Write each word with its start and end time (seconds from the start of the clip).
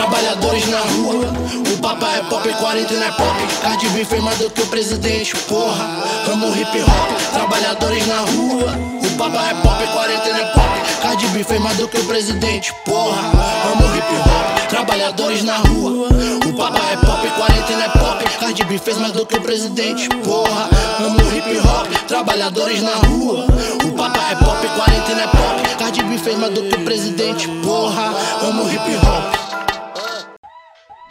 trabalhadores 0.00 0.66
na 0.68 0.78
rua. 0.78 1.26
O 1.74 1.78
papai 1.78 2.20
é 2.20 2.22
pop, 2.22 2.48
40 2.48 2.94
não 2.94 3.06
é 3.06 3.10
pop. 3.10 3.36
Cardi 3.60 3.86
fez 4.06 4.22
mais 4.22 4.38
do 4.38 4.48
que 4.50 4.62
o 4.62 4.66
presidente, 4.66 5.36
porra. 5.36 5.84
Amo 6.32 6.48
hip 6.56 6.80
hop, 6.80 7.32
trabalhadores 7.34 8.06
na 8.06 8.20
rua. 8.20 8.72
O 9.04 9.18
papai 9.18 9.50
é 9.50 9.54
pop, 9.56 9.86
40 9.92 10.28
não 10.30 10.36
é 10.36 10.44
pop. 10.46 11.02
Cardi 11.02 11.44
fez 11.44 11.60
mais 11.60 11.76
do 11.76 11.86
que 11.86 11.98
o 11.98 12.04
presidente, 12.04 12.72
porra. 12.86 13.30
Amo 13.70 13.94
hip 13.94 14.14
hop, 14.20 14.68
trabalhadores 14.70 15.42
na 15.42 15.56
rua. 15.58 16.08
O 16.48 16.52
papai 16.54 16.92
é 16.94 16.96
pop, 16.96 17.28
40 17.28 17.72
não 17.72 17.82
é 17.82 17.88
pop. 17.88 18.24
Cardi 18.40 18.78
fez 18.78 18.96
mais 18.96 19.12
do 19.12 19.26
que 19.26 19.36
o 19.36 19.42
presidente, 19.42 20.08
porra. 20.24 20.70
Amo 20.98 21.20
hip 21.36 21.58
hop, 21.58 22.08
trabalhadores 22.08 22.80
na 22.80 22.94
rua. 22.94 23.44
O 23.84 23.92
papai 23.92 24.32
é 24.32 24.36
pop, 24.36 24.66
40 24.66 25.14
não 25.14 25.20
é 25.20 25.26
pop. 25.26 25.76
Cardi 25.78 26.18
fez 26.18 26.38
mais 26.38 26.54
do 26.54 26.62
que 26.62 26.74
o 26.74 26.84
presidente, 26.84 27.48
porra. 27.62 28.14
Amo 28.42 28.66
hip 28.70 28.96
hop. 28.96 29.39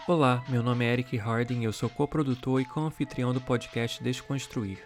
Olá, 0.10 0.44
meu 0.50 0.64
nome 0.64 0.84
é 0.84 0.92
Eric 0.92 1.20
Harding 1.20 1.66
eu 1.66 1.72
sou 1.72 1.88
coprodutor 1.88 2.60
e 2.60 2.66
co-anfitrião 2.66 3.32
do 3.32 3.40
podcast 3.40 4.02
Desconstruir. 4.02 4.80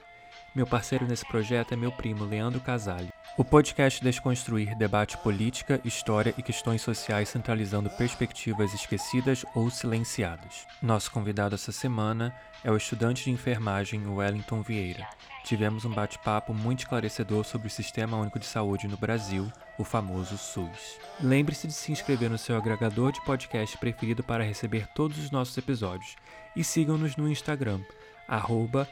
Meu 0.53 0.67
parceiro 0.67 1.07
nesse 1.07 1.25
projeto 1.25 1.73
é 1.73 1.77
meu 1.77 1.93
primo 1.93 2.25
Leandro 2.25 2.59
Casale. 2.59 3.07
O 3.37 3.45
podcast 3.45 4.03
Desconstruir 4.03 4.75
debate 4.77 5.17
política, 5.19 5.79
história 5.85 6.33
e 6.37 6.43
questões 6.43 6.81
sociais 6.81 7.29
centralizando 7.29 7.89
perspectivas 7.91 8.73
esquecidas 8.73 9.45
ou 9.55 9.69
silenciadas. 9.69 10.67
Nosso 10.81 11.09
convidado 11.09 11.55
essa 11.55 11.71
semana 11.71 12.35
é 12.61 12.69
o 12.69 12.75
estudante 12.75 13.23
de 13.23 13.31
enfermagem 13.31 14.05
Wellington 14.05 14.61
Vieira. 14.61 15.07
Tivemos 15.45 15.85
um 15.85 15.93
bate-papo 15.93 16.53
muito 16.53 16.79
esclarecedor 16.79 17.45
sobre 17.45 17.69
o 17.69 17.71
Sistema 17.71 18.17
Único 18.17 18.39
de 18.39 18.45
Saúde 18.45 18.89
no 18.89 18.97
Brasil, 18.97 19.49
o 19.77 19.83
famoso 19.83 20.37
SUS. 20.37 20.99
Lembre-se 21.21 21.67
de 21.67 21.73
se 21.73 21.91
inscrever 21.91 22.29
no 22.29 22.37
seu 22.37 22.55
agregador 22.55 23.11
de 23.11 23.23
podcast 23.25 23.77
preferido 23.77 24.23
para 24.23 24.43
receber 24.43 24.87
todos 24.93 25.17
os 25.17 25.31
nossos 25.31 25.57
episódios 25.57 26.15
e 26.55 26.63
sigam-nos 26.63 27.15
no 27.15 27.29
Instagram, 27.29 27.81
arroba. 28.27 28.87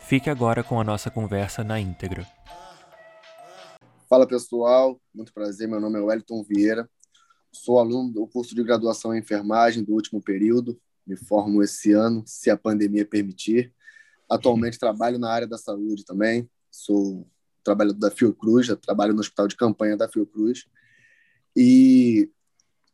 Fique 0.00 0.28
agora 0.28 0.62
com 0.62 0.80
a 0.80 0.84
nossa 0.84 1.10
conversa 1.10 1.62
na 1.62 1.80
íntegra. 1.80 2.26
Fala 4.08 4.26
pessoal, 4.26 5.00
muito 5.14 5.32
prazer, 5.32 5.68
meu 5.68 5.80
nome 5.80 5.98
é 5.98 6.02
Wellington 6.02 6.42
Vieira, 6.42 6.88
sou 7.52 7.78
aluno 7.78 8.10
do 8.10 8.26
curso 8.26 8.54
de 8.54 8.64
graduação 8.64 9.14
em 9.14 9.18
enfermagem 9.18 9.84
do 9.84 9.92
último 9.92 10.22
período, 10.22 10.80
me 11.06 11.14
formo 11.14 11.62
esse 11.62 11.92
ano, 11.92 12.22
se 12.26 12.50
a 12.50 12.56
pandemia 12.56 13.04
permitir. 13.04 13.72
Atualmente 14.28 14.78
trabalho 14.78 15.18
na 15.18 15.30
área 15.30 15.46
da 15.46 15.58
saúde 15.58 16.04
também, 16.04 16.48
sou 16.70 17.26
trabalhador 17.62 17.98
da 17.98 18.10
Fiocruz, 18.10 18.68
trabalho 18.80 19.14
no 19.14 19.20
hospital 19.20 19.48
de 19.48 19.56
campanha 19.56 19.96
da 19.96 20.08
Fiocruz 20.08 20.66
e 21.56 22.30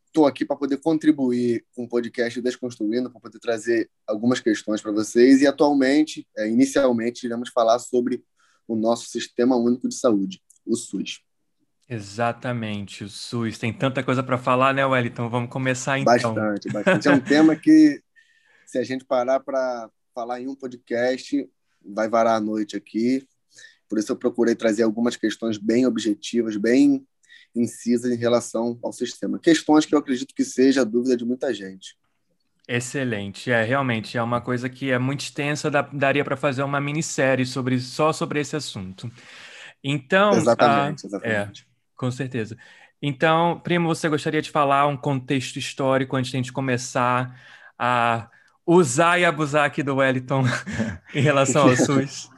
estou 0.06 0.26
aqui 0.26 0.44
para 0.44 0.56
poder 0.56 0.76
contribuir 0.78 1.64
com 1.74 1.84
o 1.84 1.88
podcast 1.88 2.40
Desconstruindo, 2.40 3.10
para 3.10 3.20
poder 3.20 3.38
trazer 3.40 3.90
algumas 4.06 4.38
questões 4.38 4.80
para 4.80 4.92
vocês 4.92 5.42
e 5.42 5.46
atualmente, 5.46 6.26
é, 6.38 6.48
inicialmente, 6.48 7.26
iremos 7.26 7.48
falar 7.48 7.78
sobre 7.80 8.24
o 8.68 8.76
nosso 8.76 9.08
Sistema 9.08 9.56
Único 9.56 9.88
de 9.88 9.96
Saúde, 9.96 10.40
o 10.64 10.76
SUS. 10.76 11.20
Exatamente, 11.88 13.04
o 13.04 13.08
SUS. 13.08 13.58
Tem 13.58 13.72
tanta 13.72 14.02
coisa 14.02 14.22
para 14.22 14.38
falar, 14.38 14.72
né, 14.72 14.86
Wellington? 14.86 15.28
Vamos 15.28 15.50
começar 15.50 15.98
então. 15.98 16.32
Bastante, 16.32 16.72
bastante. 16.72 17.08
É 17.08 17.10
um 17.10 17.20
tema 17.20 17.54
que, 17.56 18.00
se 18.66 18.78
a 18.78 18.84
gente 18.84 19.04
parar 19.04 19.40
para 19.40 19.90
falar 20.14 20.40
em 20.40 20.48
um 20.48 20.54
podcast, 20.54 21.46
vai 21.84 22.08
varar 22.08 22.36
a 22.36 22.40
noite 22.40 22.76
aqui. 22.76 23.26
Por 23.94 24.00
isso 24.00 24.10
eu 24.10 24.16
procurei 24.16 24.56
trazer 24.56 24.82
algumas 24.82 25.14
questões 25.14 25.56
bem 25.56 25.86
objetivas, 25.86 26.56
bem 26.56 27.06
incisas 27.54 28.10
em 28.10 28.16
relação 28.16 28.76
ao 28.82 28.92
sistema. 28.92 29.38
Questões 29.38 29.86
que 29.86 29.94
eu 29.94 30.00
acredito 30.00 30.34
que 30.34 30.44
seja 30.44 30.80
a 30.80 30.84
dúvida 30.84 31.16
de 31.16 31.24
muita 31.24 31.54
gente. 31.54 31.96
Excelente, 32.66 33.52
é 33.52 33.62
realmente 33.62 34.18
é 34.18 34.22
uma 34.22 34.40
coisa 34.40 34.68
que 34.68 34.90
é 34.90 34.98
muito 34.98 35.20
extensa, 35.20 35.70
dá, 35.70 35.82
daria 35.82 36.24
para 36.24 36.36
fazer 36.36 36.64
uma 36.64 36.80
minissérie 36.80 37.46
sobre 37.46 37.78
só 37.78 38.12
sobre 38.12 38.40
esse 38.40 38.56
assunto. 38.56 39.08
Então, 39.84 40.33
exatamente, 40.33 41.06
exatamente. 41.06 41.62
É, 41.62 41.66
com 41.94 42.10
certeza. 42.10 42.56
Então, 43.00 43.60
primo, 43.62 43.86
você 43.86 44.08
gostaria 44.08 44.42
de 44.42 44.50
falar 44.50 44.88
um 44.88 44.96
contexto 44.96 45.56
histórico 45.56 46.16
antes 46.16 46.33
de 46.33 46.36
a 46.36 46.40
gente 46.40 46.52
começar 46.52 47.40
a 47.78 48.28
usar 48.66 49.20
e 49.20 49.24
abusar 49.24 49.64
aqui 49.64 49.84
do 49.84 49.94
Wellington 49.94 50.42
em 51.14 51.20
relação 51.20 51.68
ao 51.68 51.77
SUS? 51.78 52.28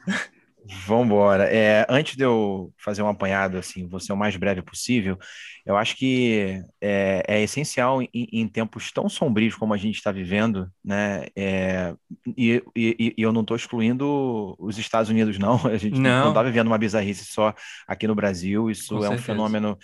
Vambora. 0.85 1.45
É, 1.45 1.85
antes 1.89 2.15
de 2.15 2.23
eu 2.23 2.73
fazer 2.77 3.01
um 3.01 3.07
apanhado, 3.07 3.57
assim, 3.57 3.87
vou 3.87 3.99
ser 3.99 4.13
o 4.13 4.17
mais 4.17 4.35
breve 4.35 4.61
possível, 4.61 5.17
eu 5.65 5.75
acho 5.75 5.95
que 5.95 6.61
é, 6.81 7.23
é 7.27 7.41
essencial 7.41 8.01
em, 8.01 8.09
em, 8.13 8.47
tempos 8.47 8.91
tão 8.91 9.09
sombrios 9.09 9.55
como 9.55 9.73
a 9.73 9.77
gente 9.77 9.95
está 9.95 10.11
vivendo, 10.11 10.71
né? 10.83 11.25
É, 11.35 11.93
e, 12.37 12.63
e, 12.75 13.13
e, 13.17 13.21
eu 13.21 13.31
não 13.31 13.41
estou 13.41 13.55
excluindo 13.55 14.55
os 14.57 14.77
Estados 14.77 15.09
Unidos, 15.09 15.37
não. 15.37 15.57
A 15.67 15.77
gente 15.77 15.99
não 15.99 16.29
está 16.29 16.43
vivendo 16.43 16.67
uma 16.67 16.77
bizarrice 16.77 17.25
só 17.25 17.53
aqui 17.87 18.07
no 18.07 18.15
Brasil. 18.15 18.69
Isso 18.71 18.89
Com 18.89 18.97
é 18.97 19.07
certeza. 19.07 19.21
um 19.21 19.25
fenômeno 19.25 19.77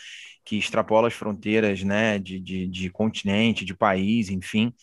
que 0.46 0.58
extrapola 0.58 1.08
as 1.08 1.14
fronteiras, 1.14 1.84
né? 1.84 2.20
De, 2.20 2.40
de, 2.40 2.68
de 2.68 2.90
continente, 2.90 3.66
de 3.66 3.74
país, 3.74 4.30
enfim 4.30 4.74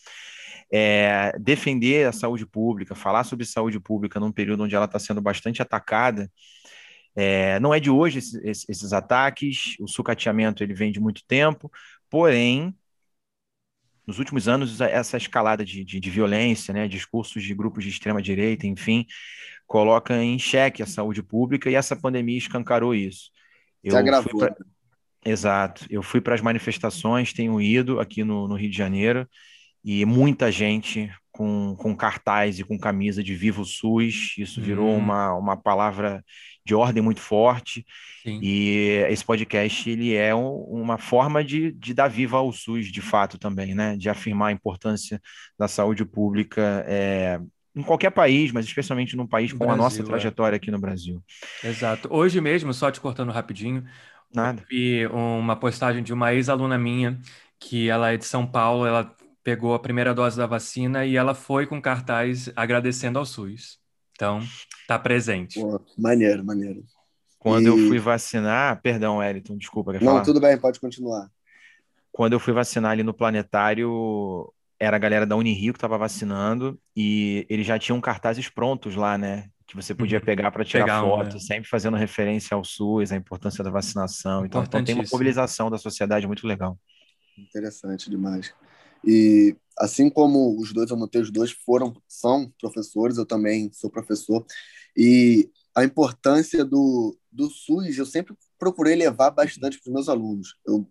é, 0.71 1.33
defender 1.37 2.07
a 2.07 2.11
saúde 2.11 2.45
pública, 2.45 2.95
falar 2.95 3.25
sobre 3.25 3.45
saúde 3.45 3.79
pública 3.79 4.19
num 4.19 4.31
período 4.31 4.63
onde 4.63 4.75
ela 4.75 4.85
está 4.85 4.97
sendo 4.97 5.21
bastante 5.21 5.61
atacada. 5.61 6.31
É, 7.13 7.59
não 7.59 7.73
é 7.73 7.79
de 7.79 7.89
hoje 7.89 8.19
esses, 8.19 8.69
esses, 8.69 8.93
ataques, 8.93 9.75
o 9.81 9.87
sucateamento 9.87 10.63
ele 10.63 10.73
vem 10.73 10.93
de 10.93 10.99
muito 10.99 11.23
tempo, 11.27 11.69
porém, 12.09 12.73
nos 14.07 14.17
últimos 14.17 14.47
anos, 14.47 14.79
essa 14.79 15.17
escalada 15.17 15.65
de, 15.65 15.83
de, 15.83 15.99
de 15.99 16.09
violência, 16.09 16.73
né, 16.73 16.87
discursos 16.87 17.43
de 17.43 17.53
grupos 17.53 17.83
de 17.83 17.89
extrema-direita, 17.89 18.65
enfim, 18.65 19.05
coloca 19.67 20.15
em 20.23 20.39
xeque 20.39 20.81
a 20.81 20.87
saúde 20.87 21.21
pública 21.21 21.69
e 21.69 21.75
essa 21.75 21.97
pandemia 21.97 22.37
escancarou 22.37 22.95
isso. 22.95 23.29
Eu 23.83 23.91
Se 23.91 23.97
agravou. 23.97 24.39
Pra... 24.39 24.49
Né? 24.49 24.55
Exato. 25.23 25.85
Eu 25.89 26.01
fui 26.01 26.19
para 26.19 26.33
as 26.33 26.41
manifestações, 26.41 27.33
tenho 27.33 27.61
ido 27.61 27.99
aqui 27.99 28.23
no, 28.23 28.47
no 28.47 28.55
Rio 28.55 28.69
de 28.69 28.77
Janeiro, 28.77 29.27
e 29.83 30.05
muita 30.05 30.51
gente 30.51 31.11
com, 31.31 31.75
com 31.77 31.95
cartaz 31.95 32.59
e 32.59 32.63
com 32.63 32.77
camisa 32.77 33.23
de 33.23 33.33
Viva 33.35 33.61
o 33.61 33.65
SUS. 33.65 34.35
Isso 34.37 34.61
virou 34.61 34.89
hum. 34.89 34.97
uma, 34.97 35.33
uma 35.33 35.57
palavra 35.57 36.23
de 36.65 36.75
ordem 36.75 37.01
muito 37.01 37.19
forte. 37.19 37.85
Sim. 38.23 38.39
E 38.41 39.03
esse 39.09 39.25
podcast 39.25 39.89
ele 39.89 40.13
é 40.13 40.35
um, 40.35 40.55
uma 40.69 40.97
forma 40.97 41.43
de, 41.43 41.71
de 41.71 41.93
dar 41.93 42.07
viva 42.07 42.37
ao 42.37 42.51
SUS, 42.51 42.91
de 42.91 43.01
fato, 43.01 43.37
também, 43.37 43.73
né? 43.73 43.97
De 43.97 44.09
afirmar 44.09 44.49
a 44.49 44.51
importância 44.51 45.19
da 45.57 45.67
saúde 45.67 46.05
pública. 46.05 46.85
É, 46.87 47.39
em 47.75 47.81
qualquer 47.81 48.11
país, 48.11 48.51
mas 48.51 48.65
especialmente 48.65 49.15
num 49.15 49.25
país 49.25 49.51
com 49.53 49.59
Brasil, 49.59 49.73
a 49.73 49.77
nossa 49.77 50.01
é. 50.01 50.05
trajetória 50.05 50.55
é. 50.55 50.57
aqui 50.57 50.69
no 50.69 50.79
Brasil. 50.79 51.23
Exato. 51.63 52.07
Hoje 52.11 52.39
mesmo, 52.41 52.73
só 52.73 52.91
te 52.91 52.99
cortando 52.99 53.31
rapidinho, 53.31 53.85
Nada. 54.33 54.63
vi 54.69 55.07
uma 55.07 55.55
postagem 55.55 56.03
de 56.03 56.13
uma 56.13 56.33
ex-aluna 56.33 56.77
minha 56.77 57.19
que 57.59 57.89
ela 57.89 58.11
é 58.11 58.17
de 58.17 58.25
São 58.25 58.45
Paulo, 58.45 58.85
ela 58.85 59.15
pegou 59.43 59.73
a 59.73 59.79
primeira 59.79 60.13
dose 60.13 60.37
da 60.37 60.45
vacina 60.45 61.05
e 61.05 61.15
ela 61.15 61.33
foi 61.33 61.65
com 61.65 61.81
cartaz 61.81 62.51
agradecendo 62.55 63.19
ao 63.19 63.25
SUS. 63.25 63.79
Então, 64.13 64.39
tá 64.87 64.99
presente. 64.99 65.59
Pô, 65.59 65.81
maneiro, 65.97 66.43
maneiro. 66.45 66.83
Quando 67.39 67.63
e... 67.63 67.67
eu 67.67 67.87
fui 67.87 67.97
vacinar, 67.97 68.79
perdão, 68.81 69.21
Eliton, 69.21 69.57
desculpa. 69.57 69.93
Não, 69.93 69.99
falar? 69.99 70.21
tudo 70.21 70.39
bem, 70.39 70.57
pode 70.57 70.79
continuar. 70.79 71.27
Quando 72.11 72.33
eu 72.33 72.39
fui 72.39 72.53
vacinar 72.53 72.91
ali 72.91 73.01
no 73.01 73.13
planetário, 73.13 74.53
era 74.79 74.95
a 74.95 74.99
galera 74.99 75.25
da 75.25 75.35
Unirio 75.35 75.73
que 75.73 75.77
estava 75.77 75.97
vacinando 75.97 76.79
e 76.95 77.47
eles 77.49 77.65
já 77.65 77.79
tinham 77.79 77.99
cartazes 77.99 78.47
prontos 78.49 78.95
lá, 78.95 79.17
né? 79.17 79.49
Que 79.65 79.75
você 79.75 79.95
podia 79.95 80.19
uhum. 80.19 80.25
pegar 80.25 80.51
para 80.51 80.65
tirar 80.65 80.83
pegar 80.83 81.01
foto, 81.01 81.31
um, 81.31 81.33
né? 81.33 81.39
sempre 81.39 81.69
fazendo 81.69 81.97
referência 81.97 82.53
ao 82.53 82.63
SUS, 82.63 83.11
a 83.11 83.15
importância 83.15 83.63
da 83.63 83.71
vacinação. 83.71 84.45
Então, 84.45 84.61
então 84.61 84.83
tem 84.83 84.93
uma 84.93 85.05
mobilização 85.11 85.71
da 85.71 85.77
sociedade 85.77 86.27
muito 86.27 86.45
legal. 86.45 86.77
Interessante 87.37 88.09
demais. 88.09 88.53
E 89.05 89.55
assim 89.77 90.09
como 90.09 90.59
os 90.59 90.73
dois, 90.73 90.89
eu 90.89 90.97
notei, 90.97 91.21
os 91.21 91.31
dois 91.31 91.51
foram, 91.51 91.93
são 92.07 92.51
professores, 92.59 93.17
eu 93.17 93.25
também 93.25 93.71
sou 93.73 93.89
professor, 93.89 94.45
e 94.95 95.49
a 95.75 95.83
importância 95.83 96.63
do, 96.63 97.17
do 97.31 97.49
SUS 97.49 97.97
eu 97.97 98.05
sempre 98.05 98.35
procurei 98.59 98.95
levar 98.95 99.31
bastante 99.31 99.79
para 99.79 99.89
os 99.89 99.93
meus 99.93 100.09
alunos. 100.09 100.55
Eu 100.65 100.87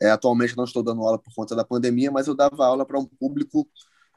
é, 0.00 0.10
atualmente 0.10 0.56
não 0.56 0.64
estou 0.64 0.82
dando 0.82 1.02
aula 1.02 1.18
por 1.18 1.34
conta 1.34 1.56
da 1.56 1.64
pandemia, 1.64 2.10
mas 2.10 2.28
eu 2.28 2.34
dava 2.34 2.64
aula 2.64 2.86
para 2.86 2.98
um 2.98 3.04
público 3.04 3.68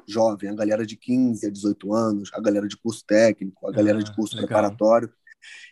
jovem, 0.08 0.50
a 0.50 0.56
galera 0.56 0.86
de 0.86 0.96
15 0.96 1.48
a 1.48 1.50
18 1.50 1.94
anos, 1.94 2.30
a 2.34 2.40
galera 2.40 2.68
de 2.68 2.78
curso 2.78 3.04
técnico, 3.06 3.68
a 3.68 3.72
galera 3.72 4.00
ah, 4.00 4.04
de 4.04 4.16
curso 4.16 4.36
legal. 4.36 4.48
preparatório. 4.48 5.12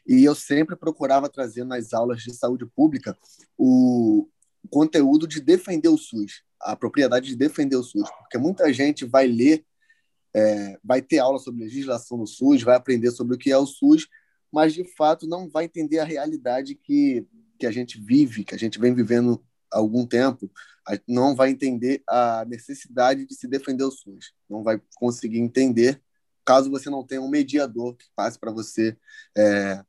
E 0.07 0.23
eu 0.23 0.33
sempre 0.33 0.75
procurava 0.75 1.29
trazer 1.29 1.63
nas 1.63 1.93
aulas 1.93 2.21
de 2.23 2.33
saúde 2.33 2.65
pública 2.65 3.15
o 3.57 4.27
conteúdo 4.69 5.27
de 5.27 5.39
defender 5.39 5.89
o 5.89 5.97
SUS 5.97 6.43
a 6.61 6.75
propriedade 6.75 7.29
de 7.29 7.35
defender 7.35 7.75
o 7.75 7.83
SUS, 7.83 8.09
porque 8.19 8.37
muita 8.37 8.71
gente 8.73 9.05
vai 9.05 9.27
ler, 9.27 9.65
é, 10.35 10.77
vai 10.83 11.01
ter 11.01 11.19
aula 11.19 11.39
sobre 11.39 11.63
legislação 11.63 12.17
no 12.17 12.27
SUS, 12.27 12.61
vai 12.61 12.75
aprender 12.75 13.11
sobre 13.11 13.35
o 13.35 13.37
que 13.37 13.51
é 13.51 13.57
o 13.57 13.65
SUS, 13.65 14.07
mas 14.51 14.73
de 14.73 14.83
fato 14.95 15.27
não 15.27 15.49
vai 15.49 15.65
entender 15.65 15.99
a 15.99 16.03
realidade 16.03 16.75
que, 16.75 17.25
que 17.57 17.65
a 17.65 17.71
gente 17.71 17.99
vive, 17.99 18.43
que 18.43 18.53
a 18.53 18.57
gente 18.57 18.79
vem 18.79 18.93
vivendo 18.93 19.43
algum 19.71 20.05
tempo, 20.05 20.51
não 21.07 21.35
vai 21.35 21.51
entender 21.51 22.01
a 22.07 22.43
necessidade 22.45 23.25
de 23.25 23.35
se 23.35 23.47
defender 23.47 23.83
o 23.83 23.91
SUS. 23.91 24.33
Não 24.49 24.63
vai 24.63 24.81
conseguir 24.95 25.39
entender 25.39 26.01
caso 26.43 26.71
você 26.71 26.89
não 26.89 27.05
tenha 27.05 27.21
um 27.21 27.29
mediador 27.29 27.95
que 27.95 28.05
passe 28.15 28.39
para 28.39 28.51
você 28.51 28.97
é, 29.37 29.83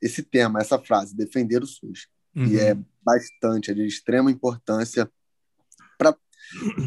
esse 0.00 0.22
tema, 0.22 0.58
essa 0.58 0.78
frase, 0.78 1.14
defender 1.14 1.62
o 1.62 1.66
SUS. 1.66 2.08
Uhum. 2.38 2.46
E 2.46 2.58
é 2.58 2.76
bastante, 3.02 3.70
é 3.70 3.74
de 3.74 3.84
extrema 3.84 4.30
importância 4.30 5.10
para 5.98 6.16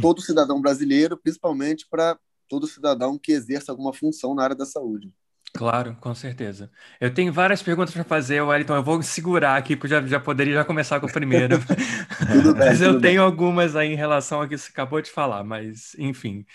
todo 0.02 0.22
cidadão 0.22 0.62
brasileiro, 0.62 1.18
principalmente 1.18 1.86
para 1.90 2.18
todo 2.48 2.68
cidadão 2.68 3.18
que 3.18 3.32
exerça 3.32 3.72
alguma 3.72 3.94
função 3.94 4.34
na 4.34 4.44
área 4.44 4.56
da 4.56 4.66
saúde. 4.66 5.12
Claro, 5.54 5.98
com 6.00 6.16
certeza. 6.16 6.72
Eu 7.00 7.14
tenho 7.14 7.34
várias 7.34 7.62
perguntas 7.62 7.94
para 7.94 8.06
fazer, 8.06 8.42
Wellington. 8.42 8.76
Eu 8.76 8.84
vou 8.84 9.02
segurar 9.04 9.58
aqui, 9.58 9.76
porque 9.76 9.90
já, 9.90 10.02
já 10.02 10.20
poderia 10.20 10.54
já 10.54 10.64
começar 10.64 11.00
com 11.00 11.08
a 11.08 11.12
primeira. 11.12 11.60
tudo 12.32 12.54
bem, 12.54 12.68
mas 12.68 12.82
eu 12.82 12.94
tenho 12.94 13.02
bem. 13.02 13.18
algumas 13.18 13.76
aí 13.76 13.92
em 13.92 13.96
relação 13.96 14.42
ao 14.42 14.48
que 14.48 14.58
você 14.58 14.70
acabou 14.72 15.02
de 15.02 15.12
falar, 15.12 15.44
mas 15.44 15.94
enfim. 16.00 16.46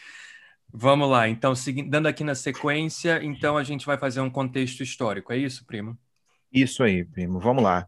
Vamos 0.73 1.11
lá. 1.11 1.29
Então, 1.29 1.55
seguindo, 1.55 1.91
dando 1.91 2.07
aqui 2.07 2.25
na 2.25 2.35
sequência, 2.35 3.23
então 3.23 3.57
a 3.57 3.63
gente 3.63 3.85
vai 3.85 3.99
fazer 3.99 4.21
um 4.21 4.31
contexto 4.31 4.83
histórico, 4.83 5.33
é 5.33 5.37
isso, 5.37 5.65
primo? 5.67 5.99
Isso 6.53 6.83
aí, 6.83 7.05
primo. 7.05 7.39
Vamos 7.39 7.63
lá. 7.63 7.87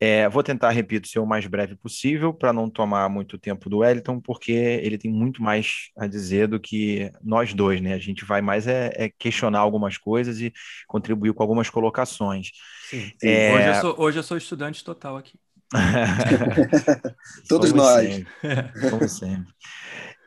É, 0.00 0.28
vou 0.28 0.42
tentar, 0.42 0.70
repito, 0.70 1.06
ser 1.06 1.20
o 1.20 1.26
mais 1.26 1.46
breve 1.46 1.76
possível 1.76 2.34
para 2.34 2.52
não 2.52 2.68
tomar 2.68 3.08
muito 3.08 3.38
tempo 3.38 3.70
do 3.70 3.78
Wellington, 3.78 4.20
porque 4.20 4.52
ele 4.52 4.98
tem 4.98 5.10
muito 5.10 5.42
mais 5.42 5.90
a 5.96 6.06
dizer 6.06 6.48
do 6.48 6.58
que 6.58 7.10
nós 7.22 7.54
dois, 7.54 7.80
né? 7.80 7.94
A 7.94 7.98
gente 7.98 8.24
vai 8.24 8.40
mais 8.42 8.66
é, 8.66 8.92
é 8.96 9.08
questionar 9.08 9.60
algumas 9.60 9.96
coisas 9.96 10.40
e 10.40 10.52
contribuir 10.88 11.32
com 11.32 11.42
algumas 11.42 11.70
colocações. 11.70 12.50
Sim, 12.90 13.12
sim. 13.20 13.28
É... 13.28 13.54
Hoje, 13.54 13.68
eu 13.68 13.74
sou, 13.80 13.94
hoje 13.98 14.18
eu 14.18 14.22
sou 14.22 14.36
estudante 14.36 14.84
total 14.84 15.16
aqui. 15.16 15.38
Todos 17.48 17.70
Como 17.70 17.82
nós. 17.82 18.08
Sempre. 18.08 18.90
Como 18.90 19.08
sempre. 19.08 19.54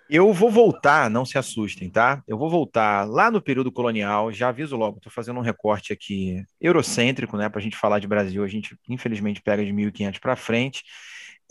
Eu 0.07 0.31
vou 0.31 0.51
voltar, 0.51 1.09
não 1.09 1.25
se 1.25 1.37
assustem, 1.37 1.89
tá? 1.89 2.21
Eu 2.27 2.37
vou 2.37 2.49
voltar 2.49 3.09
lá 3.09 3.31
no 3.31 3.41
período 3.41 3.71
colonial, 3.71 4.31
já 4.31 4.49
aviso 4.49 4.77
logo, 4.77 4.97
estou 4.97 5.11
fazendo 5.11 5.39
um 5.39 5.43
recorte 5.43 5.91
aqui 5.91 6.43
eurocêntrico, 6.61 7.35
né? 7.37 7.49
Para 7.49 7.59
a 7.59 7.63
gente 7.63 7.75
falar 7.75 7.99
de 7.99 8.07
Brasil, 8.07 8.43
a 8.43 8.47
gente 8.47 8.77
infelizmente 8.87 9.41
pega 9.41 9.65
de 9.65 9.73
1500 9.73 10.19
para 10.19 10.35
frente, 10.35 10.83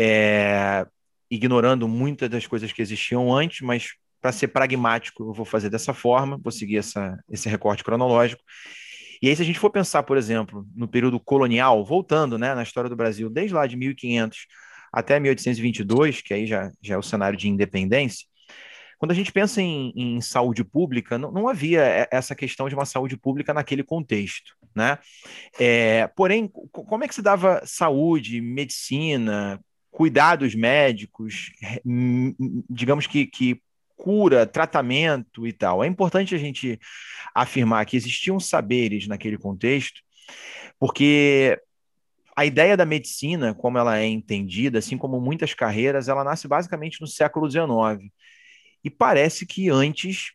é, 0.01 0.87
ignorando 1.29 1.89
muitas 1.89 2.29
das 2.29 2.47
coisas 2.47 2.71
que 2.73 2.81
existiam 2.81 3.35
antes, 3.35 3.61
mas 3.61 3.89
para 4.21 4.31
ser 4.31 4.49
pragmático, 4.49 5.25
eu 5.25 5.33
vou 5.33 5.45
fazer 5.45 5.69
dessa 5.69 5.93
forma, 5.93 6.39
vou 6.43 6.53
seguir 6.53 6.79
essa, 6.79 7.19
esse 7.29 7.49
recorte 7.49 7.83
cronológico. 7.83 8.43
E 9.21 9.29
aí, 9.29 9.37
se 9.37 9.43
a 9.43 9.45
gente 9.45 9.59
for 9.59 9.71
pensar, 9.71 10.03
por 10.05 10.17
exemplo, 10.17 10.67
no 10.75 10.87
período 10.87 11.19
colonial, 11.19 11.85
voltando 11.85 12.39
né, 12.39 12.55
na 12.55 12.63
história 12.63 12.89
do 12.89 12.97
Brasil, 12.97 13.29
desde 13.29 13.55
lá 13.55 13.67
de 13.67 13.77
1500 13.77 14.47
até 14.93 15.19
1822, 15.19 16.23
que 16.23 16.33
aí 16.33 16.47
já, 16.47 16.71
já 16.81 16.95
é 16.95 16.99
o 16.99 17.03
cenário 17.03 17.37
de 17.37 17.49
independência, 17.49 18.27
quando 19.05 19.11
a 19.11 19.15
gente 19.15 19.33
pensa 19.33 19.61
em, 19.61 19.93
em 19.95 20.19
saúde 20.23 20.65
pública, 20.65 21.19
não, 21.19 21.31
não, 21.31 21.47
havia 21.47 22.09
essa 22.11 22.35
questão 22.35 22.71
de 22.71 22.75
uma 22.75 22.87
saúde 22.87 23.19
pública 23.19 23.53
naquele 23.53 23.83
contexto, 23.83 24.57
né? 24.75 24.99
É, 25.61 26.07
porém, 26.17 26.51
como 26.73 27.05
é 27.05 27.07
que 27.07 27.15
se 27.15 27.21
dava 27.21 27.61
saúde, 27.67 28.41
medicina, 28.41 29.61
cuidados 29.91 30.55
médicos, 30.55 31.53
digamos 32.71 33.07
que, 33.07 33.27
que 33.27 33.61
cura, 33.95 34.47
tratamento 34.47 35.47
e 35.47 35.53
tal? 35.53 35.85
É 35.85 35.87
importante 35.87 36.35
a 36.35 36.39
gente 36.39 36.81
afirmar 37.35 37.85
que 37.85 37.99
existiam 37.99 38.41
saberes 38.41 39.07
naquele 39.07 39.37
contexto, 39.37 40.01
porque 40.79 41.61
a 42.35 42.47
ideia 42.47 42.75
da 42.75 42.87
medicina, 42.87 43.53
como 43.53 43.77
ela 43.77 43.99
é 43.99 44.07
entendida, 44.07 44.79
assim 44.79 44.97
como 44.97 45.21
muitas 45.21 45.53
carreiras, 45.53 46.09
ela 46.09 46.25
nasce 46.25 46.49
basicamente 46.49 47.03
no 47.03 47.07
século 47.07 47.51
XIX. 47.51 48.11
E 48.85 48.91
parece 48.91 49.47
que 49.47 49.71
antes, 49.71 50.33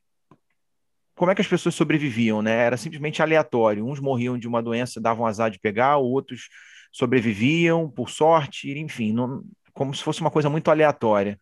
como 1.16 1.30
é 1.30 1.36
que 1.36 1.42
as 1.42 1.48
pessoas 1.48 1.75
sobreviviam, 1.75 2.42
né? 2.42 2.51
Era 2.51 2.78
simplesmente 2.78 3.22
aleatório. 3.22 3.86
Uns 3.86 4.00
morriam 4.00 4.38
de 4.38 4.48
uma 4.48 4.62
doença, 4.62 5.00
davam 5.00 5.25
azar 5.25 5.51
de 5.51 5.60
pegar, 5.60 5.98
outros 5.98 6.50
sobreviviam 6.92 7.90
por 7.90 8.10
sorte, 8.10 8.72
enfim, 8.80 9.13
não, 9.13 9.44
como 9.74 9.94
se 9.94 10.04
fosse 10.04 10.22
uma 10.22 10.31
coisa 10.31 10.50
muito 10.50 10.72
aleatória. 10.72 11.40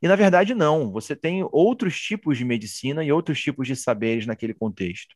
E 0.00 0.08
na 0.08 0.16
verdade, 0.16 0.54
não. 0.54 0.90
Você 0.90 1.14
tem 1.14 1.46
outros 1.52 2.00
tipos 2.00 2.38
de 2.38 2.44
medicina 2.44 3.04
e 3.04 3.12
outros 3.12 3.40
tipos 3.40 3.68
de 3.68 3.76
saberes 3.76 4.26
naquele 4.26 4.54
contexto. 4.54 5.14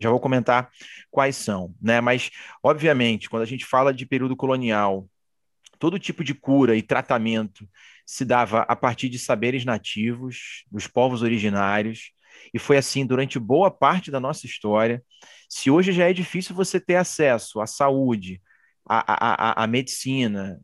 Já 0.00 0.10
vou 0.10 0.20
comentar 0.20 0.70
quais 1.10 1.34
são, 1.34 1.74
né? 1.82 2.00
Mas, 2.00 2.30
obviamente, 2.62 3.28
quando 3.28 3.42
a 3.42 3.46
gente 3.46 3.64
fala 3.64 3.92
de 3.92 4.06
período 4.06 4.36
colonial, 4.36 5.08
todo 5.78 5.98
tipo 5.98 6.22
de 6.22 6.34
cura 6.34 6.76
e 6.76 6.82
tratamento 6.82 7.68
se 8.08 8.24
dava 8.24 8.60
a 8.60 8.74
partir 8.74 9.10
de 9.10 9.18
saberes 9.18 9.66
nativos, 9.66 10.64
dos 10.72 10.86
povos 10.86 11.20
originários, 11.20 12.12
e 12.54 12.58
foi 12.58 12.78
assim 12.78 13.04
durante 13.04 13.38
boa 13.38 13.70
parte 13.70 14.10
da 14.10 14.18
nossa 14.18 14.46
história. 14.46 15.04
Se 15.46 15.70
hoje 15.70 15.92
já 15.92 16.08
é 16.08 16.12
difícil 16.14 16.56
você 16.56 16.80
ter 16.80 16.96
acesso 16.96 17.60
à 17.60 17.66
saúde, 17.66 18.40
à, 18.88 19.60
à, 19.60 19.62
à 19.62 19.66
medicina, 19.66 20.58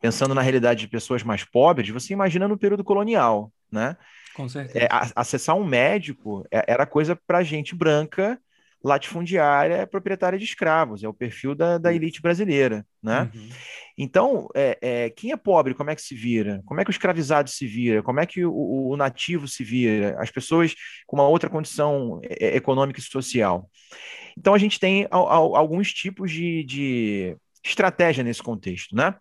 pensando 0.00 0.34
na 0.34 0.42
realidade 0.42 0.80
de 0.80 0.88
pessoas 0.88 1.22
mais 1.22 1.44
pobres, 1.44 1.88
você 1.90 2.12
imagina 2.12 2.48
no 2.48 2.58
período 2.58 2.82
colonial, 2.82 3.52
né? 3.70 3.96
Com 4.34 4.48
certeza. 4.48 4.84
É, 4.84 4.88
acessar 5.14 5.54
um 5.54 5.64
médico 5.64 6.44
é, 6.50 6.72
era 6.72 6.84
coisa 6.84 7.14
para 7.14 7.44
gente 7.44 7.72
branca 7.72 8.36
latifundiária 8.82 9.74
é 9.74 9.86
proprietária 9.86 10.38
de 10.38 10.44
escravos, 10.44 11.02
é 11.02 11.08
o 11.08 11.14
perfil 11.14 11.54
da, 11.54 11.76
da 11.76 11.92
elite 11.92 12.22
brasileira, 12.22 12.86
né? 13.02 13.30
Uhum. 13.34 13.48
Então, 13.96 14.48
é, 14.54 14.78
é, 14.80 15.10
quem 15.10 15.32
é 15.32 15.36
pobre, 15.36 15.74
como 15.74 15.90
é 15.90 15.94
que 15.94 16.00
se 16.00 16.14
vira? 16.14 16.62
Como 16.64 16.80
é 16.80 16.84
que 16.84 16.90
o 16.90 16.92
escravizado 16.92 17.50
se 17.50 17.66
vira? 17.66 18.02
Como 18.02 18.18
é 18.18 18.26
que 18.26 18.44
o, 18.44 18.88
o 18.88 18.96
nativo 18.96 19.46
se 19.46 19.62
vira? 19.62 20.16
As 20.18 20.30
pessoas 20.30 20.74
com 21.06 21.16
uma 21.16 21.28
outra 21.28 21.50
condição 21.50 22.20
é, 22.22 22.46
é, 22.46 22.56
econômica 22.56 22.98
e 22.98 23.02
social. 23.02 23.68
Então, 24.38 24.54
a 24.54 24.58
gente 24.58 24.80
tem 24.80 25.06
a, 25.10 25.16
a, 25.16 25.34
alguns 25.34 25.92
tipos 25.92 26.30
de, 26.30 26.64
de 26.64 27.36
estratégia 27.62 28.24
nesse 28.24 28.42
contexto, 28.42 28.96
né? 28.96 29.14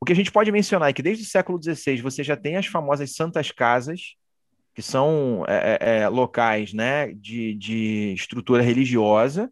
O 0.00 0.06
que 0.06 0.12
a 0.12 0.16
gente 0.16 0.32
pode 0.32 0.50
mencionar 0.50 0.88
é 0.88 0.92
que 0.92 1.02
desde 1.02 1.24
o 1.24 1.26
século 1.26 1.60
XVI 1.62 2.00
você 2.00 2.24
já 2.24 2.36
tem 2.36 2.56
as 2.56 2.66
famosas 2.66 3.14
santas 3.14 3.50
casas, 3.50 4.14
que 4.74 4.82
são 4.82 5.44
é, 5.46 5.78
é, 5.80 5.98
é, 6.00 6.08
locais 6.08 6.72
né, 6.72 7.12
de, 7.12 7.54
de 7.54 8.12
estrutura 8.14 8.62
religiosa 8.62 9.50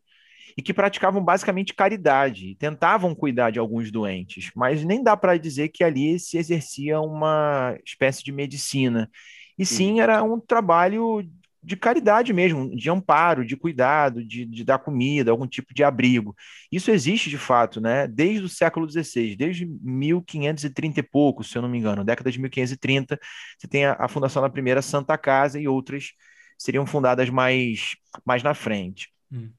e 0.56 0.62
que 0.62 0.74
praticavam 0.74 1.22
basicamente 1.24 1.74
caridade, 1.74 2.56
tentavam 2.56 3.14
cuidar 3.14 3.50
de 3.50 3.58
alguns 3.58 3.90
doentes, 3.90 4.50
mas 4.54 4.84
nem 4.84 5.02
dá 5.02 5.16
para 5.16 5.38
dizer 5.38 5.69
que 5.69 5.82
ali 5.82 6.19
se 6.19 6.36
exercia 6.36 7.00
uma 7.00 7.76
espécie 7.86 8.22
de 8.22 8.32
medicina. 8.32 9.10
E 9.58 9.64
sim, 9.64 10.00
era 10.00 10.23
um 10.23 10.40
trabalho 10.40 11.23
de 11.62 11.76
caridade 11.76 12.33
mesmo, 12.33 12.75
de 12.75 12.90
amparo, 12.90 13.45
de 13.45 13.57
cuidado, 13.57 14.25
de, 14.25 14.45
de, 14.45 14.64
dar 14.64 14.78
comida, 14.78 15.31
algum 15.31 15.47
tipo 15.47 15.73
de 15.73 15.85
abrigo. 15.85 16.35
Isso 16.71 16.90
existe 16.90 17.31
de 17.31 17.38
fato, 17.38 17.81
né? 17.81 18.09
Desde 18.09 18.45
o 18.45 18.49
século 18.49 18.90
XVI, 18.90 19.37
desde 19.37 19.66
1530 19.66 21.00
e 21.00 21.02
pouco, 21.02 21.45
se 21.45 21.57
eu 21.57 21.62
não 21.62 21.69
me 21.69 21.78
engano, 21.78 22.04
década 22.04 22.33
de 22.33 22.40
1530, 22.40 23.19
você 23.57 23.69
tem 23.69 23.85
a, 23.85 23.97
a 23.99 24.09
fundação 24.09 24.42
da 24.42 24.50
primeira 24.50 24.83
Santa 24.83 25.16
Casa 25.16 25.61
e 25.61 25.69
outras 25.69 26.12
seriam 26.59 26.85
fundadas 26.85 27.31
mais, 27.31 27.97
mais 28.25 28.42
na 28.42 28.54
frente. 28.54 29.09
Hum. 29.31 29.50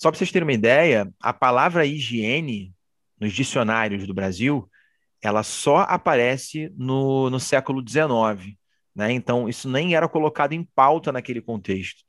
Só 0.00 0.10
para 0.10 0.18
vocês 0.18 0.32
terem 0.32 0.46
uma 0.46 0.52
ideia, 0.52 1.12
a 1.20 1.32
palavra 1.32 1.86
higiene 1.86 2.74
nos 3.20 3.32
dicionários 3.32 4.06
do 4.06 4.14
Brasil, 4.14 4.68
ela 5.22 5.42
só 5.42 5.78
aparece 5.78 6.72
no, 6.76 7.28
no 7.30 7.38
século 7.38 7.84
XIX. 7.86 8.56
Né? 8.94 9.12
Então, 9.12 9.48
isso 9.48 9.68
nem 9.68 9.94
era 9.94 10.08
colocado 10.08 10.52
em 10.52 10.64
pauta 10.64 11.12
naquele 11.12 11.40
contexto. 11.40 12.02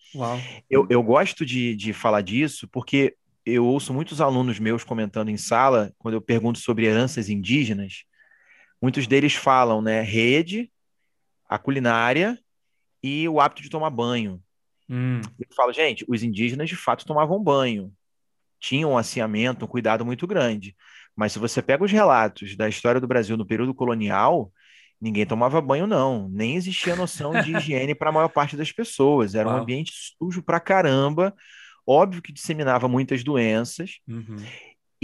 Eu, 0.69 0.87
eu 0.89 1.01
gosto 1.03 1.45
de, 1.45 1.75
de 1.75 1.93
falar 1.93 2.21
disso 2.21 2.67
porque 2.67 3.15
eu 3.45 3.65
ouço 3.65 3.93
muitos 3.93 4.21
alunos 4.21 4.59
meus 4.59 4.83
comentando 4.83 5.29
em 5.29 5.37
sala, 5.37 5.93
quando 5.97 6.15
eu 6.15 6.21
pergunto 6.21 6.59
sobre 6.59 6.85
heranças 6.85 7.29
indígenas, 7.29 8.03
muitos 8.81 9.07
deles 9.07 9.33
falam, 9.33 9.81
né, 9.81 10.01
rede, 10.01 10.71
a 11.47 11.57
culinária 11.57 12.37
e 13.01 13.27
o 13.27 13.39
hábito 13.39 13.61
de 13.61 13.69
tomar 13.69 13.89
banho. 13.89 14.41
Hum. 14.89 15.21
Eu 15.39 15.47
falo, 15.55 15.73
gente, 15.73 16.05
os 16.07 16.23
indígenas 16.23 16.69
de 16.69 16.75
fato 16.75 17.05
tomavam 17.05 17.41
banho, 17.41 17.91
tinham 18.59 18.91
um 18.91 18.97
asseamento, 18.97 19.65
um 19.65 19.67
cuidado 19.67 20.05
muito 20.05 20.27
grande. 20.27 20.75
Mas 21.15 21.33
se 21.33 21.39
você 21.39 21.61
pega 21.61 21.83
os 21.83 21.91
relatos 21.91 22.55
da 22.55 22.69
história 22.69 23.01
do 23.01 23.07
Brasil 23.07 23.35
no 23.35 23.45
período 23.45 23.73
colonial, 23.73 24.51
ninguém 25.01 25.25
tomava 25.25 25.59
banho, 25.59 25.87
não. 25.87 26.29
Nem 26.29 26.55
existia 26.55 26.95
noção 26.95 27.31
de 27.41 27.51
higiene 27.57 27.95
para 27.95 28.09
a 28.09 28.13
maior 28.13 28.29
parte 28.29 28.55
das 28.55 28.71
pessoas. 28.71 29.33
Era 29.33 29.49
Uau. 29.49 29.57
um 29.57 29.61
ambiente 29.61 29.91
sujo 30.17 30.43
pra 30.43 30.59
caramba. 30.59 31.33
Óbvio 31.85 32.21
que 32.21 32.31
disseminava 32.31 32.87
muitas 32.87 33.23
doenças. 33.23 33.99
Uhum. 34.07 34.37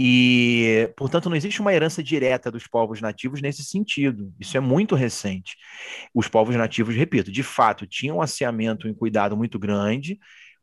E, 0.00 0.92
portanto, 0.96 1.28
não 1.28 1.36
existe 1.36 1.60
uma 1.60 1.74
herança 1.74 2.00
direta 2.04 2.52
dos 2.52 2.68
povos 2.68 3.00
nativos 3.00 3.42
nesse 3.42 3.64
sentido. 3.64 4.32
Isso 4.38 4.56
é 4.56 4.60
muito 4.60 4.94
recente. 4.94 5.56
Os 6.14 6.28
povos 6.28 6.54
nativos, 6.54 6.94
repito, 6.94 7.32
de 7.32 7.42
fato, 7.42 7.84
tinham 7.84 8.18
um 8.18 8.22
asseamento 8.22 8.86
e 8.86 8.92
um 8.92 8.94
cuidado 8.94 9.36
muito 9.36 9.58
grande. 9.58 10.16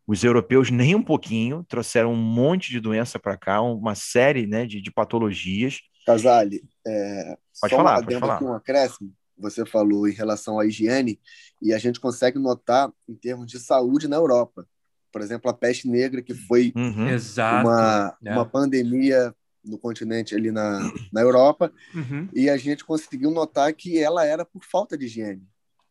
Os 0.08 0.24
europeus 0.24 0.72
nem 0.72 0.96
um 0.96 1.04
pouquinho 1.04 1.66
trouxeram 1.68 2.14
um 2.14 2.16
monte 2.16 2.70
de 2.72 2.80
doença 2.80 3.20
para 3.20 3.36
cá, 3.36 3.62
uma 3.62 3.94
série 3.94 4.48
né, 4.48 4.66
de, 4.66 4.80
de 4.80 4.92
patologias. 4.92 5.82
Casale, 6.06 6.62
É, 6.88 7.36
pode 7.60 7.72
só 7.72 7.78
falar, 7.78 8.04
pode 8.04 8.20
falar. 8.20 8.36
Aqui, 8.36 8.44
um 8.46 8.54
acréscimo, 8.54 9.14
você 9.38 9.66
falou 9.66 10.08
em 10.08 10.14
relação 10.14 10.60
à 10.60 10.66
higiene, 10.66 11.20
e 11.62 11.74
a 11.74 11.78
gente 11.78 12.00
consegue 12.00 12.40
notar 12.40 12.92
em 13.08 13.16
termos 13.16 13.48
de 13.48 13.60
saúde 13.60 14.08
na 14.08 14.16
Europa. 14.16 14.68
Por 15.12 15.22
exemplo, 15.22 15.50
a 15.50 15.54
peste 15.54 15.88
negra, 15.88 16.22
que 16.22 16.34
foi 16.34 16.72
Uhum. 16.76 17.08
Exato. 17.10 17.68
uma, 17.68 18.18
É. 18.24 18.32
uma 18.34 18.46
pandemia 18.46 19.34
no 19.64 19.78
continente 19.78 20.36
ali 20.36 20.52
na, 20.52 20.80
na 21.12 21.22
Europa, 21.22 21.72
Uhum. 21.94 22.30
e 22.34 22.50
a 22.50 22.58
gente 22.58 22.86
conseguiu 22.86 23.32
notar 23.32 23.74
que 23.74 23.98
ela 23.98 24.24
era 24.26 24.46
por 24.46 24.64
falta 24.64 24.98
de 24.98 25.06
higiene, 25.06 25.44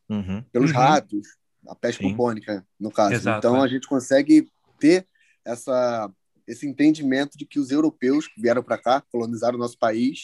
Uhum. 0.09 0.43
pelos 0.51 0.71
Uhum. 0.71 0.77
ratos, 0.77 1.27
a 1.67 1.75
peste 1.75 2.03
Sim. 2.03 2.11
bubônica, 2.11 2.65
no 2.79 2.89
caso. 2.91 3.13
Exato, 3.15 3.39
então, 3.39 3.57
é. 3.57 3.65
a 3.65 3.67
gente 3.67 3.87
consegue 3.87 4.47
ter 4.79 5.05
essa, 5.43 6.09
esse 6.47 6.67
entendimento 6.67 7.37
de 7.37 7.45
que 7.45 7.59
os 7.59 7.69
europeus 7.71 8.29
vieram 8.37 8.63
para 8.63 8.77
cá, 8.77 9.01
colonizaram 9.11 9.55
o 9.55 9.59
nosso 9.59 9.77
país 9.77 10.23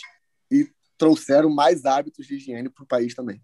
e 0.51 0.69
trouxeram 1.01 1.49
mais 1.49 1.83
hábitos 1.83 2.27
de 2.27 2.35
higiene 2.35 2.69
para 2.69 2.83
o 2.83 2.87
país 2.87 3.15
também. 3.15 3.41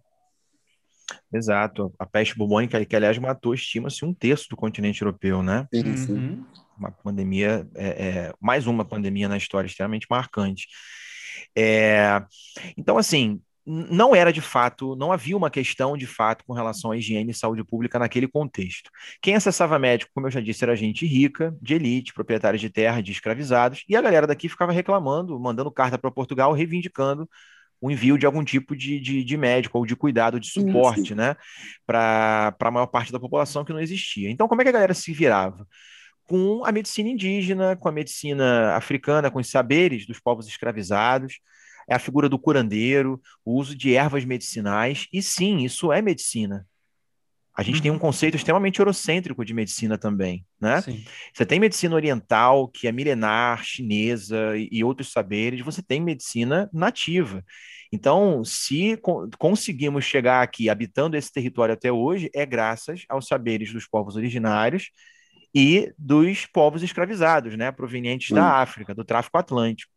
Exato. 1.33 1.91
A 1.97 2.05
peste 2.05 2.37
bubônica, 2.37 2.85
que 2.85 2.95
aliás 2.95 3.17
matou, 3.17 3.55
estima-se, 3.55 4.05
um 4.05 4.13
terço 4.13 4.47
do 4.47 4.55
continente 4.55 5.01
europeu, 5.01 5.41
né? 5.41 5.67
Sim, 5.73 5.97
sim. 5.97 6.13
Uhum. 6.13 6.45
Uma 6.77 6.91
pandemia, 6.91 7.67
é, 7.73 7.87
é, 7.87 8.33
mais 8.39 8.67
uma 8.67 8.85
pandemia 8.85 9.27
na 9.27 9.37
história 9.37 9.65
extremamente 9.67 10.05
marcante. 10.07 10.67
É, 11.57 12.23
então, 12.77 12.99
assim, 12.99 13.41
não 13.69 14.15
era 14.15 14.31
de 14.31 14.39
fato, 14.39 14.95
não 14.95 15.11
havia 15.11 15.35
uma 15.35 15.49
questão 15.51 15.97
de 15.97 16.07
fato 16.07 16.45
com 16.45 16.53
relação 16.53 16.91
à 16.91 16.97
higiene 16.97 17.31
e 17.31 17.33
saúde 17.33 17.65
pública 17.65 17.99
naquele 17.99 18.25
contexto. 18.25 18.89
Quem 19.21 19.35
acessava 19.35 19.77
médico, 19.77 20.09
como 20.13 20.25
eu 20.25 20.31
já 20.31 20.39
disse, 20.39 20.63
era 20.63 20.73
gente 20.73 21.05
rica, 21.05 21.53
de 21.61 21.73
elite, 21.73 22.13
proprietários 22.13 22.61
de 22.61 22.69
terra, 22.69 23.01
de 23.01 23.11
escravizados, 23.11 23.83
e 23.89 23.95
a 23.97 24.01
galera 24.01 24.25
daqui 24.25 24.47
ficava 24.47 24.71
reclamando, 24.71 25.37
mandando 25.37 25.69
carta 25.69 25.97
para 25.97 26.09
Portugal, 26.09 26.53
reivindicando 26.53 27.29
o 27.81 27.91
envio 27.91 28.17
de 28.17 28.25
algum 28.25 28.43
tipo 28.43 28.73
de, 28.73 29.01
de, 29.01 29.23
de 29.23 29.37
médico 29.37 29.77
ou 29.77 29.85
de 29.85 29.97
cuidado, 29.97 30.39
de 30.39 30.47
suporte, 30.47 31.09
sim. 31.09 31.15
né, 31.15 31.35
para 31.85 32.55
a 32.57 32.71
maior 32.71 32.87
parte 32.87 33.11
da 33.11 33.19
população 33.19 33.65
que 33.65 33.73
não 33.73 33.81
existia. 33.81 34.29
Então, 34.29 34.47
como 34.47 34.61
é 34.61 34.63
que 34.63 34.69
a 34.69 34.73
galera 34.73 34.93
se 34.93 35.11
virava? 35.11 35.67
Com 36.23 36.65
a 36.65 36.71
medicina 36.71 37.09
indígena, 37.09 37.75
com 37.75 37.89
a 37.89 37.91
medicina 37.91 38.75
africana, 38.75 39.29
com 39.29 39.39
os 39.39 39.49
saberes 39.49 40.07
dos 40.07 40.19
povos 40.21 40.47
escravizados, 40.47 41.39
é 41.87 41.95
a 41.95 41.99
figura 41.99 42.29
do 42.29 42.39
curandeiro, 42.39 43.21
o 43.45 43.53
uso 43.59 43.75
de 43.75 43.93
ervas 43.95 44.25
medicinais, 44.25 45.07
e 45.13 45.21
sim, 45.21 45.59
isso 45.59 45.91
é 45.91 46.01
medicina. 46.01 46.65
A 47.57 47.63
gente 47.63 47.81
tem 47.81 47.89
um 47.89 47.95
Uhum. 47.95 47.99
conceito 47.99 48.35
extremamente 48.37 48.77
eurocêntrico 48.79 49.43
de 49.43 49.51
medicina 49.51 49.97
também, 49.97 50.45
né? 50.61 50.83
Sim. 50.83 51.03
Você 51.33 51.43
tem 51.43 51.59
medicina 51.59 51.95
oriental, 51.95 52.67
que 52.67 52.87
é 52.87 52.91
milenar, 52.91 53.63
chinesa 53.63 54.55
e, 54.55 54.83
outros 54.83 55.11
saberes, 55.11 55.61
você 55.61 55.81
tem 55.81 55.99
medicina 55.99 56.69
nativa. 56.71 57.43
Então, 57.91 58.43
se 58.45 58.95
co- 58.97 59.27
conseguimos 59.39 60.05
chegar 60.05 60.43
aqui 60.43 60.69
habitando 60.69 61.17
esse 61.17 61.31
território 61.31 61.73
até 61.73 61.91
hoje, 61.91 62.29
é 62.35 62.45
graças 62.45 63.05
aos 63.09 63.25
saberes 63.27 63.73
dos 63.73 63.87
povos 63.87 64.15
originários 64.15 64.91
e 65.55 65.91
dos 65.97 66.45
povos 66.45 66.83
escravizados, 66.83 67.57
né, 67.57 67.71
provenientes 67.71 68.31
Hum. 68.31 68.35
da 68.35 68.61
África, 68.61 68.93
do 68.93 69.03
tráfico 69.03 69.37
atlântico. 69.37 69.91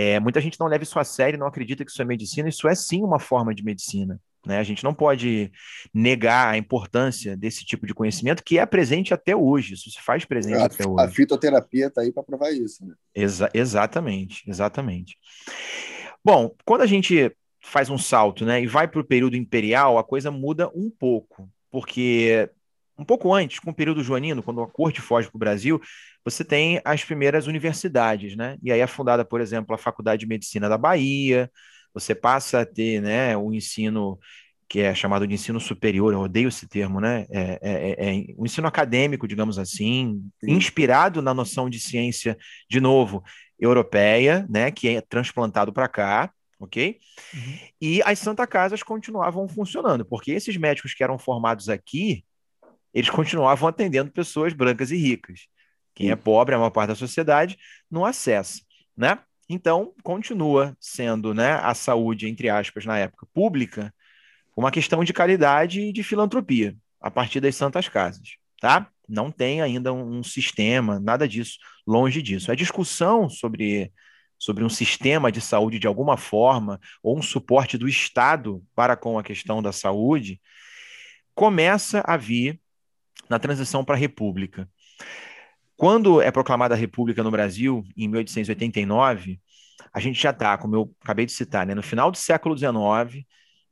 É, 0.00 0.20
muita 0.20 0.40
gente 0.40 0.60
não 0.60 0.68
leva 0.68 0.84
isso 0.84 0.96
a 0.96 1.02
sério, 1.02 1.36
não 1.36 1.48
acredita 1.48 1.84
que 1.84 1.90
isso 1.90 2.00
é 2.00 2.04
medicina, 2.04 2.48
isso 2.48 2.68
é 2.68 2.74
sim 2.74 3.02
uma 3.02 3.18
forma 3.18 3.52
de 3.52 3.64
medicina. 3.64 4.20
Né? 4.46 4.58
A 4.58 4.62
gente 4.62 4.84
não 4.84 4.94
pode 4.94 5.50
negar 5.92 6.54
a 6.54 6.56
importância 6.56 7.36
desse 7.36 7.64
tipo 7.64 7.84
de 7.84 7.92
conhecimento 7.92 8.44
que 8.44 8.60
é 8.60 8.64
presente 8.64 9.12
até 9.12 9.34
hoje, 9.34 9.74
isso 9.74 9.90
se 9.90 10.00
faz 10.00 10.24
presente 10.24 10.54
até 10.54 10.84
A, 10.84 10.86
a 10.86 10.90
hoje. 10.90 11.14
fitoterapia 11.14 11.88
está 11.88 12.02
aí 12.02 12.12
para 12.12 12.22
provar 12.22 12.52
isso. 12.52 12.86
Né? 12.86 12.94
Exa- 13.12 13.50
exatamente, 13.52 14.48
exatamente. 14.48 15.16
Bom, 16.24 16.54
quando 16.64 16.82
a 16.82 16.86
gente 16.86 17.34
faz 17.60 17.90
um 17.90 17.98
salto, 17.98 18.44
né, 18.44 18.62
e 18.62 18.66
vai 18.68 18.86
para 18.86 19.00
o 19.00 19.04
período 19.04 19.36
imperial, 19.36 19.98
a 19.98 20.04
coisa 20.04 20.30
muda 20.30 20.70
um 20.74 20.88
pouco, 20.88 21.50
porque 21.70 22.48
um 22.96 23.04
pouco 23.04 23.32
antes, 23.32 23.60
com 23.60 23.70
o 23.70 23.74
período 23.74 24.02
joanino, 24.02 24.42
quando 24.42 24.60
a 24.60 24.66
corte 24.66 25.00
foge 25.00 25.28
para 25.28 25.36
o 25.36 25.38
Brasil, 25.38 25.80
você 26.30 26.44
tem 26.44 26.80
as 26.84 27.04
primeiras 27.04 27.46
universidades, 27.46 28.36
né? 28.36 28.56
E 28.62 28.72
aí 28.72 28.80
é 28.80 28.86
fundada, 28.86 29.24
por 29.24 29.40
exemplo, 29.40 29.74
a 29.74 29.78
Faculdade 29.78 30.20
de 30.20 30.26
Medicina 30.26 30.68
da 30.68 30.78
Bahia, 30.78 31.50
você 31.92 32.14
passa 32.14 32.60
a 32.60 32.66
ter, 32.66 33.00
né, 33.00 33.36
o 33.36 33.52
ensino 33.52 34.18
que 34.68 34.80
é 34.80 34.94
chamado 34.94 35.26
de 35.26 35.32
ensino 35.32 35.58
superior, 35.58 36.12
eu 36.12 36.20
odeio 36.20 36.48
esse 36.48 36.68
termo, 36.68 37.00
né? 37.00 37.24
É, 37.30 37.58
é, 37.62 37.70
é, 37.72 38.10
é 38.10 38.34
um 38.36 38.44
ensino 38.44 38.68
acadêmico, 38.68 39.26
digamos 39.26 39.58
assim, 39.58 40.22
Sim. 40.44 40.52
inspirado 40.52 41.22
na 41.22 41.32
noção 41.32 41.70
de 41.70 41.80
ciência, 41.80 42.36
de 42.68 42.78
novo, 42.78 43.24
europeia, 43.58 44.46
né, 44.48 44.70
que 44.70 44.88
é 44.88 45.00
transplantado 45.00 45.72
para 45.72 45.88
cá, 45.88 46.30
ok? 46.60 46.98
Uhum. 47.32 47.58
E 47.80 48.02
as 48.04 48.18
Santa 48.18 48.46
Casas 48.46 48.82
continuavam 48.82 49.48
funcionando, 49.48 50.04
porque 50.04 50.32
esses 50.32 50.56
médicos 50.58 50.92
que 50.92 51.02
eram 51.02 51.18
formados 51.18 51.70
aqui, 51.70 52.24
eles 52.92 53.08
continuavam 53.08 53.68
atendendo 53.68 54.12
pessoas 54.12 54.52
brancas 54.52 54.90
e 54.90 54.96
ricas. 54.96 55.48
Quem 55.98 56.12
é 56.12 56.16
pobre, 56.16 56.54
a 56.54 56.58
maior 56.58 56.70
parte 56.70 56.90
da 56.90 56.94
sociedade, 56.94 57.58
não 57.90 58.04
acessa, 58.04 58.60
né? 58.96 59.18
Então, 59.48 59.92
continua 60.04 60.76
sendo, 60.78 61.34
né, 61.34 61.54
a 61.54 61.74
saúde, 61.74 62.28
entre 62.28 62.48
aspas, 62.48 62.86
na 62.86 62.96
época 62.96 63.26
pública, 63.34 63.92
uma 64.56 64.70
questão 64.70 65.02
de 65.02 65.12
caridade 65.12 65.80
e 65.80 65.92
de 65.92 66.04
filantropia, 66.04 66.76
a 67.00 67.10
partir 67.10 67.40
das 67.40 67.56
Santas 67.56 67.88
Casas, 67.88 68.36
tá? 68.60 68.88
Não 69.08 69.32
tem 69.32 69.60
ainda 69.60 69.92
um, 69.92 70.18
um 70.18 70.22
sistema, 70.22 71.00
nada 71.00 71.26
disso, 71.26 71.58
longe 71.84 72.22
disso. 72.22 72.52
A 72.52 72.54
discussão 72.54 73.28
sobre, 73.28 73.92
sobre 74.38 74.62
um 74.62 74.68
sistema 74.68 75.32
de 75.32 75.40
saúde 75.40 75.80
de 75.80 75.88
alguma 75.88 76.16
forma, 76.16 76.78
ou 77.02 77.18
um 77.18 77.22
suporte 77.22 77.76
do 77.76 77.88
Estado 77.88 78.62
para 78.72 78.96
com 78.96 79.18
a 79.18 79.24
questão 79.24 79.60
da 79.60 79.72
saúde, 79.72 80.40
começa 81.34 82.04
a 82.06 82.16
vir 82.16 82.60
na 83.28 83.40
transição 83.40 83.84
para 83.84 83.96
a 83.96 83.98
República. 83.98 84.68
Quando 85.78 86.20
é 86.20 86.28
proclamada 86.32 86.74
a 86.74 86.76
República 86.76 87.22
no 87.22 87.30
Brasil, 87.30 87.84
em 87.96 88.08
1889, 88.08 89.40
a 89.94 90.00
gente 90.00 90.20
já 90.20 90.30
está, 90.30 90.58
como 90.58 90.74
eu 90.74 90.92
acabei 91.00 91.24
de 91.24 91.30
citar, 91.30 91.64
né, 91.64 91.72
no 91.72 91.84
final 91.84 92.10
do 92.10 92.16
século 92.16 92.58
XIX, 92.58 93.24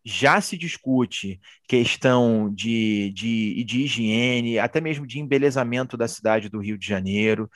já 0.04 0.40
se 0.40 0.56
discute 0.56 1.40
questão 1.66 2.48
de, 2.54 3.10
de, 3.10 3.64
de 3.64 3.80
higiene, 3.80 4.56
até 4.56 4.80
mesmo 4.80 5.04
de 5.04 5.18
embelezamento 5.18 5.96
da 5.96 6.06
cidade 6.06 6.48
do 6.48 6.60
Rio 6.60 6.78
de 6.78 6.86
Janeiro. 6.86 7.50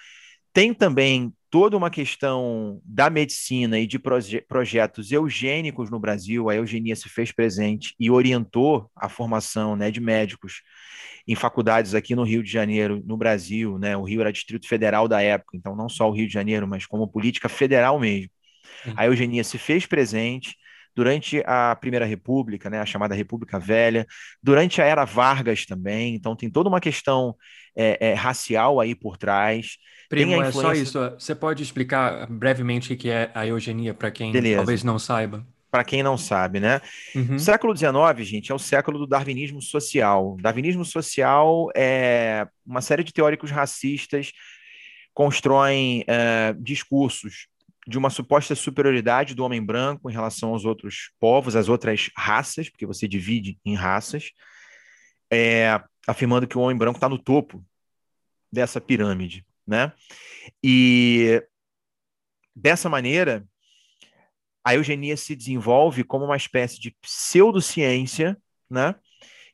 Tem 0.53 0.75
também 0.75 1.33
toda 1.49 1.77
uma 1.77 1.89
questão 1.89 2.83
da 2.85 3.09
medicina 3.09 3.79
e 3.79 3.87
de 3.87 4.01
proje 4.01 4.41
projetos 4.49 5.13
eugênicos 5.13 5.91
no 5.91 6.01
Brasil. 6.01 6.51
A 6.51 6.57
eugenia 6.57 6.97
se 6.97 7.09
fez 7.09 7.31
presente 7.31 7.95
e 8.01 8.11
orientou 8.11 8.91
a 8.97 9.09
formação 9.09 9.77
né, 9.77 9.93
de 9.93 10.01
médicos 10.01 10.61
em 11.31 11.35
faculdades 11.37 11.95
aqui 11.95 12.17
no 12.17 12.25
Rio 12.25 12.43
de 12.43 12.51
Janeiro, 12.51 13.01
no 13.07 13.17
Brasil. 13.17 13.79
Né? 13.79 13.97
O 13.97 14.03
Rio 14.03 14.21
era 14.21 14.33
Distrito 14.33 14.67
Federal 14.67 15.07
da 15.07 15.23
época, 15.23 15.57
então 15.57 15.77
não 15.77 15.89
só 15.89 16.09
o 16.09 16.13
Rio 16.13 16.27
de 16.27 16.33
Janeiro, 16.33 16.67
mas 16.67 16.87
como 16.87 17.07
política 17.07 17.49
federal 17.49 18.01
mesmo. 18.01 18.31
A 18.97 19.07
eugenia 19.07 19.45
se 19.45 19.57
fez 19.57 19.87
presente 19.87 20.57
durante 20.97 21.41
a 21.47 21.77
Primeira 21.77 22.05
República, 22.05 22.69
né, 22.69 22.81
a 22.81 22.87
chamada 22.87 23.15
República 23.15 23.61
Velha, 23.61 24.05
durante 24.43 24.83
a 24.83 24.85
Era 24.85 25.05
Vargas 25.05 25.65
também, 25.65 26.17
então 26.17 26.35
tem 26.35 26.51
toda 26.51 26.69
uma 26.69 26.81
questão 26.81 27.37
é, 27.77 28.09
é, 28.09 28.15
racial 28.15 28.81
aí 28.81 28.93
por 28.93 29.17
trás. 29.17 29.77
Primo, 30.09 30.33
tem 30.33 30.43
a 30.43 30.47
é 30.47 30.51
só 30.51 30.61
influência... 30.61 30.83
isso. 30.83 31.11
Você 31.17 31.35
pode 31.37 31.63
explicar 31.63 32.27
brevemente 32.29 32.93
o 32.93 32.97
que 32.97 33.09
é 33.09 33.31
a 33.35 33.47
eugenia 33.47 33.95
para 33.95 34.11
quem 34.11 34.33
Beleza. 34.33 34.57
talvez 34.57 34.83
não 34.83 34.99
saiba? 34.99 35.47
Para 35.71 35.85
quem 35.85 36.03
não 36.03 36.19
sabe, 36.19 36.59
né? 36.59 36.81
Uhum. 37.15 37.37
O 37.37 37.39
século 37.39 37.77
XIX, 37.77 37.93
gente, 38.27 38.51
é 38.51 38.55
o 38.55 38.59
século 38.59 38.99
do 38.99 39.07
darwinismo 39.07 39.63
social. 39.63 40.37
Darwinismo 40.41 40.85
social 40.85 41.69
é 41.77 42.47
uma 42.67 42.81
série 42.81 43.05
de 43.05 43.13
teóricos 43.13 43.51
racistas 43.51 44.33
constroem 45.15 46.05
é, 46.07 46.55
discursos 46.59 47.47
de 47.87 47.99
uma 47.99 48.11
suposta 48.11 48.55
superioridade 48.55 49.35
do 49.35 49.45
homem 49.45 49.65
branco 49.65 50.09
em 50.09 50.13
relação 50.13 50.51
aos 50.51 50.65
outros 50.65 51.11
povos, 51.19 51.57
às 51.57 51.69
outras 51.69 52.11
raças, 52.17 52.69
porque 52.69 52.87
você 52.87 53.09
divide 53.09 53.59
em 53.65 53.75
raças, 53.75 54.31
é, 55.31 55.81
afirmando 56.07 56.47
que 56.47 56.57
o 56.57 56.61
homem 56.61 56.77
branco 56.77 56.99
está 56.99 57.09
no 57.09 57.19
topo 57.19 57.65
dessa 58.53 58.81
pirâmide, 58.81 59.45
né? 59.67 59.93
E 60.63 61.43
dessa 62.55 62.89
maneira, 62.89 63.45
a 64.65 64.75
eugenia 64.75 65.17
se 65.17 65.35
desenvolve 65.35 66.05
como 66.05 66.25
uma 66.25 66.37
espécie 66.37 66.81
de 66.81 66.91
pseudociência, 67.01 68.37
né? 68.69 68.95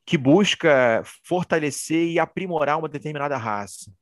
Que 0.04 0.16
busca 0.18 1.02
fortalecer 1.24 2.08
e 2.08 2.18
aprimorar 2.18 2.78
uma 2.78 2.88
determinada 2.88 3.36
raça. 3.36 3.92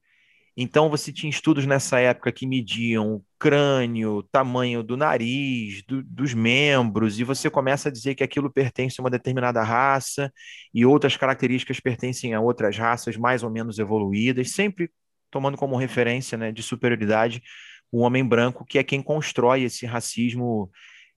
Então, 0.56 0.88
você 0.88 1.12
tinha 1.12 1.28
estudos 1.28 1.66
nessa 1.66 1.99
época 1.99 2.30
que 2.30 2.46
mediam 2.46 3.14
o 3.16 3.25
crânio, 3.40 4.23
tamanho 4.30 4.84
do 4.84 4.96
nariz, 4.96 5.82
do, 5.84 6.00
dos 6.04 6.32
membros, 6.32 7.18
e 7.18 7.25
você 7.25 7.50
começa 7.50 7.88
a 7.88 7.92
dizer 7.92 8.14
que 8.14 8.23
aquilo 8.23 8.52
pertence 8.52 9.00
a 9.00 9.02
uma 9.02 9.11
determinada 9.11 9.62
raça 9.64 10.32
e 10.73 10.87
outras 10.87 11.16
características 11.16 11.80
pertencem 11.80 12.34
a 12.34 12.40
outras 12.40 12.78
raças 12.78 13.16
mais 13.16 13.42
ou 13.42 13.50
menos 13.50 13.80
evoluídas, 13.80 14.52
sempre 14.52 14.90
tomando 15.28 15.56
como 15.56 15.76
referência 15.76 16.38
né, 16.38 16.52
de 16.52 16.62
superioridade 16.62 17.42
o 17.90 18.00
homem 18.00 18.25
branco, 18.25 18.64
que 18.64 18.78
é 18.78 18.84
quem 18.84 19.02
constrói 19.02 19.62
esse 19.64 19.87
racismo 19.87 20.70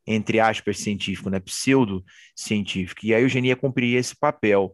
entre 0.08 0.40
aspas, 0.40 0.80
científico, 0.80 1.30
né? 1.30 1.40
pseudo-científico. 1.40 3.06
E 3.06 3.14
a 3.14 3.20
eugenia 3.20 3.56
cumpria 3.56 4.00
esse 4.00 4.16
papel. 4.16 4.74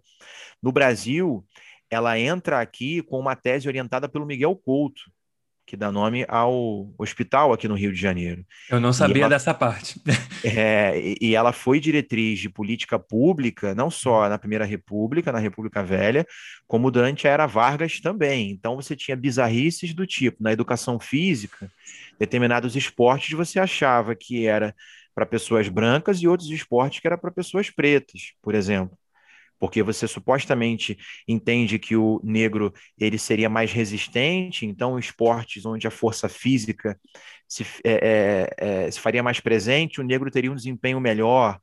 No 0.62 0.72
Brasil, 0.72 1.44
ela 1.90 2.18
entra 2.20 2.62
aqui 2.62 3.02
com 3.02 3.20
uma 3.20 3.36
tese 3.36 3.68
orientada 3.68 4.08
pelo 4.08 4.26
Miguel 4.26 4.56
Couto, 4.56 5.02
que 5.66 5.78
dá 5.78 5.92
nome 5.92 6.26
ao 6.28 6.94
hospital 6.98 7.54
aqui 7.54 7.68
no 7.68 7.76
Rio 7.76 7.92
de 7.92 8.00
Janeiro. 8.00 8.46
Eu 8.70 8.80
não 8.82 8.92
sabia 8.92 9.24
ela, 9.24 9.30
dessa 9.30 9.54
parte. 9.54 10.00
É, 10.46 11.16
e 11.22 11.36
ela 11.36 11.54
foi 11.54 11.80
diretriz 11.80 12.38
de 12.38 12.50
política 12.50 13.00
pública, 13.00 13.74
não 13.74 13.90
só 13.90 14.28
na 14.28 14.38
Primeira 14.38 14.66
República, 14.66 15.32
na 15.32 15.40
República 15.40 15.82
Velha, 15.82 16.28
como 16.68 16.92
durante 16.92 17.26
a 17.26 17.32
Era 17.32 17.46
Vargas 17.46 18.02
também. 18.02 18.52
Então 18.52 18.76
você 18.76 18.94
tinha 18.94 19.16
bizarrices 19.16 19.94
do 19.94 20.06
tipo, 20.06 20.44
na 20.44 20.52
educação 20.52 21.00
física, 21.00 21.72
determinados 22.20 22.76
esportes 22.76 23.38
você 23.38 23.58
achava 23.58 24.14
que 24.14 24.46
era 24.46 24.76
para 25.14 25.26
pessoas 25.26 25.70
brancas 25.70 26.20
e 26.22 26.28
outros 26.28 26.50
esportes 26.50 27.00
que 27.00 27.08
era 27.08 27.18
para 27.18 27.32
pessoas 27.32 27.70
pretas, 27.70 28.34
por 28.42 28.56
exemplo 28.56 28.98
porque 29.64 29.82
você 29.82 30.10
supostamente 30.10 30.98
entende 31.26 31.80
que 31.80 31.96
o 31.96 32.20
negro 32.22 32.74
ele 33.00 33.18
seria 33.18 33.50
mais 33.50 33.72
resistente, 33.72 34.66
então 34.66 35.00
esportes 35.00 35.66
onde 35.66 35.88
a 35.88 35.92
força 35.92 36.28
física 36.28 37.00
se, 37.48 37.64
é, 37.86 38.50
é, 38.58 38.86
é, 38.88 38.92
se 38.92 39.00
faria 39.00 39.24
mais 39.24 39.40
presente, 39.40 40.02
o 40.02 40.04
negro 40.04 40.30
teria 40.30 40.52
um 40.52 40.56
desempenho 40.56 41.00
melhor. 41.00 41.58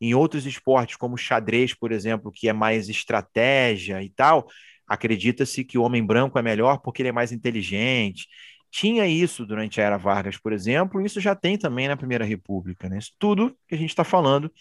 Em 0.00 0.14
outros 0.14 0.46
esportes, 0.46 0.96
como 0.96 1.16
xadrez, 1.16 1.72
por 1.72 1.92
exemplo, 1.92 2.32
que 2.32 2.48
é 2.48 2.52
mais 2.52 2.88
estratégia 2.88 4.02
e 4.02 4.10
tal, 4.10 4.48
acredita-se 4.84 5.64
que 5.64 5.78
o 5.78 5.82
homem 5.82 6.04
branco 6.04 6.36
é 6.36 6.42
melhor 6.42 6.78
porque 6.78 7.02
ele 7.02 7.10
é 7.10 7.12
mais 7.12 7.30
inteligente. 7.30 8.26
Tinha 8.76 9.06
isso 9.06 9.46
durante 9.46 9.80
a 9.80 9.84
Era 9.84 9.96
Vargas, 9.96 10.36
por 10.36 10.52
exemplo, 10.52 11.00
e 11.00 11.06
isso 11.06 11.20
já 11.20 11.32
tem 11.36 11.56
também 11.56 11.86
na 11.86 11.96
Primeira 11.96 12.24
República. 12.24 12.88
Né? 12.88 12.98
Isso 12.98 13.12
tudo 13.20 13.56
que 13.68 13.74
a 13.76 13.78
gente 13.78 13.90
está 13.90 14.02
falando 14.02 14.52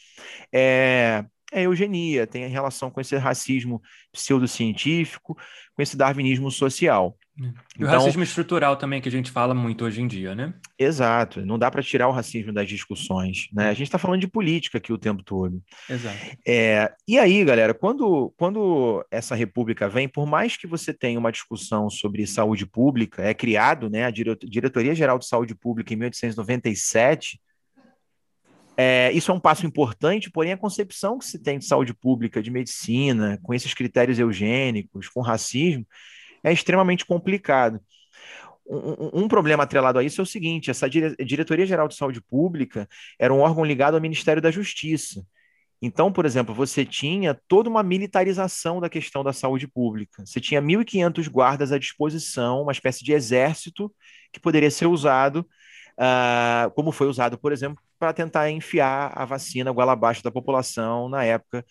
é, 0.53 1.25
é 1.51 1.63
eugenia, 1.63 2.27
tem 2.27 2.46
relação 2.48 2.91
com 2.91 3.01
esse 3.01 3.17
racismo 3.17 3.82
pseudocientífico, 4.12 5.36
com 5.75 5.82
esse 5.82 5.98
darwinismo 5.98 6.51
social. 6.51 7.17
É. 7.40 7.46
E 7.46 7.48
o 7.48 7.54
então, 7.88 7.90
racismo 7.90 8.22
estrutural 8.22 8.75
também, 8.75 9.02
que 9.02 9.10
a 9.10 9.12
gente 9.12 9.32
fala 9.32 9.56
muito 9.56 9.84
hoje 9.84 10.02
em 10.02 10.08
dia, 10.08 10.36
né? 10.36 10.54
Exato, 10.78 11.44
não 11.44 11.58
dá 11.58 11.72
para 11.72 11.82
tirar 11.82 12.08
o 12.08 12.12
racismo 12.12 12.54
das 12.54 12.68
discussões, 12.68 13.48
né? 13.52 13.70
A 13.70 13.74
gente 13.74 13.88
está 13.88 13.98
falando 13.98 14.22
de 14.22 14.28
política 14.28 14.78
aqui 14.78 14.94
o 14.94 14.98
tempo 14.98 15.24
todo. 15.24 15.62
Exato. 15.90 16.18
É, 16.48 16.94
e 17.08 17.18
aí, 17.18 17.44
galera, 17.44 17.74
quando, 17.74 18.32
quando 18.38 19.04
essa 19.10 19.34
república 19.34 19.90
vem, 19.90 20.08
por 20.08 20.28
mais 20.28 20.58
que 20.58 20.68
você 20.68 20.94
tenha 20.94 21.18
uma 21.18 21.32
discussão 21.32 21.90
sobre 21.90 22.28
saúde 22.28 22.68
pública, 22.68 23.24
é 23.24 23.34
criado 23.34 23.90
né, 23.90 24.06
a 24.06 24.12
Diretoria 24.12 24.94
Geral 24.94 25.18
de 25.18 25.25
Saúde 25.25 25.56
Pública 25.56 25.94
em 25.94 25.98
1897, 25.98 27.40
é, 28.75 29.12
isso 29.12 29.32
é 29.32 29.34
um 29.34 29.40
passo 29.40 29.66
importante, 29.66 30.32
porém 30.32 30.52
a 30.52 30.58
concepção 30.58 31.18
que 31.18 31.25
se 31.25 31.40
tem 31.40 31.60
de 31.60 31.66
saúde 31.66 31.94
pública, 31.94 32.42
de 32.42 32.50
medicina, 32.50 33.40
com 33.42 33.54
esses 33.54 33.74
critérios 33.74 34.18
eugênicos, 34.18 35.08
com 35.10 35.22
racismo, 35.22 35.86
é 36.43 36.51
extremamente 36.51 37.05
complicado. 37.05 37.79
Um, 38.65 39.23
um, 39.23 39.27
problema 39.27 39.63
atrelado 39.63 40.00
a 40.00 40.03
isso 40.03 40.21
é 40.21 40.23
o 40.23 40.27
seguinte: 40.27 40.71
essa 40.71 40.89
dire 40.89 41.15
Diretoria 41.17 41.65
Geral 41.65 41.88
de 41.88 41.95
Saúde 41.95 42.21
Pública 42.21 42.88
era 43.19 43.33
um 43.33 43.39
órgão 43.39 43.63
ligado 43.63 43.95
ao 43.95 44.01
Ministério 44.01 44.41
da 44.41 44.51
Justiça. 44.51 45.25
Então, 45.81 46.13
por 46.13 46.25
exemplo, 46.25 46.55
você 46.55 46.85
tinha 46.85 47.38
toda 47.45 47.69
uma 47.69 47.83
militarização 47.83 48.79
da 48.79 48.89
questão 48.89 49.21
da 49.21 49.33
saúde 49.33 49.67
pública. 49.67 50.25
Você 50.25 50.39
tinha 50.39 50.62
1.500 50.62 51.27
guardas 51.29 51.73
à 51.73 51.77
disposição, 51.77 52.62
uma 52.62 52.71
espécie 52.71 53.03
de 53.03 53.12
exército 53.12 53.93
que 54.31 54.39
poderia 54.39 54.71
ser 54.71 54.85
usado 54.88 55.45
uh, 56.00 56.71
como 56.73 56.91
foi 56.91 57.07
usado, 57.07 57.38
por 57.38 57.51
exemplo, 57.51 57.83
para 58.00 58.13
tentar 58.13 58.50
enfiar 58.50 59.12
a 59.15 59.25
vacina 59.25 59.71
goela 59.71 59.93
abaixo 59.93 60.23
da 60.23 60.31
população 60.31 61.09
na 61.09 61.23
época 61.23 61.65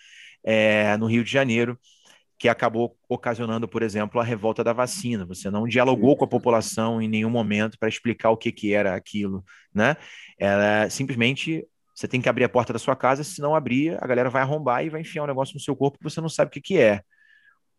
é, 0.45 0.97
no 0.97 1.07
Rio 1.07 1.25
de 1.25 1.31
Janeiro, 1.31 1.79
que 2.43 2.49
acabou 2.49 2.99
ocasionando, 3.09 3.69
por 3.69 3.85
exemplo, 3.85 4.21
a 4.21 4.25
revolta 4.25 4.65
da 4.65 4.73
vacina. 4.73 5.25
Você 5.27 5.49
não 5.49 5.65
dialogou 5.65 6.17
com 6.17 6.25
a 6.25 6.29
população 6.29 7.01
em 7.01 7.07
nenhum 7.07 7.31
momento 7.31 7.79
para 7.79 7.89
explicar 7.89 8.31
o 8.31 8.37
que, 8.37 8.51
que 8.51 8.75
era 8.75 8.97
aquilo, 8.97 9.45
né? 9.73 9.97
Era 10.37 10.91
simplesmente 10.91 11.65
você 11.95 12.09
tem 12.09 12.21
que 12.21 12.29
abrir 12.29 12.43
a 12.43 12.49
porta 12.49 12.73
da 12.73 12.81
sua 12.81 12.97
casa, 12.97 13.23
se 13.23 13.41
não 13.41 13.55
abrir, 13.55 13.97
a 14.03 14.07
galera 14.09 14.29
vai 14.29 14.43
arrombar 14.43 14.85
e 14.85 14.89
vai 14.89 15.03
enfiar 15.03 15.23
um 15.23 15.29
negócio 15.29 15.55
no 15.55 15.61
seu 15.61 15.77
corpo 15.77 15.99
que 15.99 16.03
você 16.03 16.21
não 16.21 16.29
sabe 16.29 16.49
o 16.49 16.51
que, 16.51 16.61
que 16.61 16.79
é. 16.79 17.03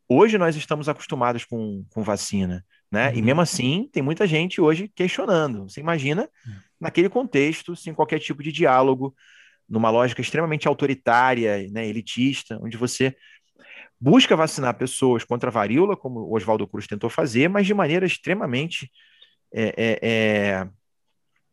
Hoje 0.07 0.37
nós 0.37 0.55
estamos 0.55 0.87
acostumados 0.87 1.43
com, 1.43 1.83
com 1.89 2.01
vacina, 2.01 2.63
né? 2.89 3.09
Uhum. 3.09 3.15
E 3.17 3.21
mesmo 3.21 3.41
assim, 3.41 3.89
tem 3.91 4.01
muita 4.01 4.25
gente 4.25 4.61
hoje 4.61 4.89
questionando. 4.95 5.67
Você 5.67 5.81
imagina, 5.81 6.29
uhum. 6.47 6.53
naquele 6.79 7.09
contexto, 7.09 7.75
sem 7.75 7.93
qualquer 7.93 8.19
tipo 8.19 8.41
de 8.41 8.53
diálogo, 8.53 9.13
numa 9.67 9.89
lógica 9.89 10.21
extremamente 10.21 10.69
autoritária, 10.69 11.67
né, 11.69 11.85
elitista, 11.85 12.57
onde 12.61 12.77
você 12.77 13.13
busca 14.03 14.35
vacinar 14.35 14.73
pessoas 14.73 15.23
contra 15.23 15.49
a 15.49 15.51
varíola, 15.51 15.95
como 15.95 16.19
o 16.19 16.35
Oswaldo 16.35 16.67
Cruz 16.67 16.85
tentou 16.85 17.09
fazer, 17.09 17.47
mas 17.47 17.65
de 17.65 17.73
maneira 17.73 18.05
extremamente 18.05 18.91
é, 19.49 19.73
é, 19.77 19.99
é, 20.01 20.69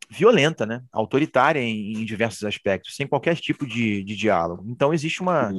violenta, 0.09 0.65
né? 0.65 0.83
autoritária 0.91 1.61
em, 1.61 1.93
em, 1.93 2.03
diversos 2.03 2.43
aspectos, 2.43 2.93
sem 2.93 3.07
qualquer 3.07 3.37
tipo 3.37 3.65
de, 3.65 4.03
de 4.03 4.17
diálogo. 4.17 4.65
Então, 4.67 4.93
existe 4.93 5.21
uma, 5.21 5.49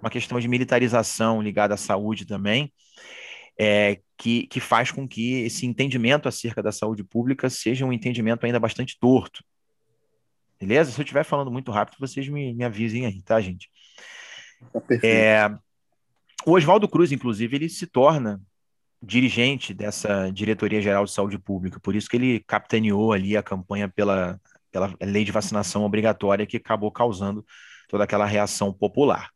uma 0.00 0.10
questão 0.10 0.40
de 0.40 0.48
militarização 0.48 1.40
ligada 1.40 1.74
à 1.74 1.76
saúde 1.76 2.26
também, 2.26 2.72
é, 3.56 4.00
que, 4.18 4.48
que 4.48 4.58
faz 4.58 4.90
com 4.90 5.06
que 5.06 5.42
esse 5.42 5.64
entendimento 5.64 6.28
acerca 6.28 6.60
da 6.60 6.72
saúde 6.72 7.04
pública 7.04 7.48
seja 7.48 7.86
um 7.86 7.92
entendimento 7.92 8.44
ainda 8.44 8.58
bastante 8.58 8.98
torto. 8.98 9.44
Beleza? 10.60 10.90
Se 10.90 11.00
eu 11.00 11.04
estiver 11.04 11.24
falando 11.24 11.52
muito 11.52 11.70
rápido, 11.70 12.00
vocês 12.00 12.28
me, 12.28 12.52
me 12.52 12.64
avisem 12.64 13.06
aí, 13.06 13.22
tá, 13.22 13.40
gente? 13.40 13.70
Tá 14.72 15.06
é, 15.06 15.56
o 16.46 16.52
Oswaldo 16.52 16.88
Cruz, 16.88 17.12
inclusive, 17.12 17.56
ele 17.56 17.68
se 17.68 17.86
torna 17.86 18.40
dirigente 19.02 19.74
dessa 19.74 20.30
Diretoria 20.30 20.80
Geral 20.80 21.04
de 21.04 21.10
Saúde 21.10 21.38
Pública, 21.38 21.80
por 21.80 21.94
isso 21.96 22.08
que 22.08 22.16
ele 22.16 22.40
capitaneou 22.46 23.12
ali 23.12 23.36
a 23.36 23.42
campanha 23.42 23.88
pela, 23.88 24.40
pela 24.70 24.94
lei 25.00 25.24
de 25.24 25.32
vacinação 25.32 25.84
obrigatória 25.84 26.46
que 26.46 26.56
acabou 26.56 26.90
causando 26.90 27.44
toda 27.88 28.04
aquela 28.04 28.24
reação 28.24 28.72
popular. 28.72 29.30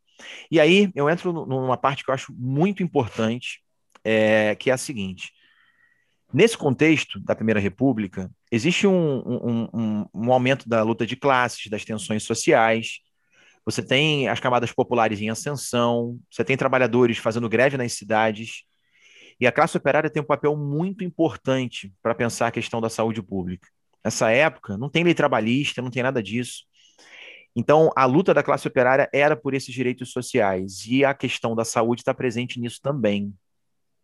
E 0.51 0.61
aí 0.61 0.91
eu 0.95 1.11
entro 1.11 1.33
numa 1.33 1.77
parte 1.77 2.05
que 2.05 2.11
eu 2.11 2.15
acho 2.15 2.33
muito 2.39 2.83
importante, 2.83 3.61
é, 4.05 4.55
que 4.55 4.71
é 4.71 4.73
a 4.73 4.79
seguinte. 4.79 5.33
Nesse 6.33 6.57
contexto 6.57 7.21
da 7.21 7.35
Primeira 7.35 7.61
República, 7.61 8.31
existe 8.51 8.87
um, 8.87 9.19
um, 9.19 9.69
um, 9.73 10.07
um 10.15 10.33
aumento 10.33 10.69
da 10.69 10.83
luta 10.83 11.07
de 11.07 11.17
classes, 11.17 11.69
das 11.69 11.85
tensões 11.85 12.23
sociais, 12.23 13.01
você 13.67 13.83
tem 13.83 14.29
as 14.29 14.39
camadas 14.39 14.73
populares 14.73 15.21
em 15.21 15.29
ascensão, 15.29 16.19
você 16.31 16.45
tem 16.45 16.57
trabalhadores 16.57 17.19
fazendo 17.19 17.49
greve 17.49 17.77
nas 17.77 17.93
cidades, 17.93 18.63
e 19.41 19.47
a 19.47 19.53
classe 19.53 19.77
operária 19.77 20.09
tem 20.09 20.23
um 20.23 20.27
papel 20.27 20.57
muito 20.57 21.05
importante 21.05 21.93
para 22.01 22.15
pensar 22.15 22.47
a 22.47 22.53
questão 22.53 22.81
da 22.81 22.89
saúde 22.89 23.21
pública. 23.21 23.69
Nessa 24.05 24.31
época, 24.31 24.79
não 24.79 24.89
tem 24.89 25.03
lei 25.03 25.15
trabalhista, 25.15 25.83
não 25.83 25.91
tem 25.91 26.03
nada 26.03 26.23
disso. 26.23 26.65
Então, 27.57 27.91
a 27.97 28.05
luta 28.05 28.33
da 28.33 28.43
classe 28.43 28.69
operária 28.69 29.11
era 29.13 29.37
por 29.37 29.53
esses 29.53 29.75
direitos 29.75 30.13
sociais, 30.13 30.87
e 30.87 31.05
a 31.05 31.13
questão 31.13 31.57
da 31.57 31.65
saúde 31.65 32.03
está 32.03 32.15
presente 32.15 32.61
nisso 32.61 32.81
também. 32.81 33.35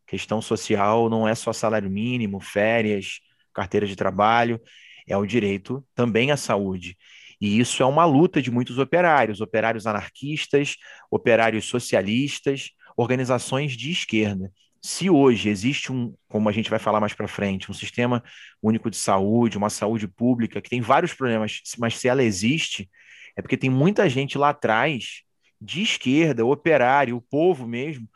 Questão 0.07 0.43
social 0.43 1.09
não 1.09 1.27
é 1.27 1.35
só 1.35 1.53
salário 1.53 1.89
mínimo, 1.89 2.41
férias, 2.41 3.21
carteira 3.55 3.87
de 3.87 3.95
trabalho, 3.95 4.61
é 5.07 5.17
o 5.17 5.25
direito 5.25 5.87
também 5.95 6.31
à 6.31 6.37
saúde. 6.37 6.97
E 7.43 7.59
isso 7.59 7.83
é 7.83 7.87
uma 7.87 8.05
luta 8.05 8.41
de 8.41 8.53
muitos 8.53 8.79
operários, 8.79 9.41
operários 9.41 9.85
anarquistas, 9.85 10.77
operários 11.11 11.65
socialistas, 11.65 12.71
organizações 12.97 13.73
de 13.73 13.91
esquerda. 13.91 14.49
Se 14.81 15.11
hoje 15.11 15.49
existe 15.49 15.91
um, 15.91 16.15
como 16.29 16.49
a 16.49 16.53
gente 16.53 16.71
vai 16.71 16.79
falar 16.79 17.01
mais 17.01 17.15
para 17.15 17.27
frente, 17.27 17.69
um 17.69 17.75
sistema 17.75 18.23
único 18.63 18.89
de 18.89 18.97
saúde, 18.97 19.59
uma 19.59 19.71
saúde 19.71 20.07
pública 20.07 20.63
que 20.63 20.71
tem 20.71 20.81
vários 20.81 21.15
problemas, 21.15 21.61
mas 21.79 21.99
se 21.99 22.07
ela 22.07 22.23
existe, 22.23 22.89
é 23.35 23.43
porque 23.43 23.57
tem 23.57 23.69
muita 23.71 24.09
gente 24.09 24.39
lá 24.39 24.51
atrás, 24.51 25.23
de 25.61 25.83
esquerda, 25.83 26.47
operário, 26.47 27.17
o 27.17 27.21
povo 27.21 27.67
mesmo, 27.67 28.09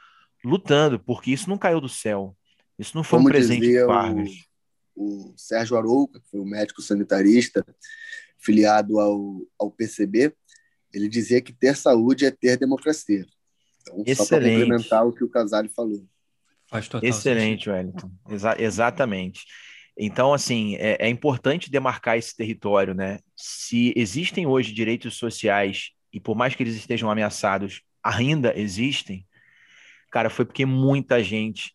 lutando, 0.45 1.01
porque 1.01 1.33
isso 1.33 1.51
não 1.51 1.59
caiu 1.59 1.81
do 1.81 1.89
céu. 1.89 2.37
Isso 2.79 2.97
não 2.97 3.03
foi 3.03 3.19
Como 3.19 3.29
um 3.29 3.33
presente 3.33 3.67
de 3.67 3.85
Vargas. 3.85 4.31
O, 4.95 5.33
o 5.33 5.35
Sérgio 5.37 5.77
Arouca, 5.77 6.21
que 6.21 6.31
foi 6.31 6.39
um 6.39 6.49
médico 6.49 6.81
sanitarista 6.81 7.67
filiado 8.47 9.01
ao, 9.01 9.43
ao 9.59 9.71
PCB, 9.73 10.33
ele 10.95 11.09
dizia 11.09 11.43
que 11.43 11.53
ter 11.53 11.77
saúde 11.77 12.25
é 12.25 12.31
ter 12.31 12.57
democracia. 12.57 13.27
Então, 13.83 14.03
Excelente. 14.07 14.17
só 14.17 14.27
para 14.27 14.49
complementar 14.49 15.07
o 15.07 15.13
que 15.13 15.25
o 15.25 15.29
Casale 15.29 15.69
falou. 15.69 16.07
Faz 16.71 16.89
total 16.89 17.09
Excelente, 17.09 17.65
sentido. 17.65 17.73
Wellington. 17.73 18.11
Exa 18.31 18.57
exatamente. 18.59 19.45
Então, 19.99 20.33
assim, 20.33 20.77
é, 20.77 20.97
é, 21.01 21.09
importante 21.09 21.71
demarcar 21.71 22.17
esse 22.17 22.37
território, 22.37 22.95
né? 22.95 23.19
Se 23.35 23.93
existem 23.97 24.47
hoje 24.47 24.73
direitos 24.73 25.17
sociais, 25.17 25.91
e 26.13 26.21
por 26.21 26.37
mais 26.37 26.55
que 26.55 26.63
eles 26.63 26.77
estejam 26.77 27.11
ameaçados, 27.11 27.83
ainda 28.03 28.57
existem, 28.59 29.27
cara, 30.11 30.31
foi 30.31 30.45
porque 30.45 30.67
muita 30.67 31.23
gente 31.23 31.73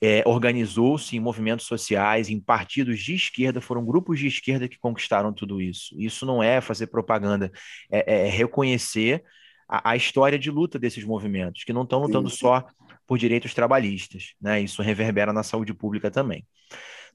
é, 0.00 0.22
organizou-se 0.26 1.16
em 1.16 1.20
movimentos 1.20 1.66
sociais, 1.66 2.28
em 2.28 2.40
partidos 2.40 3.00
de 3.00 3.14
esquerda, 3.14 3.60
foram 3.60 3.84
grupos 3.84 4.18
de 4.18 4.26
esquerda 4.26 4.68
que 4.68 4.78
conquistaram 4.78 5.32
tudo 5.32 5.60
isso. 5.60 5.94
Isso 5.98 6.24
não 6.24 6.42
é 6.42 6.60
fazer 6.60 6.86
propaganda, 6.86 7.50
é, 7.90 8.26
é 8.26 8.28
reconhecer 8.28 9.24
a, 9.68 9.90
a, 9.90 9.96
história 9.96 10.38
de 10.38 10.50
luta 10.50 10.78
desses 10.78 11.04
movimentos, 11.04 11.64
que 11.64 11.72
não 11.72 11.82
estão 11.82 12.00
lutando 12.00 12.30
Sim. 12.30 12.36
só 12.36 12.66
por 13.06 13.18
direitos 13.18 13.54
trabalhistas, 13.54 14.34
né? 14.40 14.60
Isso 14.60 14.82
reverbera 14.82 15.32
na 15.32 15.42
saúde 15.42 15.74
pública 15.74 16.10
também. 16.10 16.46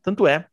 Tanto 0.01 0.27
é 0.27 0.47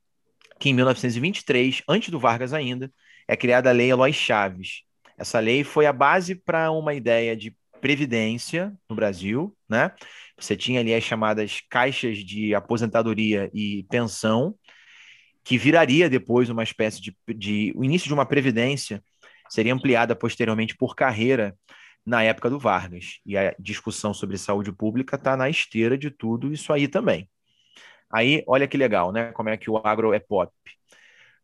que 0.59 0.69
em 0.69 0.75
1923, 0.75 1.83
antes 1.88 2.11
do 2.11 2.21
Vargas 2.21 2.53
ainda, 2.53 2.93
é 3.27 3.37
criada 3.37 3.71
a 3.71 3.73
Lei 3.73 3.90
Eloy 3.90 4.12
Chaves. 4.12 4.83
Essa 5.16 5.38
lei 5.38 5.64
foi 5.64 5.87
a 5.87 5.93
base 5.93 6.35
para 6.35 6.71
uma 6.71 6.95
ideia 6.95 7.37
de 7.37 7.55
previdência 7.81 8.73
no 8.88 8.95
Brasil, 8.95 9.57
né? 9.69 9.93
Você 10.38 10.57
tinha 10.57 10.81
ali 10.81 10.95
as 10.95 11.05
chamadas 11.05 11.61
caixas 11.69 12.19
de 12.19 12.55
aposentadoria 12.55 13.51
e 13.53 13.85
pensão, 13.90 14.55
que 15.43 15.59
viraria 15.59 16.09
depois 16.09 16.49
uma 16.49 16.62
espécie 16.62 17.01
de, 17.01 17.16
de 17.35 17.73
o 17.75 17.85
início 17.85 18.09
de 18.09 18.14
uma 18.14 18.27
previdência, 18.27 19.03
seria 19.49 19.75
ampliada 19.75 20.14
posteriormente 20.14 20.77
por 20.77 20.95
carreira 20.95 21.57
na 22.07 22.23
época 22.23 22.49
do 22.49 22.59
Vargas. 22.59 23.19
E 23.27 23.37
a 23.37 23.55
discussão 23.59 24.14
sobre 24.14 24.38
saúde 24.38 24.73
pública 24.73 25.16
está 25.16 25.37
na 25.37 25.49
esteira 25.49 25.99
de 25.99 26.11
tudo 26.11 26.53
isso 26.53 26.73
aí 26.73 26.87
também. 26.87 27.29
Aí, 28.12 28.43
olha 28.47 28.66
que 28.66 28.77
legal, 28.77 29.12
né? 29.12 29.33
Como 29.33 29.49
é 29.49 29.57
que 29.57 29.71
o 29.71 29.79
agro 29.79 30.12
é 30.12 30.19
pop. 30.19 30.53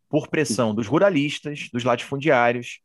Por 0.08 0.28
pressão 0.28 0.74
dos 0.74 0.86
ruralistas, 0.86 1.68
dos 1.72 1.84
latifundiários, 1.84 2.80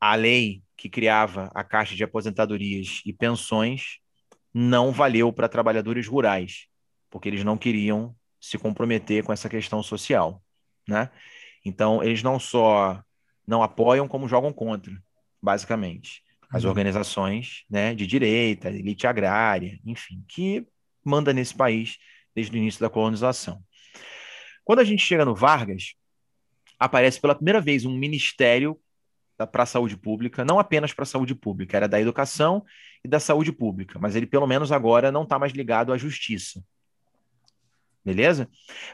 a 0.00 0.14
lei 0.14 0.62
que 0.82 0.88
criava 0.88 1.48
a 1.54 1.62
Caixa 1.62 1.94
de 1.94 2.02
Aposentadorias 2.02 3.02
e 3.06 3.12
Pensões 3.12 3.98
não 4.52 4.90
valeu 4.90 5.32
para 5.32 5.48
trabalhadores 5.48 6.08
rurais, 6.08 6.66
porque 7.08 7.28
eles 7.28 7.44
não 7.44 7.56
queriam 7.56 8.12
se 8.40 8.58
comprometer 8.58 9.22
com 9.22 9.32
essa 9.32 9.48
questão 9.48 9.80
social, 9.80 10.42
né? 10.88 11.08
Então, 11.64 12.02
eles 12.02 12.24
não 12.24 12.36
só 12.36 13.00
não 13.46 13.62
apoiam, 13.62 14.08
como 14.08 14.26
jogam 14.26 14.52
contra, 14.52 14.92
basicamente. 15.40 16.24
As 16.50 16.64
uhum. 16.64 16.70
organizações 16.70 17.62
né, 17.70 17.94
de 17.94 18.04
direita, 18.04 18.68
elite 18.68 19.06
agrária, 19.06 19.78
enfim, 19.86 20.24
que 20.26 20.66
manda 21.04 21.32
nesse 21.32 21.54
país 21.54 21.96
desde 22.34 22.56
o 22.56 22.58
início 22.58 22.80
da 22.80 22.90
colonização. 22.90 23.62
Quando 24.64 24.80
a 24.80 24.84
gente 24.84 25.04
chega 25.04 25.24
no 25.24 25.32
Vargas, 25.36 25.94
aparece 26.76 27.20
pela 27.20 27.36
primeira 27.36 27.60
vez 27.60 27.84
um 27.84 27.96
ministério 27.96 28.76
para 29.52 29.62
a 29.62 29.66
saúde 29.66 29.96
pública, 29.96 30.44
não 30.44 30.58
apenas 30.58 30.92
para 30.92 31.02
a 31.02 31.06
saúde 31.06 31.34
pública, 31.34 31.76
era 31.76 31.88
da 31.88 32.00
educação 32.00 32.64
e 33.04 33.08
da 33.08 33.18
saúde 33.18 33.52
pública, 33.52 33.98
mas 33.98 34.14
ele 34.14 34.26
pelo 34.26 34.46
menos 34.46 34.70
agora 34.70 35.10
não 35.10 35.24
está 35.24 35.38
mais 35.38 35.52
ligado 35.52 35.92
à 35.92 35.98
justiça. 35.98 36.62
Beleza? 38.04 38.48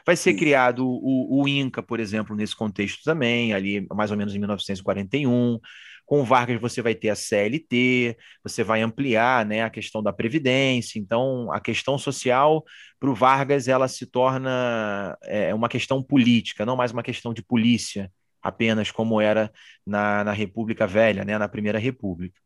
Vai 0.05 0.15
ser 0.15 0.35
criado 0.35 0.87
o, 0.87 1.41
o, 1.41 1.47
INCA, 1.47 1.81
por 1.81 1.99
exemplo, 1.99 2.35
nesse 2.35 2.55
contexto 2.55 3.03
também, 3.03 3.53
ali 3.53 3.87
mais 3.89 4.11
ou 4.11 4.17
menos 4.17 4.35
em 4.35 4.37
1941. 4.37 5.59
Com 6.05 6.21
o 6.21 6.23
Vargas 6.23 6.61
você 6.61 6.81
vai 6.81 6.93
ter 6.93 7.09
a 7.09 7.15
CLT, 7.15 8.15
você 8.43 8.63
vai 8.63 8.81
ampliar 8.81 9.45
né, 9.45 9.63
a 9.63 9.69
questão 9.69 10.03
da 10.03 10.13
Previdência. 10.13 10.99
Então, 10.99 11.51
a 11.51 11.59
questão 11.59 11.97
social 11.97 12.63
para 12.99 13.09
o 13.09 13.15
Vargas 13.15 13.67
ela 13.67 13.87
se 13.87 14.05
torna 14.05 15.17
é, 15.23 15.53
uma 15.55 15.69
questão 15.69 16.03
política, 16.03 16.65
não 16.65 16.75
mais 16.75 16.91
uma 16.91 17.03
questão 17.03 17.33
de 17.33 17.41
polícia, 17.41 18.11
apenas 18.41 18.91
como 18.91 19.19
era 19.19 19.51
na, 19.85 20.23
na 20.23 20.31
República 20.31 20.87
Velha, 20.87 21.25
né, 21.25 21.37
na 21.37 21.47
Primeira 21.47 21.79
República. 21.79 22.39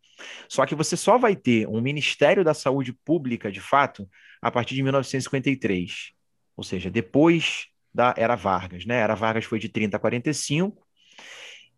Só 0.48 0.66
que 0.66 0.76
você 0.76 0.96
só 0.96 1.18
vai 1.18 1.36
ter 1.36 1.68
um 1.68 1.82
Ministério 1.82 2.44
da 2.44 2.54
Saúde 2.54 2.94
Pública, 2.94 3.52
de 3.52 3.60
fato, 3.60 4.08
a 4.42 4.52
partir 4.52 4.76
de 4.76 4.84
1953, 4.84 6.12
ou 6.56 6.64
seja, 6.64 6.90
depois 6.90 7.68
da 7.94 8.14
Era 8.18 8.36
Vargas. 8.36 8.86
Né? 8.86 8.96
Era 8.96 9.16
Vargas 9.16 9.46
foi 9.46 9.60
de 9.60 9.70
30 9.70 9.98
a 9.98 10.00
45, 10.00 10.86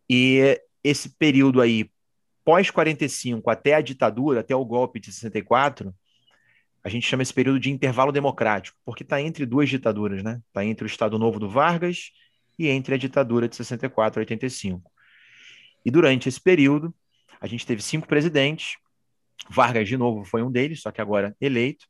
e 0.09 0.59
esse 0.83 1.09
período 1.17 1.61
aí, 1.61 1.89
pós-45 2.43 3.41
até 3.47 3.73
a 3.73 3.81
ditadura, 3.81 4.41
até 4.41 4.55
o 4.55 4.65
golpe 4.65 4.99
de 4.99 5.11
64, 5.11 5.93
a 6.83 6.89
gente 6.89 7.07
chama 7.07 7.23
esse 7.23 7.33
período 7.33 7.59
de 7.59 7.71
intervalo 7.71 8.11
democrático, 8.11 8.77
porque 8.85 9.01
está 9.01 9.19
entre 9.19 9.43
duas 9.43 9.67
ditaduras, 9.67 10.21
né? 10.21 10.39
Está 10.47 10.63
entre 10.63 10.85
o 10.85 10.87
Estado 10.87 11.17
Novo 11.17 11.39
do 11.39 11.49
Vargas 11.49 12.11
e 12.57 12.67
entre 12.67 12.95
a 12.95 12.97
ditadura 12.97 13.47
de 13.47 13.55
64 13.55 14.19
a 14.19 14.21
85. 14.21 14.91
E 15.85 15.91
durante 15.91 16.27
esse 16.29 16.41
período, 16.41 16.93
a 17.39 17.47
gente 17.47 17.65
teve 17.65 17.81
cinco 17.81 18.07
presidentes, 18.07 18.77
Vargas, 19.49 19.87
de 19.87 19.97
novo, 19.97 20.23
foi 20.23 20.41
um 20.41 20.51
deles, 20.51 20.81
só 20.81 20.91
que 20.91 21.01
agora 21.01 21.35
eleito, 21.39 21.85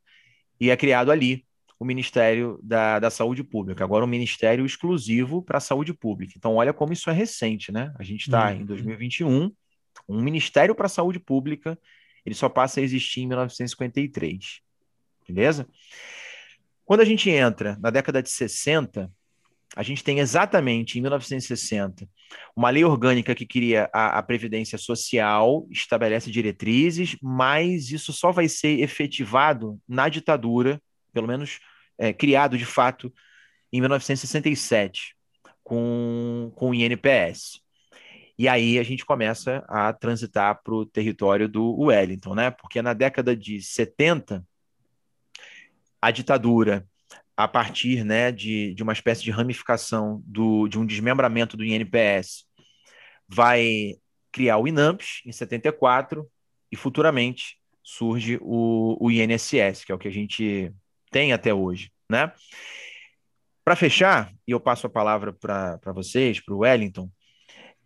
e 0.60 0.70
é 0.70 0.76
criado 0.76 1.10
ali 1.10 1.44
o 1.78 1.84
Ministério 1.84 2.58
da, 2.62 2.98
da 2.98 3.10
Saúde 3.10 3.44
Pública, 3.44 3.84
agora 3.84 4.04
um 4.04 4.08
ministério 4.08 4.64
exclusivo 4.64 5.42
para 5.42 5.58
a 5.58 5.60
saúde 5.60 5.92
pública. 5.92 6.32
Então, 6.36 6.54
olha 6.56 6.72
como 6.72 6.92
isso 6.92 7.10
é 7.10 7.12
recente, 7.12 7.70
né? 7.70 7.92
A 7.98 8.02
gente 8.02 8.22
está 8.22 8.50
uhum. 8.50 8.60
em 8.60 8.64
2021, 8.64 9.52
um 10.08 10.22
Ministério 10.22 10.74
para 10.74 10.86
a 10.86 10.90
Saúde 10.90 11.18
Pública, 11.18 11.78
ele 12.24 12.34
só 12.34 12.48
passa 12.48 12.80
a 12.80 12.82
existir 12.82 13.20
em 13.20 13.26
1953, 13.28 14.60
beleza? 15.28 15.68
Quando 16.84 17.00
a 17.00 17.04
gente 17.04 17.28
entra 17.28 17.76
na 17.80 17.90
década 17.90 18.22
de 18.22 18.30
60, 18.30 19.10
a 19.76 19.82
gente 19.82 20.02
tem 20.02 20.20
exatamente 20.20 20.98
em 20.98 21.02
1960 21.02 22.08
uma 22.56 22.70
lei 22.70 22.82
orgânica 22.82 23.34
que 23.34 23.44
cria 23.44 23.90
a, 23.92 24.18
a, 24.18 24.22
Previdência 24.22 24.78
Social, 24.78 25.66
estabelece 25.70 26.30
diretrizes, 26.30 27.14
mas 27.22 27.90
isso 27.90 28.10
só 28.10 28.32
vai 28.32 28.48
ser 28.48 28.80
efetivado 28.80 29.78
na 29.86 30.08
ditadura, 30.08 30.80
pelo 31.12 31.26
menos 31.26 31.60
é, 31.98 32.10
criado 32.10 32.56
de 32.56 32.64
fato 32.64 33.12
em 33.70 33.80
1967, 33.80 35.14
com, 35.62 36.50
com 36.56 36.70
o 36.70 36.74
INPS. 36.74 37.60
E 38.38 38.48
aí 38.48 38.78
a 38.78 38.82
gente 38.82 39.04
começa 39.04 39.62
a 39.68 39.92
transitar 39.92 40.58
para 40.62 40.74
o 40.74 40.86
território 40.86 41.48
do 41.48 41.74
Wellington, 41.80 42.34
né? 42.34 42.50
Porque 42.50 42.80
na 42.80 42.94
década 42.94 43.36
de 43.36 43.60
70, 43.60 44.42
a 46.00 46.10
ditadura 46.10 46.86
a 47.36 47.46
partir 47.46 48.04
né, 48.04 48.32
de, 48.32 48.74
de 48.74 48.82
uma 48.82 48.92
espécie 48.92 49.22
de 49.22 49.30
ramificação 49.30 50.22
do, 50.24 50.66
de 50.68 50.78
um 50.78 50.86
desmembramento 50.86 51.56
do 51.56 51.64
INPS, 51.64 52.46
vai 53.28 53.94
criar 54.32 54.58
o 54.58 54.66
INAMPS 54.66 55.22
em 55.26 55.32
74 55.32 56.26
e 56.72 56.76
futuramente 56.76 57.58
surge 57.82 58.38
o, 58.40 58.96
o 59.00 59.10
INSS, 59.10 59.84
que 59.84 59.92
é 59.92 59.94
o 59.94 59.98
que 59.98 60.08
a 60.08 60.12
gente 60.12 60.72
tem 61.10 61.32
até 61.32 61.52
hoje. 61.52 61.92
Né? 62.10 62.32
Para 63.64 63.76
fechar, 63.76 64.32
e 64.46 64.52
eu 64.52 64.60
passo 64.60 64.86
a 64.86 64.90
palavra 64.90 65.32
para 65.32 65.92
vocês, 65.92 66.40
para 66.40 66.54
o 66.54 66.58
Wellington, 66.58 67.10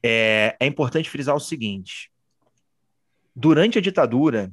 é, 0.03 0.57
é 0.61 0.67
importante 0.67 1.11
frisar 1.11 1.35
o 1.35 1.41
seguinte: 1.41 2.11
durante 3.35 3.79
a 3.79 3.83
ditadura, 3.83 4.53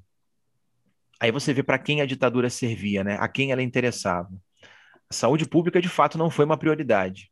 aí 1.20 1.32
você 1.32 1.54
vê 1.54 1.64
para 1.64 1.80
quem 1.80 2.02
a 2.02 2.06
ditadura 2.06 2.50
servia, 2.50 3.04
né? 3.04 3.18
a 3.20 3.28
quem 3.28 3.52
ela 3.52 3.62
interessava. 3.62 4.32
A 5.10 5.14
saúde 5.14 5.46
pública, 5.46 5.82
de 5.82 5.90
fato, 5.90 6.18
não 6.18 6.30
foi 6.30 6.46
uma 6.46 6.58
prioridade. 6.58 7.32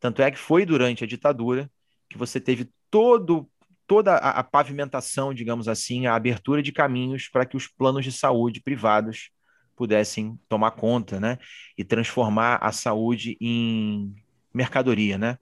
Tanto 0.00 0.20
é 0.20 0.30
que 0.30 0.38
foi 0.38 0.66
durante 0.66 1.04
a 1.04 1.06
ditadura 1.06 1.70
que 2.10 2.18
você 2.18 2.40
teve 2.40 2.68
todo, 2.90 3.48
toda 3.86 4.14
a, 4.14 4.40
a 4.40 4.44
pavimentação, 4.44 5.32
digamos 5.32 5.68
assim, 5.68 6.06
a 6.06 6.14
abertura 6.14 6.62
de 6.62 6.72
caminhos 6.72 7.28
para 7.28 7.46
que 7.46 7.56
os 7.56 7.66
planos 7.66 8.04
de 8.04 8.12
saúde 8.12 8.60
privados 8.60 9.30
pudessem 9.76 10.38
tomar 10.48 10.72
conta, 10.72 11.18
né? 11.18 11.38
E 11.76 11.84
transformar 11.84 12.58
a 12.62 12.70
saúde 12.72 13.36
em 13.40 14.14
mercadoria, 14.52 15.16
né? 15.16 15.38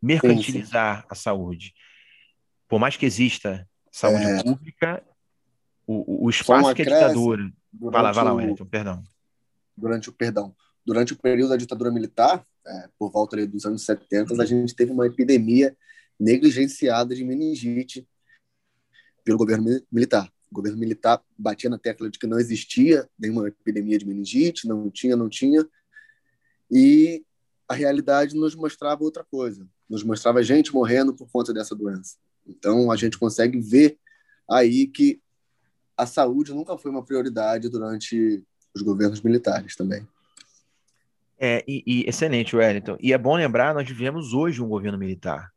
Mercantilizar 0.00 0.96
sim, 0.96 1.02
sim. 1.02 1.08
a 1.10 1.14
saúde. 1.14 1.74
Por 2.68 2.78
mais 2.78 2.96
que 2.96 3.06
exista 3.06 3.68
saúde 3.90 4.24
é... 4.24 4.42
pública, 4.42 5.02
o, 5.86 6.26
o 6.26 6.30
espaço 6.30 6.74
que 6.74 6.82
a 6.82 6.84
ditadura. 6.84 7.50
Vai 7.72 8.02
lá, 8.02 8.12
vai 8.12 8.24
lá, 8.24 8.32
Wellington, 8.32 8.64
perdão. 8.66 9.02
Durante 9.76 10.08
o 10.08 10.12
perdão 10.12 10.54
durante 10.84 11.12
o 11.12 11.16
período 11.16 11.50
da 11.50 11.56
ditadura 11.56 11.90
militar, 11.90 12.44
é, 12.66 12.88
por 12.98 13.10
volta 13.10 13.36
ali, 13.36 13.46
dos 13.46 13.64
anos 13.64 13.84
70, 13.84 14.40
a 14.42 14.46
gente 14.46 14.74
teve 14.74 14.92
uma 14.92 15.06
epidemia 15.06 15.76
negligenciada 16.18 17.14
de 17.14 17.24
meningite 17.24 18.06
pelo 19.24 19.38
governo 19.38 19.80
militar. 19.90 20.30
O 20.50 20.54
governo 20.54 20.78
militar 20.78 21.22
batia 21.36 21.68
na 21.68 21.78
tecla 21.78 22.08
de 22.10 22.18
que 22.18 22.26
não 22.26 22.38
existia 22.38 23.08
nenhuma 23.18 23.48
epidemia 23.48 23.98
de 23.98 24.06
meningite, 24.06 24.68
não 24.68 24.90
tinha, 24.90 25.16
não 25.16 25.28
tinha, 25.28 25.66
e 26.70 27.24
a 27.68 27.74
realidade 27.74 28.36
nos 28.36 28.54
mostrava 28.54 29.02
outra 29.02 29.24
coisa, 29.24 29.66
nos 29.88 30.02
mostrava 30.02 30.42
gente 30.42 30.72
morrendo 30.72 31.14
por 31.14 31.28
conta 31.30 31.52
dessa 31.52 31.74
doença. 31.74 32.16
Então 32.46 32.90
a 32.90 32.96
gente 32.96 33.18
consegue 33.18 33.58
ver 33.58 33.98
aí 34.48 34.86
que 34.86 35.20
a 35.96 36.06
saúde 36.06 36.52
nunca 36.52 36.76
foi 36.76 36.90
uma 36.90 37.04
prioridade 37.04 37.68
durante 37.68 38.44
os 38.74 38.82
governos 38.82 39.22
militares 39.22 39.76
também. 39.76 40.06
É, 41.38 41.64
e, 41.66 41.82
e, 41.86 42.08
excelente, 42.08 42.54
Wellington. 42.56 42.96
E 43.00 43.12
é 43.12 43.18
bom 43.18 43.36
lembrar, 43.36 43.74
nós 43.74 43.86
vivemos 43.88 44.32
hoje 44.32 44.62
um 44.62 44.68
governo 44.68 44.98
militar. 44.98 45.50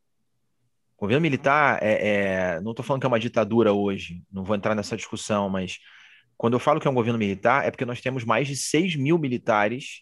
O 0.97 1.01
governo 1.01 1.21
militar, 1.21 1.79
é, 1.81 2.55
é 2.55 2.61
não 2.61 2.71
estou 2.71 2.83
falando 2.83 3.01
que 3.01 3.05
é 3.05 3.09
uma 3.09 3.19
ditadura 3.19 3.71
hoje, 3.71 4.23
não 4.31 4.43
vou 4.43 4.55
entrar 4.55 4.73
nessa 4.73 4.97
discussão, 4.97 5.49
mas 5.49 5.77
quando 6.35 6.53
eu 6.53 6.59
falo 6.59 6.79
que 6.79 6.87
é 6.87 6.91
um 6.91 6.95
governo 6.95 7.19
militar, 7.19 7.65
é 7.65 7.71
porque 7.71 7.85
nós 7.85 8.01
temos 8.01 8.23
mais 8.23 8.47
de 8.47 8.55
6 8.55 8.95
mil 8.95 9.17
militares 9.17 10.01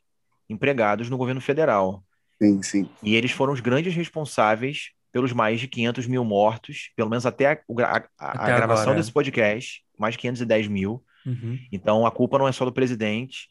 empregados 0.49 1.09
no 1.09 1.17
governo 1.17 1.41
federal. 1.41 2.03
Sim, 2.41 2.61
sim. 2.61 2.89
E 3.01 3.15
eles 3.15 3.31
foram 3.31 3.53
os 3.53 3.61
grandes 3.61 3.95
responsáveis 3.95 4.91
pelos 5.11 5.31
mais 5.31 5.61
de 5.61 5.67
500 5.67 6.07
mil 6.07 6.25
mortos, 6.25 6.91
pelo 6.93 7.09
menos 7.09 7.25
até 7.25 7.51
a, 7.51 7.51
a, 7.53 8.03
a 8.19 8.31
Até 8.31 8.55
gravação 8.57 8.83
agora. 8.83 8.97
desse 8.97 9.11
podcast, 9.13 9.81
mais 9.97 10.13
de 10.13 10.19
510 10.19 10.67
mil. 10.67 11.01
Uhum. 11.25 11.57
Então 11.71 12.05
a 12.05 12.11
culpa 12.11 12.37
não 12.37 12.47
é 12.47 12.51
só 12.51 12.65
do 12.65 12.73
presidente. 12.73 13.47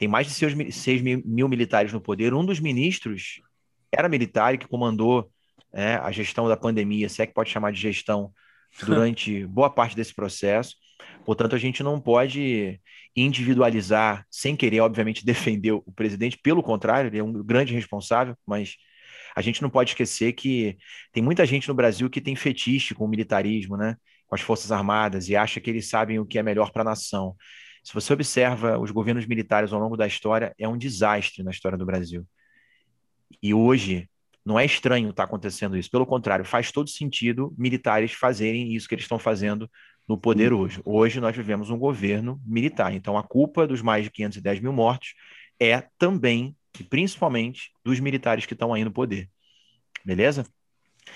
Tem 0.00 0.08
mais 0.08 0.26
de 0.26 0.32
6 0.32 0.54
mil, 0.54 0.72
seis 0.72 1.02
mil, 1.02 1.22
mil 1.26 1.46
militares 1.46 1.92
no 1.92 2.00
poder. 2.00 2.32
Um 2.32 2.42
dos 2.42 2.58
ministros 2.58 3.42
era 3.92 4.08
militar 4.08 4.54
e 4.54 4.56
que 4.56 4.66
comandou 4.66 5.30
né, 5.70 5.96
a 5.96 6.10
gestão 6.10 6.48
da 6.48 6.56
pandemia, 6.56 7.06
se 7.06 7.20
é 7.20 7.26
que 7.26 7.34
pode 7.34 7.50
chamar 7.50 7.70
de 7.70 7.78
gestão, 7.78 8.32
durante 8.86 9.44
boa 9.46 9.68
parte 9.68 9.94
desse 9.94 10.14
processo. 10.14 10.74
Portanto, 11.26 11.54
a 11.54 11.58
gente 11.58 11.82
não 11.82 12.00
pode 12.00 12.80
individualizar, 13.14 14.24
sem 14.30 14.56
querer, 14.56 14.80
obviamente, 14.80 15.22
defender 15.26 15.72
o 15.72 15.92
presidente. 15.94 16.38
Pelo 16.42 16.62
contrário, 16.62 17.10
ele 17.10 17.18
é 17.18 17.22
um 17.22 17.44
grande 17.44 17.74
responsável, 17.74 18.34
mas 18.46 18.76
a 19.36 19.42
gente 19.42 19.60
não 19.60 19.68
pode 19.68 19.90
esquecer 19.90 20.32
que 20.32 20.78
tem 21.12 21.22
muita 21.22 21.44
gente 21.44 21.68
no 21.68 21.74
Brasil 21.74 22.08
que 22.08 22.22
tem 22.22 22.34
fetiche 22.34 22.94
com 22.94 23.04
o 23.04 23.08
militarismo, 23.08 23.76
né? 23.76 23.96
com 24.26 24.34
as 24.34 24.40
Forças 24.40 24.72
Armadas, 24.72 25.28
e 25.28 25.36
acha 25.36 25.60
que 25.60 25.68
eles 25.68 25.90
sabem 25.90 26.18
o 26.18 26.24
que 26.24 26.38
é 26.38 26.42
melhor 26.42 26.72
para 26.72 26.80
a 26.80 26.86
nação. 26.86 27.36
Se 27.82 27.94
você 27.94 28.12
observa 28.12 28.78
os 28.78 28.90
governos 28.90 29.26
militares 29.26 29.72
ao 29.72 29.80
longo 29.80 29.96
da 29.96 30.06
história, 30.06 30.54
é 30.58 30.68
um 30.68 30.76
desastre 30.76 31.42
na 31.42 31.50
história 31.50 31.78
do 31.78 31.86
Brasil. 31.86 32.26
E 33.42 33.54
hoje 33.54 34.08
não 34.44 34.58
é 34.58 34.64
estranho 34.64 35.10
estar 35.10 35.24
acontecendo 35.24 35.76
isso. 35.76 35.90
Pelo 35.90 36.06
contrário, 36.06 36.44
faz 36.44 36.70
todo 36.72 36.88
sentido 36.90 37.54
militares 37.56 38.12
fazerem 38.12 38.74
isso 38.74 38.88
que 38.88 38.94
eles 38.94 39.04
estão 39.04 39.18
fazendo 39.18 39.70
no 40.08 40.18
poder 40.18 40.52
hoje. 40.52 40.80
Hoje 40.84 41.20
nós 41.20 41.36
vivemos 41.36 41.70
um 41.70 41.78
governo 41.78 42.40
militar. 42.44 42.92
Então 42.92 43.16
a 43.16 43.22
culpa 43.22 43.66
dos 43.66 43.80
mais 43.80 44.04
de 44.04 44.10
510 44.10 44.60
mil 44.60 44.72
mortos 44.72 45.14
é 45.58 45.84
também 45.98 46.56
e 46.78 46.84
principalmente 46.84 47.70
dos 47.84 48.00
militares 48.00 48.46
que 48.46 48.54
estão 48.54 48.72
aí 48.74 48.84
no 48.84 48.90
poder. 48.90 49.28
Beleza? 50.04 50.44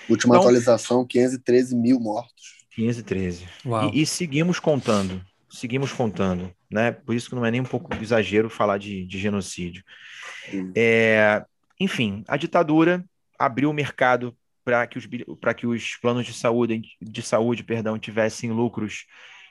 Última 0.09 0.35
Então- 0.35 0.42
atualização, 0.42 1.07
513 1.07 1.74
mil 1.74 1.98
mortos. 2.00 2.64
513. 2.70 3.46
Uau. 3.64 3.90
E, 3.92 4.03
e 4.03 4.07
seguimos 4.07 4.59
contando, 4.59 5.24
seguimos 5.55 5.93
contando, 5.93 6.53
né? 6.71 6.93
Por 6.93 7.14
isso 7.14 7.29
que 7.29 7.35
não 7.35 7.47
é 7.47 7.51
nem 7.51 7.61
um 7.61 7.64
pouco 7.64 7.95
exagero 8.03 8.51
falar 8.51 8.79
de, 8.79 9.07
de 9.07 9.19
genocídio. 9.19 9.85
É, 10.75 11.45
enfim, 11.79 12.25
a 12.27 12.37
ditadura 12.37 13.05
abriu 13.38 13.71
o 13.71 13.75
mercado 13.75 14.37
para 14.64 14.87
que 14.87 14.99
os 14.99 15.07
que 15.57 15.67
os 15.67 15.97
planos 15.97 16.27
de 16.27 16.33
saúde 16.33 16.83
de 17.01 17.23
saúde, 17.23 17.62
perdão, 17.62 17.99
tivessem 17.99 18.51
lucros 18.51 19.07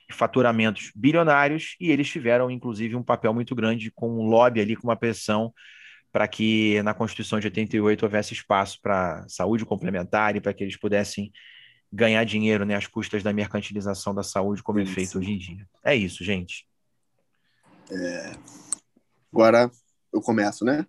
e 0.09 0.13
faturamentos 0.13 0.91
bilionários 0.95 1.75
e 1.79 1.91
eles 1.91 2.09
tiveram 2.09 2.51
inclusive 2.51 2.95
um 2.95 3.03
papel 3.03 3.33
muito 3.33 3.55
grande 3.55 3.91
com 3.91 4.09
um 4.09 4.27
lobby 4.27 4.59
ali, 4.59 4.75
com 4.75 4.87
uma 4.87 4.95
pressão 4.95 5.53
para 6.11 6.27
que 6.27 6.81
na 6.83 6.93
Constituição 6.93 7.39
de 7.39 7.47
88 7.47 8.03
houvesse 8.03 8.33
espaço 8.33 8.79
para 8.81 9.25
saúde 9.27 9.65
complementar 9.65 10.35
e 10.35 10.41
para 10.41 10.53
que 10.53 10.63
eles 10.63 10.77
pudessem 10.77 11.31
ganhar 11.95 12.23
dinheiro, 12.23 12.65
né, 12.65 12.75
às 12.75 12.87
custas 12.87 13.21
da 13.21 13.31
mercantilização 13.31 14.15
da 14.15 14.23
saúde, 14.23 14.63
como 14.63 14.79
é 14.79 14.85
Sim, 14.85 14.91
feito 14.93 15.11
sim. 15.11 15.17
hoje 15.19 15.31
em 15.31 15.37
dia. 15.37 15.69
É 15.83 15.95
isso, 15.95 16.23
gente. 16.23 16.65
Agora 19.31 19.69
eu 20.11 20.21
começo, 20.21 20.65
né? 20.65 20.85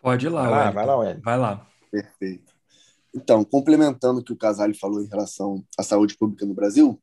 Pode 0.00 0.26
ir 0.26 0.28
lá, 0.28 0.42
Vai 0.42 0.50
lá, 0.50 0.56
Wellington. 0.58 0.74
vai 0.74 0.86
lá, 0.86 0.96
Wellington. 0.96 1.22
Vai 1.22 1.38
lá. 1.38 1.66
Perfeito. 1.90 2.52
Então, 3.14 3.44
complementando 3.44 4.20
o 4.20 4.24
que 4.24 4.32
o 4.32 4.36
Casale 4.36 4.74
falou 4.74 5.02
em 5.02 5.06
relação 5.08 5.64
à 5.78 5.82
saúde 5.82 6.16
pública 6.16 6.44
no 6.44 6.54
Brasil, 6.54 7.00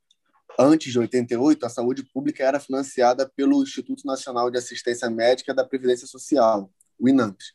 antes 0.60 0.91
de 0.91 0.99
88, 0.99 1.65
a 1.65 1.69
saúde 1.69 2.03
pública 2.03 2.43
era 2.43 2.60
financiada 2.60 3.29
pelo 3.36 3.62
Instituto 3.63 4.05
Nacional 4.05 4.49
de 4.51 4.58
Assistência 4.58 5.10
Médica 5.10 5.53
da 5.53 5.63
Previdência 5.63 6.08
Social, 6.08 6.69
o 6.99 7.08
INAMPS. 7.08 7.53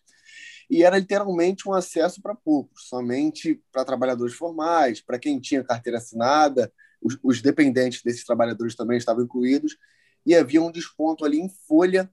E 0.71 0.83
era 0.83 0.99
literalmente 0.99 1.69
um 1.69 1.73
acesso 1.73 2.23
para 2.23 2.35
poucos, 2.35 2.89
somente 2.89 3.63
para 3.71 3.85
trabalhadores 3.85 4.35
formais, 4.35 5.01
para 5.01 5.19
quem 5.19 5.41
tinha 5.41 5.65
carteira 5.65 5.99
assinada, 5.99 6.73
os, 7.01 7.19
os 7.23 7.43
dependentes 7.43 8.03
desses 8.03 8.25
trabalhadores 8.25 8.75
também 8.75 8.97
estavam 8.97 9.25
incluídos, 9.25 9.77
e 10.25 10.35
havia 10.35 10.63
um 10.63 10.73
desconto 10.73 11.25
ali 11.25 11.39
em 11.39 11.51
folha 11.69 12.11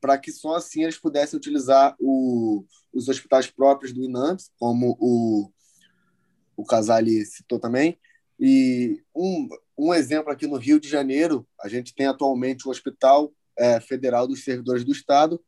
para 0.00 0.16
que 0.16 0.32
só 0.32 0.56
assim 0.56 0.82
eles 0.82 0.96
pudessem 0.96 1.36
utilizar 1.36 1.94
o, 1.98 2.64
os 2.92 3.08
hospitais 3.08 3.48
próprios 3.48 3.92
do 3.92 4.02
INAMPS, 4.02 4.50
como 4.58 4.96
o, 4.98 5.50
o 6.56 6.64
Casale 6.64 7.24
citou 7.26 7.58
também. 7.58 7.98
E 8.38 9.02
um, 9.14 9.48
um 9.76 9.92
exemplo 9.92 10.32
aqui 10.32 10.46
no 10.46 10.56
Rio 10.56 10.80
de 10.80 10.88
Janeiro, 10.88 11.46
a 11.60 11.68
gente 11.68 11.94
tem 11.94 12.06
atualmente 12.06 12.66
o 12.66 12.70
Hospital 12.70 13.32
é, 13.58 13.78
Federal 13.80 14.26
dos 14.26 14.42
Servidores 14.42 14.84
do 14.84 14.92
Estado. 14.92 15.42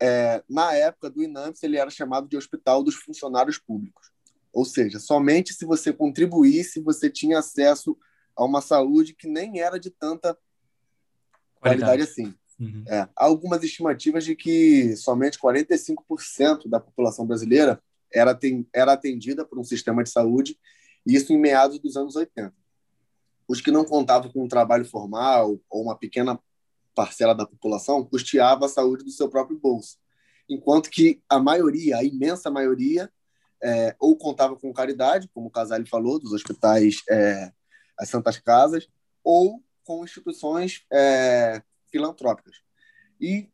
É, 0.00 0.42
na 0.48 0.74
época 0.74 1.08
do 1.08 1.22
INAMPS, 1.22 1.62
ele 1.62 1.76
era 1.76 1.90
chamado 1.90 2.28
de 2.28 2.36
Hospital 2.36 2.82
dos 2.82 2.96
Funcionários 2.96 3.58
Públicos. 3.58 4.10
Ou 4.52 4.64
seja, 4.64 4.98
somente 4.98 5.52
se 5.52 5.64
você 5.64 5.92
contribuísse, 5.92 6.80
você 6.80 7.10
tinha 7.10 7.38
acesso 7.38 7.96
a 8.34 8.44
uma 8.44 8.60
saúde 8.60 9.14
que 9.14 9.26
nem 9.26 9.60
era 9.60 9.78
de 9.78 9.90
tanta 9.90 10.36
qualidade, 11.60 12.02
assim. 12.02 12.34
Uhum. 12.58 12.84
É, 12.88 13.00
há 13.00 13.10
algumas 13.16 13.62
estimativas 13.62 14.24
de 14.24 14.34
que 14.34 14.96
somente 14.96 15.38
45% 15.38 16.68
da 16.68 16.80
população 16.80 17.26
brasileira 17.26 17.82
era, 18.12 18.30
aten- 18.30 18.66
era 18.72 18.92
atendida 18.92 19.44
por 19.44 19.58
um 19.58 19.64
sistema 19.64 20.02
de 20.02 20.10
saúde, 20.10 20.58
e 21.06 21.14
isso 21.14 21.32
em 21.32 21.38
meados 21.38 21.78
dos 21.78 21.96
anos 21.96 22.16
80. 22.16 22.54
Os 23.46 23.60
que 23.60 23.70
não 23.70 23.84
contavam 23.84 24.30
com 24.30 24.44
um 24.44 24.48
trabalho 24.48 24.84
formal 24.84 25.60
ou 25.68 25.82
uma 25.82 25.96
pequena 25.96 26.38
parcela 26.96 27.34
da 27.34 27.46
população 27.46 28.04
custeava 28.04 28.64
a 28.64 28.68
saúde 28.68 29.04
do 29.04 29.10
seu 29.10 29.28
próprio 29.28 29.58
bolso, 29.58 29.98
enquanto 30.48 30.90
que 30.90 31.22
a 31.28 31.38
maioria, 31.38 31.98
a 31.98 32.04
imensa 32.04 32.50
maioria, 32.50 33.12
é, 33.62 33.94
ou 34.00 34.16
contava 34.16 34.56
com 34.56 34.72
caridade, 34.72 35.28
como 35.32 35.48
o 35.48 35.50
Casale 35.50 35.86
falou, 35.86 36.18
dos 36.18 36.32
hospitais, 36.32 37.02
é, 37.08 37.52
as 37.98 38.08
Santas 38.08 38.38
Casas, 38.38 38.88
ou 39.22 39.62
com 39.84 40.04
instituições 40.04 40.84
é, 40.92 41.62
filantrópicas. 41.90 42.56
E 43.20 43.48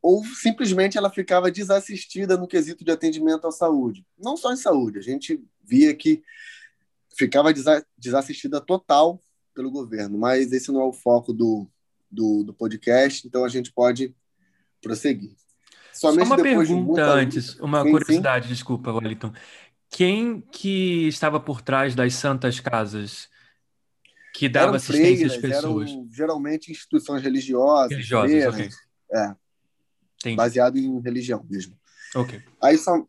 ou 0.00 0.22
simplesmente 0.22 0.98
ela 0.98 1.08
ficava 1.08 1.50
desassistida 1.50 2.36
no 2.36 2.46
quesito 2.46 2.84
de 2.84 2.90
atendimento 2.90 3.46
à 3.46 3.50
saúde. 3.50 4.06
Não 4.18 4.36
só 4.36 4.52
em 4.52 4.56
saúde, 4.56 4.98
a 4.98 5.02
gente 5.02 5.42
via 5.62 5.94
que 5.94 6.22
ficava 7.16 7.54
desa 7.54 7.86
desassistida 7.96 8.60
total 8.60 9.18
pelo 9.54 9.70
governo, 9.70 10.18
mas 10.18 10.52
esse 10.52 10.70
não 10.70 10.82
é 10.82 10.84
o 10.84 10.92
foco 10.92 11.32
do, 11.32 11.66
do, 12.14 12.42
do 12.44 12.54
podcast, 12.54 13.26
então 13.26 13.44
a 13.44 13.48
gente 13.48 13.72
pode 13.72 14.14
prosseguir. 14.80 15.32
Só 15.92 16.10
Somente 16.10 16.26
uma 16.26 16.36
depois 16.36 16.68
de 16.68 16.74
pergunta 16.74 17.02
luta- 17.02 17.14
antes, 17.14 17.58
uma 17.60 17.78
Sim, 17.82 17.84
sim. 17.86 17.90
curiosidade, 17.92 18.48
desculpa, 18.48 18.92
Wellington. 18.92 19.32
Quem 19.90 20.40
que 20.40 21.06
estava 21.08 21.38
por 21.38 21.60
trás 21.62 21.94
das 21.94 22.14
santas 22.14 22.58
casas 22.60 23.28
que 24.34 24.48
dava 24.48 24.66
eram 24.66 24.74
assistência 24.76 25.26
às 25.26 25.34
freiras, 25.36 25.60
pessoas? 25.60 25.90
eram 25.90 26.08
geralmente 26.10 26.72
instituições 26.72 27.22
religiosas, 27.22 27.90
Religiosas, 27.90 28.30
freiras, 28.30 28.54
ok. 28.54 28.68
é, 29.12 29.34
Entendi. 30.20 30.36
baseado 30.36 30.76
em 30.78 31.00
religião 31.00 31.44
mesmo. 31.48 31.78
Ok. 32.16 32.42
Aí, 32.60 32.76
só, 32.76 33.06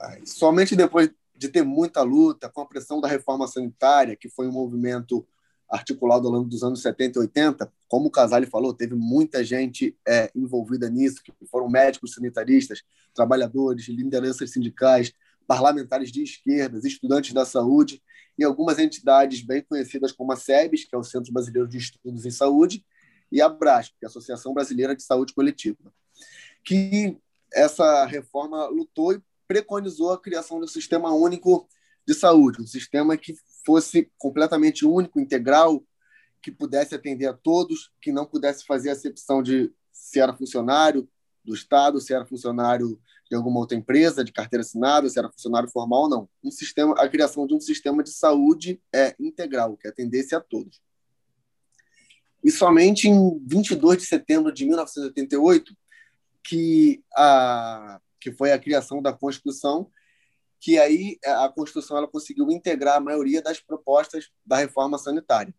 aí, 0.00 0.26
somente 0.26 0.74
depois 0.74 1.08
de 1.36 1.48
ter 1.48 1.62
muita 1.62 2.02
luta, 2.02 2.48
com 2.48 2.60
a 2.62 2.66
pressão 2.66 3.00
da 3.00 3.06
reforma 3.08 3.46
sanitária, 3.46 4.16
que 4.16 4.28
foi 4.28 4.48
um 4.48 4.52
movimento 4.52 5.24
articulado 5.70 6.26
ao 6.26 6.34
longo 6.34 6.48
dos 6.48 6.62
anos 6.62 6.82
70 6.82 7.18
e 7.18 7.22
80, 7.22 7.72
como 7.86 8.08
o 8.08 8.10
Casale 8.10 8.46
falou, 8.46 8.74
teve 8.74 8.94
muita 8.94 9.44
gente 9.44 9.96
é, 10.06 10.30
envolvida 10.34 10.90
nisso, 10.90 11.22
que 11.22 11.32
foram 11.46 11.68
médicos 11.68 12.14
sanitaristas, 12.14 12.82
trabalhadores, 13.14 13.88
lideranças 13.88 14.50
sindicais, 14.50 15.12
parlamentares 15.46 16.10
de 16.10 16.22
esquerdas, 16.22 16.84
estudantes 16.84 17.32
da 17.32 17.44
saúde 17.44 18.02
e 18.38 18.44
algumas 18.44 18.78
entidades 18.78 19.42
bem 19.42 19.62
conhecidas 19.62 20.12
como 20.12 20.32
a 20.32 20.36
SEBS, 20.36 20.84
que 20.84 20.94
é 20.94 20.98
o 20.98 21.04
Centro 21.04 21.32
Brasileiro 21.32 21.68
de 21.68 21.78
Estudos 21.78 22.24
em 22.24 22.30
Saúde, 22.30 22.84
e 23.30 23.40
a 23.40 23.48
BRASP, 23.48 23.94
que 23.98 24.04
é 24.04 24.06
a 24.06 24.08
Associação 24.08 24.52
Brasileira 24.52 24.96
de 24.96 25.02
Saúde 25.02 25.32
Coletiva, 25.32 25.92
que 26.64 27.16
essa 27.52 28.04
reforma 28.06 28.66
lutou 28.66 29.12
e 29.12 29.22
preconizou 29.46 30.12
a 30.12 30.20
criação 30.20 30.58
de 30.58 30.64
um 30.64 30.68
sistema 30.68 31.12
único 31.12 31.68
de 32.06 32.14
saúde, 32.14 32.62
um 32.62 32.66
sistema 32.66 33.16
que 33.16 33.34
fosse 33.64 34.10
completamente 34.18 34.84
único, 34.84 35.20
integral, 35.20 35.84
que 36.42 36.50
pudesse 36.50 36.94
atender 36.94 37.26
a 37.26 37.34
todos, 37.34 37.92
que 38.00 38.12
não 38.12 38.24
pudesse 38.24 38.64
fazer 38.64 38.90
acepção 38.90 39.42
de 39.42 39.72
se 39.92 40.20
era 40.20 40.34
funcionário 40.34 41.08
do 41.44 41.54
Estado, 41.54 42.00
se 42.00 42.14
era 42.14 42.24
funcionário 42.24 43.00
de 43.30 43.36
alguma 43.36 43.60
outra 43.60 43.76
empresa, 43.76 44.24
de 44.24 44.32
carteira 44.32 44.62
assinada, 44.62 45.08
se 45.08 45.18
era 45.18 45.30
funcionário 45.30 45.68
formal 45.68 46.02
ou 46.02 46.08
não. 46.08 46.28
Um 46.42 46.50
sistema, 46.50 46.94
a 46.98 47.08
criação 47.08 47.46
de 47.46 47.54
um 47.54 47.60
sistema 47.60 48.02
de 48.02 48.10
saúde 48.10 48.80
é 48.92 49.14
integral, 49.20 49.76
que 49.76 49.86
atendesse 49.86 50.34
a 50.34 50.40
todos. 50.40 50.82
E 52.42 52.50
somente 52.50 53.08
em 53.08 53.38
22 53.46 53.98
de 53.98 54.06
setembro 54.06 54.52
de 54.52 54.64
1988, 54.64 55.76
que, 56.42 57.04
a, 57.14 58.00
que 58.18 58.32
foi 58.32 58.50
a 58.50 58.58
criação 58.58 59.00
da 59.00 59.12
Constituição, 59.12 59.90
que 60.60 60.78
aí 60.78 61.18
a 61.24 61.48
Constituição 61.48 61.96
ela 61.96 62.06
conseguiu 62.06 62.50
integrar 62.50 62.96
a 62.96 63.00
maioria 63.00 63.40
das 63.40 63.58
propostas 63.58 64.30
da 64.44 64.56
reforma 64.56 64.98
sanitária. 64.98 65.54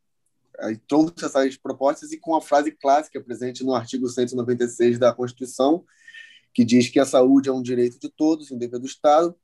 Aí 0.59 0.77
trouxe 0.77 1.25
essas 1.25 1.57
propostas 1.57 2.11
e 2.11 2.19
com 2.19 2.35
a 2.35 2.41
frase 2.41 2.71
clássica 2.71 3.19
presente 3.19 3.63
no 3.63 3.73
artigo 3.73 4.07
196 4.07 4.99
da 4.99 5.11
Constituição, 5.11 5.83
que 6.53 6.63
diz 6.63 6.87
que 6.89 6.99
a 6.99 7.05
saúde 7.05 7.49
é 7.49 7.51
um 7.51 7.63
direito 7.63 7.99
de 7.99 8.09
todos, 8.09 8.51
um 8.51 8.57
dever 8.57 8.79
do 8.79 8.85
Estado, 8.85 9.35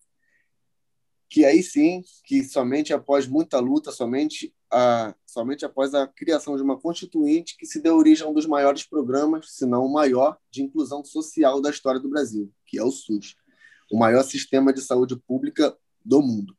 que 1.30 1.44
aí 1.44 1.64
sim, 1.64 2.04
que 2.24 2.44
somente 2.44 2.94
após 2.94 3.28
muita 3.28 3.60
luta, 3.60 3.92
somente, 3.92 4.54
a, 4.72 5.16
somente 5.26 5.66
após 5.66 5.94
a 5.94 6.08
criação 6.08 6.56
de 6.56 6.62
uma 6.62 6.80
constituinte 6.80 7.58
que 7.58 7.66
se 7.66 7.82
deu 7.82 7.96
origem 7.96 8.26
a 8.26 8.30
um 8.30 8.34
dos 8.34 8.46
maiores 8.46 8.84
programas, 8.84 9.52
se 9.54 9.66
não 9.66 9.86
o 9.86 9.92
maior, 9.92 10.38
de 10.52 10.62
inclusão 10.62 11.04
social 11.04 11.60
da 11.60 11.70
história 11.70 12.00
do 12.00 12.10
Brasil, 12.10 12.52
que 12.66 12.78
é 12.78 12.84
o 12.84 12.92
SUS, 12.92 13.36
o 13.92 13.98
maior 13.98 14.24
sistema 14.24 14.74
de 14.74 14.82
saúde 14.82 15.16
pública 15.16 15.76
do 16.04 16.22
mundo. 16.22 16.56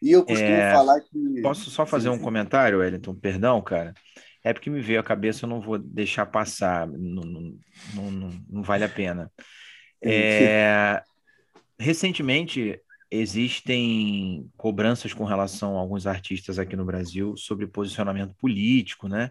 E 0.00 0.10
eu 0.10 0.24
costumo 0.24 0.50
é... 0.50 0.72
falar 0.72 1.00
que. 1.00 1.42
Posso 1.42 1.70
só 1.70 1.86
fazer 1.86 2.08
um 2.08 2.18
comentário, 2.18 2.80
Wellington? 2.80 3.14
Perdão, 3.14 3.62
cara. 3.62 3.94
É 4.44 4.52
porque 4.52 4.68
me 4.68 4.80
veio 4.80 4.98
à 4.98 5.04
cabeça, 5.04 5.44
eu 5.44 5.48
não 5.48 5.60
vou 5.60 5.78
deixar 5.78 6.26
passar, 6.26 6.88
não, 6.88 7.22
não, 7.22 7.54
não, 7.94 8.44
não 8.48 8.62
vale 8.62 8.82
a 8.82 8.88
pena. 8.88 9.30
É, 10.02 11.00
recentemente, 11.78 12.80
existem 13.08 14.50
cobranças 14.56 15.14
com 15.14 15.24
relação 15.24 15.76
a 15.76 15.80
alguns 15.80 16.08
artistas 16.08 16.58
aqui 16.58 16.74
no 16.74 16.84
Brasil 16.84 17.36
sobre 17.36 17.68
posicionamento 17.68 18.34
político, 18.34 19.06
né? 19.06 19.30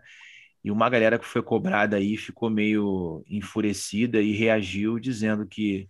E 0.64 0.72
uma 0.72 0.90
galera 0.90 1.20
que 1.20 1.26
foi 1.26 1.42
cobrada 1.42 1.98
aí 1.98 2.16
ficou 2.16 2.50
meio 2.50 3.24
enfurecida 3.28 4.22
e 4.22 4.32
reagiu 4.32 4.98
dizendo 5.00 5.46
que 5.46 5.90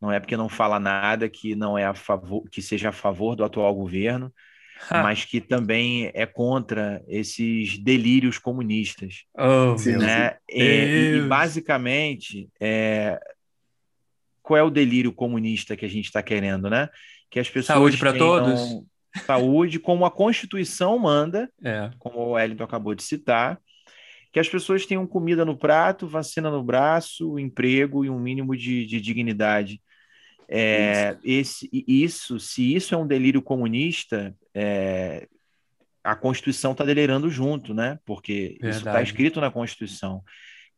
não 0.00 0.12
é 0.12 0.20
porque 0.20 0.36
não 0.36 0.48
fala 0.48 0.78
nada 0.78 1.28
que 1.28 1.54
não 1.54 1.76
é 1.76 1.84
a 1.84 1.94
favor, 1.94 2.44
que 2.50 2.60
seja 2.60 2.90
a 2.90 2.92
favor 2.92 3.34
do 3.34 3.44
atual 3.44 3.74
governo, 3.74 4.32
ha. 4.90 5.02
mas 5.02 5.24
que 5.24 5.40
também 5.40 6.10
é 6.14 6.26
contra 6.26 7.02
esses 7.08 7.78
delírios 7.78 8.38
comunistas. 8.38 9.24
Oh, 9.36 9.74
né? 9.98 10.36
E, 10.48 11.16
e, 11.16 11.20
basicamente, 11.22 12.48
é, 12.60 13.18
qual 14.42 14.58
é 14.58 14.62
o 14.62 14.70
delírio 14.70 15.12
comunista 15.12 15.76
que 15.76 15.84
a 15.84 15.88
gente 15.88 16.06
está 16.06 16.22
querendo, 16.22 16.68
né? 16.68 16.88
que 17.30 17.40
as 17.40 17.48
pessoas 17.48 17.76
saúde 17.78 17.96
para 17.98 18.12
todos, 18.12 18.82
saúde 19.24 19.78
como 19.78 20.06
a 20.06 20.10
Constituição 20.10 20.98
manda, 20.98 21.50
é. 21.62 21.90
como 21.98 22.18
o 22.18 22.30
Wellington 22.32 22.64
acabou 22.64 22.94
de 22.94 23.02
citar, 23.02 23.58
que 24.32 24.40
as 24.40 24.48
pessoas 24.48 24.84
tenham 24.86 25.06
comida 25.06 25.44
no 25.44 25.56
prato, 25.56 26.06
vacina 26.06 26.50
no 26.50 26.62
braço, 26.62 27.38
emprego 27.38 28.04
e 28.04 28.10
um 28.10 28.18
mínimo 28.18 28.56
de, 28.56 28.84
de 28.86 29.00
dignidade. 29.00 29.80
É, 30.48 31.16
esse, 31.24 31.68
isso, 31.72 32.38
se 32.38 32.74
isso 32.74 32.94
é 32.94 32.98
um 32.98 33.06
delírio 33.06 33.42
comunista, 33.42 34.34
é, 34.54 35.26
a 36.02 36.14
Constituição 36.14 36.72
está 36.72 36.84
delirando 36.84 37.28
junto, 37.28 37.74
né? 37.74 37.98
Porque 38.04 38.50
tá 38.60 38.66
Verdade. 38.66 38.70
isso 38.70 38.88
está 38.88 39.02
escrito 39.02 39.40
na 39.40 39.50
Constituição. 39.50 40.22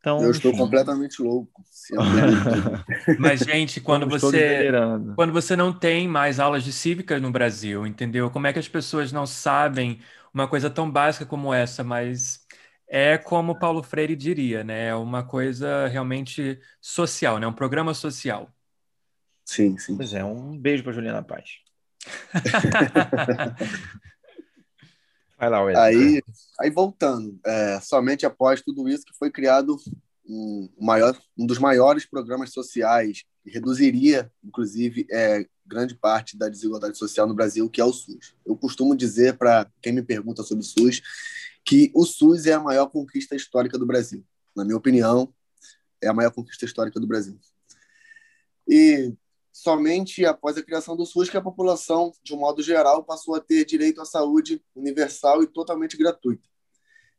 Então, 0.01 0.23
eu 0.23 0.31
estou 0.31 0.53
enfim. 0.53 0.61
completamente 0.61 1.21
louco. 1.21 1.63
Mas, 3.19 3.41
gente, 3.41 3.81
quando 3.81 4.09
você, 4.09 4.71
quando 5.17 5.33
você 5.33 5.57
não 5.57 5.73
tem 5.73 6.07
mais 6.07 6.39
aulas 6.39 6.63
de 6.63 6.73
cívica 6.73 7.19
no 7.19 7.31
Brasil, 7.31 7.87
entendeu? 7.87 8.31
Como 8.31 8.47
é 8.47 8.53
que 8.53 8.59
as 8.59 8.69
pessoas 8.69 9.13
não 9.13 9.27
sabem 9.27 9.99
uma 10.33 10.47
coisa 10.47 10.71
tão 10.71 10.91
básica 10.91 11.27
como 11.27 11.53
essa, 11.53 11.83
mas 11.83 12.41
é 12.87 13.19
como 13.19 13.59
Paulo 13.59 13.83
Freire 13.83 14.15
diria, 14.15 14.63
né? 14.63 14.89
É 14.89 14.95
uma 14.95 15.25
coisa 15.25 15.89
realmente 15.89 16.59
social, 16.81 17.39
né? 17.39 17.47
Um 17.47 17.53
programa 17.53 17.93
social. 17.93 18.49
Sim, 19.49 19.77
sim. 19.79 19.97
Pois 19.97 20.13
é, 20.13 20.23
um 20.23 20.59
beijo 20.59 20.85
para 20.85 20.93
Juliana 20.93 21.23
Paz. 21.23 21.61
Vai 25.39 25.49
lá, 25.49 25.63
Wesley. 25.63 25.83
Aí, 25.83 26.23
aí 26.61 26.71
voltando, 26.71 27.41
é, 27.47 27.81
somente 27.81 28.27
após 28.27 28.61
tudo 28.61 28.87
isso 28.87 29.07
que 29.07 29.17
foi 29.17 29.31
criado 29.31 29.75
um, 30.29 30.69
maior, 30.79 31.19
um 31.37 31.47
dos 31.47 31.59
maiores 31.59 32.05
programas 32.05 32.53
sociais 32.53 33.25
que 33.43 33.51
reduziria, 33.51 34.31
inclusive, 34.45 35.07
é, 35.11 35.47
grande 35.65 35.95
parte 35.95 36.37
da 36.37 36.51
desigualdade 36.51 36.99
social 36.99 37.27
no 37.27 37.35
Brasil, 37.35 37.71
que 37.71 37.81
é 37.81 37.85
o 37.85 37.93
SUS. 37.93 38.35
Eu 38.45 38.55
costumo 38.55 38.95
dizer 38.95 39.39
para 39.39 39.67
quem 39.81 39.95
me 39.95 40.03
pergunta 40.03 40.43
sobre 40.43 40.63
o 40.63 40.67
SUS 40.67 41.01
que 41.65 41.91
o 41.95 42.05
SUS 42.05 42.45
é 42.45 42.53
a 42.53 42.61
maior 42.61 42.89
conquista 42.89 43.35
histórica 43.35 43.79
do 43.79 43.87
Brasil. 43.87 44.23
Na 44.55 44.63
minha 44.63 44.77
opinião, 44.77 45.33
é 46.03 46.09
a 46.09 46.13
maior 46.13 46.33
conquista 46.33 46.67
histórica 46.67 47.01
do 47.01 47.07
Brasil. 47.07 47.41
E 48.69 49.15
somente 49.59 50.25
após 50.25 50.57
a 50.57 50.63
criação 50.63 50.97
do 50.97 51.05
SUS 51.05 51.29
que 51.29 51.37
a 51.37 51.43
população, 51.43 52.13
de 52.23 52.33
um 52.33 52.39
modo 52.39 52.63
geral, 52.63 53.03
passou 53.03 53.35
a 53.35 53.41
ter 53.41 53.65
direito 53.65 54.01
à 54.01 54.05
saúde 54.05 54.63
universal 54.73 55.43
e 55.43 55.49
totalmente 55.49 55.97
gratuita. 55.97 56.49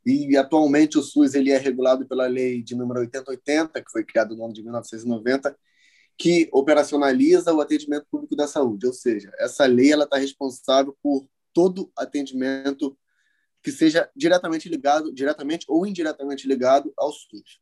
E 0.06 0.38
atualmente 0.38 0.97
o 0.97 1.04
SUS 1.04 1.34
ele 1.34 1.52
é 1.52 1.58
regulado 1.58 2.08
pela 2.08 2.28
lei 2.28 2.63
de 2.63 2.75
número 2.75 3.02
8080, 3.02 3.84
que 3.84 3.91
foi 3.91 4.06
criada 4.06 4.34
no 4.34 4.45
ano 4.45 4.54
de 4.54 4.63
1990, 4.63 5.54
que 6.17 6.47
operacionaliza 6.54 7.54
o 7.54 7.60
atendimento 7.60 8.08
público 8.10 8.38
da 8.38 8.47
saúde, 8.47 8.88
ou 8.88 8.93
seja, 8.93 9.30
essa 9.38 9.65
lei 9.65 9.91
ela 9.91 10.06
está 10.06 10.17
responsável 10.17 10.97
por 11.04 11.28
todo 11.54 11.91
atendimento 11.97 12.97
que 13.62 13.69
seja 13.69 14.10
diretamente 14.15 14.69
ligado, 14.69 15.13
diretamente 15.13 15.65
ou 15.67 15.86
indiretamente 15.86 16.47
ligado 16.47 16.93
ao 16.97 17.12
SUS. 17.12 17.60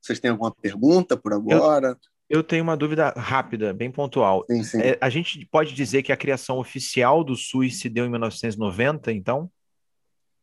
Vocês 0.00 0.18
têm 0.18 0.32
alguma 0.32 0.52
pergunta 0.52 1.16
por 1.16 1.32
agora? 1.32 1.96
Eu... 2.28 2.42
Tenho 2.42 2.62
uma 2.62 2.76
dúvida 2.76 3.10
rápida, 3.10 3.72
bem 3.72 3.90
pontual. 3.90 4.44
Sim, 4.50 4.62
sim. 4.62 4.80
É, 4.80 4.98
a 5.00 5.08
gente 5.08 5.44
pode 5.46 5.74
dizer 5.74 6.02
que 6.02 6.12
a 6.12 6.16
criação 6.16 6.58
oficial 6.58 7.22
do 7.22 7.36
SUS 7.36 7.78
se 7.78 7.88
deu 7.88 8.04
em 8.04 8.10
1990, 8.10 9.12
então? 9.12 9.50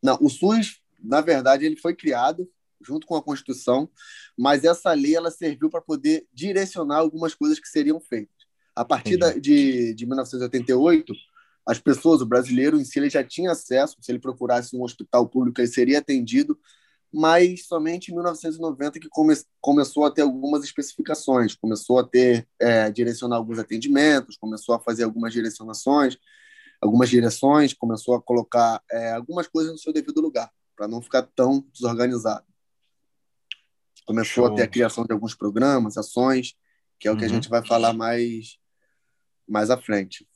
Não, 0.02 0.18
o 0.22 0.30
SUS, 0.30 0.82
na 1.02 1.22
verdade, 1.22 1.66
ele 1.66 1.76
foi 1.78 1.96
criado 1.96 2.50
junto 2.82 3.08
com 3.08 3.16
a 3.16 3.24
Constituição, 3.24 3.90
mas 4.38 4.64
essa 4.64 4.92
lei 4.94 5.16
ela 5.16 5.32
serviu 5.32 5.70
para 5.70 5.82
poder 5.82 6.28
direcionar 6.34 6.98
algumas 6.98 7.34
coisas 7.34 7.60
que 7.60 7.68
seriam 7.68 8.00
feitas. 8.00 8.44
A 8.76 8.84
partir 8.84 9.18
da, 9.18 9.32
de, 9.34 9.94
de 9.94 10.06
1988, 10.06 11.14
as 11.66 11.80
pessoas, 11.80 12.22
o 12.22 12.26
brasileiro 12.26 12.80
em 12.80 12.84
si, 12.84 13.00
ele 13.00 13.10
já 13.10 13.24
tinha 13.24 13.52
acesso, 13.52 13.98
se 14.02 14.12
ele 14.12 14.20
procurasse 14.20 14.76
um 14.76 14.84
hospital 14.84 15.28
público, 15.30 15.62
ele 15.62 15.68
seria 15.68 16.00
atendido 16.00 16.60
mas 17.14 17.68
somente 17.68 18.10
em 18.12 18.16
1990 18.16 19.00
que 19.00 19.08
come, 19.08 19.36
começou 19.62 20.06
a 20.06 20.12
ter 20.12 20.24
algumas 20.24 20.64
especificações, 20.64 21.56
começou 21.56 22.00
a 22.00 22.04
ter 22.04 22.48
é, 22.60 22.90
direcionar 22.90 23.36
alguns 23.36 23.60
atendimentos, 23.60 24.36
começou 24.36 24.74
a 24.74 24.80
fazer 24.80 25.04
algumas 25.04 25.32
direcionações, 25.32 26.18
algumas 26.82 27.10
direções, 27.10 27.74
começou 27.74 28.16
a 28.16 28.22
colocar 28.22 28.82
é, 28.92 29.12
algumas 29.12 29.48
coisas 29.48 29.72
no 29.72 29.78
seu 29.78 29.94
devido 29.94 30.20
lugar, 30.22 30.52
para 30.76 30.88
não 30.88 31.02
ficar 31.04 31.22
tão 31.22 31.64
desorganizado. 31.72 32.46
Começou 34.08 34.46
Show. 34.46 34.54
a 34.54 34.56
ter 34.56 34.64
a 34.64 34.68
criação 34.68 35.06
de 35.06 35.14
alguns 35.14 35.36
programas, 35.36 35.98
ações, 35.98 36.56
que 37.00 37.08
é 37.08 37.12
o 37.12 37.16
que 37.16 37.24
uhum. 37.24 37.30
a 37.30 37.34
gente 37.34 37.48
vai 37.48 37.66
falar 37.66 37.94
mais 37.94 38.58
mais 39.48 39.70
à 39.70 39.78
frente. 39.78 40.28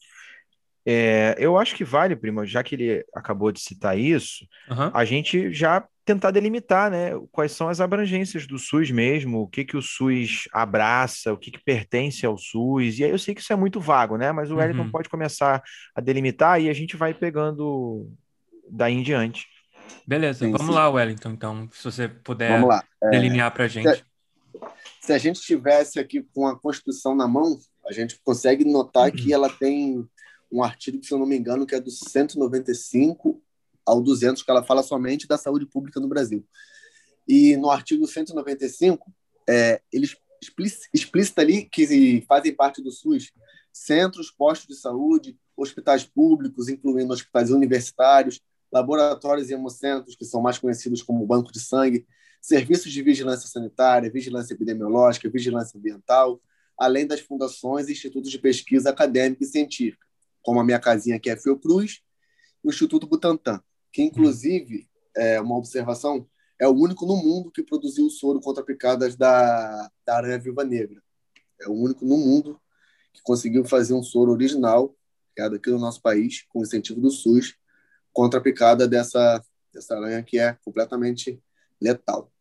É, 0.89 1.35
eu 1.37 1.57
acho 1.57 1.75
que 1.75 1.83
vale, 1.83 2.15
primo, 2.15 2.45
já 2.45 2.63
que 2.63 2.73
ele 2.73 3.05
acabou 3.13 3.51
de 3.51 3.59
citar 3.59 3.99
isso, 3.99 4.47
uhum. 4.69 4.89
a 4.93 5.03
gente 5.03 5.51
já 5.51 5.85
tentar 6.05 6.31
delimitar, 6.31 6.89
né, 6.89 7.11
quais 7.29 7.51
são 7.51 7.67
as 7.67 7.81
abrangências 7.81 8.47
do 8.47 8.57
SUS 8.57 8.89
mesmo, 8.89 9.41
o 9.41 9.47
que 9.49 9.65
que 9.65 9.75
o 9.75 9.81
SUS 9.81 10.47
abraça, 10.53 11.33
o 11.33 11.37
que 11.37 11.51
que 11.51 11.59
pertence 11.59 12.25
ao 12.25 12.37
SUS. 12.37 12.99
E 12.99 13.03
aí 13.03 13.09
eu 13.09 13.19
sei 13.19 13.35
que 13.35 13.41
isso 13.41 13.51
é 13.51 13.55
muito 13.57 13.81
vago, 13.81 14.15
né, 14.15 14.31
mas 14.31 14.49
o 14.49 14.53
uhum. 14.53 14.61
Wellington 14.61 14.89
pode 14.89 15.09
começar 15.09 15.61
a 15.93 15.99
delimitar 15.99 16.61
e 16.61 16.69
a 16.69 16.73
gente 16.73 16.95
vai 16.95 17.13
pegando 17.13 18.09
daí 18.71 18.93
em 18.93 19.03
diante. 19.03 19.45
Beleza, 20.07 20.45
sim, 20.45 20.51
vamos 20.53 20.67
sim. 20.67 20.73
lá, 20.73 20.89
Wellington, 20.89 21.31
então, 21.31 21.69
se 21.73 21.83
você 21.83 22.07
puder 22.07 22.63
é, 23.03 23.09
delinear 23.09 23.51
para 23.51 23.65
a 23.65 23.67
gente. 23.67 23.93
Se, 23.93 24.03
se 25.01 25.11
a 25.11 25.17
gente 25.17 25.35
estivesse 25.35 25.99
aqui 25.99 26.25
com 26.33 26.47
a 26.47 26.57
Constituição 26.57 27.13
na 27.13 27.27
mão, 27.27 27.59
a 27.85 27.91
gente 27.91 28.17
consegue 28.23 28.63
notar 28.63 29.09
uhum. 29.09 29.11
que 29.11 29.33
ela 29.33 29.49
tem 29.49 30.07
um 30.51 30.63
artigo, 30.63 31.03
se 31.03 31.13
eu 31.13 31.19
não 31.19 31.25
me 31.25 31.37
engano, 31.37 31.65
que 31.65 31.75
é 31.75 31.79
do 31.79 31.91
195 31.91 33.41
ao 33.85 34.01
200, 34.01 34.43
que 34.43 34.51
ela 34.51 34.63
fala 34.63 34.83
somente 34.83 35.27
da 35.27 35.37
saúde 35.37 35.65
pública 35.65 35.99
no 35.99 36.07
Brasil. 36.07 36.45
E 37.27 37.55
no 37.57 37.69
artigo 37.69 38.07
195, 38.07 39.11
é, 39.49 39.81
eles 39.91 40.15
explícita 40.93 41.41
ali 41.41 41.65
que 41.65 42.23
fazem 42.27 42.53
parte 42.53 42.81
do 42.81 42.91
SUS 42.91 43.31
centros, 43.77 44.31
postos 44.31 44.75
de 44.75 44.81
saúde, 44.81 45.37
hospitais 45.55 46.03
públicos, 46.03 46.67
incluindo 46.67 47.13
hospitais 47.13 47.51
universitários, 47.51 48.41
laboratórios 48.71 49.49
e 49.49 49.53
hemocentros, 49.53 50.15
que 50.15 50.25
são 50.25 50.41
mais 50.41 50.57
conhecidos 50.57 51.01
como 51.01 51.25
banco 51.25 51.51
de 51.51 51.59
sangue, 51.59 52.05
serviços 52.41 52.91
de 52.91 53.01
vigilância 53.01 53.47
sanitária, 53.47 54.11
vigilância 54.11 54.53
epidemiológica, 54.53 55.29
vigilância 55.29 55.77
ambiental, 55.77 56.41
além 56.77 57.05
das 57.05 57.19
fundações 57.19 57.87
e 57.87 57.91
institutos 57.91 58.31
de 58.31 58.39
pesquisa 58.39 58.89
acadêmica 58.89 59.43
e 59.43 59.47
científica, 59.47 60.06
como 60.47 60.61
a 60.61 60.63
minha 60.63 60.79
casinha 60.79 61.19
que 61.19 61.29
é 61.29 61.35
Fiocruz, 61.35 61.99
o 62.63 62.69
Instituto 62.69 63.05
Butantan 63.05 63.61
que 63.91 64.01
inclusive, 64.01 64.87
é 65.13 65.41
uma 65.41 65.57
observação, 65.57 66.25
é 66.57 66.67
o 66.67 66.71
único 66.71 67.05
no 67.05 67.17
mundo 67.17 67.51
que 67.51 67.63
produziu 67.63 68.09
soro 68.09 68.39
contra 68.39 68.63
picadas 68.63 69.15
da, 69.17 69.91
da 70.05 70.17
aranha 70.17 70.39
viva 70.39 70.63
negra. 70.63 71.01
É 71.59 71.67
o 71.67 71.73
único 71.73 72.05
no 72.05 72.15
mundo 72.15 72.61
que 73.11 73.21
conseguiu 73.23 73.65
fazer 73.65 73.93
um 73.93 74.03
soro 74.03 74.31
original, 74.31 74.95
criado 75.35 75.55
aqui 75.55 75.69
no 75.69 75.79
nosso 75.79 76.01
país, 76.01 76.43
com 76.47 76.61
incentivo 76.61 77.01
do 77.01 77.09
SUS, 77.09 77.55
contra 78.13 78.39
a 78.39 78.43
picada 78.43 78.87
dessa, 78.87 79.43
essa 79.75 79.97
aranha 79.97 80.23
que 80.23 80.39
é 80.39 80.55
completamente 80.63 81.41
letal. 81.81 82.31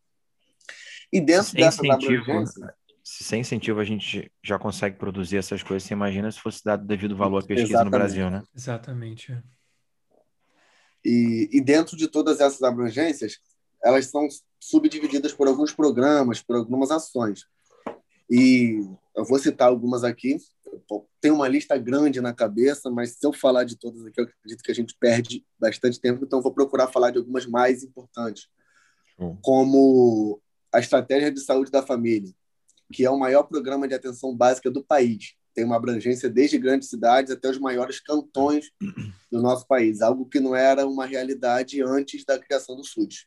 E 1.11 1.19
dentro 1.19 1.51
sem 1.51 1.61
dessas 1.61 1.89
abrangências... 1.89 2.53
Se 3.09 3.23
sem 3.23 3.39
incentivo 3.39 3.79
a 3.79 3.85
gente 3.85 4.29
já 4.43 4.59
consegue 4.59 4.97
produzir 4.97 5.37
essas 5.37 5.63
coisas, 5.63 5.87
você 5.87 5.93
imagina 5.93 6.29
se 6.29 6.41
fosse 6.41 6.61
dado 6.61 6.85
devido 6.85 7.15
valor 7.15 7.41
à 7.41 7.41
pesquisa 7.41 7.71
Exatamente. 7.71 7.85
no 7.85 7.97
Brasil, 7.97 8.29
né? 8.29 8.43
Exatamente. 8.53 9.43
E, 11.05 11.49
e 11.53 11.61
dentro 11.61 11.95
de 11.95 12.09
todas 12.09 12.41
essas 12.41 12.61
abrangências, 12.63 13.37
elas 13.81 14.07
são 14.07 14.27
subdivididas 14.59 15.31
por 15.31 15.47
alguns 15.47 15.71
programas, 15.71 16.41
por 16.41 16.57
algumas 16.57 16.91
ações. 16.91 17.45
E 18.29 18.81
eu 19.15 19.23
vou 19.23 19.39
citar 19.39 19.69
algumas 19.69 20.03
aqui. 20.03 20.35
Tem 21.21 21.31
uma 21.31 21.47
lista 21.47 21.77
grande 21.77 22.19
na 22.19 22.33
cabeça, 22.33 22.91
mas 22.91 23.11
se 23.11 23.25
eu 23.25 23.31
falar 23.31 23.63
de 23.63 23.77
todas 23.77 24.05
aqui, 24.05 24.19
eu 24.19 24.25
acredito 24.25 24.61
que 24.61 24.71
a 24.71 24.75
gente 24.75 24.93
perde 24.99 25.45
bastante 25.57 25.97
tempo, 26.01 26.25
então 26.25 26.41
vou 26.41 26.53
procurar 26.53 26.87
falar 26.89 27.11
de 27.11 27.19
algumas 27.19 27.45
mais 27.45 27.83
importantes, 27.83 28.49
como 29.41 30.41
a 30.73 30.79
Estratégia 30.79 31.31
de 31.31 31.39
Saúde 31.39 31.71
da 31.71 31.81
Família, 31.81 32.33
que 32.91 33.05
é 33.05 33.09
o 33.09 33.19
maior 33.19 33.43
programa 33.43 33.87
de 33.87 33.93
atenção 33.93 34.35
básica 34.35 34.69
do 34.71 34.83
país. 34.83 35.33
Tem 35.53 35.65
uma 35.65 35.75
abrangência 35.75 36.29
desde 36.29 36.57
grandes 36.57 36.89
cidades 36.89 37.31
até 37.31 37.49
os 37.49 37.59
maiores 37.59 37.99
cantões 37.99 38.71
do 39.31 39.41
nosso 39.41 39.65
país, 39.67 40.01
algo 40.01 40.25
que 40.25 40.39
não 40.39 40.55
era 40.55 40.85
uma 40.85 41.05
realidade 41.05 41.81
antes 41.81 42.23
da 42.23 42.37
criação 42.37 42.75
do 42.75 42.83
SUS. 42.83 43.25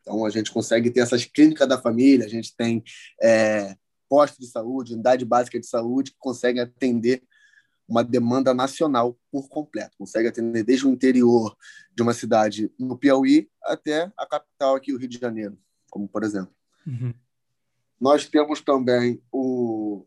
Então, 0.00 0.24
a 0.24 0.30
gente 0.30 0.52
consegue 0.52 0.90
ter 0.90 1.00
essas 1.00 1.24
clínicas 1.24 1.68
da 1.68 1.80
família, 1.80 2.24
a 2.24 2.28
gente 2.28 2.56
tem 2.56 2.82
é, 3.22 3.76
posto 4.08 4.40
de 4.40 4.46
saúde, 4.46 4.94
unidade 4.94 5.24
básica 5.24 5.60
de 5.60 5.66
saúde, 5.66 6.12
que 6.12 6.18
consegue 6.18 6.60
atender 6.60 7.22
uma 7.88 8.04
demanda 8.04 8.52
nacional 8.52 9.18
por 9.30 9.48
completo. 9.48 9.96
Consegue 9.98 10.28
atender 10.28 10.62
desde 10.62 10.86
o 10.86 10.90
interior 10.90 11.56
de 11.94 12.02
uma 12.02 12.12
cidade 12.12 12.70
no 12.78 12.98
Piauí 12.98 13.50
até 13.64 14.12
a 14.16 14.26
capital 14.26 14.76
aqui, 14.76 14.92
o 14.92 14.98
Rio 14.98 15.08
de 15.08 15.18
Janeiro, 15.18 15.58
como 15.90 16.06
por 16.06 16.22
exemplo. 16.22 16.54
Uhum. 16.86 17.14
Nós 18.00 18.28
temos 18.28 18.60
também 18.60 19.20
o 19.32 20.04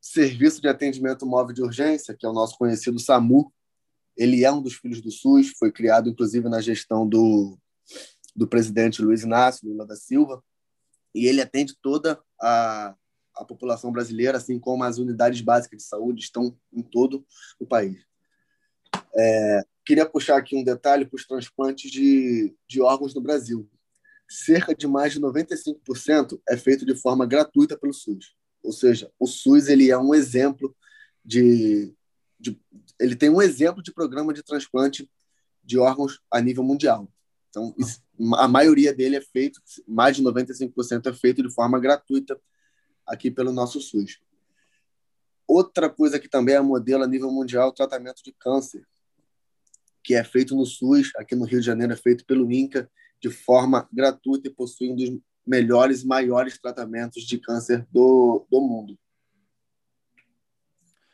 Serviço 0.00 0.60
de 0.60 0.68
Atendimento 0.68 1.26
Móvel 1.26 1.54
de 1.54 1.62
Urgência, 1.62 2.14
que 2.14 2.26
é 2.26 2.28
o 2.28 2.32
nosso 2.32 2.56
conhecido 2.56 2.98
SAMU. 2.98 3.52
Ele 4.16 4.44
é 4.44 4.52
um 4.52 4.62
dos 4.62 4.74
filhos 4.74 5.00
do 5.00 5.10
SUS, 5.10 5.52
foi 5.58 5.72
criado 5.72 6.08
inclusive 6.08 6.48
na 6.48 6.60
gestão 6.60 7.08
do 7.08 7.58
do 8.34 8.48
presidente 8.48 9.02
Luiz 9.02 9.22
Inácio 9.22 9.68
Lula 9.68 9.86
da 9.86 9.94
Silva, 9.96 10.42
e 11.14 11.26
ele 11.26 11.40
atende 11.40 11.76
toda 11.80 12.18
a, 12.40 12.94
a 13.36 13.44
população 13.44 13.92
brasileira, 13.92 14.38
assim 14.38 14.58
como 14.58 14.84
as 14.84 14.98
unidades 14.98 15.40
básicas 15.42 15.82
de 15.82 15.84
saúde 15.84 16.22
estão 16.22 16.56
em 16.72 16.82
todo 16.82 17.24
o 17.58 17.66
país. 17.66 18.04
É, 19.14 19.62
queria 19.84 20.06
puxar 20.06 20.38
aqui 20.38 20.56
um 20.56 20.64
detalhe 20.64 21.04
para 21.04 21.16
os 21.16 21.26
transplantes 21.26 21.90
de, 21.90 22.54
de 22.66 22.80
órgãos 22.80 23.14
no 23.14 23.20
Brasil. 23.20 23.68
Cerca 24.32 24.74
de 24.74 24.86
mais 24.86 25.12
de 25.12 25.20
95% 25.20 26.40
é 26.48 26.56
feito 26.56 26.86
de 26.86 26.94
forma 26.94 27.26
gratuita 27.26 27.76
pelo 27.76 27.92
SUS. 27.92 28.34
Ou 28.62 28.72
seja, 28.72 29.12
o 29.18 29.26
SUS 29.26 29.68
ele 29.68 29.90
é 29.90 29.98
um 29.98 30.14
exemplo 30.14 30.74
de, 31.22 31.92
de 32.40 32.58
ele 32.98 33.14
tem 33.14 33.28
um 33.28 33.42
exemplo 33.42 33.82
de 33.82 33.92
programa 33.92 34.32
de 34.32 34.42
transplante 34.42 35.06
de 35.62 35.78
órgãos 35.78 36.18
a 36.30 36.40
nível 36.40 36.64
mundial. 36.64 37.12
Então, 37.50 37.74
a 38.36 38.48
maioria 38.48 38.94
dele 38.94 39.16
é 39.16 39.20
feito, 39.20 39.60
mais 39.86 40.16
de 40.16 40.22
95% 40.22 41.10
é 41.10 41.12
feito 41.12 41.42
de 41.42 41.52
forma 41.52 41.78
gratuita 41.78 42.40
aqui 43.06 43.30
pelo 43.30 43.52
nosso 43.52 43.82
SUS. 43.82 44.18
Outra 45.46 45.90
coisa 45.90 46.18
que 46.18 46.26
também 46.26 46.54
é 46.54 46.60
modelo 46.62 47.04
a 47.04 47.06
nível 47.06 47.30
mundial 47.30 47.66
é 47.66 47.70
o 47.70 47.74
tratamento 47.74 48.22
de 48.24 48.32
câncer, 48.32 48.82
que 50.02 50.14
é 50.14 50.24
feito 50.24 50.56
no 50.56 50.64
SUS, 50.64 51.10
aqui 51.16 51.34
no 51.34 51.44
Rio 51.44 51.60
de 51.60 51.66
Janeiro 51.66 51.92
é 51.92 51.96
feito 51.96 52.24
pelo 52.24 52.50
INCA, 52.50 52.90
de 53.22 53.30
forma 53.30 53.88
gratuita 53.92 54.48
e 54.48 54.52
possui 54.52 54.90
um 54.90 54.96
dos 54.96 55.20
melhores, 55.46 56.02
maiores 56.02 56.58
tratamentos 56.58 57.22
de 57.22 57.38
câncer 57.38 57.86
do, 57.90 58.46
do 58.50 58.60
mundo. 58.60 58.98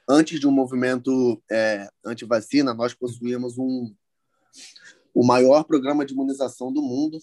Antes 0.08 0.40
de 0.40 0.46
um 0.46 0.50
movimento 0.50 1.42
é, 1.50 1.86
anti-vacina, 2.02 2.72
nós 2.72 2.94
possuíamos 2.94 3.58
um, 3.58 3.94
o 5.14 5.22
maior 5.22 5.64
programa 5.64 6.04
de 6.04 6.14
imunização 6.14 6.72
do 6.72 6.80
mundo 6.80 7.18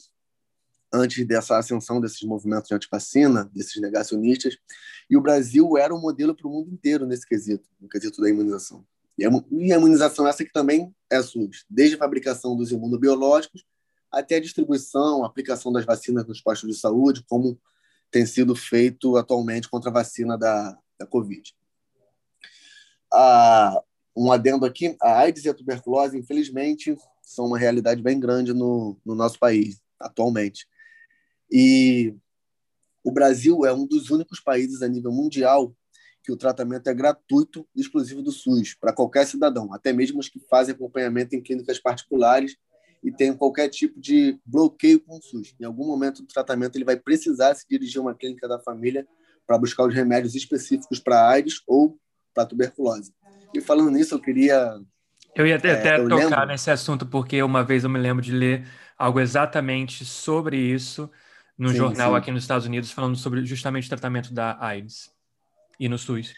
antes 0.94 1.26
dessa 1.26 1.58
ascensão 1.58 2.00
desses 2.00 2.22
movimentos 2.22 2.70
de 2.70 2.76
antivacina, 2.76 3.50
desses 3.54 3.82
negacionistas, 3.82 4.56
e 5.10 5.18
o 5.18 5.22
Brasil 5.22 5.78
era 5.78 5.94
um 5.94 6.00
modelo 6.00 6.34
para 6.34 6.48
o 6.48 6.52
mundo 6.52 6.72
inteiro 6.72 7.06
nesse 7.06 7.28
quesito, 7.28 7.68
no 7.82 7.90
quesito 7.90 8.22
da 8.22 8.30
imunização. 8.30 8.86
E 9.18 9.26
a 9.26 9.76
imunização 9.78 10.28
essa 10.28 10.46
que 10.46 10.54
também 10.54 10.94
é 11.10 11.22
SUS, 11.22 11.66
desde 11.70 11.96
a 11.96 12.00
fabricação 12.00 12.56
dos 12.56 12.72
imunobiológicos 12.72 13.66
até 14.16 14.36
a 14.36 14.42
distribuição, 14.42 15.24
a 15.24 15.28
aplicação 15.28 15.72
das 15.74 15.86
vacinas 15.86 16.26
nos 16.26 16.42
postos 16.42 16.70
de 16.70 16.80
saúde, 16.80 17.24
como 17.28 17.60
tem 18.10 18.26
sido 18.26 18.56
feito 18.56 19.18
atualmente 19.18 19.70
contra 19.70 19.90
a 19.90 19.94
vacina 19.94 20.38
da, 20.38 20.78
da 20.98 21.06
Covid. 21.06 21.54
Ah, 23.14 23.82
um 24.16 24.32
adendo 24.32 24.66
aqui, 24.66 24.96
a 25.02 25.20
AIDS 25.20 25.44
e 25.44 25.50
a 25.50 25.54
tuberculose, 25.54 26.18
infelizmente, 26.18 26.96
são 27.22 27.48
uma 27.48 27.58
realidade 27.58 28.02
bem 28.02 28.18
grande 28.18 28.54
no, 28.54 28.98
no 29.06 29.16
nosso 29.16 29.38
país 29.38 29.82
atualmente. 30.00 30.66
E 31.52 32.16
o 33.04 33.12
Brasil 33.12 33.66
é 33.66 33.74
um 33.74 33.86
dos 33.86 34.10
únicos 34.12 34.40
países 34.40 34.82
a 34.82 34.88
nível 34.88 35.12
mundial 35.12 35.76
que 36.24 36.32
o 36.32 36.38
tratamento 36.38 36.88
é 36.88 36.94
gratuito 36.94 37.68
e 37.76 37.82
exclusivo 37.82 38.22
do 38.22 38.32
SUS 38.32 38.76
para 38.76 38.94
qualquer 38.94 39.28
cidadão, 39.28 39.74
até 39.74 39.92
mesmo 39.92 40.20
os 40.20 40.30
que 40.30 40.40
fazem 40.50 40.74
acompanhamento 40.74 41.36
em 41.36 41.42
clínicas 41.42 41.80
particulares 41.80 42.58
e 43.06 43.12
têm 43.12 43.38
qualquer 43.38 43.70
tipo 43.70 44.00
de 44.00 44.40
bloqueio 44.44 45.00
com 45.00 45.18
o 45.18 45.22
SUS. 45.22 45.54
Em 45.60 45.64
algum 45.64 45.86
momento 45.86 46.24
do 46.24 46.28
tratamento 46.28 46.76
ele 46.76 46.84
vai 46.84 46.98
precisar 46.98 47.54
se 47.54 47.66
dirigir 47.70 48.00
a 48.00 48.02
uma 48.02 48.16
clínica 48.16 48.48
da 48.48 48.60
família 48.60 49.08
para 49.46 49.58
buscar 49.58 49.86
os 49.86 49.94
remédios 49.94 50.34
específicos 50.34 51.00
para 51.00 51.30
AIDS 51.30 51.62
ou 51.68 51.98
para 52.34 52.48
tuberculose. 52.48 53.14
E 53.54 53.62
falando 53.62 53.92
nisso, 53.92 54.16
eu 54.16 54.20
queria 54.20 54.82
eu 55.36 55.46
ia 55.46 55.58
até, 55.58 55.70
é, 55.70 55.74
até 55.74 55.98
tocar 55.98 56.16
lembro... 56.16 56.46
nesse 56.48 56.72
assunto, 56.72 57.06
porque 57.06 57.44
uma 57.44 57.64
vez 57.64 57.84
eu 57.84 57.90
me 57.90 58.00
lembro 58.00 58.24
de 58.24 58.32
ler 58.32 58.66
algo 58.98 59.20
exatamente 59.20 60.04
sobre 60.04 60.58
isso 60.58 61.10
no 61.58 61.70
sim, 61.70 61.76
jornal 61.76 62.12
sim. 62.12 62.18
aqui 62.18 62.32
nos 62.32 62.44
Estados 62.44 62.66
Unidos, 62.66 62.92
falando 62.92 63.18
sobre 63.18 63.46
justamente 63.46 63.86
o 63.86 63.90
tratamento 63.90 64.34
da 64.34 64.58
AIDS 64.60 65.12
e 65.80 65.88
no 65.88 65.98
SUS. 65.98 66.34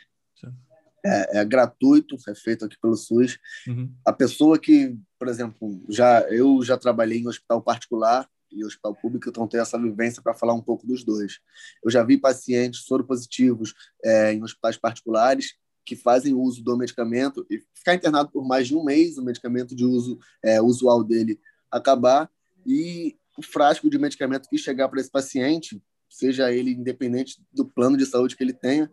É, 1.06 1.40
é 1.40 1.46
gratuito, 1.46 2.18
é 2.28 2.36
feito 2.36 2.66
aqui 2.66 2.76
pelo 2.82 2.96
SUS. 2.96 3.38
Uhum. 3.68 3.94
A 4.06 4.12
pessoa 4.12 4.60
que, 4.60 4.98
por 5.18 5.28
exemplo, 5.28 5.82
já 5.90 6.22
eu 6.30 6.62
já 6.64 6.78
trabalhei 6.78 7.20
em 7.20 7.28
hospital 7.28 7.62
particular 7.62 8.30
e 8.52 8.64
hospital 8.64 8.96
público, 8.96 9.30
então 9.30 9.48
tenho 9.48 9.62
essa 9.62 9.78
vivência 9.78 10.22
para 10.22 10.34
falar 10.34 10.54
um 10.54 10.62
pouco 10.62 10.88
dos 10.88 11.04
dois. 11.04 11.40
Eu 11.84 11.92
já 11.92 12.04
vi 12.04 12.18
pacientes 12.18 12.82
soropositivos 12.82 13.74
é, 14.04 14.34
em 14.34 14.44
hospitais 14.44 14.78
particulares 14.78 15.56
que 15.86 15.96
fazem 15.96 16.34
uso 16.34 16.64
do 16.64 16.78
medicamento 16.78 17.46
e 17.50 17.64
ficar 17.74 17.96
internado 17.96 18.30
por 18.30 18.46
mais 18.46 18.68
de 18.68 18.76
um 18.76 18.84
mês, 18.84 19.18
o 19.18 19.24
medicamento 19.24 19.76
de 19.76 19.86
uso 19.86 20.20
é, 20.44 20.62
usual 20.62 21.04
dele 21.04 21.40
acabar 21.72 22.30
e 22.66 23.16
o 23.38 23.42
frasco 23.42 23.90
de 23.90 23.98
medicamento 23.98 24.50
que 24.50 24.58
chegar 24.58 24.90
para 24.90 25.00
esse 25.00 25.10
paciente, 25.10 25.82
seja 26.10 26.52
ele 26.52 26.72
independente 26.72 27.42
do 27.54 27.66
plano 27.66 27.96
de 27.96 28.06
saúde 28.06 28.36
que 28.36 28.44
ele 28.44 28.54
tenha, 28.54 28.92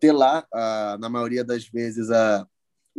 ter 0.00 0.12
lá, 0.12 0.46
a, 0.52 0.96
na 0.98 1.08
maioria 1.08 1.44
das 1.44 1.68
vezes, 1.68 2.10
a, 2.10 2.46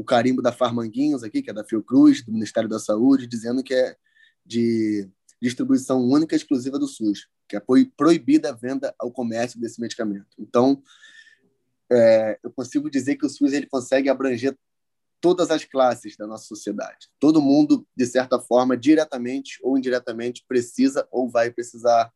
o 0.01 0.03
carimbo 0.03 0.41
da 0.41 0.51
Farmanguinhos 0.51 1.23
aqui, 1.23 1.43
que 1.43 1.51
é 1.51 1.53
da 1.53 1.63
Fiocruz, 1.63 2.23
do 2.23 2.31
Ministério 2.31 2.67
da 2.67 2.79
Saúde, 2.79 3.27
dizendo 3.27 3.63
que 3.63 3.71
é 3.71 3.95
de 4.43 5.07
distribuição 5.39 6.01
única 6.03 6.33
e 6.33 6.37
exclusiva 6.37 6.79
do 6.79 6.87
SUS, 6.87 7.27
que 7.47 7.55
é 7.55 7.61
proibida 7.95 8.49
a 8.49 8.51
venda 8.51 8.95
ao 8.97 9.11
comércio 9.11 9.59
desse 9.61 9.79
medicamento. 9.79 10.25
Então, 10.39 10.81
é, 11.91 12.39
eu 12.41 12.51
consigo 12.51 12.89
dizer 12.89 13.15
que 13.15 13.25
o 13.27 13.29
SUS 13.29 13.53
ele 13.53 13.67
consegue 13.67 14.09
abranger 14.09 14.57
todas 15.19 15.51
as 15.51 15.63
classes 15.63 16.17
da 16.17 16.25
nossa 16.25 16.45
sociedade. 16.45 17.07
Todo 17.19 17.39
mundo, 17.39 17.87
de 17.95 18.07
certa 18.07 18.39
forma, 18.39 18.75
diretamente 18.75 19.59
ou 19.61 19.77
indiretamente, 19.77 20.43
precisa 20.47 21.07
ou 21.11 21.29
vai 21.29 21.51
precisar 21.51 22.11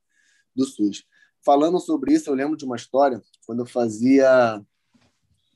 do 0.56 0.66
SUS. 0.66 1.06
Falando 1.44 1.80
sobre 1.80 2.16
isso, 2.16 2.32
eu 2.32 2.34
lembro 2.34 2.58
de 2.58 2.66
uma 2.66 2.78
história 2.78 3.22
quando 3.46 3.60
eu 3.60 3.66
fazia 3.68 4.60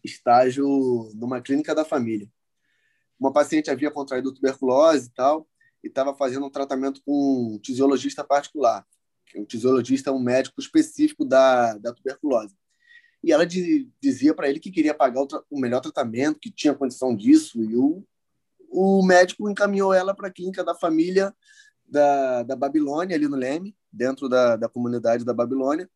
estágio 0.04 1.12
numa 1.16 1.42
clínica 1.42 1.74
da 1.76 1.86
família. 1.86 2.30
Uma 3.20 3.34
paciente 3.34 3.70
havia 3.70 3.92
contraído 3.92 4.34
tuberculose 4.34 5.08
e 5.08 5.12
tal, 5.12 5.48
e 5.84 5.88
estava 5.88 6.14
fazendo 6.14 6.46
um 6.46 6.50
tratamento 6.50 7.02
com 7.06 7.56
um 7.56 7.60
tisiologista 7.60 8.24
particular. 8.24 8.86
O 9.36 9.46
tisiologista 9.46 10.10
é 10.10 10.14
um 10.14 10.20
médico 10.20 10.60
específico 10.60 11.24
da, 11.26 11.76
da 11.78 11.94
tuberculose 11.94 12.56
e 13.24 13.32
ela 13.32 13.46
dizia 13.46 14.34
para 14.34 14.50
ele 14.50 14.60
que 14.60 14.72
queria 14.72 14.94
pagar 14.94 15.22
o, 15.22 15.28
o, 15.50 15.60
melhor 15.60 15.82
tratamento, 15.82 16.40
que 16.40 16.50
tinha 16.50 16.74
condição 16.74 17.16
disso, 17.16 17.62
e 17.62 17.76
o, 17.76 18.04
o 18.70 19.06
médico 19.06 19.50
encaminhou 19.50 19.94
ela 19.94 20.16
para 20.16 20.30
a 20.30 20.32
clínica 20.32 20.64
da 20.64 20.74
família 20.74 21.34
da, 21.86 22.44
da 22.44 22.56
Babilônia, 22.56 23.16
ali 23.16 23.28
no 23.28 23.36
Leme, 23.36 23.76
dentro 23.92 24.30
da, 24.30 24.56
da 24.56 24.70
comunidade 24.70 25.26
da 25.26 25.34
Babilônia, 25.34 25.90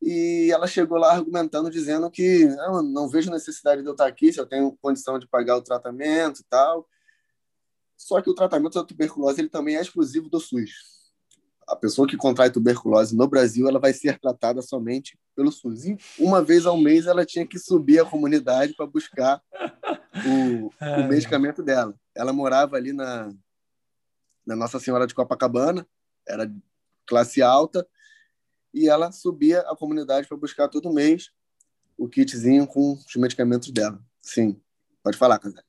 e 0.00 0.50
ela 0.52 0.66
chegou 0.66 0.96
lá 0.98 1.12
argumentando, 1.12 1.70
dizendo 1.70 2.10
que 2.10 2.44
não, 2.46 2.82
não 2.82 3.08
vejo 3.08 3.30
necessidade 3.30 3.82
de 3.82 3.88
eu 3.88 3.92
estar 3.92 4.06
aqui, 4.06 4.32
se 4.32 4.40
eu 4.40 4.46
tenho 4.46 4.76
condição 4.80 5.18
de 5.18 5.26
pagar 5.26 5.56
o 5.56 5.62
tratamento 5.62 6.40
e 6.40 6.44
tal. 6.44 6.88
Só 7.96 8.22
que 8.22 8.30
o 8.30 8.34
tratamento 8.34 8.74
da 8.74 8.84
tuberculose 8.84 9.40
ele 9.40 9.48
também 9.48 9.76
é 9.76 9.80
exclusivo 9.80 10.28
do 10.28 10.38
SUS. 10.38 10.70
A 11.66 11.74
pessoa 11.74 12.08
que 12.08 12.16
contrai 12.16 12.50
tuberculose 12.50 13.14
no 13.14 13.26
Brasil 13.26 13.68
ela 13.68 13.80
vai 13.80 13.92
ser 13.92 14.18
tratada 14.18 14.62
somente 14.62 15.18
pelo 15.34 15.50
SUS. 15.50 15.84
E 15.84 15.98
uma 16.18 16.42
vez 16.42 16.64
ao 16.64 16.78
mês 16.78 17.06
ela 17.06 17.26
tinha 17.26 17.46
que 17.46 17.58
subir 17.58 17.98
a 17.98 18.04
comunidade 18.04 18.74
para 18.74 18.86
buscar 18.86 19.42
o, 19.52 20.70
o 21.02 21.08
medicamento 21.08 21.62
dela. 21.62 21.92
Ela 22.14 22.32
morava 22.32 22.76
ali 22.76 22.92
na, 22.92 23.32
na 24.46 24.54
Nossa 24.54 24.78
Senhora 24.78 25.06
de 25.08 25.14
Copacabana, 25.14 25.86
era 26.26 26.50
classe 27.04 27.42
alta, 27.42 27.86
e 28.72 28.88
ela 28.88 29.10
subia 29.12 29.60
a 29.60 29.76
comunidade 29.76 30.26
para 30.26 30.36
buscar 30.36 30.68
todo 30.68 30.92
mês 30.92 31.30
o 31.96 32.08
kitzinho 32.08 32.66
com 32.66 32.92
os 32.92 33.16
medicamentos 33.16 33.70
dela. 33.70 34.00
Sim, 34.22 34.60
pode 35.02 35.16
falar, 35.16 35.38
Casé. 35.38 35.60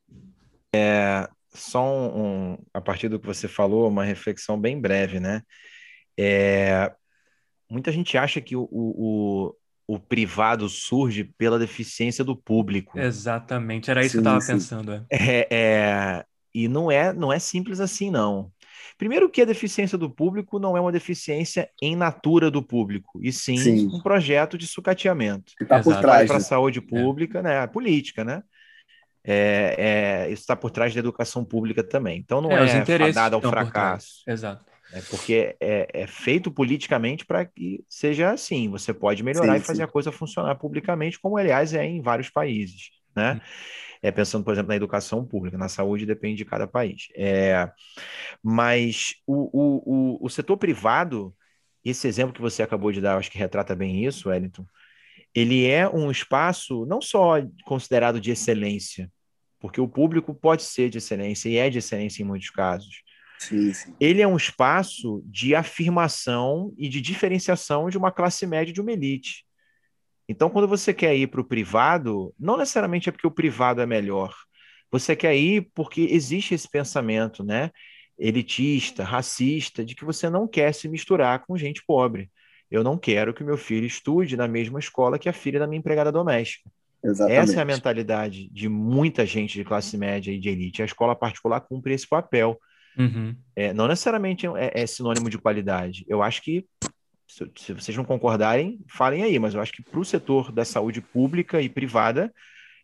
É, 0.74 1.28
só 1.54 1.84
um, 1.84 2.52
um, 2.52 2.58
a 2.74 2.80
partir 2.80 3.10
do 3.10 3.20
que 3.20 3.26
você 3.26 3.48
falou, 3.48 3.88
uma 3.88 4.04
reflexão 4.04 4.60
bem 4.60 4.80
breve, 4.80 5.20
né? 5.20 5.42
É, 6.18 6.94
muita 7.70 7.92
gente 7.92 8.18
acha 8.18 8.40
que 8.40 8.56
o, 8.56 8.68
o, 8.72 9.56
o, 9.88 9.96
o, 9.96 10.00
privado 10.00 10.70
surge 10.70 11.24
pela 11.24 11.58
deficiência 11.58 12.24
do 12.24 12.36
público. 12.36 13.00
Exatamente, 13.00 13.90
era 13.90 14.02
isso 14.02 14.18
sim, 14.18 14.22
que 14.22 14.28
eu 14.28 14.38
estava 14.38 14.54
pensando. 14.54 14.94
É. 14.94 15.06
é. 15.10 15.48
É, 15.50 16.26
e 16.54 16.68
não 16.68 16.92
é, 16.92 17.14
não 17.14 17.32
é 17.32 17.40
simples 17.40 17.80
assim, 17.80 18.12
não. 18.12 18.52
Primeiro 19.00 19.30
que 19.30 19.42
a 19.42 19.46
deficiência 19.46 19.98
do 19.98 20.10
público 20.10 20.60
não 20.60 20.76
é 20.76 20.82
uma 20.82 20.92
deficiência 20.92 21.70
em 21.82 21.96
natura 21.96 22.52
do 22.52 22.62
público, 22.62 23.18
e 23.24 23.32
sim, 23.32 23.56
sim. 23.56 23.88
um 23.88 24.02
projeto 24.02 24.58
de 24.58 24.68
sucateamento. 24.68 25.54
Que 25.58 25.64
está 25.64 25.82
por 25.82 25.98
trás. 26.02 26.28
Para 26.28 26.36
a 26.36 26.40
né? 26.40 26.44
saúde 26.44 26.82
pública, 26.82 27.40
é. 27.40 27.42
né? 27.42 27.60
A 27.60 27.68
política, 27.68 28.26
né? 28.26 28.44
É, 29.24 30.26
é, 30.28 30.32
isso 30.34 30.42
está 30.42 30.54
por 30.54 30.70
trás 30.70 30.94
da 30.94 31.00
educação 31.00 31.46
pública 31.46 31.82
também. 31.82 32.20
Então 32.20 32.42
não 32.42 32.52
é, 32.52 32.66
é 32.66 32.84
fadada 32.84 33.38
ao 33.38 33.42
fracasso. 33.42 34.22
Exato. 34.28 34.66
É 34.92 35.00
porque 35.10 35.56
é, 35.62 35.88
é 35.94 36.06
feito 36.06 36.52
politicamente 36.52 37.26
para 37.26 37.46
que 37.46 37.82
seja 37.88 38.32
assim. 38.32 38.70
Você 38.70 38.94
pode 38.94 39.24
melhorar 39.24 39.54
sim, 39.54 39.60
e 39.60 39.66
fazer 39.66 39.78
sim. 39.78 39.84
a 39.84 39.88
coisa 39.88 40.12
funcionar 40.12 40.56
publicamente, 40.56 41.18
como 41.18 41.38
aliás 41.38 41.74
é 41.74 41.86
em 41.86 42.02
vários 42.02 42.30
países, 42.30 42.90
né? 43.16 43.36
Hum 43.36 43.89
é, 44.02 44.12
pensando, 44.12 44.44
por 44.44 44.54
exemplo, 44.54 44.70
na 44.70 44.76
educação 44.76 45.26
pública, 45.26 45.58
na 45.58 45.68
saúde 45.68 46.06
depende 46.06 46.38
de 46.38 46.46
cada 46.46 46.68
país. 46.68 47.08
É, 47.16 47.70
mas 48.42 49.16
o, 49.28 49.50
o, 49.52 50.18
o, 50.22 50.26
o 50.26 50.30
setor 50.30 50.58
privado, 50.58 51.36
esse 51.84 52.08
exemplo 52.08 52.34
que 52.34 52.42
você 52.42 52.64
acabou 52.64 52.92
de 52.92 53.02
dar, 53.02 53.18
acho 53.18 53.32
que 53.32 53.38
retrata 53.38 53.76
bem 53.76 54.06
isso, 54.06 54.30
Wellington, 54.30 54.66
ele 55.34 55.68
é 55.68 55.88
um 55.88 56.10
espaço 56.10 56.86
não 56.86 57.02
só 57.02 57.36
considerado 57.66 58.20
de 58.20 58.32
excelência, 58.32 59.12
porque 59.60 59.82
o 59.82 59.88
público 59.88 60.34
pode 60.34 60.64
ser 60.64 60.90
de 60.90 60.98
excelência 60.98 61.50
e 61.50 61.58
é 61.58 61.70
de 61.70 61.80
excelência 61.80 62.24
em 62.24 62.26
muitos 62.26 62.50
casos. 62.50 63.04
Sim, 63.38 63.74
sim. 63.74 63.96
Ele 64.00 64.22
é 64.22 64.28
um 64.28 64.36
espaço 64.36 65.22
de 65.26 65.56
afirmação 65.56 66.74
e 66.78 66.90
de 66.90 67.00
diferenciação 67.00 67.90
de 67.90 67.98
uma 67.98 68.12
classe 68.12 68.46
média 68.46 68.74
de 68.74 68.82
uma 68.82 68.92
elite. 68.92 69.46
Então, 70.30 70.48
quando 70.48 70.68
você 70.68 70.94
quer 70.94 71.16
ir 71.18 71.26
para 71.26 71.42
o 71.42 71.44
privado, 71.44 72.32
não 72.40 72.56
necessariamente 72.56 73.10
é 73.10 73.12
porque 73.12 73.26
o 73.26 73.32
privado 73.32 73.82
é 73.82 73.86
melhor. 73.88 74.32
Você 74.92 75.16
quer 75.16 75.36
ir 75.36 75.72
porque 75.74 76.02
existe 76.02 76.54
esse 76.54 76.70
pensamento, 76.70 77.44
né? 77.44 77.72
Elitista, 78.18 79.04
racista, 79.04 79.84
de 79.84 79.96
que 79.96 80.06
você 80.06 80.30
não 80.30 80.48
quer 80.48 80.72
se 80.72 80.88
misturar 80.88 81.44
com 81.48 81.58
gente 81.58 81.84
pobre. 81.84 82.30
Eu 82.70 82.84
não 82.84 82.96
quero 82.96 83.34
que 83.34 83.44
meu 83.44 83.58
filho 83.58 83.88
estude 83.88 84.38
na 84.38 84.48
mesma 84.48 84.78
escola 84.78 85.18
que 85.18 85.28
a 85.28 85.34
filha 85.34 85.58
da 85.58 85.66
minha 85.66 85.80
empregada 85.80 86.12
doméstica. 86.12 86.70
Exatamente. 87.04 87.40
Essa 87.40 87.60
é 87.60 87.62
a 87.64 87.66
mentalidade 87.66 88.50
de 88.50 88.70
muita 88.70 89.26
gente 89.26 89.56
de 89.56 89.64
classe 89.64 89.98
média 89.98 90.32
e 90.32 90.40
de 90.40 90.50
elite. 90.50 90.84
A 90.84 90.86
escola 90.86 91.16
particular 91.16 91.62
cumpre 91.62 91.96
esse 91.96 92.08
papel. 92.08 92.60
Uhum. 92.96 93.36
É, 93.56 93.74
não 93.74 93.88
necessariamente 93.88 94.46
é, 94.46 94.84
é 94.84 94.86
sinônimo 94.86 95.28
de 95.28 95.40
qualidade. 95.40 96.06
Eu 96.08 96.22
acho 96.22 96.44
que 96.44 96.68
se, 97.30 97.52
se 97.56 97.74
vocês 97.74 97.96
não 97.96 98.04
concordarem, 98.04 98.84
falem 98.90 99.24
aí, 99.24 99.38
mas 99.38 99.54
eu 99.54 99.62
acho 99.62 99.72
que 99.72 99.84
para 99.84 100.00
o 100.00 100.06
setor 100.06 100.52
da 100.52 100.66
saúde 100.66 101.00
pública 101.00 101.62
e 101.62 101.70
privada, 101.70 102.34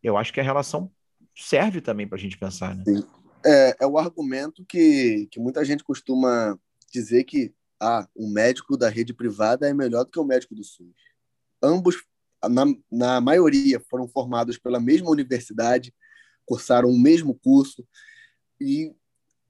eu 0.03 0.15
acho 0.15 0.31
que 0.31 0.39
a 0.39 0.43
relação 0.43 0.91
serve 1.35 1.81
também 1.81 2.07
para 2.07 2.17
a 2.17 2.21
gente 2.21 2.37
pensar. 2.37 2.75
Né? 2.75 2.83
Sim. 2.85 3.03
É, 3.43 3.75
é 3.81 3.87
o 3.87 3.97
argumento 3.97 4.63
que, 4.65 5.27
que 5.31 5.39
muita 5.39 5.65
gente 5.65 5.83
costuma 5.83 6.57
dizer 6.91 7.23
que 7.23 7.53
ah, 7.81 8.07
o 8.15 8.29
médico 8.29 8.77
da 8.77 8.87
rede 8.87 9.13
privada 9.13 9.67
é 9.67 9.73
melhor 9.73 10.05
do 10.05 10.11
que 10.11 10.19
o 10.19 10.23
médico 10.23 10.55
do 10.55 10.63
SUS. 10.63 10.95
Ambos, 11.61 12.03
na, 12.47 12.65
na 12.91 13.19
maioria, 13.19 13.81
foram 13.89 14.07
formados 14.07 14.57
pela 14.57 14.79
mesma 14.79 15.09
universidade, 15.09 15.93
cursaram 16.45 16.89
o 16.89 16.97
mesmo 16.97 17.33
curso, 17.33 17.85
e 18.61 18.93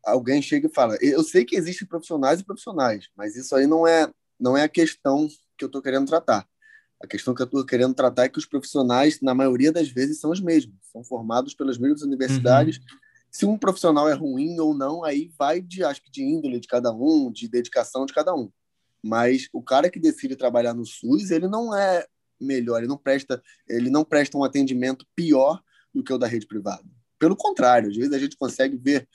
alguém 0.04 0.42
chega 0.42 0.68
e 0.68 0.74
fala: 0.74 0.98
Eu 1.02 1.24
sei 1.24 1.46
que 1.46 1.56
existem 1.56 1.88
profissionais 1.88 2.40
e 2.40 2.46
profissionais, 2.46 3.10
mas 3.16 3.36
isso 3.36 3.56
aí 3.56 3.68
não 3.68 3.86
é 3.86 4.10
não 4.40 4.56
é 4.56 4.64
a 4.64 4.70
questão 4.70 5.28
que 5.58 5.64
eu 5.64 5.68
estou 5.68 5.82
querendo 5.82 6.08
tratar. 6.08 6.48
A 7.02 7.08
questão 7.08 7.34
que 7.34 7.42
eu 7.42 7.46
estou 7.46 7.66
querendo 7.66 7.94
tratar 7.94 8.26
é 8.26 8.30
que 8.30 8.38
os 8.38 8.46
profissionais, 8.46 9.20
na 9.22 9.34
maioria 9.34 9.72
das 9.72 9.90
vezes, 9.90 10.20
são 10.20 10.32
os 10.32 10.40
mesmos, 10.40 10.76
são 10.92 11.04
formados 11.04 11.54
pelas 11.54 11.78
mesmas 11.78 12.02
universidades. 12.02 12.78
Uhum. 12.78 12.84
Se 13.32 13.46
um 13.46 13.58
profissional 13.58 14.08
é 14.08 14.14
ruim 14.14 14.60
ou 14.60 14.74
não, 14.74 15.04
aí 15.04 15.30
vai 15.38 15.62
de, 15.62 15.84
acho 15.84 16.02
que 16.02 16.10
de 16.10 16.24
índole 16.24 16.60
de 16.60 16.68
cada 16.68 16.92
um, 16.94 17.32
de 17.32 17.48
dedicação 17.50 18.06
de 18.06 18.14
cada 18.14 18.34
um. 18.34 18.50
Mas 19.04 19.48
o 19.54 19.62
cara 19.62 19.90
que 19.90 20.00
decide 20.00 20.36
trabalhar 20.36 20.74
no 20.74 20.86
SUS, 20.86 21.32
ele 21.32 21.48
não 21.48 21.76
é 21.76 22.06
melhor, 22.40 22.80
ele 22.80 22.88
não 22.88 22.98
presta, 22.98 23.42
ele 23.68 23.90
não 23.90 24.04
presta 24.04 24.38
um 24.38 24.44
atendimento 24.44 25.06
pior 25.16 25.62
do 25.94 26.04
que 26.04 26.14
o 26.14 26.18
da 26.18 26.28
rede 26.28 26.48
privada. 26.48 26.84
Pelo 27.20 27.36
contrário, 27.36 27.90
às 27.90 27.96
vezes 27.96 28.14
a 28.14 28.20
gente 28.20 28.38
consegue 28.38 28.78
ver 28.78 29.08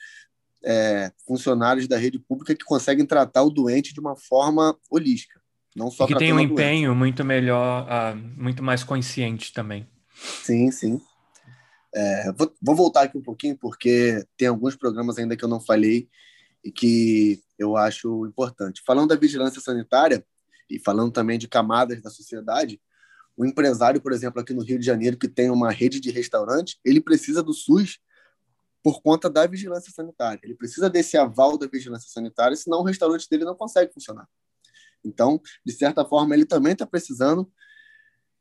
é, 0.63 1.11
funcionários 1.25 1.87
da 1.87 1.97
rede 1.97 2.19
pública 2.19 2.55
que 2.55 2.63
conseguem 2.63 3.05
tratar 3.05 3.43
o 3.43 3.49
doente 3.49 3.93
de 3.93 3.99
uma 3.99 4.15
forma 4.15 4.77
holística. 4.89 5.41
Não 5.75 5.89
só 5.89 6.03
e 6.03 6.07
que 6.07 6.15
tem 6.15 6.33
um 6.33 6.39
empenho 6.39 6.93
muito 6.93 7.23
melhor, 7.23 7.87
uh, 7.87 8.17
muito 8.37 8.61
mais 8.61 8.83
consciente 8.83 9.53
também. 9.53 9.87
Sim, 10.13 10.69
sim. 10.69 11.01
É, 11.93 12.31
vou, 12.33 12.53
vou, 12.61 12.75
voltar 12.75 13.03
aqui 13.03 13.17
um 13.17 13.21
pouquinho, 13.21 13.57
porque 13.57 14.25
tem 14.37 14.47
alguns 14.47 14.75
programas 14.75 15.17
ainda 15.17 15.35
que 15.35 15.43
eu 15.43 15.49
não 15.49 15.59
falei 15.59 16.09
e 16.63 16.71
que 16.71 17.41
eu 17.57 17.75
acho 17.75 18.25
importante. 18.25 18.81
Falando 18.85 19.09
da 19.09 19.15
vigilância 19.15 19.61
sanitária 19.61 20.25
e 20.69 20.79
falando 20.79 21.11
também 21.11 21.37
de 21.37 21.47
camadas 21.47 22.01
da 22.01 22.09
sociedade, 22.09 22.79
o 23.35 23.45
empresário, 23.45 24.01
por 24.01 24.11
exemplo, 24.11 24.41
aqui 24.41 24.53
no 24.53 24.63
Rio 24.63 24.79
de 24.79 24.85
Janeiro, 24.85 25.17
que 25.17 25.27
tem 25.27 25.49
uma 25.49 25.71
rede 25.71 25.99
de 25.99 26.11
restaurante, 26.11 26.79
ele 26.83 27.01
precisa 27.01 27.41
do 27.41 27.53
SUS 27.53 27.99
por 28.83 29.01
conta 29.01 29.29
da 29.29 29.45
vigilância 29.45 29.91
sanitária. 29.91 30.39
Ele 30.43 30.55
precisa 30.55 30.89
desse 30.89 31.17
aval 31.17 31.57
da 31.57 31.67
vigilância 31.67 32.09
sanitária, 32.09 32.55
senão 32.55 32.79
o 32.79 32.83
restaurante 32.83 33.29
dele 33.29 33.45
não 33.45 33.55
consegue 33.55 33.93
funcionar. 33.93 34.27
Então, 35.03 35.41
de 35.65 35.73
certa 35.73 36.05
forma, 36.05 36.33
ele 36.33 36.45
também 36.45 36.73
está 36.73 36.85
precisando 36.85 37.51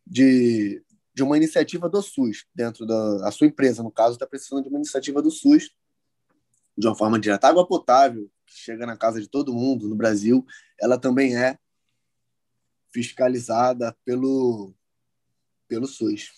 de, 0.07 0.83
de 1.15 1.23
uma 1.23 1.37
iniciativa 1.37 1.89
do 1.89 2.03
SUS, 2.03 2.47
dentro 2.55 2.87
da 2.87 3.29
a 3.29 3.31
sua 3.31 3.47
empresa, 3.47 3.83
no 3.83 3.91
caso, 3.91 4.15
está 4.15 4.27
precisando 4.27 4.63
de 4.63 4.69
uma 4.69 4.79
iniciativa 4.79 5.23
do 5.23 5.31
SUS, 5.31 5.71
de 6.77 6.87
uma 6.87 6.95
forma 6.95 7.19
direta. 7.19 7.49
Água 7.49 7.67
potável, 7.67 8.31
que 8.47 8.55
chega 8.55 8.87
na 8.87 8.97
casa 8.97 9.21
de 9.21 9.29
todo 9.29 9.55
mundo 9.55 9.89
no 9.89 9.97
Brasil, 9.97 10.45
ela 10.81 10.99
também 10.99 11.37
é 11.37 11.59
fiscalizada 12.93 13.97
pelo, 14.05 14.75
pelo 15.69 15.87
SUS. 15.87 16.33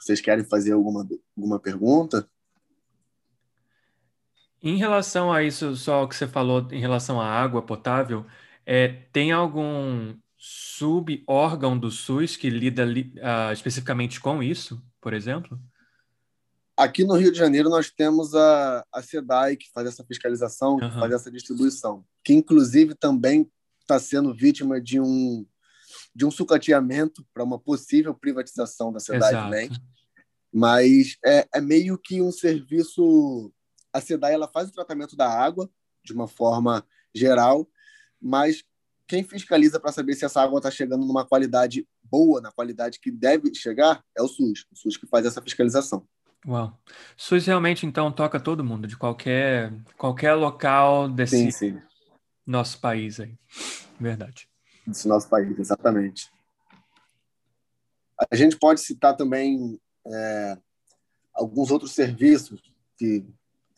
Vocês 0.00 0.20
querem 0.20 0.44
fazer 0.44 0.72
alguma, 0.72 1.06
alguma 1.36 1.60
pergunta? 1.60 2.28
Em 4.62 4.76
relação 4.76 5.32
a 5.32 5.42
isso, 5.42 5.74
só 5.74 6.04
o 6.04 6.08
que 6.08 6.14
você 6.14 6.26
falou 6.26 6.68
em 6.70 6.78
relação 6.78 7.20
à 7.20 7.26
água 7.26 7.60
potável, 7.62 8.24
é, 8.64 8.88
tem 9.12 9.32
algum 9.32 10.14
sub-órgão 10.36 11.76
do 11.76 11.90
SUS 11.90 12.36
que 12.36 12.48
lida 12.48 12.84
uh, 12.84 13.52
especificamente 13.52 14.20
com 14.20 14.42
isso, 14.42 14.80
por 15.00 15.14
exemplo? 15.14 15.58
Aqui 16.76 17.04
no 17.04 17.14
Rio 17.14 17.30
de 17.30 17.38
Janeiro 17.38 17.68
nós 17.68 17.90
temos 17.90 18.34
a, 18.34 18.84
a 18.92 19.02
SEDAI, 19.02 19.56
que 19.56 19.70
faz 19.72 19.86
essa 19.86 20.04
fiscalização, 20.04 20.78
faz 20.98 21.12
essa 21.12 21.30
distribuição, 21.30 22.04
que 22.24 22.32
inclusive 22.32 22.94
também 22.94 23.48
está 23.80 23.98
sendo 23.98 24.34
vítima 24.34 24.80
de 24.80 24.98
um, 24.98 25.46
de 26.14 26.24
um 26.24 26.30
sucateamento 26.30 27.24
para 27.34 27.44
uma 27.44 27.58
possível 27.58 28.14
privatização 28.14 28.92
da 28.92 29.00
SEDAI 29.00 29.32
também. 29.32 29.70
Mas 30.52 31.16
é, 31.24 31.46
é 31.54 31.60
meio 31.60 31.98
que 31.98 32.20
um 32.20 32.32
serviço 32.32 33.52
a 33.92 34.00
SEDAI 34.00 34.34
ela 34.34 34.48
faz 34.48 34.68
o 34.68 34.72
tratamento 34.72 35.16
da 35.16 35.28
água 35.28 35.70
de 36.04 36.12
uma 36.12 36.26
forma 36.26 36.84
geral, 37.14 37.68
mas 38.20 38.64
quem 39.06 39.22
fiscaliza 39.22 39.78
para 39.78 39.92
saber 39.92 40.14
se 40.14 40.24
essa 40.24 40.40
água 40.40 40.58
está 40.58 40.70
chegando 40.70 41.04
numa 41.04 41.26
qualidade 41.26 41.86
boa, 42.02 42.40
na 42.40 42.50
qualidade 42.50 42.98
que 42.98 43.10
deve 43.10 43.54
chegar, 43.54 44.02
é 44.16 44.22
o 44.22 44.28
SUS. 44.28 44.66
O 44.72 44.76
SUS 44.76 44.96
que 44.96 45.06
faz 45.06 45.26
essa 45.26 45.42
fiscalização. 45.42 46.06
Uau. 46.46 46.76
SUS 47.16 47.46
realmente, 47.46 47.86
então, 47.86 48.10
toca 48.10 48.40
todo 48.40 48.64
mundo, 48.64 48.88
de 48.88 48.96
qualquer, 48.96 49.72
qualquer 49.96 50.34
local 50.34 51.08
desse 51.08 51.36
sim, 51.36 51.50
sim. 51.50 51.82
nosso 52.46 52.80
país 52.80 53.20
aí. 53.20 53.36
Verdade. 54.00 54.48
Desse 54.86 55.06
nosso 55.06 55.28
país, 55.28 55.58
exatamente. 55.58 56.30
A 58.30 58.34
gente 58.34 58.56
pode 58.56 58.80
citar 58.80 59.16
também 59.16 59.80
é, 60.06 60.58
alguns 61.34 61.70
outros 61.70 61.92
serviços 61.92 62.60
que 62.96 63.24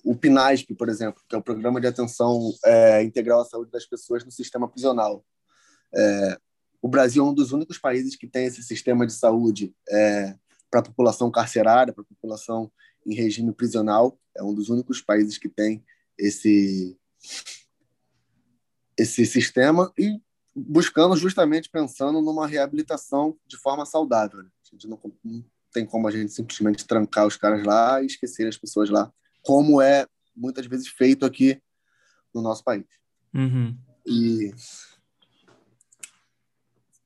o 0.04 0.14
PNASP, 0.14 0.74
por 0.74 0.90
exemplo, 0.90 1.22
que 1.26 1.34
é 1.34 1.38
o 1.38 1.42
Programa 1.42 1.80
de 1.80 1.86
Atenção 1.86 2.52
é, 2.64 3.02
Integral 3.02 3.40
à 3.40 3.44
Saúde 3.44 3.70
das 3.70 3.86
Pessoas 3.86 4.24
no 4.24 4.30
Sistema 4.30 4.68
Prisional. 4.68 5.24
É, 5.94 6.38
o 6.82 6.88
Brasil 6.88 7.24
é 7.24 7.26
um 7.26 7.32
dos 7.32 7.52
únicos 7.52 7.78
países 7.78 8.14
que 8.14 8.26
tem 8.26 8.44
esse 8.44 8.62
sistema 8.62 9.06
de 9.06 9.14
saúde 9.14 9.74
é, 9.88 10.36
para 10.70 10.80
a 10.80 10.82
população 10.82 11.30
carcerária, 11.30 11.94
para 11.94 12.02
a 12.02 12.06
população 12.06 12.70
em 13.06 13.14
regime 13.14 13.52
prisional. 13.54 14.18
É 14.36 14.42
um 14.42 14.52
dos 14.52 14.68
únicos 14.68 15.00
países 15.00 15.38
que 15.38 15.48
tem 15.48 15.82
esse, 16.18 16.98
esse 18.98 19.24
sistema 19.24 19.90
e 19.98 20.20
buscando 20.54 21.16
justamente 21.16 21.70
pensando 21.70 22.20
numa 22.20 22.46
reabilitação 22.46 23.36
de 23.46 23.56
forma 23.56 23.86
saudável. 23.86 24.42
Né? 24.42 24.50
A 24.66 24.74
gente 24.74 24.86
não, 24.86 25.00
não 25.24 25.44
tem 25.72 25.86
como 25.86 26.06
a 26.06 26.10
gente 26.10 26.32
simplesmente 26.32 26.86
trancar 26.86 27.26
os 27.26 27.36
caras 27.36 27.64
lá 27.64 28.02
e 28.02 28.06
esquecer 28.06 28.46
as 28.46 28.58
pessoas 28.58 28.90
lá, 28.90 29.10
como 29.44 29.80
é 29.80 30.06
muitas 30.34 30.66
vezes 30.66 30.88
feito 30.88 31.24
aqui 31.24 31.60
no 32.34 32.42
nosso 32.42 32.64
país. 32.64 32.86
Uhum. 33.32 33.76
E 34.06 34.52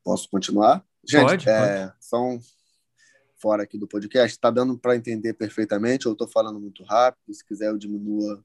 posso 0.03 0.29
continuar? 0.31 0.85
Gente, 1.07 1.23
pode, 1.23 1.49
é, 1.49 1.87
pode. 1.87 1.95
são 2.01 2.41
fora 3.41 3.63
aqui 3.63 3.79
do 3.79 3.87
podcast. 3.87 4.37
Está 4.37 4.51
dando 4.51 4.79
para 4.79 4.97
entender 4.97 5.35
perfeitamente? 5.35 6.09
Ou 6.09 6.13
estou 6.13 6.29
falando 6.29 6.59
muito 6.59 6.83
rápido? 6.85 7.35
Se 7.35 7.45
quiser, 7.45 7.69
eu 7.69 7.79
diminua. 7.79 8.43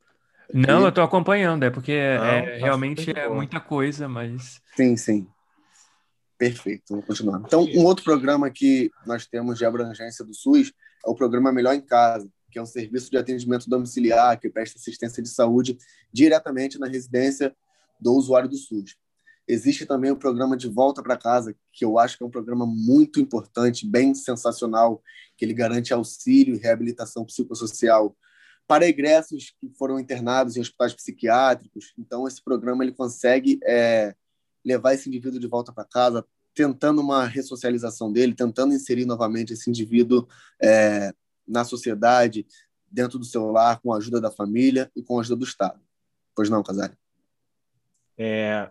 Aqui. 0.49 0.57
Não, 0.67 0.81
eu 0.81 0.89
estou 0.89 1.03
acompanhando, 1.03 1.63
é 1.63 1.69
porque 1.69 1.93
Não, 1.93 2.25
é, 2.25 2.59
tá 2.59 2.65
realmente 2.65 3.11
é 3.11 3.29
muita 3.29 3.59
coisa, 3.59 4.07
mas. 4.07 4.61
Sim, 4.75 4.95
sim. 4.97 5.27
Perfeito, 6.37 6.83
vamos 6.89 7.05
continuar. 7.05 7.41
Então, 7.45 7.63
um 7.63 7.85
outro 7.85 8.03
programa 8.03 8.49
que 8.49 8.91
nós 9.05 9.25
temos 9.25 9.57
de 9.57 9.65
abrangência 9.65 10.25
do 10.25 10.33
SUS 10.33 10.73
é 11.05 11.09
o 11.09 11.15
programa 11.15 11.53
Melhor 11.53 11.73
em 11.73 11.81
Casa, 11.81 12.29
que 12.53 12.59
é 12.59 12.61
um 12.61 12.67
serviço 12.67 13.09
de 13.09 13.17
atendimento 13.17 13.67
domiciliar 13.67 14.39
que 14.39 14.47
presta 14.47 14.77
assistência 14.77 15.23
de 15.23 15.29
saúde 15.29 15.75
diretamente 16.11 16.79
na 16.79 16.87
residência 16.87 17.53
do 17.99 18.13
usuário 18.13 18.47
do 18.47 18.55
SUS. 18.55 18.95
Existe 19.47 19.87
também 19.87 20.11
o 20.11 20.15
programa 20.15 20.55
de 20.55 20.69
volta 20.69 21.01
para 21.01 21.17
casa, 21.17 21.55
que 21.71 21.83
eu 21.83 21.97
acho 21.97 22.15
que 22.15 22.23
é 22.23 22.27
um 22.27 22.31
programa 22.31 22.65
muito 22.65 23.19
importante, 23.19 23.87
bem 23.87 24.13
sensacional, 24.13 25.01
que 25.35 25.43
ele 25.43 25.53
garante 25.53 25.93
auxílio 25.93 26.55
e 26.55 26.59
reabilitação 26.59 27.25
psicossocial 27.25 28.15
para 28.67 28.87
egressos 28.87 29.53
que 29.59 29.67
foram 29.77 29.99
internados 29.99 30.55
em 30.55 30.61
hospitais 30.61 30.93
psiquiátricos. 30.93 31.93
Então, 31.97 32.27
esse 32.27 32.41
programa 32.41 32.83
ele 32.83 32.93
consegue 32.93 33.59
é, 33.65 34.15
levar 34.63 34.93
esse 34.93 35.09
indivíduo 35.09 35.39
de 35.39 35.47
volta 35.47 35.73
para 35.73 35.83
casa, 35.83 36.23
tentando 36.53 37.01
uma 37.01 37.25
ressocialização 37.25 38.13
dele, 38.13 38.35
tentando 38.35 38.73
inserir 38.73 39.05
novamente 39.05 39.53
esse 39.53 39.69
indivíduo 39.69 40.27
é, 40.61 41.13
na 41.47 41.63
sociedade, 41.63 42.45
dentro 42.89 43.17
do 43.17 43.25
seu 43.25 43.51
lar, 43.51 43.79
com 43.79 43.93
a 43.93 43.97
ajuda 43.97 44.21
da 44.21 44.31
família 44.31 44.91
e 44.95 45.01
com 45.01 45.17
a 45.17 45.21
ajuda 45.21 45.37
do 45.37 45.45
Estado. 45.45 45.81
Pois 46.35 46.49
não, 46.49 46.63
Casari? 46.63 46.95
É, 48.17 48.69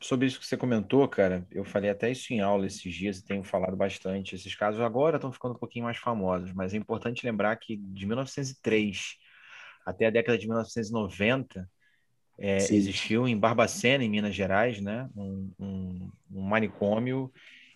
sobre 0.00 0.26
isso 0.26 0.38
que 0.38 0.46
você 0.46 0.56
comentou, 0.56 1.08
cara, 1.08 1.46
eu 1.50 1.64
falei 1.64 1.90
até 1.90 2.10
isso 2.10 2.32
em 2.32 2.40
aula 2.40 2.66
esses 2.66 2.92
dias 2.92 3.18
e 3.18 3.24
tenho 3.24 3.44
falado 3.44 3.76
bastante. 3.76 4.34
Esses 4.34 4.54
casos 4.54 4.80
agora 4.80 5.16
estão 5.16 5.32
ficando 5.32 5.54
um 5.54 5.58
pouquinho 5.58 5.84
mais 5.84 5.96
famosos, 5.96 6.52
mas 6.52 6.74
é 6.74 6.76
importante 6.76 7.24
lembrar 7.24 7.56
que 7.56 7.76
de 7.76 8.06
1903 8.06 9.16
até 9.84 10.06
a 10.06 10.10
década 10.10 10.38
de 10.38 10.46
1990, 10.46 11.68
é, 12.38 12.56
existiu 12.56 13.28
em 13.28 13.38
Barbacena, 13.38 14.02
em 14.02 14.08
Minas 14.08 14.34
Gerais, 14.34 14.80
né, 14.80 15.08
um, 15.14 15.52
um, 15.58 16.10
um, 16.32 16.42
manicômio 16.42 17.32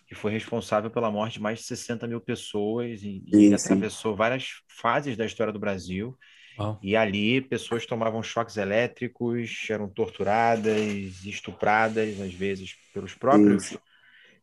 que 0.09 0.15
foi 0.15 0.31
responsável 0.31 0.89
pela 0.89 1.11
morte 1.11 1.33
de 1.33 1.41
mais 1.41 1.59
de 1.59 1.65
60 1.65 2.07
mil 2.07 2.19
pessoas 2.19 3.03
e, 3.03 3.23
e 3.27 3.53
atravessou 3.53 4.15
várias 4.15 4.63
fases 4.67 5.15
da 5.15 5.23
história 5.23 5.53
do 5.53 5.59
Brasil. 5.59 6.17
Oh. 6.57 6.75
E 6.81 6.95
ali 6.95 7.39
pessoas 7.39 7.85
tomavam 7.85 8.23
choques 8.23 8.57
elétricos, 8.57 9.67
eram 9.69 9.87
torturadas, 9.87 11.23
estupradas, 11.23 12.19
às 12.19 12.33
vezes, 12.33 12.75
pelos 12.91 13.13
próprios 13.13 13.77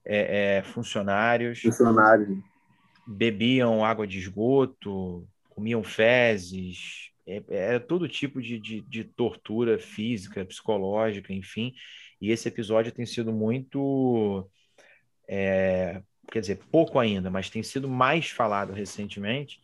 é, 0.04 0.58
é, 0.58 0.62
funcionários. 0.62 1.60
Funcionários. 1.60 2.38
Bebiam 3.04 3.84
água 3.84 4.06
de 4.06 4.18
esgoto, 4.18 5.26
comiam 5.50 5.82
fezes, 5.82 7.10
é, 7.26 7.42
é 7.48 7.78
todo 7.80 8.08
tipo 8.08 8.40
de, 8.40 8.60
de, 8.60 8.80
de, 8.82 9.02
tortura 9.02 9.80
física, 9.80 10.44
psicológica, 10.44 11.32
enfim. 11.32 11.74
E 12.20 12.30
esse 12.30 12.46
episódio 12.46 12.92
tem 12.92 13.04
sido 13.04 13.32
muito. 13.32 14.48
É, 15.28 16.02
quer 16.30 16.40
dizer, 16.40 16.60
pouco 16.70 16.98
ainda, 16.98 17.30
mas 17.30 17.50
tem 17.50 17.62
sido 17.62 17.88
mais 17.88 18.30
falado 18.30 18.72
recentemente 18.72 19.60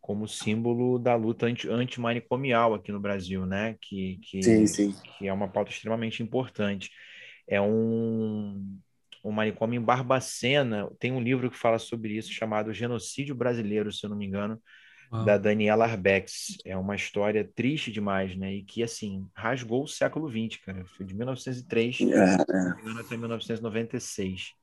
como 0.00 0.26
símbolo 0.26 0.98
da 0.98 1.14
luta 1.14 1.46
anti, 1.46 1.68
antimanicomial 1.68 2.74
aqui 2.74 2.90
no 2.90 2.98
Brasil, 2.98 3.46
né? 3.46 3.76
Que, 3.80 4.18
que, 4.22 4.42
sim, 4.42 4.66
sim. 4.66 4.94
que 5.18 5.28
é 5.28 5.32
uma 5.32 5.48
pauta 5.48 5.70
extremamente 5.70 6.22
importante. 6.22 6.90
É 7.46 7.60
um, 7.60 8.78
um 9.22 9.30
manicômio 9.30 9.80
em 9.80 9.84
Barbacena. 9.84 10.90
Tem 10.98 11.12
um 11.12 11.20
livro 11.20 11.50
que 11.50 11.56
fala 11.56 11.78
sobre 11.78 12.16
isso, 12.16 12.32
chamado 12.32 12.72
Genocídio 12.72 13.34
Brasileiro, 13.34 13.92
se 13.92 14.04
eu 14.04 14.10
não 14.10 14.16
me 14.16 14.26
engano, 14.26 14.60
da 15.24 15.36
Daniela 15.36 15.86
Arbex. 15.86 16.56
É 16.64 16.76
uma 16.76 16.96
história 16.96 17.48
triste 17.54 17.92
demais, 17.92 18.36
né? 18.36 18.54
E 18.54 18.62
que, 18.62 18.82
assim, 18.82 19.28
rasgou 19.34 19.84
o 19.84 19.88
século 19.88 20.28
XX, 20.28 20.60
cara. 20.64 20.84
Foi 20.86 21.04
de 21.04 21.14
1903 21.14 22.00
é, 22.00 22.04
é. 22.06 23.00
até 23.00 23.16
1996. 23.16 24.54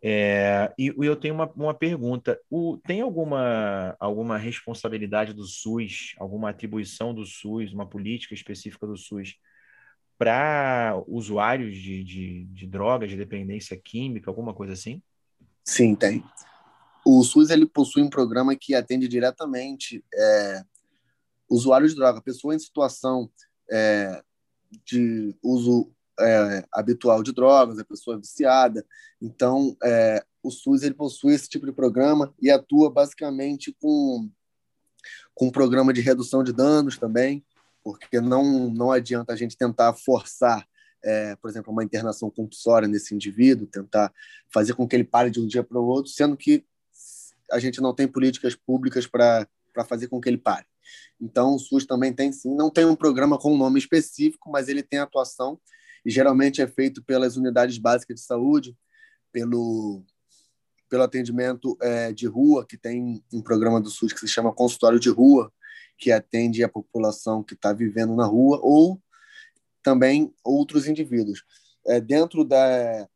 É, 0.00 0.72
e 0.78 0.94
eu 0.96 1.16
tenho 1.16 1.34
uma, 1.34 1.50
uma 1.56 1.74
pergunta: 1.74 2.40
o, 2.48 2.78
tem 2.86 3.00
alguma, 3.00 3.96
alguma 3.98 4.38
responsabilidade 4.38 5.32
do 5.32 5.44
SUS, 5.44 6.14
alguma 6.18 6.50
atribuição 6.50 7.12
do 7.12 7.26
SUS, 7.26 7.72
uma 7.72 7.86
política 7.86 8.34
específica 8.34 8.86
do 8.86 8.96
SUS 8.96 9.36
para 10.16 11.00
usuários 11.06 11.76
de, 11.76 12.02
de, 12.02 12.44
de 12.46 12.66
drogas, 12.66 13.10
de 13.10 13.16
dependência 13.16 13.76
química, 13.76 14.30
alguma 14.30 14.52
coisa 14.52 14.72
assim? 14.72 15.00
Sim, 15.64 15.94
tem. 15.94 16.24
O 17.06 17.22
SUS 17.22 17.50
ele 17.50 17.66
possui 17.66 18.02
um 18.02 18.10
programa 18.10 18.56
que 18.56 18.74
atende 18.74 19.06
diretamente 19.06 20.04
é, 20.12 20.62
usuários 21.48 21.92
de 21.92 21.96
droga, 21.98 22.20
pessoa 22.20 22.54
em 22.54 22.58
situação 22.58 23.30
é, 23.70 24.22
de 24.84 25.34
uso 25.42 25.90
é, 26.20 26.64
habitual 26.72 27.22
de 27.22 27.32
drogas, 27.32 27.78
a 27.78 27.84
pessoa 27.84 28.18
viciada. 28.18 28.84
Então, 29.20 29.76
é, 29.82 30.24
o 30.42 30.50
SUS 30.50 30.82
ele 30.82 30.94
possui 30.94 31.34
esse 31.34 31.48
tipo 31.48 31.66
de 31.66 31.72
programa 31.72 32.34
e 32.40 32.50
atua 32.50 32.90
basicamente 32.90 33.74
com, 33.80 34.30
com 35.34 35.46
um 35.46 35.50
programa 35.50 35.92
de 35.92 36.00
redução 36.00 36.42
de 36.42 36.52
danos 36.52 36.98
também, 36.98 37.44
porque 37.82 38.20
não, 38.20 38.70
não 38.70 38.90
adianta 38.90 39.32
a 39.32 39.36
gente 39.36 39.56
tentar 39.56 39.92
forçar 39.94 40.66
é, 41.02 41.36
por 41.36 41.48
exemplo, 41.48 41.72
uma 41.72 41.84
internação 41.84 42.30
compulsória 42.30 42.88
nesse 42.88 43.14
indivíduo, 43.14 43.66
tentar 43.66 44.12
fazer 44.52 44.74
com 44.74 44.86
que 44.86 44.96
ele 44.96 45.04
pare 45.04 45.30
de 45.30 45.40
um 45.40 45.46
dia 45.46 45.62
para 45.62 45.78
o 45.78 45.86
outro, 45.86 46.10
sendo 46.10 46.36
que 46.36 46.64
a 47.50 47.58
gente 47.58 47.80
não 47.80 47.94
tem 47.94 48.06
políticas 48.06 48.54
públicas 48.54 49.06
para 49.06 49.46
fazer 49.86 50.08
com 50.08 50.20
que 50.20 50.28
ele 50.28 50.38
pare. 50.38 50.66
Então, 51.20 51.54
o 51.54 51.58
SUS 51.58 51.86
também 51.86 52.12
tem 52.12 52.32
sim, 52.32 52.54
não 52.54 52.70
tem 52.70 52.84
um 52.84 52.96
programa 52.96 53.38
com 53.38 53.54
um 53.54 53.56
nome 53.56 53.78
específico, 53.78 54.50
mas 54.50 54.68
ele 54.68 54.82
tem 54.82 54.98
atuação 54.98 55.58
e 56.08 56.10
geralmente 56.10 56.62
é 56.62 56.66
feito 56.66 57.02
pelas 57.02 57.36
unidades 57.36 57.76
básicas 57.76 58.18
de 58.18 58.22
saúde, 58.22 58.74
pelo, 59.30 60.02
pelo 60.88 61.02
atendimento 61.02 61.76
é, 61.82 62.14
de 62.14 62.26
rua, 62.26 62.64
que 62.66 62.78
tem 62.78 63.22
um 63.30 63.42
programa 63.42 63.78
do 63.78 63.90
SUS 63.90 64.14
que 64.14 64.20
se 64.20 64.26
chama 64.26 64.54
consultório 64.54 64.98
de 64.98 65.10
rua, 65.10 65.52
que 65.98 66.10
atende 66.10 66.64
a 66.64 66.68
população 66.68 67.42
que 67.42 67.52
está 67.52 67.74
vivendo 67.74 68.16
na 68.16 68.24
rua, 68.24 68.58
ou 68.62 68.98
também 69.82 70.32
outros 70.42 70.88
indivíduos. 70.88 71.44
É, 71.86 72.00
dentro 72.00 72.42
da, 72.42 73.06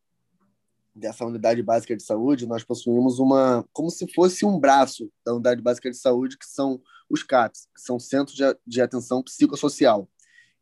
dessa 0.95 1.25
unidade 1.25 1.63
básica 1.63 1.97
de 1.97 2.03
saúde, 2.03 2.47
nós 2.47 2.63
possuímos 2.63 3.19
uma, 3.19 3.67
como 3.73 3.89
se 3.89 4.07
fosse 4.13 4.45
um 4.45 4.61
braço 4.61 5.11
da 5.25 5.33
unidade 5.33 5.63
básica 5.63 5.91
de 5.91 5.97
saúde, 5.97 6.37
que 6.37 6.45
são 6.45 6.79
os 7.09 7.23
CAPs, 7.23 7.71
que 7.75 7.81
são 7.81 7.99
Centros 7.99 8.37
de, 8.37 8.45
de 8.67 8.83
Atenção 8.83 9.23
Psicossocial. 9.23 10.07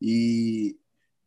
E 0.00 0.78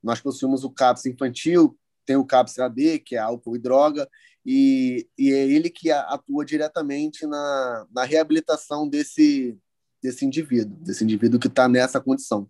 nós 0.04 0.20
possuímos 0.20 0.64
o 0.64 0.70
CAPS 0.70 1.06
infantil, 1.06 1.78
tem 2.06 2.16
o 2.16 2.26
CAPS 2.26 2.60
AD, 2.60 3.00
que 3.00 3.16
é 3.16 3.20
álcool 3.20 3.56
e 3.56 3.60
droga, 3.60 4.08
e, 4.46 5.08
e 5.18 5.32
é 5.32 5.48
ele 5.48 5.70
que 5.70 5.90
atua 5.90 6.44
diretamente 6.44 7.26
na, 7.26 7.88
na 7.92 8.04
reabilitação 8.04 8.88
desse, 8.88 9.58
desse 10.02 10.26
indivíduo, 10.26 10.76
desse 10.82 11.04
indivíduo 11.04 11.40
que 11.40 11.48
está 11.48 11.70
nessa 11.70 12.02
condição. 12.02 12.50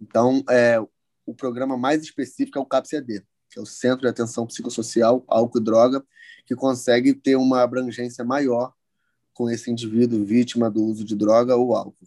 Então, 0.00 0.42
é, 0.48 0.80
o 1.26 1.34
programa 1.34 1.76
mais 1.76 2.02
específico 2.02 2.58
é 2.58 2.62
o 2.62 2.66
CAPS 2.66 2.94
AD 2.94 3.24
que 3.56 3.58
é 3.58 3.62
o 3.62 3.66
Centro 3.66 4.02
de 4.02 4.08
Atenção 4.08 4.46
Psicossocial, 4.46 5.24
Álcool 5.26 5.58
e 5.58 5.64
Droga, 5.64 6.04
que 6.44 6.54
consegue 6.54 7.14
ter 7.14 7.36
uma 7.36 7.62
abrangência 7.62 8.24
maior 8.24 8.72
com 9.32 9.50
esse 9.50 9.70
indivíduo 9.70 10.24
vítima 10.24 10.70
do 10.70 10.84
uso 10.84 11.04
de 11.04 11.16
droga 11.16 11.56
ou 11.56 11.74
álcool. 11.74 12.06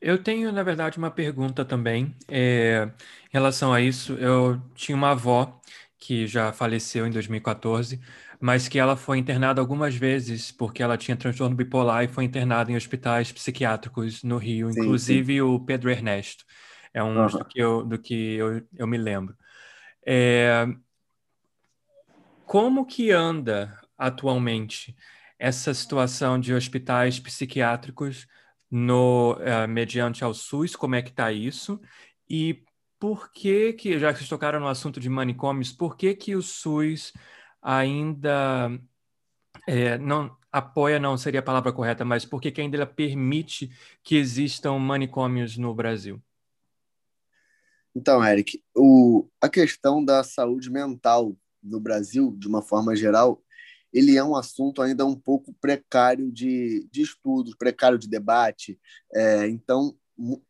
Eu 0.00 0.22
tenho, 0.22 0.52
na 0.52 0.62
verdade, 0.62 0.98
uma 0.98 1.10
pergunta 1.10 1.64
também. 1.64 2.14
É, 2.28 2.84
em 2.84 3.32
relação 3.32 3.72
a 3.72 3.80
isso, 3.80 4.14
eu 4.14 4.60
tinha 4.74 4.96
uma 4.96 5.10
avó 5.10 5.60
que 5.98 6.26
já 6.26 6.52
faleceu 6.52 7.06
em 7.06 7.10
2014, 7.10 8.00
mas 8.40 8.68
que 8.68 8.78
ela 8.78 8.96
foi 8.96 9.18
internada 9.18 9.60
algumas 9.60 9.96
vezes 9.96 10.52
porque 10.52 10.82
ela 10.82 10.96
tinha 10.96 11.16
transtorno 11.16 11.56
bipolar 11.56 12.04
e 12.04 12.08
foi 12.08 12.24
internada 12.24 12.70
em 12.70 12.76
hospitais 12.76 13.32
psiquiátricos 13.32 14.22
no 14.22 14.38
Rio, 14.38 14.72
sim, 14.72 14.80
inclusive 14.80 15.34
sim. 15.34 15.40
o 15.40 15.58
Pedro 15.58 15.90
Ernesto. 15.90 16.44
É 16.94 17.02
um 17.02 17.18
uhum. 17.18 17.26
do 17.26 17.44
que 17.44 17.58
eu, 17.58 17.84
do 17.84 17.98
que 17.98 18.34
eu, 18.34 18.62
eu 18.76 18.86
me 18.86 18.96
lembro. 18.96 19.36
É... 20.06 20.66
Como 22.46 22.86
que 22.86 23.10
anda 23.10 23.76
atualmente 23.96 24.96
essa 25.38 25.74
situação 25.74 26.38
de 26.38 26.54
hospitais 26.54 27.20
psiquiátricos 27.20 28.26
no 28.70 29.34
uh, 29.34 29.68
mediante 29.68 30.24
ao 30.24 30.34
SUS? 30.34 30.76
Como 30.76 30.94
é 30.94 31.02
que 31.02 31.10
está 31.10 31.32
isso? 31.32 31.80
E 32.28 32.62
por 32.98 33.30
que 33.32 33.72
que, 33.72 33.98
já 33.98 34.12
que 34.12 34.18
vocês 34.18 34.28
tocaram 34.28 34.60
no 34.60 34.68
assunto 34.68 35.00
de 35.00 35.08
manicômios, 35.08 35.72
por 35.72 35.96
que 35.96 36.14
que 36.14 36.34
o 36.34 36.42
SUS 36.42 37.12
ainda 37.62 38.70
é, 39.66 39.98
não 39.98 40.36
apoia, 40.50 40.98
não 40.98 41.16
seria 41.16 41.40
a 41.40 41.42
palavra 41.42 41.72
correta, 41.72 42.04
mas 42.04 42.24
por 42.24 42.40
que 42.40 42.50
que 42.50 42.60
ainda 42.60 42.86
permite 42.86 43.70
que 44.02 44.16
existam 44.16 44.78
manicômios 44.78 45.56
no 45.56 45.74
Brasil? 45.74 46.22
Então, 47.94 48.24
Eric, 48.24 48.62
o, 48.76 49.28
a 49.40 49.48
questão 49.48 50.04
da 50.04 50.22
saúde 50.22 50.70
mental 50.70 51.36
no 51.62 51.80
Brasil, 51.80 52.34
de 52.38 52.46
uma 52.46 52.62
forma 52.62 52.94
geral, 52.94 53.42
ele 53.92 54.16
é 54.16 54.24
um 54.24 54.36
assunto 54.36 54.82
ainda 54.82 55.06
um 55.06 55.16
pouco 55.16 55.54
precário 55.60 56.30
de, 56.30 56.88
de 56.90 57.02
estudos, 57.02 57.54
precário 57.54 57.98
de 57.98 58.08
debate. 58.08 58.78
É, 59.14 59.48
então, 59.48 59.96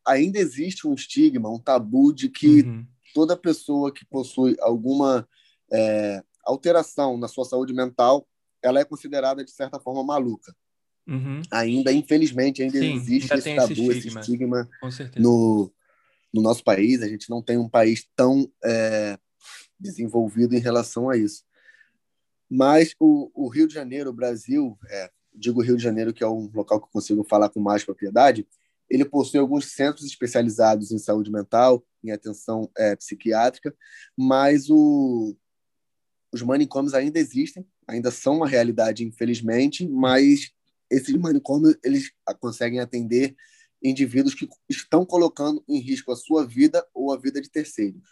ainda 0.05 0.39
existe 0.39 0.87
um 0.87 0.93
estigma, 0.93 1.49
um 1.49 1.59
tabu 1.59 2.13
de 2.13 2.29
que 2.29 2.61
uhum. 2.61 2.85
toda 3.13 3.37
pessoa 3.37 3.93
que 3.93 4.05
possui 4.05 4.55
alguma 4.59 5.27
é, 5.71 6.23
alteração 6.43 7.17
na 7.17 7.27
sua 7.27 7.45
saúde 7.45 7.73
mental, 7.73 8.27
ela 8.61 8.79
é 8.79 8.85
considerada 8.85 9.43
de 9.43 9.51
certa 9.51 9.79
forma 9.79 10.03
maluca. 10.03 10.53
Uhum. 11.07 11.41
Ainda, 11.49 11.91
infelizmente, 11.91 12.61
ainda 12.61 12.77
Sim, 12.77 12.93
existe 12.93 13.33
ainda 13.33 13.49
esse 13.49 13.55
tabu, 13.55 13.91
esse 13.91 14.07
estigma, 14.07 14.19
esse 14.19 14.19
estigma 14.19 14.69
no, 15.17 15.71
no 16.31 16.41
nosso 16.41 16.63
país. 16.63 17.01
A 17.01 17.07
gente 17.07 17.29
não 17.29 17.41
tem 17.41 17.57
um 17.57 17.69
país 17.69 18.07
tão 18.15 18.51
é, 18.63 19.17
desenvolvido 19.79 20.55
em 20.55 20.59
relação 20.59 21.09
a 21.09 21.17
isso. 21.17 21.43
Mas 22.49 22.95
o, 22.99 23.31
o 23.33 23.47
Rio 23.47 23.67
de 23.67 23.73
Janeiro, 23.73 24.09
o 24.09 24.13
Brasil, 24.13 24.77
é, 24.89 25.11
digo 25.33 25.61
Rio 25.61 25.77
de 25.77 25.83
Janeiro, 25.83 26.13
que 26.13 26.23
é 26.23 26.27
um 26.27 26.49
local 26.53 26.79
que 26.79 26.87
eu 26.87 26.91
consigo 26.91 27.23
falar 27.23 27.49
com 27.49 27.59
mais 27.59 27.83
propriedade, 27.83 28.47
ele 28.89 29.05
possui 29.05 29.39
alguns 29.39 29.71
centros 29.71 30.05
especializados 30.05 30.91
em 30.91 30.97
saúde 30.97 31.31
mental, 31.31 31.85
em 32.03 32.11
atenção 32.11 32.69
é, 32.75 32.95
psiquiátrica, 32.95 33.75
mas 34.17 34.69
o, 34.69 35.35
os 36.33 36.41
manicômios 36.41 36.93
ainda 36.93 37.19
existem, 37.19 37.65
ainda 37.87 38.09
são 38.09 38.37
uma 38.37 38.47
realidade, 38.47 39.03
infelizmente, 39.03 39.87
mas 39.87 40.51
esses 40.89 41.15
manicômios 41.15 41.77
eles 41.83 42.11
conseguem 42.39 42.79
atender 42.79 43.35
indivíduos 43.81 44.33
que 44.33 44.49
estão 44.67 45.05
colocando 45.05 45.63
em 45.67 45.79
risco 45.79 46.11
a 46.11 46.15
sua 46.15 46.45
vida 46.45 46.85
ou 46.93 47.13
a 47.13 47.17
vida 47.17 47.39
de 47.39 47.49
terceiros. 47.49 48.09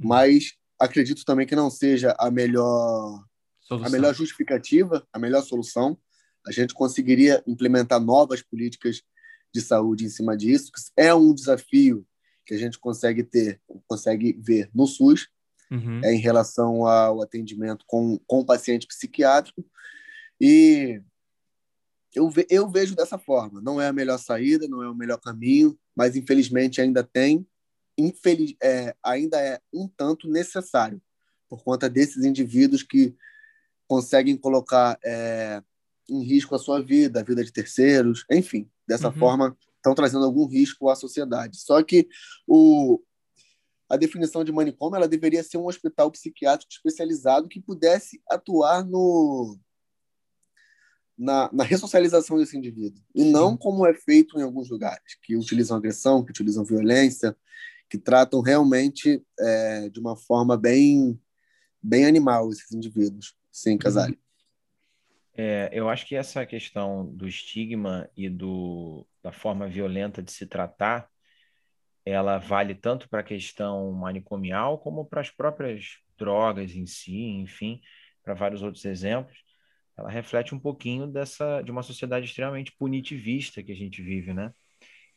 Hum. 0.00 0.08
Mas 0.08 0.54
acredito 0.78 1.24
também 1.24 1.46
que 1.46 1.56
não 1.56 1.70
seja 1.70 2.14
a 2.18 2.30
melhor 2.30 3.24
solução. 3.64 3.88
a 3.88 3.90
melhor 3.90 4.14
justificativa, 4.14 5.06
a 5.12 5.18
melhor 5.18 5.42
solução. 5.42 5.98
A 6.46 6.52
gente 6.52 6.74
conseguiria 6.74 7.42
implementar 7.46 8.00
novas 8.00 8.42
políticas 8.42 9.02
de 9.52 9.60
saúde 9.60 10.04
em 10.04 10.08
cima 10.08 10.36
disso. 10.36 10.70
É 10.96 11.14
um 11.14 11.34
desafio 11.34 12.06
que 12.44 12.54
a 12.54 12.58
gente 12.58 12.78
consegue 12.78 13.22
ter, 13.22 13.60
consegue 13.86 14.38
ver 14.38 14.68
no 14.74 14.86
SUS, 14.86 15.28
uhum. 15.70 16.00
é, 16.04 16.12
em 16.12 16.18
relação 16.18 16.86
ao 16.86 17.22
atendimento 17.22 17.84
com, 17.86 18.18
com 18.26 18.40
o 18.40 18.44
paciente 18.44 18.86
psiquiátrico. 18.86 19.64
E 20.40 21.00
eu, 22.14 22.28
ve, 22.28 22.46
eu 22.50 22.68
vejo 22.68 22.94
dessa 22.94 23.18
forma. 23.18 23.60
Não 23.60 23.80
é 23.80 23.88
a 23.88 23.92
melhor 23.92 24.18
saída, 24.18 24.68
não 24.68 24.82
é 24.82 24.90
o 24.90 24.94
melhor 24.94 25.18
caminho, 25.18 25.78
mas 25.96 26.16
infelizmente 26.16 26.80
ainda 26.80 27.02
tem, 27.02 27.46
infeliz, 27.96 28.54
é, 28.62 28.94
ainda 29.02 29.40
é 29.40 29.60
um 29.72 29.88
tanto 29.88 30.28
necessário, 30.28 31.00
por 31.48 31.62
conta 31.62 31.88
desses 31.88 32.24
indivíduos 32.24 32.82
que 32.82 33.14
conseguem 33.86 34.36
colocar 34.36 34.98
é, 35.04 35.62
em 36.08 36.22
risco 36.22 36.54
a 36.54 36.58
sua 36.58 36.82
vida, 36.82 37.20
a 37.20 37.24
vida 37.24 37.44
de 37.44 37.52
terceiros, 37.52 38.24
enfim, 38.30 38.68
dessa 38.86 39.08
uhum. 39.08 39.14
forma 39.14 39.56
estão 39.76 39.94
trazendo 39.94 40.24
algum 40.24 40.46
risco 40.46 40.88
à 40.88 40.96
sociedade. 40.96 41.58
Só 41.58 41.82
que 41.82 42.08
o, 42.46 43.02
a 43.88 43.96
definição 43.96 44.42
de 44.42 44.52
manicômio 44.52 44.96
ela 44.96 45.08
deveria 45.08 45.42
ser 45.42 45.58
um 45.58 45.66
hospital 45.66 46.10
psiquiátrico 46.10 46.72
especializado 46.72 47.48
que 47.48 47.60
pudesse 47.60 48.22
atuar 48.28 48.84
no 48.84 49.58
na, 51.16 51.48
na 51.52 51.62
ressocialização 51.62 52.38
desse 52.38 52.56
indivíduo 52.56 53.00
e 53.14 53.22
não 53.22 53.56
como 53.56 53.86
é 53.86 53.94
feito 53.94 54.36
em 54.36 54.42
alguns 54.42 54.68
lugares 54.68 55.16
que 55.22 55.36
utilizam 55.36 55.76
agressão, 55.76 56.24
que 56.24 56.30
utilizam 56.32 56.64
violência, 56.64 57.36
que 57.88 57.96
tratam 57.96 58.40
realmente 58.40 59.24
é, 59.38 59.88
de 59.90 60.00
uma 60.00 60.16
forma 60.16 60.56
bem 60.56 61.20
bem 61.80 62.06
animal 62.06 62.50
esses 62.50 62.72
indivíduos. 62.72 63.36
Sim, 63.54 63.78
Casale. 63.78 64.18
É, 65.32 65.70
eu 65.72 65.88
acho 65.88 66.06
que 66.06 66.16
essa 66.16 66.44
questão 66.44 67.06
do 67.06 67.28
estigma 67.28 68.10
e 68.16 68.28
do, 68.28 69.06
da 69.22 69.30
forma 69.30 69.68
violenta 69.68 70.20
de 70.20 70.32
se 70.32 70.44
tratar, 70.44 71.08
ela 72.04 72.36
vale 72.38 72.74
tanto 72.74 73.08
para 73.08 73.20
a 73.20 73.24
questão 73.24 73.92
manicomial 73.92 74.76
como 74.80 75.04
para 75.04 75.20
as 75.20 75.30
próprias 75.30 75.98
drogas 76.18 76.74
em 76.74 76.84
si, 76.84 77.16
enfim, 77.16 77.80
para 78.24 78.34
vários 78.34 78.60
outros 78.60 78.84
exemplos. 78.84 79.38
Ela 79.96 80.10
reflete 80.10 80.52
um 80.52 80.58
pouquinho 80.58 81.06
dessa 81.06 81.62
de 81.62 81.70
uma 81.70 81.84
sociedade 81.84 82.26
extremamente 82.26 82.72
punitivista 82.76 83.62
que 83.62 83.70
a 83.70 83.76
gente 83.76 84.02
vive, 84.02 84.34
né? 84.34 84.52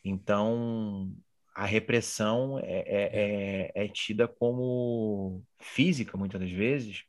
Então, 0.04 1.12
a 1.56 1.66
repressão 1.66 2.60
é, 2.60 2.84
é, 2.86 3.72
é, 3.74 3.86
é 3.86 3.88
tida 3.88 4.28
como 4.28 5.44
física, 5.60 6.16
muitas 6.16 6.40
das 6.40 6.52
vezes, 6.52 7.04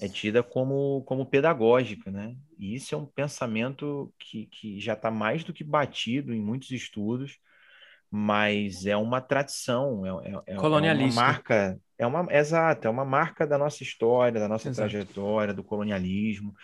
é 0.00 0.08
tida 0.08 0.42
como, 0.42 1.02
como 1.04 1.26
pedagógica, 1.26 2.10
né? 2.10 2.36
E 2.58 2.74
isso 2.74 2.94
é 2.94 2.98
um 2.98 3.06
pensamento 3.06 4.12
que, 4.18 4.46
que 4.46 4.78
já 4.78 4.92
está 4.92 5.10
mais 5.10 5.44
do 5.44 5.52
que 5.52 5.64
batido 5.64 6.34
em 6.34 6.40
muitos 6.40 6.70
estudos, 6.70 7.38
mas 8.10 8.84
é 8.84 8.96
uma 8.96 9.20
tradição, 9.20 10.04
é, 10.04 10.30
é, 10.30 10.34
é, 10.46 10.54
é 10.54 10.58
uma 10.58 11.14
marca, 11.14 11.80
é 11.98 12.06
uma, 12.06 12.26
exato, 12.30 12.86
é 12.86 12.90
uma 12.90 13.04
marca 13.04 13.46
da 13.46 13.56
nossa 13.56 13.82
história, 13.82 14.38
da 14.38 14.48
nossa 14.48 14.68
exato. 14.68 14.90
trajetória, 14.90 15.54
do 15.54 15.64
colonialismo. 15.64 16.54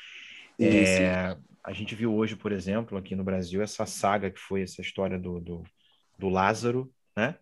É, 0.61 1.37
a 1.65 1.73
gente 1.73 1.95
viu 1.95 2.15
hoje, 2.15 2.37
por 2.37 2.53
exemplo, 2.53 2.99
aqui 2.99 3.15
no 3.15 3.25
Brasil, 3.25 3.63
essa 3.63 3.87
saga 3.87 4.31
que 4.31 4.41
foi 4.41 4.63
essa 4.63 4.83
história 4.83 5.19
do, 5.19 5.41
do, 5.41 5.63
do 6.19 6.29
Lázaro, 6.29 6.93
né? 7.17 7.37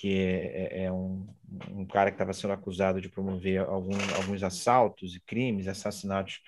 Que 0.00 0.18
é, 0.18 0.80
é, 0.80 0.84
é 0.84 0.92
um, 0.92 1.28
um, 1.72 1.84
cara 1.84 2.10
que 2.10 2.14
estava 2.14 2.32
sendo 2.32 2.54
acusado 2.54 3.02
de 3.02 3.10
promover 3.10 3.60
algum, 3.60 3.92
alguns 4.16 4.42
assaltos 4.42 5.14
e 5.14 5.20
crimes, 5.20 5.68
assassinatos 5.68 6.40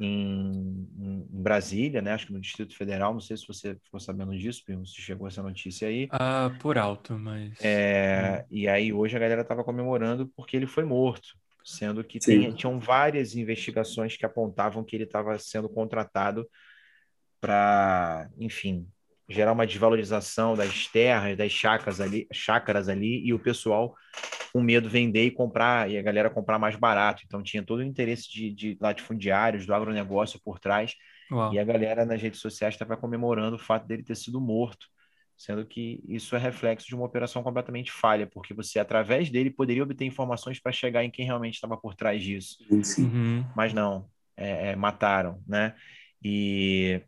em, 0.00 0.88
em, 0.98 1.26
Brasília, 1.28 2.00
né? 2.00 2.14
Acho 2.14 2.28
que 2.28 2.32
no 2.32 2.40
Distrito 2.40 2.74
Federal. 2.74 3.12
Não 3.12 3.20
sei 3.20 3.36
se 3.36 3.46
você 3.46 3.74
ficou 3.84 4.00
sabendo 4.00 4.34
disso, 4.34 4.64
se 4.86 5.02
chegou 5.02 5.28
essa 5.28 5.42
notícia 5.42 5.88
aí. 5.88 6.08
Ah, 6.10 6.50
por 6.58 6.78
alto, 6.78 7.18
mas. 7.18 7.62
É, 7.62 8.40
hum. 8.40 8.46
E 8.50 8.66
aí 8.66 8.94
hoje 8.94 9.14
a 9.14 9.20
galera 9.20 9.42
estava 9.42 9.62
comemorando 9.62 10.32
porque 10.34 10.56
ele 10.56 10.66
foi 10.66 10.86
morto, 10.86 11.36
sendo 11.62 12.02
que 12.02 12.18
tem, 12.18 12.50
tinham 12.52 12.80
várias 12.80 13.36
investigações 13.36 14.16
que 14.16 14.24
apontavam 14.24 14.82
que 14.82 14.96
ele 14.96 15.04
estava 15.04 15.38
sendo 15.38 15.68
contratado 15.68 16.48
para, 17.42 18.30
enfim, 18.38 18.88
gerar 19.28 19.52
uma 19.52 19.66
desvalorização 19.66 20.54
das 20.54 20.86
terras, 20.86 21.36
das 21.36 21.50
chácaras 21.50 22.00
ali, 22.00 22.26
chácaras 22.32 22.88
ali 22.88 23.24
e 23.26 23.34
o 23.34 23.38
pessoal 23.38 23.94
com 24.52 24.62
medo 24.62 24.88
vender 24.88 25.24
e 25.26 25.30
comprar, 25.30 25.90
e 25.90 25.98
a 25.98 26.02
galera 26.02 26.30
comprar 26.30 26.58
mais 26.58 26.76
barato. 26.76 27.22
Então 27.26 27.42
tinha 27.42 27.62
todo 27.62 27.80
o 27.80 27.82
interesse 27.82 28.30
de, 28.30 28.50
de 28.50 28.78
latifundiários, 28.80 29.66
do 29.66 29.74
agronegócio 29.74 30.40
por 30.42 30.58
trás. 30.58 30.94
Uau. 31.30 31.52
E 31.52 31.58
a 31.58 31.64
galera 31.64 32.06
nas 32.06 32.22
redes 32.22 32.40
sociais 32.40 32.74
estava 32.74 32.96
comemorando 32.96 33.56
o 33.56 33.58
fato 33.58 33.86
dele 33.86 34.02
ter 34.02 34.14
sido 34.14 34.40
morto, 34.40 34.86
sendo 35.36 35.66
que 35.66 36.02
isso 36.08 36.34
é 36.34 36.38
reflexo 36.38 36.86
de 36.86 36.94
uma 36.94 37.04
operação 37.04 37.42
completamente 37.42 37.92
falha, 37.92 38.26
porque 38.26 38.54
você, 38.54 38.78
através 38.78 39.28
dele, 39.28 39.50
poderia 39.50 39.82
obter 39.82 40.06
informações 40.06 40.58
para 40.60 40.72
chegar 40.72 41.04
em 41.04 41.10
quem 41.10 41.26
realmente 41.26 41.54
estava 41.54 41.76
por 41.76 41.94
trás 41.94 42.22
disso. 42.22 42.56
Uhum. 42.70 43.44
Mas 43.54 43.74
não, 43.74 44.08
é, 44.36 44.70
é, 44.70 44.76
mataram, 44.76 45.42
né? 45.46 45.74
E 46.22 47.02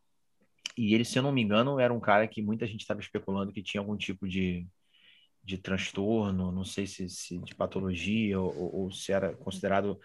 e 0.79 0.95
ele, 0.95 1.05
se 1.05 1.19
eu 1.19 1.23
não 1.23 1.33
me 1.33 1.43
engano, 1.43 1.81
era 1.81 1.93
um 1.93 1.99
cara 1.99 2.29
que 2.29 2.41
muita 2.41 2.67
gente 2.67 2.83
estava 2.83 3.01
especulando 3.01 3.53
que 3.53 3.63
tinha 3.63 3.81
algum 3.81 3.97
tipo 3.97 4.29
de, 4.29 4.67
de 5.43 5.59
transtorno, 5.59 6.53
não 6.53 6.65
sei 6.65 6.87
se, 6.87 7.09
se 7.09 7.39
de 7.39 7.55
patologia 7.55 8.41
ou, 8.41 8.75
ou, 8.75 8.93
se 8.93 9.13
era 9.13 9.35
considerado 9.35 9.99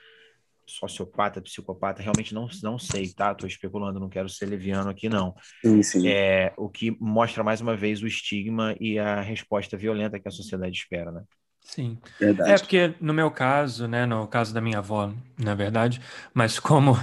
sociopata, 0.65 1.41
psicopata, 1.41 2.01
realmente 2.01 2.33
não, 2.33 2.47
não 2.63 2.79
sei, 2.79 3.13
tá? 3.13 3.31
Estou 3.31 3.47
especulando, 3.47 3.99
não 3.99 4.09
quero 4.09 4.29
ser 4.29 4.47
leviano 4.47 4.89
aqui, 4.89 5.07
não. 5.09 5.35
Sim, 5.63 5.83
sim. 5.83 6.07
É, 6.07 6.53
o 6.57 6.69
que 6.69 6.91
mostra 6.99 7.43
mais 7.43 7.61
uma 7.61 7.75
vez 7.75 8.01
o 8.01 8.07
estigma 8.07 8.75
e 8.79 8.97
a 8.97 9.21
resposta 9.21 9.77
violenta 9.77 10.19
que 10.19 10.27
a 10.27 10.31
sociedade 10.31 10.75
espera, 10.75 11.11
né? 11.11 11.23
Sim. 11.63 11.97
Verdade. 12.19 12.45
É 12.45 12.57
porque 12.57 12.93
no 12.99 13.13
meu 13.13 13.31
caso, 13.31 13.87
né, 13.87 14.05
no 14.05 14.27
caso 14.27 14.53
da 14.53 14.61
minha 14.61 14.79
avó, 14.79 15.11
na 15.37 15.55
verdade, 15.55 16.01
mas 16.33 16.59
como 16.59 16.93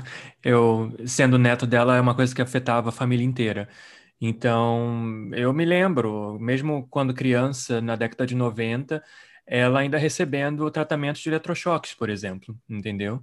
eu, 0.44 0.92
sendo 1.06 1.38
neto 1.38 1.66
dela, 1.66 1.96
é 1.96 2.00
uma 2.00 2.14
coisa 2.14 2.34
que 2.34 2.42
afetava 2.42 2.90
a 2.90 2.92
família 2.92 3.24
inteira. 3.24 3.68
Então, 4.20 5.30
eu 5.32 5.52
me 5.52 5.64
lembro, 5.64 6.38
mesmo 6.38 6.86
quando 6.90 7.14
criança, 7.14 7.80
na 7.80 7.96
década 7.96 8.26
de 8.26 8.34
90, 8.34 9.02
ela 9.46 9.80
ainda 9.80 9.96
recebendo 9.98 10.70
tratamento 10.70 11.18
de 11.20 11.28
eletrochoques, 11.30 11.94
por 11.94 12.10
exemplo, 12.10 12.56
entendeu? 12.68 13.22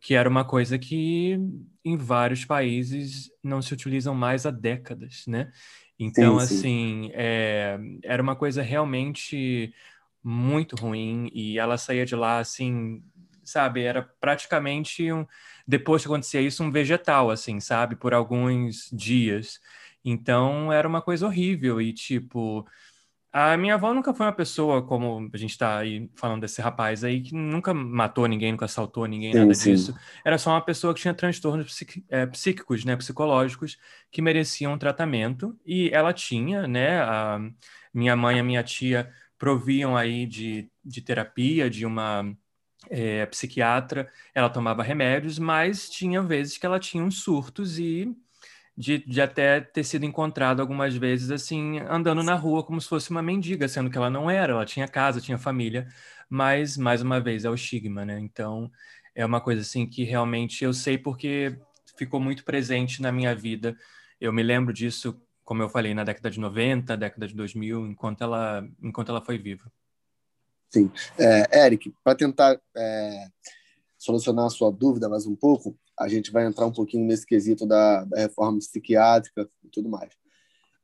Que 0.00 0.14
era 0.14 0.28
uma 0.28 0.44
coisa 0.44 0.78
que 0.78 1.38
em 1.84 1.96
vários 1.96 2.44
países 2.44 3.30
não 3.42 3.62
se 3.62 3.72
utilizam 3.72 4.14
mais 4.14 4.44
há 4.44 4.50
décadas, 4.50 5.24
né? 5.26 5.50
Então, 5.98 6.36
Sim, 6.36 6.40
sim. 6.40 6.70
assim, 6.70 7.10
é, 7.14 7.78
era 8.04 8.22
uma 8.22 8.36
coisa 8.36 8.60
realmente 8.62 9.72
muito 10.24 10.76
ruim 10.76 11.30
e 11.34 11.58
ela 11.58 11.78
saía 11.78 12.06
de 12.06 12.16
lá 12.16 12.38
assim, 12.40 13.02
sabe, 13.44 13.82
era 13.84 14.02
praticamente 14.20 15.12
um 15.12 15.26
depois 15.66 16.02
que 16.02 16.08
acontecia 16.08 16.40
isso 16.40 16.62
um 16.64 16.70
vegetal 16.72 17.30
assim, 17.30 17.60
sabe, 17.60 17.96
por 17.96 18.14
alguns 18.14 18.90
dias. 18.92 19.60
Então 20.04 20.72
era 20.72 20.88
uma 20.88 21.02
coisa 21.02 21.26
horrível 21.26 21.80
e 21.80 21.92
tipo 21.92 22.66
a 23.32 23.56
minha 23.56 23.74
avó 23.74 23.92
nunca 23.92 24.14
foi 24.14 24.26
uma 24.26 24.32
pessoa 24.32 24.86
como 24.86 25.28
a 25.32 25.36
gente 25.36 25.50
está 25.50 25.78
aí 25.78 26.08
falando 26.14 26.42
desse 26.42 26.62
rapaz 26.62 27.02
aí 27.02 27.20
que 27.20 27.34
nunca 27.34 27.74
matou 27.74 28.28
ninguém, 28.28 28.52
nunca 28.52 28.66
assaltou 28.66 29.06
ninguém, 29.06 29.34
Sim, 29.34 29.38
nada 29.40 29.54
sim. 29.54 29.70
disso. 29.72 29.92
Era 30.24 30.38
só 30.38 30.50
uma 30.50 30.64
pessoa 30.64 30.94
que 30.94 31.00
tinha 31.00 31.12
transtornos 31.12 31.76
eh, 32.10 32.26
psíquicos, 32.26 32.84
né, 32.84 32.94
psicológicos 32.96 33.76
que 34.10 34.22
mereciam 34.22 34.74
um 34.74 34.78
tratamento 34.78 35.58
e 35.66 35.90
ela 35.92 36.12
tinha, 36.12 36.68
né, 36.68 37.00
a 37.02 37.40
minha 37.92 38.14
mãe 38.14 38.36
e 38.36 38.40
a 38.40 38.44
minha 38.44 38.62
tia 38.62 39.12
proviam 39.38 39.96
aí 39.96 40.26
de, 40.26 40.70
de 40.84 41.00
terapia, 41.02 41.68
de 41.70 41.86
uma 41.86 42.24
eh, 42.90 43.26
psiquiatra, 43.26 44.10
ela 44.34 44.50
tomava 44.50 44.82
remédios, 44.82 45.38
mas 45.38 45.88
tinha 45.90 46.22
vezes 46.22 46.58
que 46.58 46.66
ela 46.66 46.80
tinha 46.80 47.02
uns 47.02 47.22
surtos 47.22 47.78
e 47.78 48.14
de, 48.76 48.98
de 48.98 49.20
até 49.20 49.60
ter 49.60 49.84
sido 49.84 50.04
encontrado 50.04 50.60
algumas 50.60 50.96
vezes 50.96 51.30
assim, 51.30 51.78
andando 51.88 52.22
na 52.22 52.34
rua 52.34 52.64
como 52.64 52.80
se 52.80 52.88
fosse 52.88 53.10
uma 53.10 53.22
mendiga, 53.22 53.68
sendo 53.68 53.90
que 53.90 53.96
ela 53.96 54.10
não 54.10 54.28
era, 54.30 54.52
ela 54.52 54.66
tinha 54.66 54.88
casa, 54.88 55.20
tinha 55.20 55.38
família, 55.38 55.86
mas 56.28 56.76
mais 56.76 57.00
uma 57.02 57.20
vez 57.20 57.44
é 57.44 57.50
o 57.50 57.54
estigma, 57.54 58.04
né? 58.04 58.18
Então 58.20 58.70
é 59.14 59.24
uma 59.24 59.40
coisa 59.40 59.62
assim 59.62 59.86
que 59.86 60.02
realmente 60.04 60.64
eu 60.64 60.72
sei 60.72 60.98
porque 60.98 61.56
ficou 61.96 62.20
muito 62.20 62.44
presente 62.44 63.00
na 63.00 63.12
minha 63.12 63.34
vida. 63.34 63.76
Eu 64.20 64.32
me 64.32 64.42
lembro 64.42 64.72
disso, 64.72 65.20
como 65.44 65.62
eu 65.62 65.68
falei, 65.68 65.94
na 65.94 66.04
década 66.04 66.30
de 66.30 66.40
90, 66.40 66.96
década 66.96 67.28
de 67.28 67.34
2000, 67.34 67.86
enquanto 67.86 68.22
ela, 68.22 68.66
enquanto 68.82 69.10
ela 69.10 69.20
foi 69.20 69.38
viva. 69.38 69.70
Sim. 70.72 70.90
É, 71.18 71.66
Eric, 71.66 71.94
para 72.02 72.16
tentar 72.16 72.60
é, 72.76 73.28
solucionar 73.98 74.46
a 74.46 74.50
sua 74.50 74.72
dúvida 74.72 75.08
mais 75.08 75.26
um 75.26 75.36
pouco, 75.36 75.78
a 75.98 76.08
gente 76.08 76.32
vai 76.32 76.46
entrar 76.46 76.66
um 76.66 76.72
pouquinho 76.72 77.06
nesse 77.06 77.24
quesito 77.24 77.66
da, 77.66 78.04
da 78.04 78.18
reforma 78.18 78.58
psiquiátrica 78.58 79.48
e 79.62 79.68
tudo 79.68 79.88
mais. 79.88 80.12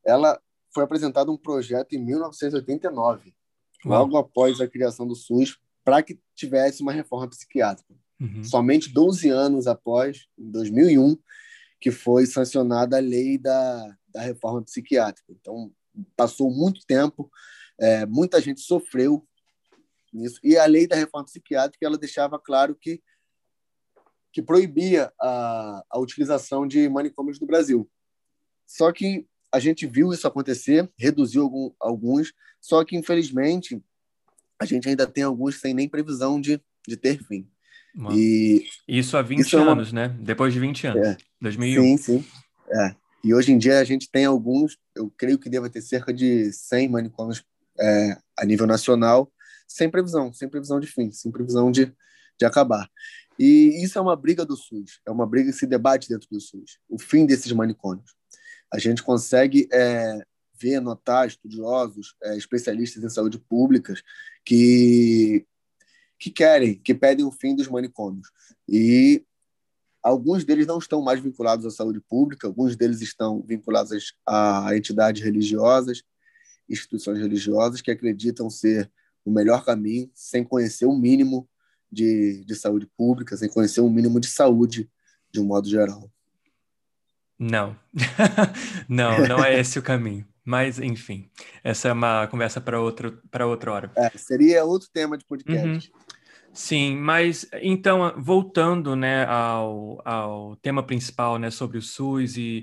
Ela 0.04 0.40
foi 0.72 0.84
apresentado 0.84 1.32
um 1.32 1.36
projeto 1.36 1.94
em 1.94 2.04
1989, 2.04 3.34
Uau. 3.84 3.98
logo 4.02 4.16
após 4.16 4.60
a 4.60 4.68
criação 4.68 5.06
do 5.06 5.16
SUS, 5.16 5.58
para 5.84 6.02
que 6.02 6.20
tivesse 6.36 6.82
uma 6.82 6.92
reforma 6.92 7.28
psiquiátrica. 7.28 7.94
Uhum. 8.20 8.44
Somente 8.44 8.92
12 8.92 9.28
anos 9.30 9.66
após, 9.66 10.26
em 10.38 10.50
2001, 10.50 11.16
que 11.80 11.90
foi 11.90 12.26
sancionada 12.26 12.98
a 12.98 13.00
lei 13.00 13.38
da, 13.38 13.96
da 14.12 14.20
reforma 14.22 14.62
psiquiátrica. 14.62 15.32
Então, 15.32 15.72
passou 16.16 16.50
muito 16.50 16.84
tempo, 16.86 17.30
é, 17.78 18.06
muita 18.06 18.40
gente 18.40 18.60
sofreu 18.60 19.26
nisso. 20.12 20.38
E 20.42 20.56
a 20.56 20.66
lei 20.66 20.86
da 20.86 20.96
reforma 20.96 21.24
psiquiátrica 21.26 21.84
ela 21.86 21.98
deixava 21.98 22.38
claro 22.38 22.74
que 22.74 23.02
que 24.32 24.40
proibia 24.40 25.12
a, 25.20 25.84
a 25.90 25.98
utilização 25.98 26.64
de 26.64 26.88
manicômios 26.88 27.40
no 27.40 27.48
Brasil. 27.48 27.90
Só 28.64 28.92
que 28.92 29.26
a 29.52 29.58
gente 29.58 29.88
viu 29.88 30.12
isso 30.12 30.24
acontecer, 30.24 30.88
reduziu 30.96 31.42
algum, 31.42 31.72
alguns, 31.80 32.32
só 32.60 32.84
que 32.84 32.96
infelizmente 32.96 33.82
a 34.60 34.64
gente 34.64 34.88
ainda 34.88 35.04
tem 35.04 35.24
alguns 35.24 35.58
sem 35.58 35.74
nem 35.74 35.88
previsão 35.88 36.40
de, 36.40 36.60
de 36.86 36.96
ter 36.96 37.20
fim. 37.24 37.50
Uau. 37.98 38.12
E 38.16 38.68
Isso 38.86 39.16
há 39.16 39.22
20 39.22 39.40
Isso 39.40 39.56
é 39.56 39.60
uma- 39.62 39.72
anos, 39.72 39.92
né? 39.92 40.16
Depois 40.20 40.54
de 40.54 40.60
20 40.60 40.86
anos. 40.86 41.08
É. 41.08 41.16
2001. 41.40 41.82
sim, 41.82 41.96
sim, 41.98 42.24
é. 42.70 42.94
E 43.22 43.34
hoje 43.34 43.52
em 43.52 43.58
dia 43.58 43.78
a 43.78 43.84
gente 43.84 44.10
tem 44.10 44.24
alguns, 44.24 44.78
eu 44.94 45.12
creio 45.16 45.38
que 45.38 45.50
deva 45.50 45.68
ter 45.68 45.82
cerca 45.82 46.12
de 46.12 46.52
100 46.52 46.88
manicômios 46.88 47.44
é, 47.78 48.16
a 48.38 48.44
nível 48.44 48.66
nacional, 48.66 49.30
sem 49.68 49.90
previsão, 49.90 50.32
sem 50.32 50.48
previsão 50.48 50.80
de 50.80 50.86
fim, 50.86 51.12
sem 51.12 51.30
previsão 51.30 51.70
de, 51.70 51.92
de 52.38 52.44
acabar. 52.46 52.90
E 53.38 53.82
isso 53.84 53.98
é 53.98 54.02
uma 54.02 54.16
briga 54.16 54.44
do 54.44 54.56
SUS, 54.56 55.00
é 55.06 55.10
uma 55.10 55.26
briga 55.26 55.50
que 55.50 55.56
se 55.56 55.66
debate 55.66 56.08
dentro 56.08 56.28
do 56.30 56.40
SUS, 56.40 56.78
o 56.88 56.98
fim 56.98 57.26
desses 57.26 57.52
manicômios. 57.52 58.14
A 58.72 58.78
gente 58.78 59.02
consegue 59.02 59.68
é, 59.72 60.20
ver, 60.60 60.80
notar 60.80 61.26
estudiosos, 61.26 62.14
é, 62.22 62.36
especialistas 62.36 63.02
em 63.02 63.08
saúde 63.08 63.38
pública 63.38 63.94
que, 64.44 65.46
que 66.18 66.30
querem, 66.30 66.74
que 66.74 66.94
pedem 66.94 67.24
o 67.24 67.32
fim 67.32 67.54
dos 67.54 67.68
manicômios. 67.68 68.28
E 68.68 69.24
alguns 70.02 70.44
deles 70.44 70.66
não 70.66 70.78
estão 70.78 71.02
mais 71.02 71.20
vinculados 71.20 71.66
à 71.66 71.70
saúde 71.70 72.00
pública, 72.00 72.46
alguns 72.46 72.76
deles 72.76 73.00
estão 73.00 73.42
vinculados 73.42 74.14
a 74.26 74.70
entidades 74.74 75.22
religiosas, 75.22 76.02
instituições 76.68 77.18
religiosas 77.18 77.80
que 77.80 77.90
acreditam 77.90 78.48
ser 78.48 78.90
o 79.24 79.30
melhor 79.30 79.64
caminho, 79.64 80.10
sem 80.14 80.44
conhecer 80.44 80.86
o 80.86 80.96
mínimo 80.96 81.48
de, 81.90 82.44
de 82.44 82.54
saúde 82.54 82.86
pública, 82.96 83.36
sem 83.36 83.48
conhecer 83.48 83.80
o 83.80 83.90
mínimo 83.90 84.20
de 84.20 84.28
saúde 84.28 84.88
de 85.30 85.40
um 85.40 85.44
modo 85.44 85.68
geral. 85.68 86.10
Não. 87.38 87.76
não, 88.88 89.26
não 89.26 89.44
é 89.44 89.58
esse 89.58 89.78
o 89.78 89.82
caminho. 89.82 90.26
Mas, 90.44 90.78
enfim, 90.78 91.30
essa 91.62 91.88
é 91.88 91.92
uma 91.92 92.26
conversa 92.26 92.60
para 92.60 92.80
outro, 92.80 93.20
para 93.30 93.46
outra 93.46 93.72
hora. 93.72 93.92
É, 93.96 94.10
seria 94.16 94.64
outro 94.64 94.88
tema 94.92 95.16
de 95.16 95.24
podcast. 95.24 95.92
Sim, 96.52 96.96
mas 96.96 97.48
então, 97.62 98.12
voltando, 98.20 98.96
né, 98.96 99.24
ao, 99.26 100.00
ao 100.06 100.56
tema 100.56 100.84
principal, 100.84 101.38
né, 101.38 101.50
sobre 101.50 101.78
o 101.78 101.82
SUS 101.82 102.36
e 102.36 102.60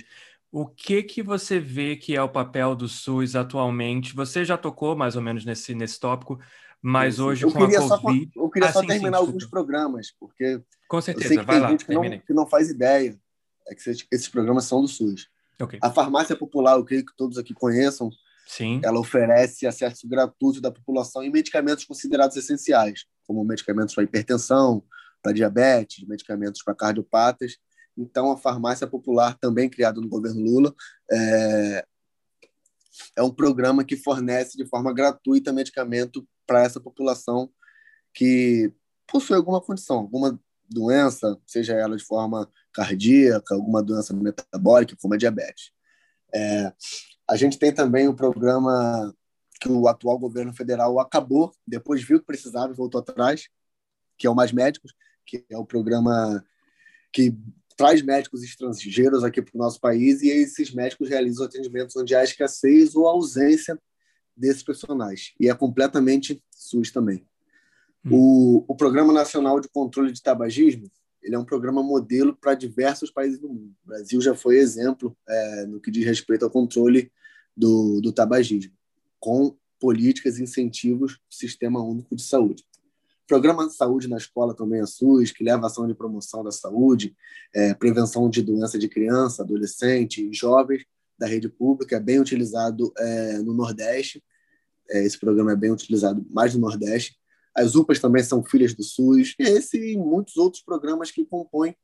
o 0.52 0.68
que 0.68 1.02
que 1.04 1.24
você 1.24 1.60
vê 1.60 1.96
que 1.96 2.16
é 2.16 2.22
o 2.22 2.30
papel 2.30 2.76
do 2.76 2.88
SUS 2.90 3.36
atualmente? 3.36 4.14
Você 4.14 4.44
já 4.44 4.58
tocou 4.58 4.96
mais 4.96 5.16
ou 5.16 5.22
menos 5.22 5.46
nesse, 5.46 5.74
nesse 5.74 6.00
tópico, 6.00 6.38
mas 6.82 7.16
Sim, 7.16 7.22
hoje 7.30 7.46
eu 7.46 7.52
com 7.52 7.64
a 7.64 7.68
queria 7.68 7.82
só, 7.82 7.98
Covid... 7.98 8.32
eu 8.36 8.50
queria 8.50 8.68
Ah, 8.68 8.74
só 8.74 8.80
sim, 8.82 8.88
sim, 8.90 8.94
terminar 8.94 9.18
alguns 9.18 9.44
desculpa. 9.44 9.50
programas, 9.52 10.12
porque 10.20 10.62
Com 10.88 11.02
eu 11.14 11.22
sei 11.22 11.38
certeza, 11.38 11.42
que 11.42 11.46
vai 11.46 11.56
tem 11.56 11.62
lá, 11.62 11.72
gente 11.72 11.86
que 11.86 11.94
não, 11.94 12.04
que 12.20 12.34
não 12.34 12.46
faz 12.48 12.70
ideia 12.70 13.18
é 13.68 13.76
que 13.76 13.82
esses, 13.82 14.06
esses 14.12 14.28
programas 14.30 14.66
são 14.66 14.82
do 14.82 14.88
SUS. 14.88 15.28
Ok, 15.60 15.76
A 15.82 15.92
farmácia 15.92 16.36
popular, 16.36 16.78
eu 16.78 16.86
creio 16.86 17.06
que 17.06 17.16
todos 17.16 17.38
aqui 17.38 17.54
conheçam, 17.54 18.10
sim, 18.48 18.82
ela 18.84 19.00
oferece 19.00 19.68
acesso 19.68 20.08
gratuito 20.08 20.62
da 20.62 20.72
população 20.72 21.24
em 21.24 21.32
medicamentos 21.32 21.86
considerados 21.86 22.38
essenciais, 22.38 23.06
como 23.26 23.44
medicamentos 23.44 23.94
para 23.94 24.04
hipertensão, 24.04 24.84
para 25.22 25.34
diabetes, 25.34 26.08
medicamentos 26.08 26.64
para 26.64 26.74
cardiopatas. 26.74 27.58
Então, 27.98 28.32
a 28.32 28.38
farmácia 28.38 28.88
popular, 28.88 29.38
também 29.40 29.70
criada 29.70 30.00
no 30.00 30.08
governo 30.08 30.42
Lula, 30.42 30.74
é, 31.12 31.86
é 33.16 33.24
um 33.24 33.32
programa 33.32 33.84
que 33.84 33.98
fornece 33.98 34.58
de 34.58 34.66
forma 34.66 34.94
gratuita 34.94 35.52
medicamento 35.52 36.28
para 36.46 36.64
essa 36.64 36.80
população 36.80 37.50
que 38.14 38.72
possui 39.06 39.36
alguma 39.36 39.62
condição, 39.62 39.98
alguma 39.98 40.40
doença, 40.70 41.40
seja 41.46 41.74
ela 41.74 41.96
de 41.96 42.04
forma 42.04 42.50
cardíaca, 42.74 43.56
alguma 43.56 43.82
doença 43.82 44.14
metabólica, 44.14 44.96
como 45.02 45.14
a 45.14 45.18
diabetes. 45.18 45.72
É, 46.34 46.72
a 47.30 47.36
gente 47.36 47.60
tem 47.60 47.74
também 47.74 48.08
o 48.08 48.16
programa 48.16 49.14
que 49.60 49.70
o 49.70 49.88
atual 49.88 50.18
governo 50.18 50.54
federal 50.54 51.00
acabou, 51.00 51.52
depois 51.66 52.04
viu 52.04 52.20
que 52.20 52.26
precisava 52.26 52.72
e 52.72 52.76
voltou 52.76 53.02
atrás, 53.02 53.50
que 54.18 54.28
é 54.28 54.30
o 54.30 54.36
Mais 54.36 54.52
Médicos, 54.52 54.94
que 55.26 55.46
é 55.50 55.58
o 55.58 55.66
programa 55.66 56.44
que 57.12 57.36
traz 57.76 58.02
médicos 58.02 58.44
estrangeiros 58.44 59.24
aqui 59.24 59.42
para 59.42 59.56
o 59.56 59.58
nosso 59.58 59.80
país 59.80 60.22
e 60.22 60.30
esses 60.30 60.74
médicos 60.74 61.10
realizam 61.10 61.46
atendimentos 61.46 61.96
onde 61.96 62.16
há 62.16 62.24
escassez 62.24 62.96
ou 62.96 63.08
ausência 63.08 63.80
desses 64.36 64.64
profissionais. 64.64 65.34
E 65.40 65.50
é 65.50 65.54
completamente 65.54 66.42
SUS 66.52 66.92
também. 66.92 67.26
Hum. 68.04 68.10
O, 68.12 68.66
o 68.68 68.76
Programa 68.76 69.14
Nacional 69.14 69.60
de 69.60 69.70
Controle 69.70 70.12
de 70.12 70.22
Tabagismo 70.22 70.90
ele 71.22 71.36
é 71.36 71.40
um 71.40 71.46
programa 71.46 71.84
modelo 71.84 72.36
para 72.36 72.54
diversos 72.54 73.12
países 73.12 73.40
do 73.40 73.50
mundo. 73.50 73.74
O 73.84 73.88
Brasil 73.88 74.22
já 74.22 74.34
foi 74.36 74.58
exemplo 74.58 75.18
é, 75.28 75.66
no 75.66 75.80
que 75.80 75.92
diz 75.92 76.06
respeito 76.06 76.46
ao 76.46 76.52
controle 76.52 77.12
do, 77.56 78.00
do 78.02 78.12
tabagismo, 78.12 78.74
com 79.20 79.58
políticas 79.80 80.40
e 80.40 80.44
incentivos 80.44 81.14
do 81.14 81.36
Sistema 81.36 81.84
Único 81.84 82.16
de 82.16 82.24
Saúde. 82.24 82.64
Programa 83.28 83.68
de 83.68 83.76
saúde 83.76 84.08
na 84.08 84.18
escola 84.18 84.56
também 84.56 84.80
é 84.80 84.86
SUS, 84.86 85.32
que 85.32 85.44
leva 85.44 85.68
ação 85.68 85.86
de 85.86 85.94
promoção 85.94 86.44
da 86.44 86.52
saúde, 86.52 87.16
é, 87.54 87.74
prevenção 87.74 88.30
de 88.30 88.42
doença 88.42 88.80
de 88.80 88.88
criança, 88.88 89.44
adolescente 89.44 90.26
e 90.26 90.34
jovens 90.34 90.86
da 91.20 91.28
rede 91.28 91.50
pública, 91.50 91.98
é 91.98 92.00
bem 92.00 92.20
utilizado 92.20 92.94
é, 92.98 93.40
no 93.40 93.54
Nordeste, 93.54 94.24
É, 94.90 95.04
esse 95.04 95.20
programa 95.20 95.52
é 95.52 95.56
bem 95.56 95.72
utilizado 95.72 96.26
mais 96.30 96.54
no 96.56 96.62
Nordeste. 96.62 97.18
As 97.58 97.76
UPAs 97.76 98.00
também 98.00 98.24
são 98.24 98.44
filhas 98.44 98.74
do 98.74 98.84
SUS. 98.84 99.36
E 99.40 99.44
esse 99.44 99.94
e 99.94 99.98
muitos 99.98 100.38
outros 100.38 100.62
programas 100.62 101.10
que 101.10 101.26
compõem 101.26 101.76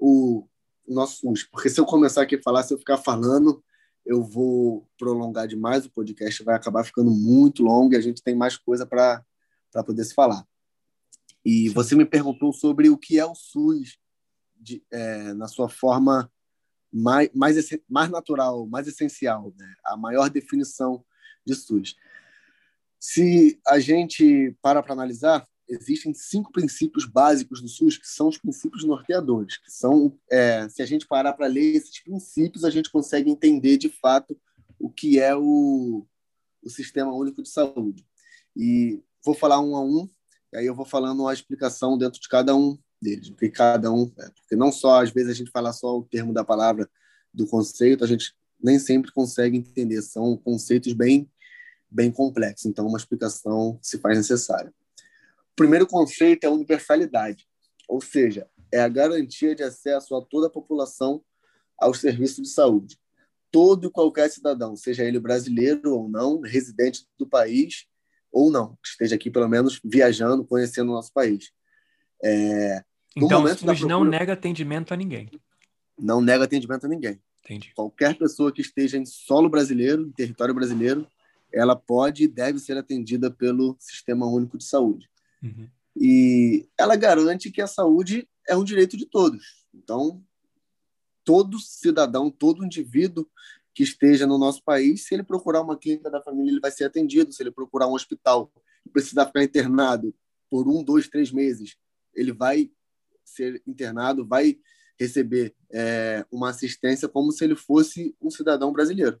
o 0.00 0.48
nosso 0.88 1.20
SUS. 1.20 1.44
Porque 1.44 1.68
se 1.68 1.78
eu 1.78 1.84
começar 1.84 2.22
aqui 2.22 2.36
a 2.36 2.42
falar, 2.42 2.62
se 2.62 2.72
eu 2.72 2.78
ficar 2.78 2.96
falando, 2.96 3.62
eu 4.06 4.22
vou 4.22 4.88
prolongar 4.98 5.46
demais 5.46 5.84
o 5.84 5.90
podcast, 5.90 6.42
vai 6.42 6.56
acabar 6.56 6.82
ficando 6.84 7.10
muito 7.10 7.62
longo 7.62 7.94
e 7.94 7.96
a 7.96 8.00
gente 8.00 8.22
tem 8.22 8.34
mais 8.34 8.56
coisa 8.56 8.86
para 8.86 9.22
poder 9.84 10.04
se 10.04 10.14
falar. 10.14 10.46
E 11.44 11.68
você 11.68 11.94
me 11.94 12.04
perguntou 12.04 12.52
sobre 12.52 12.88
o 12.88 12.96
que 12.96 13.18
é 13.18 13.26
o 13.26 13.34
SUS 13.34 13.98
de, 14.56 14.82
é, 14.90 15.32
na 15.34 15.48
sua 15.48 15.68
forma 15.68 16.30
mais, 16.92 17.30
mais, 17.34 17.56
mais 17.88 18.10
natural, 18.10 18.66
mais 18.66 18.86
essencial, 18.86 19.52
né? 19.56 19.74
a 19.84 19.96
maior 19.96 20.30
definição 20.30 21.04
de 21.44 21.54
SUS. 21.54 21.96
Se 23.04 23.58
a 23.66 23.80
gente 23.80 24.56
para 24.62 24.80
para 24.80 24.92
analisar, 24.92 25.44
existem 25.68 26.14
cinco 26.14 26.52
princípios 26.52 27.04
básicos 27.04 27.60
do 27.60 27.66
SUS 27.66 27.98
que 27.98 28.06
são 28.06 28.28
os 28.28 28.38
princípios 28.38 28.84
norteadores, 28.84 29.56
que 29.56 29.72
são, 29.72 30.16
é, 30.30 30.68
se 30.68 30.80
a 30.80 30.86
gente 30.86 31.08
parar 31.08 31.32
para 31.32 31.48
ler 31.48 31.74
esses 31.74 32.00
princípios, 32.00 32.64
a 32.64 32.70
gente 32.70 32.92
consegue 32.92 33.28
entender 33.28 33.76
de 33.76 33.88
fato 33.88 34.40
o 34.78 34.88
que 34.88 35.18
é 35.18 35.34
o, 35.34 36.06
o 36.62 36.70
Sistema 36.70 37.12
Único 37.12 37.42
de 37.42 37.48
Saúde. 37.48 38.06
E 38.54 39.02
vou 39.24 39.34
falar 39.34 39.58
um 39.58 39.74
a 39.74 39.82
um, 39.82 40.08
e 40.52 40.58
aí 40.58 40.66
eu 40.66 40.74
vou 40.74 40.86
falando 40.86 41.22
uma 41.22 41.34
explicação 41.34 41.98
dentro 41.98 42.20
de 42.20 42.28
cada 42.28 42.54
um 42.54 42.78
deles, 43.00 43.30
porque 43.30 43.50
cada 43.50 43.90
um, 43.90 44.12
é, 44.16 44.30
porque 44.30 44.54
não 44.54 44.70
só 44.70 45.02
às 45.02 45.10
vezes 45.10 45.30
a 45.32 45.34
gente 45.34 45.50
fala 45.50 45.72
só 45.72 45.98
o 45.98 46.04
termo 46.04 46.32
da 46.32 46.44
palavra 46.44 46.88
do 47.34 47.48
conceito, 47.48 48.04
a 48.04 48.06
gente 48.06 48.32
nem 48.62 48.78
sempre 48.78 49.10
consegue 49.10 49.56
entender, 49.56 50.00
são 50.02 50.36
conceitos 50.36 50.92
bem 50.92 51.28
bem 51.92 52.10
complexos, 52.10 52.66
então 52.66 52.86
uma 52.86 52.98
explicação 52.98 53.78
se 53.82 53.98
faz 53.98 54.16
necessária. 54.16 54.72
O 55.52 55.54
primeiro 55.56 55.86
conceito 55.86 56.44
é 56.44 56.46
a 56.46 56.50
universalidade, 56.50 57.46
ou 57.88 58.00
seja, 58.00 58.48
é 58.72 58.80
a 58.80 58.88
garantia 58.88 59.54
de 59.54 59.62
acesso 59.62 60.16
a 60.16 60.22
toda 60.22 60.46
a 60.46 60.50
população 60.50 61.22
aos 61.78 62.00
serviços 62.00 62.42
de 62.42 62.48
saúde. 62.48 62.98
Todo 63.50 63.86
e 63.86 63.90
qualquer 63.90 64.30
cidadão, 64.30 64.74
seja 64.74 65.04
ele 65.04 65.20
brasileiro 65.20 65.94
ou 65.94 66.08
não, 66.08 66.40
residente 66.40 67.06
do 67.18 67.26
país 67.26 67.86
ou 68.32 68.50
não, 68.50 68.78
esteja 68.82 69.14
aqui 69.14 69.30
pelo 69.30 69.46
menos 69.46 69.78
viajando, 69.84 70.42
conhecendo 70.42 70.90
o 70.90 70.94
nosso 70.94 71.12
país. 71.12 71.52
É, 72.24 72.82
então, 73.14 73.44
o 73.44 73.48
SUS 73.48 73.60
procura, 73.60 73.88
não 73.88 74.04
nega 74.04 74.32
atendimento 74.32 74.94
a 74.94 74.96
ninguém. 74.96 75.28
Não 75.98 76.22
nega 76.22 76.44
atendimento 76.44 76.86
a 76.86 76.88
ninguém. 76.88 77.20
Entendi. 77.44 77.72
Qualquer 77.74 78.16
pessoa 78.16 78.52
que 78.52 78.62
esteja 78.62 78.96
em 78.96 79.04
solo 79.04 79.50
brasileiro, 79.50 80.06
em 80.06 80.12
território 80.12 80.54
brasileiro, 80.54 81.06
ela 81.52 81.76
pode 81.76 82.24
e 82.24 82.28
deve 82.28 82.58
ser 82.58 82.76
atendida 82.76 83.30
pelo 83.30 83.76
Sistema 83.78 84.26
Único 84.26 84.58
de 84.58 84.64
Saúde. 84.64 85.08
Uhum. 85.42 85.68
E 85.96 86.68
ela 86.78 86.96
garante 86.96 87.50
que 87.50 87.60
a 87.60 87.66
saúde 87.66 88.28
é 88.48 88.56
um 88.56 88.64
direito 88.64 88.96
de 88.96 89.06
todos. 89.06 89.66
Então, 89.74 90.22
todo 91.24 91.58
cidadão, 91.58 92.30
todo 92.30 92.64
indivíduo 92.64 93.28
que 93.74 93.82
esteja 93.82 94.26
no 94.26 94.38
nosso 94.38 94.62
país, 94.62 95.06
se 95.06 95.14
ele 95.14 95.22
procurar 95.22 95.62
uma 95.62 95.76
clínica 95.76 96.10
da 96.10 96.22
família, 96.22 96.50
ele 96.50 96.60
vai 96.60 96.70
ser 96.70 96.84
atendido. 96.84 97.32
Se 97.32 97.42
ele 97.42 97.50
procurar 97.50 97.88
um 97.88 97.94
hospital 97.94 98.52
e 98.86 98.90
precisar 98.90 99.26
ficar 99.26 99.42
internado 99.42 100.14
por 100.50 100.68
um, 100.68 100.82
dois, 100.82 101.08
três 101.08 101.32
meses, 101.32 101.76
ele 102.14 102.32
vai 102.32 102.70
ser 103.24 103.62
internado, 103.66 104.26
vai 104.26 104.58
receber 104.98 105.54
é, 105.70 106.24
uma 106.30 106.50
assistência 106.50 107.08
como 107.08 107.32
se 107.32 107.44
ele 107.44 107.56
fosse 107.56 108.14
um 108.20 108.30
cidadão 108.30 108.72
brasileiro. 108.72 109.20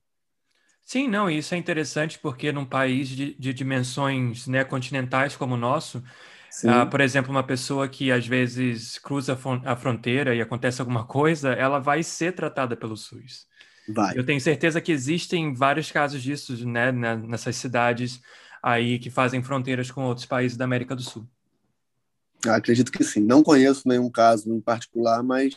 Sim, 0.84 1.08
não, 1.08 1.30
isso 1.30 1.54
é 1.54 1.58
interessante 1.58 2.18
porque 2.18 2.52
num 2.52 2.64
país 2.64 3.08
de, 3.08 3.34
de 3.34 3.54
dimensões 3.54 4.46
né, 4.46 4.64
continentais 4.64 5.36
como 5.36 5.54
o 5.54 5.58
nosso, 5.58 5.98
uh, 5.98 6.90
por 6.90 7.00
exemplo, 7.00 7.30
uma 7.30 7.42
pessoa 7.42 7.88
que 7.88 8.10
às 8.10 8.26
vezes 8.26 8.98
cruza 8.98 9.38
a 9.64 9.76
fronteira 9.76 10.34
e 10.34 10.40
acontece 10.40 10.80
alguma 10.80 11.04
coisa, 11.04 11.52
ela 11.52 11.78
vai 11.78 12.02
ser 12.02 12.32
tratada 12.32 12.76
pelo 12.76 12.96
SUS. 12.96 13.46
Vai. 13.88 14.16
Eu 14.16 14.24
tenho 14.24 14.40
certeza 14.40 14.80
que 14.80 14.92
existem 14.92 15.54
vários 15.54 15.90
casos 15.90 16.22
disso 16.22 16.66
né, 16.66 16.92
nessas 16.92 17.56
cidades 17.56 18.20
aí 18.62 18.98
que 18.98 19.10
fazem 19.10 19.42
fronteiras 19.42 19.90
com 19.90 20.04
outros 20.04 20.26
países 20.26 20.56
da 20.56 20.64
América 20.64 20.94
do 20.94 21.02
Sul. 21.02 21.26
Eu 22.44 22.54
acredito 22.54 22.92
que 22.92 23.04
sim. 23.04 23.20
Não 23.20 23.42
conheço 23.42 23.88
nenhum 23.88 24.10
caso 24.10 24.52
em 24.52 24.60
particular, 24.60 25.22
mas 25.22 25.54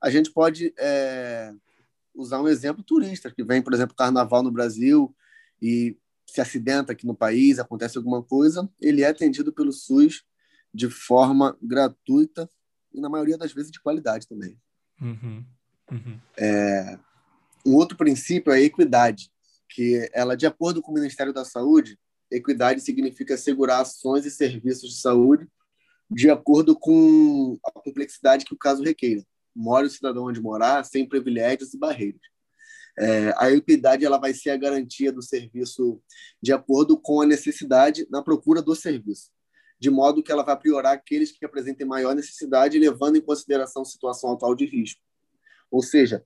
a 0.00 0.10
gente 0.10 0.30
pode 0.30 0.72
é, 0.78 1.52
usar 2.14 2.40
um 2.40 2.48
exemplo 2.48 2.82
turista, 2.82 3.30
que 3.30 3.44
vem, 3.44 3.62
por 3.62 3.72
exemplo, 3.72 3.94
carnaval 3.94 4.42
no 4.42 4.50
Brasil 4.50 5.14
e 5.60 5.96
se 6.26 6.40
acidenta 6.40 6.92
aqui 6.92 7.06
no 7.06 7.14
país, 7.14 7.58
acontece 7.58 7.98
alguma 7.98 8.22
coisa, 8.22 8.68
ele 8.80 9.02
é 9.02 9.08
atendido 9.08 9.52
pelo 9.52 9.72
SUS 9.72 10.22
de 10.72 10.88
forma 10.88 11.56
gratuita 11.60 12.48
e, 12.92 13.00
na 13.00 13.08
maioria 13.08 13.36
das 13.36 13.52
vezes, 13.52 13.70
de 13.70 13.80
qualidade 13.80 14.28
também. 14.28 14.56
Uhum, 15.00 15.44
uhum. 15.90 16.20
É, 16.38 16.98
um 17.66 17.74
outro 17.74 17.96
princípio 17.96 18.52
é 18.52 18.56
a 18.56 18.60
equidade, 18.60 19.30
que 19.68 20.08
ela, 20.12 20.36
de 20.36 20.46
acordo 20.46 20.80
com 20.80 20.92
o 20.92 20.94
Ministério 20.94 21.32
da 21.32 21.44
Saúde, 21.44 21.98
equidade 22.30 22.80
significa 22.80 23.34
assegurar 23.34 23.80
ações 23.80 24.24
e 24.24 24.30
serviços 24.30 24.90
de 24.90 25.00
saúde 25.00 25.48
de 26.08 26.28
acordo 26.28 26.76
com 26.76 27.58
a 27.64 27.70
complexidade 27.70 28.44
que 28.44 28.54
o 28.54 28.58
caso 28.58 28.82
requeira 28.82 29.24
mora 29.54 29.86
o 29.86 29.90
cidadão 29.90 30.26
onde 30.26 30.40
morar, 30.40 30.84
sem 30.84 31.08
privilégios 31.08 31.74
e 31.74 31.78
barreiras. 31.78 32.20
É, 32.98 33.32
a 33.38 33.50
equidade 33.50 34.04
ela 34.04 34.18
vai 34.18 34.34
ser 34.34 34.50
a 34.50 34.56
garantia 34.56 35.12
do 35.12 35.22
serviço 35.22 36.02
de 36.42 36.52
acordo 36.52 36.98
com 36.98 37.20
a 37.20 37.26
necessidade 37.26 38.06
na 38.10 38.22
procura 38.22 38.60
do 38.60 38.74
serviço, 38.74 39.30
de 39.78 39.88
modo 39.88 40.22
que 40.22 40.30
ela 40.30 40.42
vai 40.42 40.58
priorar 40.58 40.94
aqueles 40.94 41.32
que 41.32 41.44
apresentem 41.44 41.86
maior 41.86 42.14
necessidade, 42.14 42.78
levando 42.78 43.16
em 43.16 43.22
consideração 43.22 43.82
a 43.82 43.86
situação 43.86 44.32
atual 44.32 44.54
de 44.54 44.66
risco. 44.66 45.00
Ou 45.70 45.82
seja, 45.82 46.24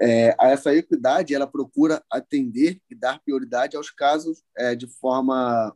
é, 0.00 0.36
essa 0.38 0.74
equidade 0.74 1.34
ela 1.34 1.46
procura 1.46 2.04
atender 2.10 2.80
e 2.90 2.94
dar 2.94 3.20
prioridade 3.20 3.76
aos 3.76 3.90
casos 3.90 4.42
é, 4.56 4.74
de 4.74 4.86
forma, 4.86 5.74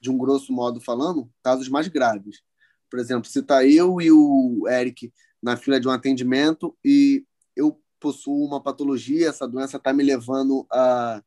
de 0.00 0.10
um 0.10 0.18
grosso 0.18 0.52
modo 0.52 0.80
falando, 0.80 1.30
casos 1.42 1.68
mais 1.68 1.88
graves. 1.88 2.42
Por 2.90 3.00
exemplo, 3.00 3.28
se 3.28 3.40
está 3.40 3.66
eu 3.66 4.00
e 4.00 4.12
o 4.12 4.68
Eric 4.68 5.12
na 5.44 5.58
fila 5.58 5.78
de 5.78 5.86
um 5.86 5.90
atendimento 5.90 6.74
e 6.82 7.22
eu 7.54 7.78
possuo 8.00 8.46
uma 8.46 8.62
patologia, 8.62 9.28
essa 9.28 9.46
doença 9.46 9.76
está 9.76 9.92
me 9.92 10.02
levando 10.02 10.66
a 10.72 11.22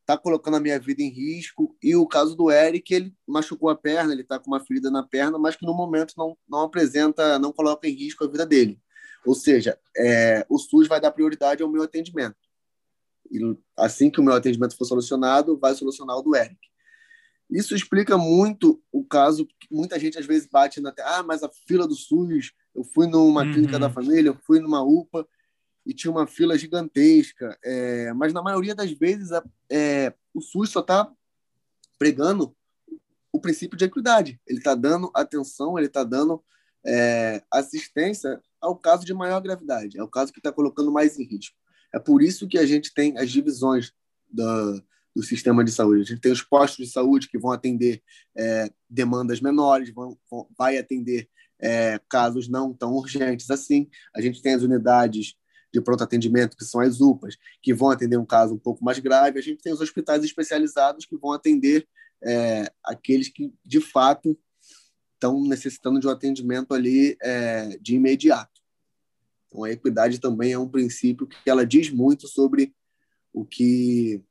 está 0.00 0.18
colocando 0.18 0.56
a 0.56 0.60
minha 0.60 0.78
vida 0.80 1.00
em 1.00 1.08
risco. 1.08 1.76
E 1.80 1.94
o 1.94 2.06
caso 2.06 2.34
do 2.34 2.50
Eric, 2.50 2.92
ele 2.92 3.14
machucou 3.26 3.68
a 3.68 3.76
perna, 3.76 4.12
ele 4.12 4.22
está 4.22 4.36
com 4.38 4.50
uma 4.50 4.58
ferida 4.58 4.90
na 4.90 5.02
perna, 5.02 5.38
mas 5.38 5.54
que 5.54 5.64
no 5.64 5.74
momento 5.74 6.14
não, 6.16 6.36
não 6.48 6.62
apresenta, 6.62 7.38
não 7.38 7.52
coloca 7.52 7.88
em 7.88 7.92
risco 7.92 8.24
a 8.24 8.28
vida 8.28 8.44
dele. 8.44 8.80
Ou 9.24 9.34
seja, 9.34 9.78
é, 9.96 10.44
o 10.48 10.58
SUS 10.58 10.88
vai 10.88 11.00
dar 11.00 11.12
prioridade 11.12 11.62
ao 11.62 11.70
meu 11.70 11.82
atendimento. 11.82 12.36
E 13.30 13.38
assim 13.76 14.10
que 14.10 14.20
o 14.20 14.24
meu 14.24 14.34
atendimento 14.34 14.76
for 14.76 14.84
solucionado, 14.84 15.56
vai 15.56 15.74
solucionar 15.74 16.16
o 16.16 16.22
do 16.22 16.34
Eric. 16.34 16.58
Isso 17.48 17.74
explica 17.74 18.18
muito 18.18 18.82
o 18.90 19.04
caso 19.04 19.46
muita 19.70 19.98
gente 20.00 20.18
às 20.18 20.26
vezes 20.26 20.48
bate 20.48 20.80
na 20.80 20.92
ah, 20.98 21.22
mas 21.22 21.44
a 21.44 21.50
fila 21.66 21.86
do 21.86 21.94
SUS, 21.94 22.52
eu 22.74 22.84
fui 22.84 23.06
numa 23.06 23.42
uhum. 23.42 23.52
clínica 23.52 23.78
da 23.78 23.90
família, 23.90 24.28
eu 24.28 24.38
fui 24.46 24.60
numa 24.60 24.82
UPA 24.82 25.26
e 25.84 25.92
tinha 25.92 26.10
uma 26.10 26.26
fila 26.26 26.56
gigantesca. 26.56 27.58
É, 27.64 28.12
mas 28.12 28.32
na 28.32 28.42
maioria 28.42 28.74
das 28.74 28.90
vezes 28.92 29.32
a, 29.32 29.44
é, 29.70 30.12
o 30.32 30.40
SUS 30.40 30.70
só 30.70 30.80
está 30.80 31.10
pregando 31.98 32.54
o 33.32 33.40
princípio 33.40 33.76
de 33.76 33.84
equidade. 33.84 34.40
Ele 34.46 34.58
está 34.58 34.74
dando 34.74 35.10
atenção, 35.14 35.78
ele 35.78 35.86
está 35.86 36.04
dando 36.04 36.42
é, 36.84 37.42
assistência 37.50 38.40
ao 38.60 38.76
caso 38.76 39.04
de 39.04 39.12
maior 39.12 39.40
gravidade, 39.40 39.98
é 39.98 40.02
o 40.02 40.08
caso 40.08 40.32
que 40.32 40.38
está 40.38 40.52
colocando 40.52 40.92
mais 40.92 41.18
em 41.18 41.24
risco. 41.24 41.56
É 41.92 41.98
por 41.98 42.22
isso 42.22 42.48
que 42.48 42.58
a 42.58 42.64
gente 42.64 42.94
tem 42.94 43.18
as 43.18 43.30
divisões 43.30 43.92
da, 44.30 44.80
do 45.14 45.22
sistema 45.22 45.64
de 45.64 45.72
saúde. 45.72 46.02
A 46.02 46.04
gente 46.04 46.20
tem 46.20 46.32
os 46.32 46.42
postos 46.42 46.86
de 46.86 46.92
saúde 46.92 47.28
que 47.28 47.38
vão 47.38 47.50
atender 47.50 48.02
é, 48.36 48.70
demandas 48.88 49.40
menores, 49.40 49.92
vão, 49.92 50.16
vão, 50.30 50.48
vai 50.56 50.78
atender 50.78 51.28
é, 51.62 52.00
casos 52.08 52.48
não 52.48 52.74
tão 52.74 52.92
urgentes 52.92 53.50
assim. 53.50 53.88
A 54.14 54.20
gente 54.20 54.42
tem 54.42 54.54
as 54.54 54.62
unidades 54.62 55.36
de 55.72 55.80
pronto 55.80 56.04
atendimento, 56.04 56.56
que 56.56 56.64
são 56.64 56.80
as 56.80 57.00
UPAs, 57.00 57.36
que 57.62 57.72
vão 57.72 57.90
atender 57.90 58.18
um 58.18 58.26
caso 58.26 58.54
um 58.54 58.58
pouco 58.58 58.84
mais 58.84 58.98
grave. 58.98 59.38
A 59.38 59.42
gente 59.42 59.62
tem 59.62 59.72
os 59.72 59.80
hospitais 59.80 60.22
especializados 60.22 61.06
que 61.06 61.16
vão 61.16 61.32
atender 61.32 61.88
é, 62.22 62.70
aqueles 62.84 63.28
que, 63.28 63.52
de 63.64 63.80
fato, 63.80 64.38
estão 65.14 65.42
necessitando 65.42 65.98
de 65.98 66.06
um 66.06 66.10
atendimento 66.10 66.74
ali 66.74 67.16
é, 67.22 67.78
de 67.80 67.94
imediato. 67.94 68.60
Então, 69.48 69.64
a 69.64 69.70
equidade 69.70 70.18
também 70.18 70.52
é 70.52 70.58
um 70.58 70.68
princípio 70.68 71.26
que 71.26 71.48
ela 71.48 71.64
diz 71.64 71.90
muito 71.90 72.26
sobre 72.28 72.74
o 73.32 73.44
que 73.44 74.22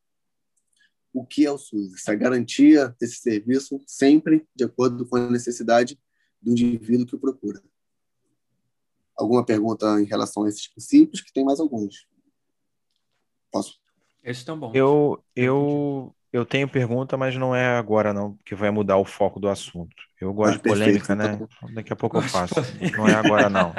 o 1.14 1.26
que 1.26 1.46
é 1.46 1.52
o 1.52 1.58
SUS, 1.58 1.94
essa 1.96 2.16
garantia 2.16 2.96
desse 2.98 3.18
serviço 3.18 3.82
sempre 3.86 4.48
de 4.56 4.64
acordo 4.64 5.06
com 5.06 5.18
a 5.18 5.30
necessidade 5.30 6.00
do 6.42 6.52
indivíduo 6.52 7.06
que 7.06 7.16
o 7.16 7.20
procura. 7.20 7.62
Alguma 9.18 9.46
pergunta 9.46 10.00
em 10.02 10.06
relação 10.06 10.44
a 10.44 10.50
esses 10.50 10.68
princípios? 10.68 11.22
Que 11.22 11.32
tem 11.32 11.44
mais 11.46 11.60
alguns. 11.60 12.08
Posso? 13.52 13.80
Esses 14.24 14.40
estão 14.42 14.60
bons. 14.60 14.74
Eu, 14.76 15.24
eu 15.36 16.16
eu 16.34 16.46
tenho 16.46 16.68
pergunta, 16.70 17.18
mas 17.18 17.36
não 17.36 17.54
é 17.54 17.76
agora 17.78 18.14
não, 18.14 18.36
porque 18.36 18.56
vai 18.56 18.72
mudar 18.72 18.96
o 18.98 19.04
foco 19.04 19.38
do 19.38 19.50
assunto. 19.50 19.94
Eu 20.20 20.34
gosto 20.34 20.54
Ah, 20.54 20.58
de 20.58 20.64
polêmica, 20.64 21.08
perfeito, 21.16 21.40
né? 21.42 21.48
então. 21.60 21.74
Daqui 21.76 21.92
a 21.92 21.96
pouco 21.96 22.18
eu 22.18 22.22
faço. 22.22 22.56
Não 22.98 23.06
é 23.08 23.16
agora 23.16 23.50
não. 23.50 23.74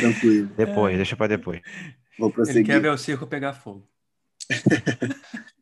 Tranquilo. 0.00 0.48
Depois, 0.56 0.96
deixa 0.96 1.14
para 1.16 1.28
depois. 1.28 1.60
Vou 2.18 2.28
Ele 2.28 2.34
prosseguir. 2.34 2.66
quer 2.66 2.80
ver 2.80 2.90
o 2.90 2.98
circo 2.98 3.26
pegar 3.26 3.52
fogo. 3.54 3.88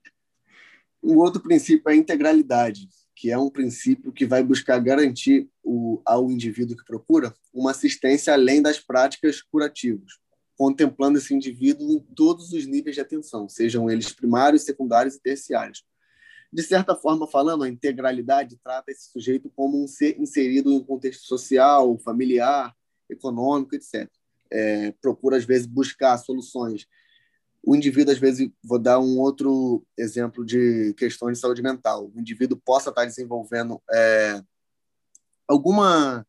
Um 1.03 1.17
outro 1.17 1.41
princípio 1.43 1.89
é 1.89 1.93
a 1.93 1.97
integralidade, 1.97 2.87
que 3.17 3.31
é 3.31 3.39
um 3.39 3.49
princípio 3.49 4.13
que 4.13 4.27
vai 4.27 4.43
buscar 4.43 4.79
garantir 4.79 5.49
o, 5.63 6.01
ao 6.05 6.31
indivíduo 6.31 6.77
que 6.77 6.85
procura 6.85 7.35
uma 7.53 7.71
assistência 7.71 8.33
além 8.33 8.63
das 8.63 8.79
práticas 8.79 9.43
curativas, 9.43 10.13
contemplando 10.57 11.19
esse 11.19 11.35
indivíduo 11.35 11.93
em 11.93 12.01
todos 12.15 12.53
os 12.53 12.67
níveis 12.67 12.97
de 12.97 13.01
atenção, 13.01 13.49
sejam 13.49 13.91
eles 13.91 14.13
primários, 14.13 14.63
secundários 14.63 15.15
e 15.17 15.21
terciários. 15.21 15.85
De 16.53 16.63
certa 16.63 16.97
forma, 16.97 17.27
falando, 17.29 17.63
a 17.63 17.69
integralidade 17.69 18.59
trata 18.63 18.91
esse 18.91 19.11
sujeito 19.11 19.49
como 19.55 19.83
um 19.83 19.87
ser 19.87 20.19
inserido 20.19 20.71
em 20.73 20.77
um 20.77 20.85
contexto 20.85 21.23
social, 21.25 21.97
familiar, 21.99 22.75
econômico, 23.09 23.75
etc. 23.75 24.11
É, 24.51 24.93
procura, 25.01 25.37
às 25.37 25.45
vezes, 25.45 25.67
buscar 25.67 26.19
soluções 26.19 26.87
o 27.63 27.77
indivíduo, 27.77 28.13
às 28.13 28.19
vezes, 28.19 28.51
vou 28.65 28.79
dar 28.79 28.99
um 29.01 29.19
outro 29.19 29.85
exemplo 29.97 30.45
de 30.45 30.95
questões 30.95 31.37
de 31.37 31.41
saúde 31.41 31.63
mental. 31.63 32.11
O 32.15 32.21
indivíduo 32.21 32.61
possa 32.65 32.91
estar 32.91 33.05
desenvolvendo 33.05 33.81
é, 33.93 34.43
alguma, 35.51 36.27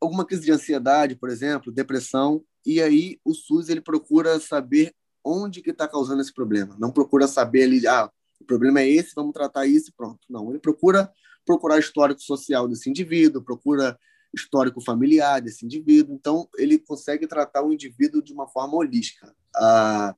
alguma 0.00 0.24
crise 0.24 0.44
de 0.44 0.52
ansiedade, 0.52 1.16
por 1.16 1.28
exemplo, 1.28 1.72
depressão, 1.72 2.44
e 2.64 2.80
aí 2.80 3.18
o 3.24 3.34
SUS 3.34 3.68
ele 3.68 3.80
procura 3.80 4.38
saber 4.38 4.94
onde 5.24 5.60
que 5.60 5.70
está 5.70 5.88
causando 5.88 6.20
esse 6.20 6.32
problema. 6.32 6.76
Não 6.78 6.92
procura 6.92 7.26
saber 7.26 7.64
ali, 7.64 7.86
ah, 7.86 8.10
o 8.40 8.44
problema 8.44 8.80
é 8.80 8.88
esse, 8.88 9.14
vamos 9.14 9.32
tratar 9.32 9.66
isso 9.66 9.92
pronto. 9.96 10.20
Não, 10.28 10.50
ele 10.50 10.60
procura 10.60 11.10
procurar 11.44 11.78
histórico 11.78 12.22
social 12.22 12.68
desse 12.68 12.88
indivíduo, 12.88 13.42
procura 13.42 13.98
histórico 14.34 14.80
familiar 14.80 15.40
desse 15.40 15.64
indivíduo. 15.64 16.14
Então, 16.14 16.48
ele 16.56 16.78
consegue 16.78 17.26
tratar 17.26 17.64
o 17.64 17.72
indivíduo 17.72 18.22
de 18.22 18.32
uma 18.32 18.46
forma 18.46 18.76
holística. 18.76 19.34
A, 19.56 20.14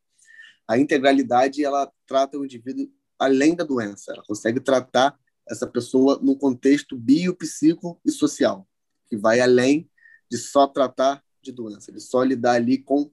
a 0.69 0.79
integralidade 0.79 1.65
ela 1.65 1.91
trata 2.07 2.37
o 2.37 2.45
indivíduo 2.45 2.89
além 3.19 3.55
da 3.55 3.65
doença. 3.65 4.13
Ela 4.13 4.23
consegue 4.27 4.61
tratar 4.61 5.17
essa 5.51 5.67
pessoa 5.67 6.19
no 6.23 6.37
contexto 6.37 6.97
bio, 6.97 7.35
psico 7.35 8.01
e 8.05 8.11
social, 8.11 8.67
que 9.09 9.17
vai 9.17 9.41
além 9.41 9.91
de 10.31 10.39
só 10.39 10.67
tratar 10.67 11.23
de 11.43 11.53
doença, 11.53 11.91
de 11.91 12.01
só 12.01 12.23
lidar 12.23 12.53
ali 12.53 12.79
com 12.79 13.11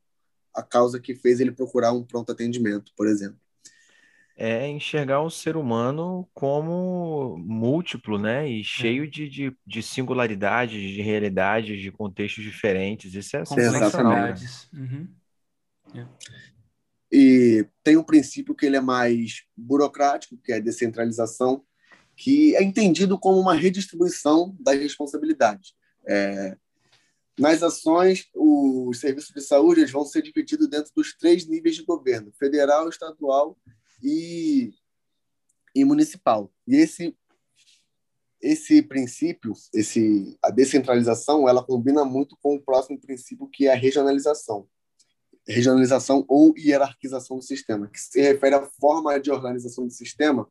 a 0.53 0.61
causa 0.61 0.99
que 0.99 1.15
fez 1.15 1.39
ele 1.39 1.51
procurar 1.51 1.91
um 1.91 2.03
pronto 2.03 2.31
atendimento, 2.31 2.91
por 2.95 3.07
exemplo 3.07 3.39
é 4.37 4.67
enxergar 4.67 5.21
o 5.21 5.31
ser 5.31 5.57
humano 5.57 6.29
como 6.31 7.37
múltiplo, 7.39 8.19
né? 8.19 8.47
E 8.47 8.63
cheio 8.63 9.09
de, 9.09 9.27
de, 9.27 9.57
de 9.65 9.81
singularidades, 9.81 10.79
de 10.79 11.01
realidades, 11.01 11.81
de 11.81 11.91
contextos 11.91 12.43
diferentes. 12.43 13.15
Isso 13.15 13.35
é 13.35 13.43
sensacional. 13.43 14.27
Né? 14.27 14.35
Uhum. 14.73 15.07
É. 15.95 16.07
E 17.11 17.67
tem 17.83 17.97
um 17.97 18.03
princípio 18.03 18.53
que 18.53 18.67
ele 18.67 18.77
é 18.77 18.81
mais 18.81 19.43
burocrático, 19.55 20.37
que 20.37 20.51
é 20.51 20.57
a 20.57 20.61
descentralização, 20.61 21.63
que 22.17 22.55
é 22.55 22.63
entendido 22.63 23.17
como 23.17 23.39
uma 23.39 23.53
redistribuição 23.53 24.57
das 24.59 24.79
responsabilidades. 24.79 25.75
É, 26.05 26.57
nas 27.39 27.61
ações, 27.61 28.27
os 28.33 28.99
serviços 28.99 29.31
de 29.31 29.41
saúde 29.41 29.85
vão 29.85 30.03
ser 30.03 30.23
divididos 30.23 30.67
dentro 30.67 30.91
dos 30.95 31.15
três 31.15 31.45
níveis 31.47 31.75
de 31.75 31.83
governo: 31.83 32.33
federal, 32.33 32.89
estadual 32.89 33.55
e, 34.01 34.73
e 35.75 35.85
municipal. 35.85 36.51
E 36.67 36.75
esse 36.75 37.15
esse 38.39 38.83
princípio, 38.83 39.53
esse 39.73 40.37
a 40.43 40.51
descentralização, 40.51 41.49
ela 41.49 41.63
combina 41.63 42.05
muito 42.05 42.37
com 42.41 42.55
o 42.55 42.61
próximo 42.61 42.99
princípio 42.99 43.47
que 43.47 43.67
é 43.67 43.73
a 43.73 43.75
regionalização. 43.75 44.67
Regionalização 45.47 46.23
ou 46.27 46.53
hierarquização 46.57 47.37
do 47.37 47.43
sistema, 47.43 47.87
que 47.87 47.99
se 47.99 48.21
refere 48.21 48.55
à 48.55 48.65
forma 48.79 49.19
de 49.19 49.31
organização 49.31 49.87
do 49.87 49.93
sistema 49.93 50.47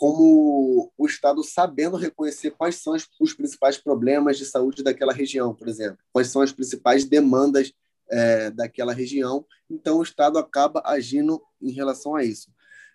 como 0.00 0.90
o 0.96 1.06
Estado 1.06 1.44
sabendo 1.44 1.94
reconhecer 1.98 2.52
quais 2.52 2.76
são 2.76 2.96
os 3.20 3.34
principais 3.34 3.76
problemas 3.76 4.38
de 4.38 4.46
saúde 4.46 4.82
daquela 4.82 5.12
região, 5.12 5.54
por 5.54 5.68
exemplo, 5.68 5.98
quais 6.10 6.28
são 6.28 6.40
as 6.40 6.50
principais 6.50 7.04
demandas 7.04 7.70
é, 8.10 8.50
daquela 8.50 8.94
região. 8.94 9.44
Então, 9.68 9.98
o 9.98 10.02
Estado 10.02 10.38
acaba 10.38 10.82
agindo 10.86 11.42
em 11.60 11.70
relação 11.70 12.16
a 12.16 12.24
isso. 12.24 12.50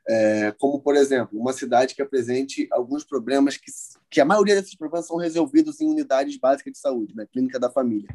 É, 0.09 0.51
como, 0.57 0.81
por 0.81 0.95
exemplo, 0.95 1.39
uma 1.39 1.53
cidade 1.53 1.93
que 1.93 2.01
apresente 2.01 2.67
alguns 2.71 3.03
problemas 3.03 3.55
que, 3.55 3.71
que 4.09 4.19
a 4.19 4.25
maioria 4.25 4.55
desses 4.55 4.75
problemas 4.75 5.05
são 5.05 5.17
resolvidos 5.17 5.79
em 5.79 5.87
unidades 5.87 6.35
básicas 6.37 6.73
de 6.73 6.79
saúde, 6.79 7.15
na 7.15 7.21
né, 7.21 7.29
clínica 7.31 7.59
da 7.59 7.69
família. 7.69 8.09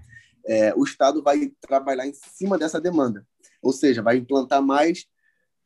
É, 0.45 0.74
o 0.74 0.82
Estado 0.82 1.22
vai 1.22 1.53
trabalhar 1.61 2.09
em 2.09 2.12
cima 2.12 2.59
dessa 2.59 2.80
demanda, 2.80 3.24
ou 3.62 3.72
seja, 3.72 4.03
vai 4.03 4.16
implantar 4.16 4.61
mais 4.61 5.07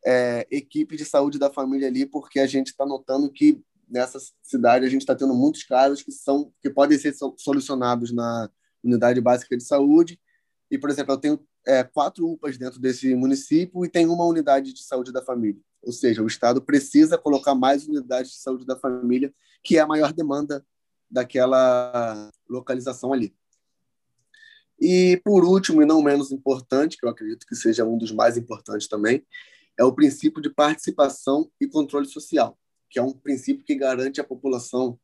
é, 0.05 0.47
equipe 0.51 0.97
de 0.97 1.05
saúde 1.05 1.39
da 1.39 1.51
família 1.51 1.89
ali, 1.89 2.05
porque 2.05 2.39
a 2.39 2.47
gente 2.47 2.69
está 2.69 2.85
notando 2.85 3.31
que 3.31 3.61
nessa 3.89 4.19
cidade 4.43 4.85
a 4.85 4.89
gente 4.89 5.03
está 5.03 5.15
tendo 5.15 5.35
muitos 5.35 5.63
casos 5.65 6.03
que 6.03 6.13
são 6.13 6.53
que 6.61 6.71
podem 6.71 6.99
ser 6.99 7.15
solucionados 7.37 8.13
na 8.13 8.51
unidade 8.83 9.21
básica 9.21 9.57
de 9.57 9.65
saúde. 9.65 10.21
E, 10.71 10.79
por 10.79 10.91
exemplo, 10.91 11.15
eu 11.15 11.19
tenho 11.19 11.41
é, 11.67 11.83
quatro 11.83 12.29
UPAs 12.29 12.59
dentro 12.59 12.79
desse 12.79 13.15
município 13.15 13.85
e 13.85 13.89
tem 13.89 14.07
uma 14.07 14.25
unidade 14.25 14.73
de 14.73 14.83
saúde 14.83 15.13
da 15.13 15.23
família. 15.23 15.61
Ou 15.83 15.93
seja, 15.93 16.23
o 16.23 16.27
Estado 16.27 16.61
precisa 16.61 17.17
colocar 17.17 17.55
mais 17.55 17.87
unidades 17.87 18.33
de 18.33 18.39
saúde 18.39 18.67
da 18.67 18.77
família, 18.77 19.33
que 19.63 19.79
é 19.79 19.81
a 19.81 19.87
maior 19.87 20.13
demanda 20.13 20.65
daquela 21.11 22.31
localização 22.49 23.13
ali. 23.13 23.35
E, 24.81 25.21
por 25.25 25.45
último, 25.45 25.83
e 25.83 25.87
não 25.87 26.03
menos 26.03 26.33
importante, 26.33 26.97
que 26.99 27.07
eu 27.07 27.11
acredito 27.11 27.47
que 27.47 27.55
seja 27.55 27.85
um 27.85 27.97
dos 27.97 28.11
mais 28.11 28.37
importantes 28.37 28.89
também, 28.89 29.25
é 29.79 29.85
o 29.85 29.93
princípio 29.93 30.41
de 30.41 30.51
participação 30.51 31.51
e 31.61 31.67
controle 31.67 32.07
social, 32.07 32.59
que 32.89 32.99
é 32.99 33.03
um 33.03 33.13
princípio 33.13 33.65
que 33.65 33.75
garante 33.75 34.21
à 34.21 34.25
população, 34.25 34.99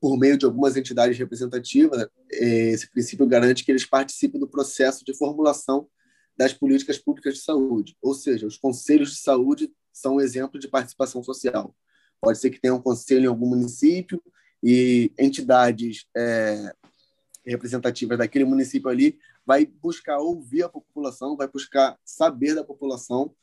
por 0.00 0.18
meio 0.18 0.36
de 0.36 0.44
algumas 0.44 0.76
entidades 0.76 1.16
representativas, 1.18 2.06
esse 2.30 2.90
princípio 2.90 3.26
garante 3.26 3.64
que 3.64 3.72
eles 3.72 3.86
participem 3.86 4.40
do 4.40 4.48
processo 4.48 5.04
de 5.04 5.16
formulação 5.16 5.88
das 6.36 6.52
políticas 6.52 6.98
públicas 6.98 7.34
de 7.34 7.40
saúde. 7.40 7.96
Ou 8.02 8.12
seja, 8.12 8.46
os 8.46 8.58
conselhos 8.58 9.10
de 9.10 9.18
saúde 9.18 9.72
são 9.92 10.16
um 10.16 10.20
exemplo 10.20 10.58
de 10.58 10.68
participação 10.68 11.22
social. 11.22 11.74
Pode 12.20 12.38
ser 12.38 12.50
que 12.50 12.60
tenha 12.60 12.74
um 12.74 12.82
conselho 12.82 13.24
em 13.24 13.28
algum 13.28 13.48
município 13.48 14.20
e 14.62 15.12
entidades 15.18 16.06
é, 16.16 16.74
representativas 17.44 18.18
daquele 18.18 18.44
município 18.44 18.88
ali 18.88 19.18
vai 19.46 19.66
buscar 19.66 20.18
ouvir 20.18 20.62
a 20.62 20.68
população, 20.68 21.36
vai 21.36 21.48
buscar 21.48 21.98
saber 22.04 22.54
da 22.54 22.64
população 22.64 23.34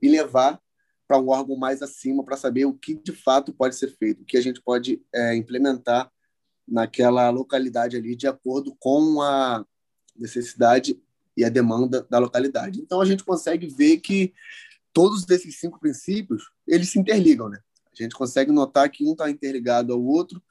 e 0.00 0.08
levar 0.08 0.60
para 1.06 1.18
um 1.18 1.28
órgão 1.28 1.56
mais 1.56 1.82
acima 1.82 2.24
para 2.24 2.36
saber 2.36 2.64
o 2.64 2.74
que 2.74 2.94
de 2.94 3.12
fato 3.12 3.52
pode 3.52 3.76
ser 3.76 3.96
feito, 3.96 4.22
o 4.22 4.24
que 4.24 4.36
a 4.36 4.40
gente 4.40 4.60
pode 4.60 5.00
é, 5.14 5.36
implementar 5.36 6.10
naquela 6.66 7.30
localidade 7.30 7.96
ali 7.96 8.16
de 8.16 8.26
acordo 8.26 8.74
com 8.80 9.22
a 9.22 9.64
necessidade 10.16 11.00
e 11.36 11.44
a 11.44 11.48
demanda 11.48 12.06
da 12.10 12.18
localidade. 12.18 12.80
Então 12.80 13.00
a 13.00 13.04
gente 13.04 13.22
consegue 13.22 13.68
ver 13.68 13.98
que 13.98 14.32
todos 14.92 15.28
esses 15.28 15.60
cinco 15.60 15.78
princípios 15.78 16.50
eles 16.66 16.90
se 16.90 16.98
interligam, 16.98 17.48
né? 17.48 17.60
A 17.92 18.02
gente 18.02 18.14
consegue 18.14 18.50
notar 18.50 18.90
que 18.90 19.04
um 19.04 19.12
está 19.12 19.30
interligado 19.30 19.92
ao 19.92 20.02
outro 20.02 20.42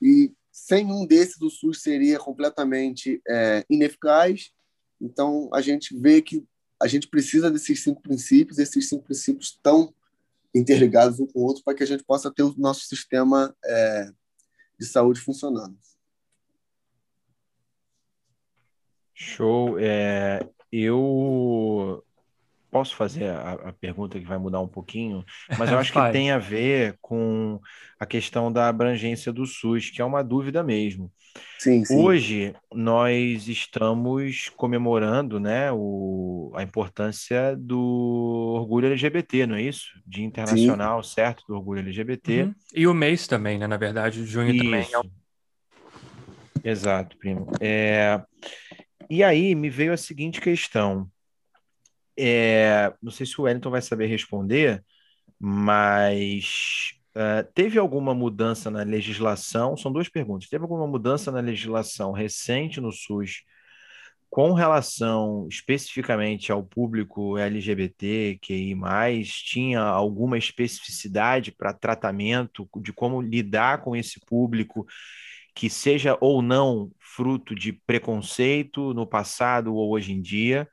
e 0.00 0.32
sem 0.50 0.86
um 0.86 1.06
desses 1.06 1.40
o 1.40 1.50
SUS 1.50 1.82
seria 1.82 2.18
completamente 2.18 3.20
é, 3.28 3.64
ineficaz. 3.68 4.52
Então 5.00 5.50
a 5.52 5.60
gente 5.60 5.94
vê 5.98 6.22
que 6.22 6.46
a 6.80 6.86
gente 6.86 7.08
precisa 7.08 7.50
desses 7.50 7.82
cinco 7.82 8.02
princípios. 8.02 8.58
Esses 8.58 8.88
cinco 8.88 9.04
princípios 9.04 9.48
estão 9.48 9.94
interligados 10.54 11.20
um 11.20 11.26
com 11.26 11.40
o 11.40 11.44
outro 11.44 11.62
para 11.62 11.74
que 11.74 11.82
a 11.82 11.86
gente 11.86 12.04
possa 12.04 12.30
ter 12.30 12.42
o 12.42 12.54
nosso 12.56 12.86
sistema 12.86 13.54
é, 13.64 14.10
de 14.78 14.86
saúde 14.86 15.20
funcionando. 15.20 15.76
Show. 19.14 19.78
É, 19.78 20.46
eu 20.70 22.04
posso 22.76 22.94
fazer 22.94 23.30
a, 23.30 23.52
a, 23.52 23.72
pergunta 23.72 24.20
que 24.20 24.26
vai 24.26 24.36
mudar 24.36 24.60
um 24.60 24.68
pouquinho, 24.68 25.24
mas 25.58 25.72
eu 25.72 25.78
acho 25.80 25.90
que 25.90 26.12
tem 26.12 26.30
a 26.30 26.36
ver 26.36 26.98
com 27.00 27.58
a 27.98 28.04
questão 28.04 28.52
da 28.52 28.68
abrangência 28.68 29.32
do 29.32 29.46
SUS, 29.46 29.88
que 29.88 30.02
é 30.02 30.04
uma 30.04 30.22
dúvida 30.22 30.62
mesmo. 30.62 31.10
Sim, 31.58 31.86
sim. 31.86 31.96
Hoje 31.96 32.54
nós 32.70 33.48
estamos 33.48 34.50
comemorando 34.50 35.40
né, 35.40 35.72
o, 35.72 36.52
a 36.54 36.62
importância 36.62 37.56
do 37.56 38.52
orgulho 38.60 38.88
LGBT, 38.88 39.46
não 39.46 39.56
é 39.56 39.62
isso? 39.62 39.86
Dia 40.06 40.26
Internacional, 40.26 41.02
sim. 41.02 41.14
certo? 41.14 41.44
Do 41.48 41.54
orgulho 41.54 41.80
LGBT. 41.80 42.42
Uhum. 42.42 42.54
E 42.74 42.86
o 42.86 42.92
mês 42.92 43.26
também, 43.26 43.58
né? 43.58 43.66
Na 43.66 43.78
verdade, 43.78 44.22
junho 44.26 44.54
isso. 44.54 44.64
também 44.64 44.86
é 44.92 44.98
um... 44.98 45.10
Exato, 46.62 47.16
primo. 47.16 47.46
É... 47.58 48.20
E 49.08 49.24
aí 49.24 49.54
me 49.54 49.70
veio 49.70 49.94
a 49.94 49.96
seguinte 49.96 50.42
questão. 50.42 51.08
É... 52.18 52.92
Não 53.02 53.10
sei 53.12 53.26
se 53.26 53.40
o 53.40 53.44
Wellington 53.44 53.70
vai 53.70 53.82
saber 53.82 54.06
responder, 54.06 54.84
mas 55.38 56.92
uh, 57.14 57.46
teve 57.54 57.78
alguma 57.78 58.14
mudança 58.14 58.70
na 58.70 58.82
legislação? 58.82 59.76
São 59.76 59.92
duas 59.92 60.08
perguntas. 60.08 60.48
Teve 60.48 60.62
alguma 60.62 60.86
mudança 60.86 61.30
na 61.30 61.40
legislação 61.40 62.12
recente 62.12 62.80
no 62.80 62.92
SUS 62.92 63.42
com 64.28 64.52
relação 64.52 65.46
especificamente 65.50 66.52
ao 66.52 66.62
público 66.62 67.38
LGBT, 67.38 68.38
mais 68.76 69.32
tinha 69.32 69.80
alguma 69.80 70.36
especificidade 70.36 71.52
para 71.52 71.72
tratamento 71.72 72.68
de 72.82 72.92
como 72.92 73.22
lidar 73.22 73.82
com 73.82 73.96
esse 73.96 74.20
público 74.20 74.86
que 75.54 75.70
seja 75.70 76.18
ou 76.20 76.42
não 76.42 76.90
fruto 77.00 77.54
de 77.54 77.72
preconceito 77.72 78.92
no 78.92 79.06
passado 79.06 79.74
ou 79.74 79.90
hoje 79.90 80.12
em 80.12 80.20
dia? 80.20 80.68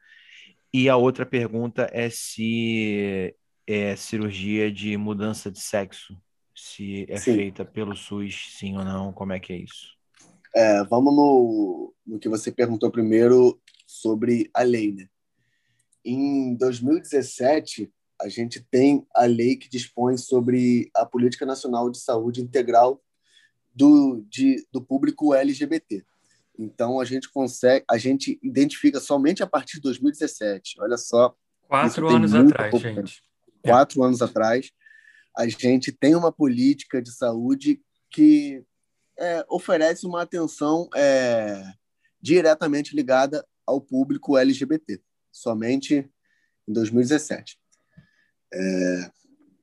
E 0.73 0.89
a 0.89 0.97
outra 0.97 1.25
pergunta 1.25 1.87
é 1.91 2.09
se 2.09 3.35
é 3.67 3.95
cirurgia 3.95 4.71
de 4.71 4.97
mudança 4.97 5.51
de 5.51 5.59
sexo, 5.59 6.17
se 6.55 7.05
é 7.07 7.17
sim. 7.17 7.35
feita 7.35 7.63
pelo 7.63 7.95
SUS, 7.95 8.57
sim 8.57 8.75
ou 8.75 8.83
não, 8.83 9.13
como 9.13 9.33
é 9.33 9.39
que 9.39 9.53
é 9.53 9.57
isso? 9.57 9.93
É, 10.55 10.83
vamos 10.83 11.15
no, 11.15 11.93
no 12.05 12.19
que 12.19 12.27
você 12.27 12.51
perguntou 12.51 12.91
primeiro 12.91 13.59
sobre 13.85 14.49
a 14.53 14.63
lei. 14.63 14.93
Né? 14.93 15.07
Em 16.03 16.55
2017, 16.55 17.91
a 18.21 18.27
gente 18.27 18.61
tem 18.71 19.05
a 19.15 19.25
lei 19.25 19.55
que 19.55 19.69
dispõe 19.69 20.17
sobre 20.17 20.89
a 20.95 21.05
Política 21.05 21.45
Nacional 21.45 21.89
de 21.89 21.99
Saúde 21.99 22.41
Integral 22.41 23.01
do, 23.73 24.23
de, 24.29 24.65
do 24.71 24.81
público 24.81 25.33
LGBT. 25.33 26.03
Então 26.57 26.99
a 26.99 27.05
gente 27.05 27.29
consegue, 27.31 27.83
a 27.89 27.97
gente 27.97 28.39
identifica 28.43 28.99
somente 28.99 29.41
a 29.41 29.47
partir 29.47 29.77
de 29.77 29.81
2017. 29.81 30.81
Olha 30.81 30.97
só. 30.97 31.35
Quatro 31.67 32.07
anos 32.09 32.33
atrás, 32.33 32.79
gente. 32.79 33.21
Quatro 33.61 34.03
é. 34.03 34.07
anos 34.07 34.21
atrás, 34.21 34.71
a 35.35 35.47
gente 35.47 35.91
tem 35.91 36.15
uma 36.15 36.31
política 36.31 37.01
de 37.01 37.11
saúde 37.11 37.81
que 38.11 38.63
é, 39.17 39.45
oferece 39.49 40.05
uma 40.05 40.21
atenção 40.21 40.87
é, 40.95 41.63
diretamente 42.21 42.95
ligada 42.95 43.45
ao 43.65 43.81
público 43.81 44.37
LGBT, 44.37 45.01
somente 45.31 46.09
em 46.67 46.73
2017. 46.73 47.57
É, 48.53 49.11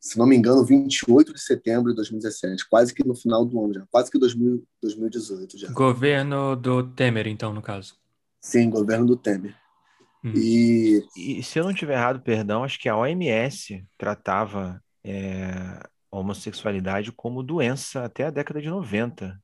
se 0.00 0.18
não 0.18 0.26
me 0.26 0.34
engano, 0.34 0.64
28 0.64 1.34
de 1.34 1.40
setembro 1.40 1.90
de 1.90 1.96
2017, 1.96 2.66
quase 2.70 2.94
que 2.94 3.06
no 3.06 3.14
final 3.14 3.44
do 3.44 3.62
ano 3.62 3.74
já, 3.74 3.86
quase 3.90 4.10
que 4.10 4.18
2000, 4.18 4.64
2018 4.80 5.58
já. 5.58 5.70
Governo 5.72 6.56
do 6.56 6.82
Temer, 6.82 7.26
então, 7.26 7.52
no 7.52 7.60
caso. 7.60 7.94
Sim, 8.40 8.70
governo 8.70 9.04
do 9.06 9.16
Temer. 9.16 9.54
Hum. 10.24 10.32
E... 10.34 11.06
e 11.14 11.42
se 11.42 11.58
eu 11.58 11.64
não 11.64 11.74
tiver 11.74 11.94
errado, 11.94 12.20
perdão, 12.20 12.64
acho 12.64 12.78
que 12.80 12.88
a 12.88 12.96
OMS 12.96 13.84
tratava 13.98 14.82
é, 15.04 15.50
a 16.10 16.18
homossexualidade 16.18 17.12
como 17.12 17.42
doença 17.42 18.02
até 18.02 18.24
a 18.24 18.30
década 18.30 18.60
de 18.62 18.70
90. 18.70 19.38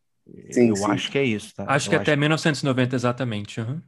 Sim, 0.51 0.70
eu 0.70 0.77
sim. 0.77 0.91
acho 0.91 1.11
que 1.11 1.19
é 1.19 1.24
isso, 1.24 1.55
tá? 1.55 1.66
Acho 1.69 1.89
eu 1.89 1.91
que 1.91 1.97
acho... 1.97 2.03
até 2.03 2.16
1990 2.16 2.97
exatamente. 2.97 3.61
Uhum. 3.61 3.81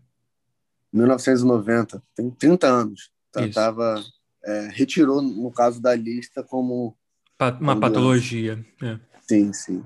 1990, 0.93 2.03
tem 2.15 2.31
30 2.31 2.67
anos. 2.67 3.11
Tratava 3.33 4.03
é, 4.49 4.69
retirou, 4.73 5.21
no 5.21 5.53
caso 5.53 5.81
da 5.81 5.95
lista, 5.95 6.43
como. 6.43 6.97
Uma 7.61 7.79
patologia. 7.79 8.65
É. 8.83 8.99
Sim, 9.29 9.53
sim. 9.53 9.85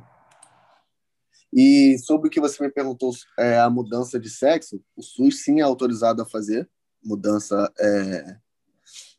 E 1.53 1.99
sobre 1.99 2.29
o 2.29 2.31
que 2.31 2.41
você 2.41 2.63
me 2.63 2.71
perguntou, 2.71 3.13
é, 3.39 3.59
a 3.59 3.69
mudança 3.69 4.19
de 4.19 4.31
sexo, 4.31 4.83
o 4.97 5.03
SUS 5.03 5.43
sim 5.43 5.61
é 5.61 5.63
autorizado 5.63 6.23
a 6.23 6.27
fazer 6.27 6.69
mudança 7.05 7.71
é, 7.79 8.37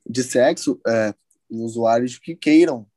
de 0.10 0.24
sexo 0.24 0.80
é, 0.88 1.14
em 1.52 1.62
usuários 1.62 2.18
que 2.18 2.36
queiram 2.36 2.88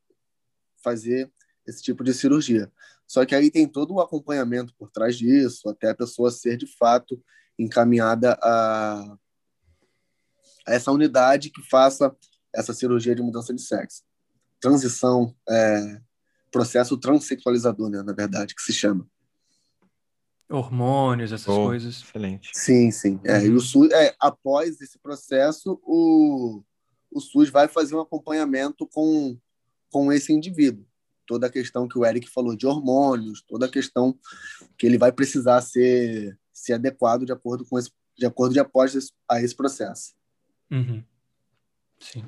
fazer 0.82 1.30
esse 1.66 1.82
tipo 1.82 2.04
de 2.04 2.14
cirurgia. 2.14 2.72
Só 3.06 3.26
que 3.26 3.34
aí 3.34 3.50
tem 3.50 3.68
todo 3.68 3.94
o 3.94 4.00
acompanhamento 4.00 4.72
por 4.78 4.90
trás 4.90 5.16
disso, 5.16 5.68
até 5.68 5.90
a 5.90 5.94
pessoa 5.94 6.30
ser 6.30 6.56
de 6.56 6.66
fato 6.66 7.22
encaminhada 7.58 8.38
a, 8.40 9.18
a 10.66 10.74
essa 10.74 10.92
unidade 10.92 11.50
que 11.50 11.62
faça 11.68 12.14
essa 12.56 12.72
cirurgia 12.72 13.14
de 13.14 13.22
mudança 13.22 13.54
de 13.54 13.60
sexo. 13.60 14.02
Transição, 14.58 15.34
é, 15.48 16.00
processo 16.50 16.96
transexualizador, 16.96 17.90
né, 17.90 18.02
na 18.02 18.12
verdade, 18.12 18.54
que 18.54 18.62
se 18.62 18.72
chama. 18.72 19.06
Hormônios, 20.48 21.32
essas 21.32 21.48
oh, 21.48 21.66
coisas. 21.66 22.02
Excelente. 22.02 22.50
Sim, 22.54 22.90
sim. 22.90 23.20
É, 23.24 23.38
uhum. 23.38 23.46
e 23.46 23.50
o 23.50 23.60
SUS, 23.60 23.90
é, 23.90 24.14
após 24.18 24.80
esse 24.80 24.98
processo, 24.98 25.80
o, 25.82 26.62
o 27.10 27.20
SUS 27.20 27.50
vai 27.50 27.68
fazer 27.68 27.94
um 27.96 28.00
acompanhamento 28.00 28.86
com, 28.86 29.36
com 29.90 30.12
esse 30.12 30.32
indivíduo. 30.32 30.86
Toda 31.26 31.48
a 31.48 31.50
questão 31.50 31.88
que 31.88 31.98
o 31.98 32.06
Eric 32.06 32.30
falou 32.30 32.56
de 32.56 32.66
hormônios, 32.66 33.42
toda 33.42 33.66
a 33.66 33.70
questão 33.70 34.16
que 34.78 34.86
ele 34.86 34.96
vai 34.96 35.10
precisar 35.10 35.60
ser, 35.60 36.38
ser 36.52 36.74
adequado 36.74 37.26
de 37.26 37.32
acordo 37.32 37.64
com 37.64 37.76
esse, 37.76 37.90
de 38.16 38.24
acordo 38.24 38.52
de 38.52 38.60
após 38.60 38.94
esse, 38.94 39.10
a 39.28 39.42
esse 39.42 39.54
processo. 39.54 40.14
Uhum. 40.70 41.02
Sim. 41.98 42.24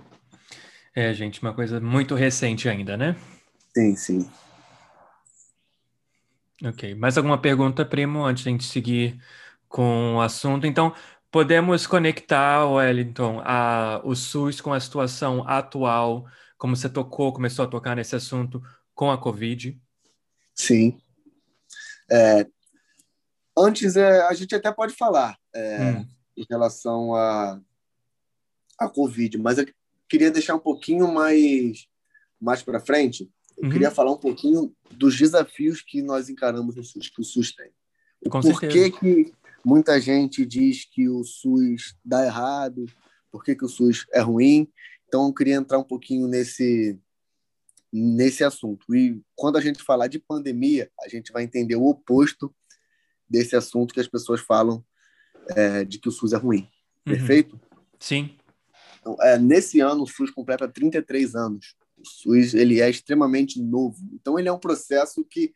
É, 0.98 1.14
gente, 1.14 1.40
uma 1.40 1.54
coisa 1.54 1.78
muito 1.78 2.16
recente 2.16 2.68
ainda, 2.68 2.96
né? 2.96 3.14
Sim, 3.72 3.94
sim. 3.94 4.30
Ok. 6.64 6.92
Mais 6.96 7.16
alguma 7.16 7.40
pergunta, 7.40 7.86
primo, 7.86 8.24
antes 8.24 8.42
de 8.42 8.48
a 8.48 8.52
gente 8.52 8.64
seguir 8.64 9.16
com 9.68 10.16
o 10.16 10.20
assunto? 10.20 10.66
Então, 10.66 10.92
podemos 11.30 11.86
conectar, 11.86 12.66
Wellington, 12.68 13.40
a, 13.44 14.00
o 14.02 14.16
SUS 14.16 14.60
com 14.60 14.72
a 14.72 14.80
situação 14.80 15.46
atual, 15.46 16.26
como 16.56 16.74
você 16.74 16.88
tocou, 16.88 17.32
começou 17.32 17.64
a 17.64 17.68
tocar 17.68 17.94
nesse 17.94 18.16
assunto, 18.16 18.60
com 18.92 19.08
a 19.08 19.16
Covid? 19.16 19.80
Sim. 20.52 21.00
É, 22.10 22.44
antes, 23.56 23.94
é, 23.94 24.22
a 24.22 24.34
gente 24.34 24.52
até 24.52 24.72
pode 24.72 24.94
falar 24.94 25.38
é, 25.54 25.92
hum. 25.92 26.08
em 26.36 26.44
relação 26.50 27.14
a, 27.14 27.60
a 28.80 28.88
Covid, 28.88 29.38
mas 29.38 29.58
eu 29.58 29.66
queria 30.08 30.30
deixar 30.30 30.54
um 30.54 30.60
pouquinho 30.60 31.12
mais, 31.12 31.86
mais 32.40 32.62
para 32.62 32.80
frente. 32.80 33.30
Eu 33.56 33.64
uhum. 33.64 33.70
queria 33.70 33.90
falar 33.90 34.12
um 34.12 34.18
pouquinho 34.18 34.74
dos 34.90 35.16
desafios 35.16 35.82
que 35.82 36.00
nós 36.00 36.28
encaramos 36.28 36.76
no 36.76 36.84
SUS, 36.84 37.08
que 37.08 37.20
o 37.20 37.24
SUS 37.24 37.54
tem. 37.54 37.70
Com 38.30 38.40
porquê 38.40 38.90
que 38.90 39.32
muita 39.64 40.00
gente 40.00 40.46
diz 40.46 40.84
que 40.84 41.08
o 41.08 41.24
SUS 41.24 41.96
dá 42.04 42.24
errado, 42.24 42.86
por 43.30 43.44
que, 43.44 43.54
que 43.54 43.64
o 43.64 43.68
SUS 43.68 44.06
é 44.12 44.20
ruim. 44.20 44.68
Então, 45.06 45.26
eu 45.26 45.34
queria 45.34 45.56
entrar 45.56 45.78
um 45.78 45.84
pouquinho 45.84 46.26
nesse, 46.26 46.98
nesse 47.92 48.44
assunto. 48.44 48.94
E 48.94 49.20
quando 49.34 49.56
a 49.56 49.60
gente 49.60 49.82
falar 49.82 50.06
de 50.08 50.18
pandemia, 50.18 50.90
a 51.00 51.08
gente 51.08 51.32
vai 51.32 51.42
entender 51.42 51.76
o 51.76 51.86
oposto 51.86 52.54
desse 53.28 53.56
assunto 53.56 53.92
que 53.92 54.00
as 54.00 54.08
pessoas 54.08 54.40
falam 54.40 54.84
é, 55.50 55.84
de 55.84 55.98
que 55.98 56.08
o 56.08 56.12
SUS 56.12 56.32
é 56.32 56.36
ruim. 56.36 56.68
Uhum. 57.06 57.14
Perfeito? 57.14 57.60
Sim. 57.98 58.37
Então, 59.00 59.16
é, 59.20 59.38
nesse 59.38 59.80
ano, 59.80 60.02
o 60.02 60.06
SUS 60.06 60.30
completa 60.30 60.68
33 60.68 61.34
anos. 61.34 61.74
O 61.96 62.06
SUS 62.06 62.54
ele 62.54 62.80
é 62.80 62.88
extremamente 62.88 63.60
novo. 63.60 63.98
Então, 64.12 64.38
ele 64.38 64.48
é 64.48 64.52
um 64.52 64.58
processo 64.58 65.24
que 65.24 65.52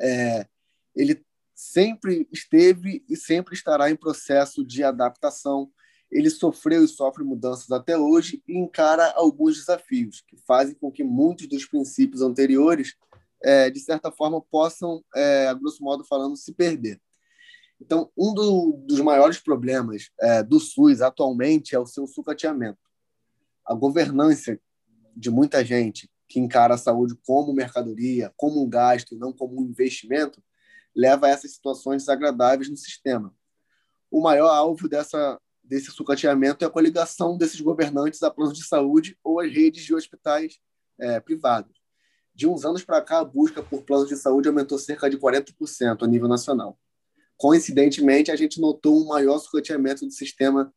é, 0.00 0.46
ele 0.94 1.24
sempre 1.54 2.28
esteve 2.32 3.04
e 3.08 3.16
sempre 3.16 3.54
estará 3.54 3.90
em 3.90 3.96
processo 3.96 4.64
de 4.64 4.82
adaptação. 4.82 5.70
Ele 6.10 6.30
sofreu 6.30 6.84
e 6.84 6.88
sofre 6.88 7.24
mudanças 7.24 7.70
até 7.70 7.96
hoje 7.96 8.42
e 8.46 8.58
encara 8.58 9.12
alguns 9.16 9.56
desafios 9.56 10.22
que 10.26 10.36
fazem 10.46 10.74
com 10.74 10.90
que 10.90 11.02
muitos 11.02 11.48
dos 11.48 11.64
princípios 11.64 12.22
anteriores, 12.22 12.94
é, 13.42 13.70
de 13.70 13.80
certa 13.80 14.10
forma, 14.10 14.40
possam, 14.40 15.02
é, 15.14 15.48
a 15.48 15.54
grosso 15.54 15.82
modo 15.82 16.04
falando, 16.04 16.36
se 16.36 16.52
perder. 16.52 17.00
Então, 17.80 18.10
um 18.16 18.32
do, 18.32 18.84
dos 18.86 19.00
maiores 19.00 19.38
problemas 19.38 20.10
é, 20.20 20.42
do 20.42 20.60
SUS 20.60 21.00
atualmente 21.00 21.74
é 21.74 21.78
o 21.78 21.86
seu 21.86 22.06
sucateamento. 22.06 22.78
A 23.64 23.74
governança 23.74 24.58
de 25.16 25.30
muita 25.30 25.64
gente 25.64 26.10
que 26.28 26.40
encara 26.40 26.74
a 26.74 26.78
saúde 26.78 27.14
como 27.26 27.52
mercadoria, 27.52 28.32
como 28.36 28.62
um 28.62 28.68
gasto, 28.68 29.16
não 29.16 29.32
como 29.32 29.60
um 29.60 29.64
investimento, 29.64 30.42
leva 30.94 31.26
a 31.26 31.30
essas 31.30 31.52
situações 31.52 32.02
desagradáveis 32.02 32.70
no 32.70 32.76
sistema. 32.76 33.34
O 34.10 34.20
maior 34.22 34.48
alvo 34.48 34.88
dessa, 34.88 35.40
desse 35.62 35.90
sucateamento 35.90 36.64
é 36.64 36.68
a 36.68 36.70
coligação 36.70 37.36
desses 37.36 37.60
governantes 37.60 38.22
a 38.22 38.30
planos 38.30 38.56
de 38.56 38.64
saúde 38.64 39.18
ou 39.22 39.40
as 39.40 39.52
redes 39.52 39.84
de 39.84 39.94
hospitais 39.94 40.58
é, 40.98 41.20
privados. 41.20 41.76
De 42.34 42.46
uns 42.48 42.64
anos 42.64 42.84
para 42.84 43.02
cá, 43.02 43.20
a 43.20 43.24
busca 43.24 43.62
por 43.62 43.82
planos 43.82 44.08
de 44.08 44.16
saúde 44.16 44.48
aumentou 44.48 44.78
cerca 44.78 45.08
de 45.08 45.18
40% 45.18 46.02
a 46.02 46.06
nível 46.06 46.28
nacional 46.28 46.78
coincidentemente, 47.36 48.30
a 48.30 48.36
gente 48.36 48.60
notou 48.60 49.00
um 49.00 49.08
maior 49.08 49.38
sucateamento 49.38 50.04
do 50.04 50.12
sistema 50.12 50.72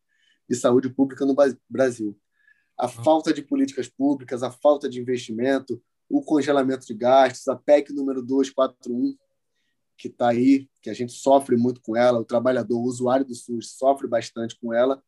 de 0.49 0.55
saúde 0.55 0.89
pública 0.89 1.25
no 1.25 1.35
Brasil. 1.69 2.17
A 2.77 2.85
uhum. 2.85 3.03
falta 3.03 3.33
de 3.33 3.41
políticas 3.41 3.87
públicas, 3.87 4.43
a 4.43 4.51
falta 4.51 4.87
de 4.87 4.99
investimento, 4.99 5.81
o 6.09 6.21
congelamento 6.21 6.85
de 6.85 6.93
gastos, 6.93 7.47
a 7.47 7.55
PEC 7.55 7.91
número 7.91 8.21
241, 8.21 9.17
que 9.97 10.07
está 10.07 10.29
aí, 10.29 10.69
que 10.81 10.89
a 10.89 10.93
gente 10.93 11.11
sofre 11.11 11.57
muito 11.57 11.81
com 11.81 11.97
ela, 11.97 12.19
o 12.19 12.25
trabalhador, 12.25 12.77
o 12.77 12.83
usuário 12.83 13.25
do 13.25 13.33
SUS 13.33 13.71
sofre 13.71 14.07
bastante 14.07 14.57
com 14.59 14.73
ela, 14.73 15.01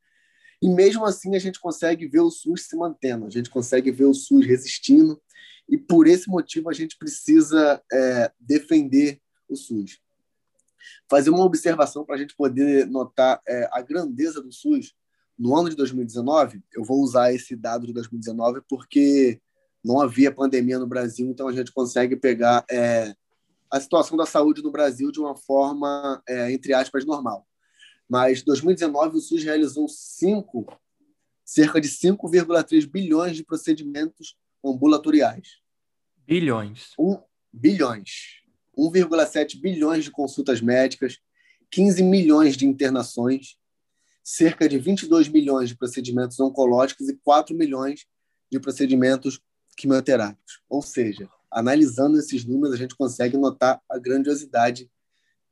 E 0.62 0.68
mesmo 0.68 1.06
assim 1.06 1.36
a 1.36 1.40
gente 1.40 1.58
consegue 1.58 2.06
ver 2.08 2.20
o 2.20 2.30
SUS 2.30 2.68
se 2.68 2.76
mantendo, 2.76 3.26
a 3.26 3.30
gente 3.30 3.50
consegue 3.50 3.92
ver 3.92 4.06
o 4.06 4.14
SUS 4.14 4.46
resistindo, 4.46 5.22
e 5.70 5.78
por 5.78 6.08
esse 6.08 6.28
motivo 6.28 6.70
a 6.70 6.74
gente 6.74 6.98
precisa 6.98 7.82
é, 7.94 8.32
defender 8.40 9.22
o 9.48 9.56
SUS. 9.56 10.00
Fazer 11.10 11.30
uma 11.30 11.44
observação 11.44 12.06
para 12.06 12.16
a 12.16 12.18
gente 12.18 12.36
poder 12.36 12.86
notar 12.88 13.42
é, 13.48 13.70
a 13.72 13.82
grandeza 13.82 14.42
do 14.42 14.52
SUS. 14.52 14.94
No 15.38 15.56
ano 15.56 15.70
de 15.70 15.76
2019, 15.76 16.62
eu 16.74 16.84
vou 16.84 17.02
usar 17.02 17.34
esse 17.34 17.56
dado 17.56 17.88
de 17.88 17.94
2019 17.94 18.62
porque 18.68 19.40
não 19.84 20.02
havia 20.02 20.32
pandemia 20.32 20.78
no 20.78 20.88
Brasil, 20.88 21.30
então 21.30 21.48
a 21.48 21.54
gente 21.54 21.72
consegue 21.72 22.16
pegar 22.16 22.66
é, 22.70 23.16
a 23.72 23.80
situação 23.80 24.18
da 24.18 24.26
saúde 24.26 24.62
no 24.62 24.72
Brasil 24.72 25.12
de 25.12 25.20
uma 25.20 25.36
forma, 25.36 26.22
é, 26.28 26.52
entre 26.52 26.74
aspas, 26.74 27.06
normal. 27.06 27.48
Mas 28.08 28.42
2019 28.42 29.18
o 29.18 29.22
SUS 29.22 29.44
realizou 29.44 29.88
cinco, 29.88 30.66
cerca 31.46 31.80
de 31.80 31.88
5,3 31.88 32.86
bilhões 32.90 33.36
de 33.36 33.44
procedimentos 33.44 34.36
ambulatoriais. 34.66 35.60
Bilhões. 36.26 36.94
Um, 37.00 37.18
bilhões. 37.54 38.39
1,7 38.80 39.60
bilhões 39.60 40.06
de 40.06 40.12
consultas 40.12 40.62
médicas, 40.62 41.18
15 41.72 42.02
milhões 42.04 42.56
de 42.56 42.66
internações, 42.66 43.58
cerca 44.24 44.70
de 44.70 44.78
22 44.78 45.28
milhões 45.28 45.70
de 45.70 45.78
procedimentos 45.78 46.40
oncológicos 46.40 47.10
e 47.10 47.18
4 47.24 47.56
milhões 47.56 48.06
de 48.52 48.60
procedimentos 48.60 49.40
quimioterápicos. 49.76 50.62
Ou 50.70 50.82
seja, 50.82 51.30
analisando 51.52 52.18
esses 52.18 52.46
números, 52.46 52.76
a 52.76 52.78
gente 52.78 52.96
consegue 52.96 53.38
notar 53.38 53.82
a 53.90 53.98
grandiosidade 53.98 54.90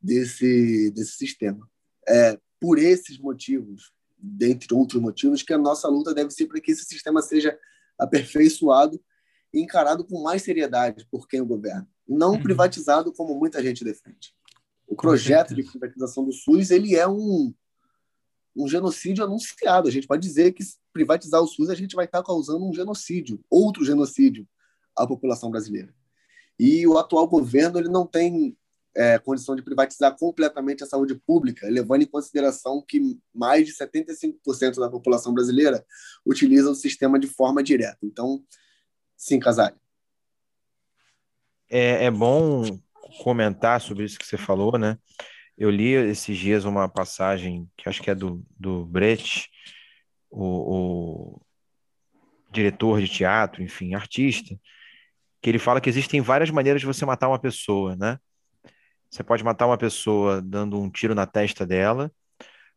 desse, 0.02 0.91
desse 0.91 1.14
sistema. 1.14 1.68
É, 2.08 2.40
por 2.60 2.80
esses 2.80 3.18
motivos, 3.18 3.91
dentre 4.18 4.74
outros 4.74 5.02
motivos, 5.02 5.44
que 5.44 5.54
a 5.54 5.58
nossa 5.58 5.88
luta 5.88 6.14
deve 6.14 6.32
ser 6.32 6.48
para 6.48 6.60
que 6.60 6.72
esse 6.72 6.86
sistema 6.86 7.22
seja 7.22 7.58
aperfeiçoado 7.98 9.02
e 9.57 9.61
encarado 9.61 10.05
com 10.05 10.21
mais 10.21 10.43
seriedade 10.43 11.07
por 11.09 11.27
quem 11.27 11.41
o 11.41 11.45
governa, 11.45 11.88
não 12.07 12.34
uhum. 12.34 12.43
privatizado 12.43 13.11
como 13.11 13.38
muita 13.38 13.61
gente 13.61 13.84
defende. 13.84 14.34
O 14.88 14.95
projeto 14.95 15.53
de 15.53 15.63
privatização 15.63 16.23
do 16.23 16.31
SUS 16.31 16.71
ele 16.71 16.95
é 16.95 17.07
um, 17.07 17.53
um 18.55 18.67
genocídio 18.67 19.23
anunciado. 19.23 19.88
A 19.88 19.91
gente 19.91 20.07
pode 20.07 20.21
dizer 20.21 20.53
que 20.53 20.63
privatizar 20.93 21.41
o 21.41 21.47
SUS 21.47 21.69
a 21.69 21.75
gente 21.75 21.95
vai 21.95 22.05
estar 22.05 22.23
causando 22.23 22.65
um 22.65 22.73
genocídio, 22.73 23.43
outro 23.49 23.84
genocídio 23.84 24.47
à 24.95 25.05
população 25.05 25.51
brasileira. 25.51 25.93
E 26.59 26.88
o 26.88 26.97
atual 26.97 27.27
governo 27.27 27.79
ele 27.79 27.89
não 27.89 28.05
tem 28.05 28.55
é, 28.95 29.19
condição 29.19 29.55
de 29.55 29.61
privatizar 29.61 30.17
completamente 30.17 30.84
a 30.84 30.88
saúde 30.88 31.15
pública, 31.15 31.67
levando 31.67 32.01
em 32.01 32.07
consideração 32.07 32.84
que 32.88 33.19
mais 33.34 33.67
de 33.67 33.73
75% 33.73 34.79
da 34.79 34.89
população 34.89 35.34
brasileira 35.34 35.85
utiliza 36.25 36.71
o 36.71 36.75
sistema 36.75 37.19
de 37.19 37.27
forma 37.27 37.61
direta. 37.61 37.99
Então, 38.01 38.43
sim, 39.18 39.39
Casale. 39.39 39.76
É, 41.69 42.06
é 42.06 42.11
bom 42.11 42.64
comentar 43.22 43.81
sobre 43.81 44.06
isso 44.06 44.18
que 44.18 44.26
você 44.26 44.38
falou, 44.38 44.77
né? 44.77 44.98
Eu 45.57 45.69
li 45.69 45.94
esses 45.94 46.38
dias 46.38 46.65
uma 46.65 46.88
passagem 46.88 47.69
que 47.76 47.89
acho 47.89 48.02
que 48.02 48.11
é 48.11 48.15
do, 48.15 48.45
do 48.57 48.85
Brecht, 48.85 49.49
o, 50.30 51.35
o 51.35 51.41
diretor 52.52 53.02
de 53.02 53.07
teatro, 53.07 53.64
enfim, 53.64 53.95
artista, 53.95 54.56
que 55.41 55.49
ele 55.49 55.60
fala 55.60 55.81
que 55.81 55.89
existem 55.89 56.22
várias 56.22 56.49
maneiras 56.49 56.81
de 56.81 56.88
você 56.88 57.06
matar 57.06 57.27
uma 57.27 57.39
pessoa, 57.39 57.95
né? 57.95 58.19
Você 59.10 59.23
pode 59.23 59.44
matar 59.44 59.65
uma 59.65 59.77
pessoa 59.77 60.41
dando 60.41 60.80
um 60.80 60.89
tiro 60.89 61.15
na 61.15 61.26
testa 61.26 61.65
dela, 61.65 62.11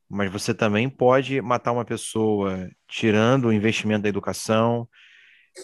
mas 0.09 0.31
você 0.31 0.55
também 0.55 0.89
pode 0.89 1.41
matar 1.41 1.73
uma 1.73 1.85
pessoa 1.85 2.69
tirando 2.89 3.47
o 3.47 3.53
investimento 3.53 4.03
da 4.03 4.09
educação, 4.09 4.89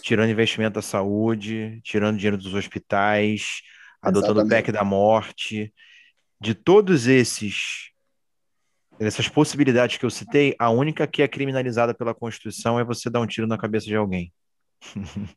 tirando 0.03 0.31
investimento 0.31 0.75
da 0.75 0.83
saúde, 0.83 1.81
tirando 1.83 2.17
dinheiro 2.17 2.37
dos 2.37 2.55
hospitais, 2.55 3.63
adotando 4.03 4.43
o 4.43 4.49
PEC 4.49 4.73
da 4.73 4.85
morte. 4.85 5.73
De 6.41 6.55
todos 6.55 7.07
esses 7.07 7.91
essas 8.99 9.29
possibilidades 9.29 9.99
que 9.99 10.07
eu 10.07 10.11
citei, 10.11 10.55
a 10.59 10.71
única 10.71 11.07
que 11.07 11.23
é 11.23 11.29
criminalizada 11.29 11.93
pela 11.93 12.15
Constituição 12.15 12.79
é 12.79 12.85
você 12.85 13.11
dar 13.11 13.21
um 13.21 13.27
tiro 13.27 13.47
na 13.47 13.59
cabeça 13.59 13.87
de 13.87 13.97
alguém. 13.97 14.33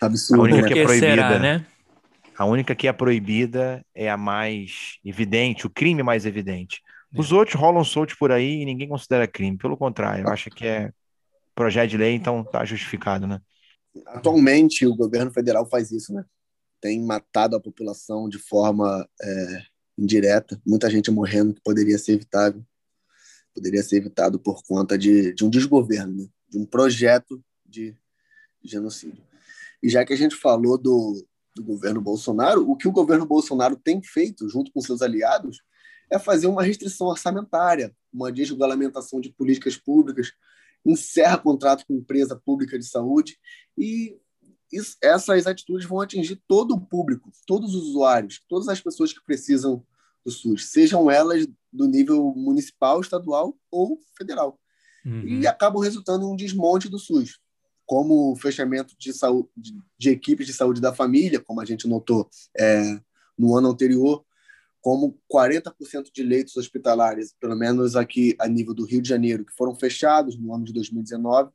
Absurdo. 0.00 0.42
A 0.42 0.44
única 0.44 0.68
que 0.68 0.78
é 0.78 0.84
proibida, 0.84 1.08
será, 1.08 1.38
né? 1.38 1.66
A 2.36 2.44
única 2.44 2.74
que 2.74 2.86
é 2.86 2.92
proibida 2.92 3.84
é 3.94 4.10
a 4.10 4.16
mais 4.16 4.98
evidente, 5.04 5.66
o 5.66 5.70
crime 5.70 6.02
mais 6.02 6.26
evidente. 6.26 6.82
Os 7.16 7.32
é. 7.32 7.34
outros 7.34 7.58
rolam 7.58 7.82
soltos 7.82 8.14
por 8.14 8.30
aí 8.30 8.60
e 8.60 8.64
ninguém 8.64 8.88
considera 8.88 9.26
crime. 9.26 9.56
Pelo 9.56 9.76
contrário, 9.76 10.24
eu 10.26 10.28
acho 10.28 10.50
que 10.50 10.66
é 10.66 10.90
projeto 11.54 11.90
de 11.90 11.96
lei, 11.96 12.14
então 12.14 12.44
tá 12.44 12.64
justificado, 12.64 13.26
né? 13.26 13.40
Atualmente, 14.06 14.86
o 14.86 14.94
governo 14.94 15.30
federal 15.30 15.66
faz 15.68 15.90
isso, 15.90 16.12
né? 16.12 16.24
Tem 16.80 17.02
matado 17.02 17.56
a 17.56 17.60
população 17.60 18.28
de 18.28 18.38
forma 18.38 19.08
é, 19.20 19.62
indireta. 19.96 20.60
Muita 20.64 20.90
gente 20.90 21.10
morrendo 21.10 21.54
que 21.54 21.60
poderia 21.62 21.98
ser 21.98 22.12
evitável. 22.12 22.64
Poderia 23.54 23.82
ser 23.82 23.96
evitado 23.96 24.38
por 24.38 24.62
conta 24.64 24.98
de, 24.98 25.32
de 25.32 25.44
um 25.44 25.50
desgoverno, 25.50 26.24
né? 26.24 26.28
de 26.48 26.58
um 26.58 26.66
projeto 26.66 27.42
de 27.64 27.96
genocídio. 28.62 29.22
E 29.82 29.88
já 29.88 30.04
que 30.04 30.12
a 30.12 30.16
gente 30.16 30.36
falou 30.36 30.76
do, 30.76 31.26
do 31.54 31.64
governo 31.64 32.00
Bolsonaro, 32.00 32.68
o 32.70 32.76
que 32.76 32.86
o 32.86 32.92
governo 32.92 33.24
Bolsonaro 33.24 33.76
tem 33.76 34.02
feito, 34.02 34.48
junto 34.48 34.70
com 34.70 34.80
seus 34.80 35.00
aliados, 35.00 35.62
é 36.10 36.18
fazer 36.18 36.46
uma 36.46 36.62
restrição 36.62 37.06
orçamentária, 37.06 37.94
uma 38.12 38.30
desregulamentação 38.30 39.20
de 39.20 39.30
políticas 39.30 39.76
públicas, 39.76 40.32
encerra 40.90 41.38
contrato 41.38 41.84
com 41.86 41.94
empresa 41.94 42.36
pública 42.36 42.78
de 42.78 42.86
saúde 42.86 43.38
e 43.76 44.16
isso, 44.72 44.96
essas 45.00 45.46
atitudes 45.46 45.86
vão 45.86 46.00
atingir 46.00 46.42
todo 46.48 46.74
o 46.74 46.80
público, 46.80 47.30
todos 47.46 47.74
os 47.74 47.88
usuários, 47.90 48.42
todas 48.48 48.68
as 48.68 48.80
pessoas 48.80 49.12
que 49.12 49.24
precisam 49.24 49.84
do 50.24 50.30
SUS, 50.30 50.70
sejam 50.70 51.10
elas 51.10 51.46
do 51.72 51.86
nível 51.86 52.34
municipal, 52.34 53.00
estadual 53.00 53.56
ou 53.70 54.00
federal. 54.18 54.58
Uhum. 55.04 55.40
E 55.40 55.46
acabam 55.46 55.80
resultando 55.80 56.26
em 56.26 56.28
um 56.32 56.36
desmonte 56.36 56.88
do 56.88 56.98
SUS 56.98 57.38
como 57.86 58.32
o 58.32 58.36
fechamento 58.36 58.96
de, 58.98 59.12
saúde, 59.12 59.48
de 59.96 60.10
equipes 60.10 60.46
de 60.46 60.52
saúde 60.52 60.80
da 60.80 60.92
família, 60.92 61.40
como 61.40 61.60
a 61.60 61.64
gente 61.64 61.86
notou 61.86 62.28
é, 62.58 63.00
no 63.38 63.56
ano 63.56 63.68
anterior, 63.68 64.25
como 64.86 65.18
40% 65.28 66.12
de 66.14 66.22
leitos 66.22 66.56
hospitalares, 66.56 67.34
pelo 67.40 67.56
menos 67.56 67.96
aqui 67.96 68.36
a 68.38 68.46
nível 68.46 68.72
do 68.72 68.84
Rio 68.84 69.02
de 69.02 69.08
Janeiro, 69.08 69.44
que 69.44 69.52
foram 69.52 69.74
fechados 69.74 70.38
no 70.38 70.54
ano 70.54 70.64
de 70.64 70.72
2019. 70.72 71.50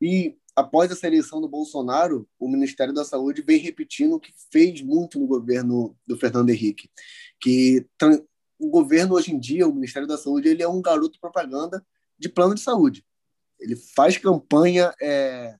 E 0.00 0.38
após 0.56 0.90
essa 0.90 1.06
eleição 1.06 1.42
do 1.42 1.46
Bolsonaro, 1.46 2.26
o 2.38 2.48
Ministério 2.48 2.94
da 2.94 3.04
Saúde 3.04 3.42
vem 3.42 3.58
repetindo 3.58 4.14
o 4.14 4.18
que 4.18 4.32
fez 4.50 4.80
muito 4.80 5.20
no 5.20 5.26
governo 5.26 5.94
do 6.06 6.16
Fernando 6.16 6.48
Henrique, 6.48 6.88
que 7.38 7.86
o 8.58 8.70
governo 8.70 9.16
hoje 9.16 9.30
em 9.30 9.38
dia, 9.38 9.68
o 9.68 9.74
Ministério 9.74 10.08
da 10.08 10.16
Saúde, 10.16 10.48
ele 10.48 10.62
é 10.62 10.68
um 10.68 10.80
garoto 10.80 11.20
propaganda 11.20 11.86
de 12.18 12.30
plano 12.30 12.54
de 12.54 12.62
saúde. 12.62 13.04
Ele 13.60 13.76
faz 13.76 14.16
campanha 14.16 14.90
é, 15.02 15.54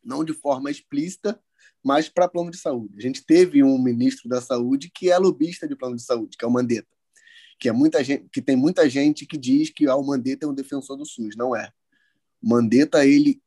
não 0.00 0.24
de 0.24 0.32
forma 0.32 0.70
explícita, 0.70 1.42
mas 1.82 2.08
para 2.08 2.28
plano 2.28 2.50
de 2.50 2.58
saúde. 2.58 2.94
A 2.98 3.00
gente 3.00 3.24
teve 3.24 3.62
um 3.62 3.78
ministro 3.78 4.28
da 4.28 4.40
saúde 4.40 4.90
que 4.94 5.10
é 5.10 5.18
lobista 5.18 5.66
de 5.66 5.76
plano 5.76 5.96
de 5.96 6.02
saúde, 6.02 6.36
que 6.36 6.44
é 6.44 6.48
o 6.48 6.50
Mandetta, 6.50 6.88
que 7.58 7.68
é 7.68 7.72
muita 7.72 8.02
gente, 8.04 8.28
que 8.30 8.42
tem 8.42 8.56
muita 8.56 8.88
gente 8.88 9.26
que 9.26 9.36
diz 9.36 9.70
que 9.70 9.86
ah, 9.86 9.96
o 9.96 10.06
Mandetta 10.06 10.46
é 10.46 10.48
um 10.48 10.54
defensor 10.54 10.96
do 10.96 11.06
SUS, 11.06 11.36
não 11.36 11.54
é. 11.54 11.70
O 12.42 12.48
Mandetta 12.48 13.06
ele 13.06 13.40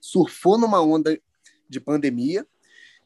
surfou 0.00 0.58
numa 0.58 0.80
onda 0.80 1.20
de 1.68 1.80
pandemia, 1.80 2.46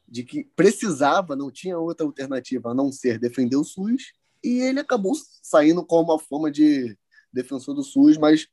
de 0.08 0.22
que 0.22 0.44
precisava, 0.56 1.34
não 1.34 1.50
tinha 1.50 1.78
outra 1.78 2.06
alternativa 2.06 2.70
a 2.70 2.74
não 2.74 2.92
ser 2.92 3.18
defender 3.18 3.56
o 3.56 3.64
SUS, 3.64 4.12
e 4.42 4.60
ele 4.60 4.80
acabou 4.80 5.14
saindo 5.42 5.84
com 5.84 6.00
uma 6.00 6.18
forma 6.18 6.50
de 6.50 6.96
defensor 7.32 7.74
do 7.74 7.82
SUS, 7.82 8.16
mas 8.16 8.46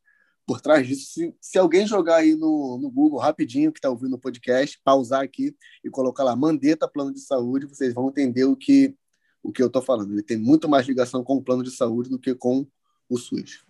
por 0.52 0.60
trás 0.60 0.86
disso. 0.86 1.14
Se, 1.14 1.34
se 1.40 1.57
alguém 1.57 1.88
jogar 1.88 2.18
aí 2.18 2.36
no, 2.36 2.78
no 2.78 2.91
Google 2.91 3.19
rapidinho, 3.19 3.72
que 3.72 3.80
está 3.80 3.90
ouvindo 3.90 4.18
o 4.18 4.19
podcast, 4.19 4.78
pausar 4.84 5.23
aqui 5.23 5.56
e 5.82 5.90
colocar 5.90 6.26
lá 6.26 6.36
Mandetta 6.36 6.90
Plano 6.90 7.14
de 7.14 7.22
Saúde, 7.22 7.68
vocês 7.68 7.94
vão 7.94 8.10
entender 8.10 8.44
o 8.44 8.53
que, 8.53 8.94
o 9.41 9.49
que 9.49 9.64
eu 9.64 9.68
estou 9.68 9.82
falando. 9.82 10.11
Ele 10.11 10.22
tem 10.22 10.36
muito 10.36 10.68
mais 10.68 10.86
ligação 10.86 11.23
com 11.23 11.38
o 11.38 11.41
plano 11.41 11.64
de 11.64 11.72
saúde 11.72 12.10
do 12.10 12.19
que 12.19 12.36
com 12.36 12.68
o 13.10 13.18
SUS. 13.18 13.64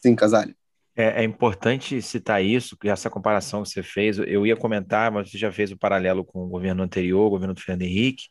Sim, 0.00 0.16
Casale. 0.16 0.56
É, 0.96 1.20
é, 1.20 1.24
importante 1.24 2.00
citar 2.00 2.42
isso, 2.42 2.74
essa 2.84 3.10
comparação 3.10 3.62
que 3.62 3.68
você 3.68 3.82
fez. 3.82 4.16
Eu 4.16 4.46
ia 4.46 4.56
comentar, 4.56 5.12
mas 5.12 5.30
você 5.30 5.36
já 5.36 5.52
fez 5.52 5.70
o 5.72 5.76
paralelo 5.76 6.24
com 6.24 6.42
o 6.46 6.48
governo 6.48 6.82
anterior, 6.82 7.26
o 7.26 7.30
governo 7.30 7.52
do 7.52 7.60
Fernando 7.60 7.82
Henrique, 7.82 8.28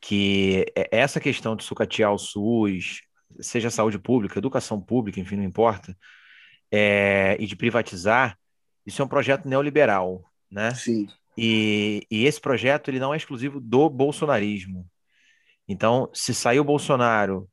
que 0.00 0.64
é, 0.74 0.88
essa 0.90 1.20
questão 1.20 1.54
de 1.54 1.64
sucatear 1.64 2.14
o 2.14 2.18
SUS, 2.18 3.02
seja 3.40 3.68
saúde 3.68 3.98
pública, 3.98 4.38
educação 4.38 4.80
pública, 4.80 5.20
enfim, 5.20 5.36
não 5.36 5.44
importa, 5.44 5.94
é, 6.70 7.36
e 7.38 7.46
de 7.46 7.56
privatizar, 7.56 8.38
isso 8.86 9.02
é 9.02 9.04
um 9.04 9.08
projeto 9.08 9.48
neoliberal, 9.48 10.24
né? 10.50 10.74
Sim. 10.74 11.06
E, 11.36 12.06
e 12.10 12.26
esse 12.26 12.40
projeto 12.40 12.88
ele 12.88 12.98
não 12.98 13.14
é 13.14 13.16
exclusivo 13.16 13.60
do 13.60 13.88
bolsonarismo. 13.88 14.86
Então, 15.66 16.10
se 16.12 16.34
sair 16.34 16.60
o 16.60 16.64
Bolsonaro, 16.64 17.48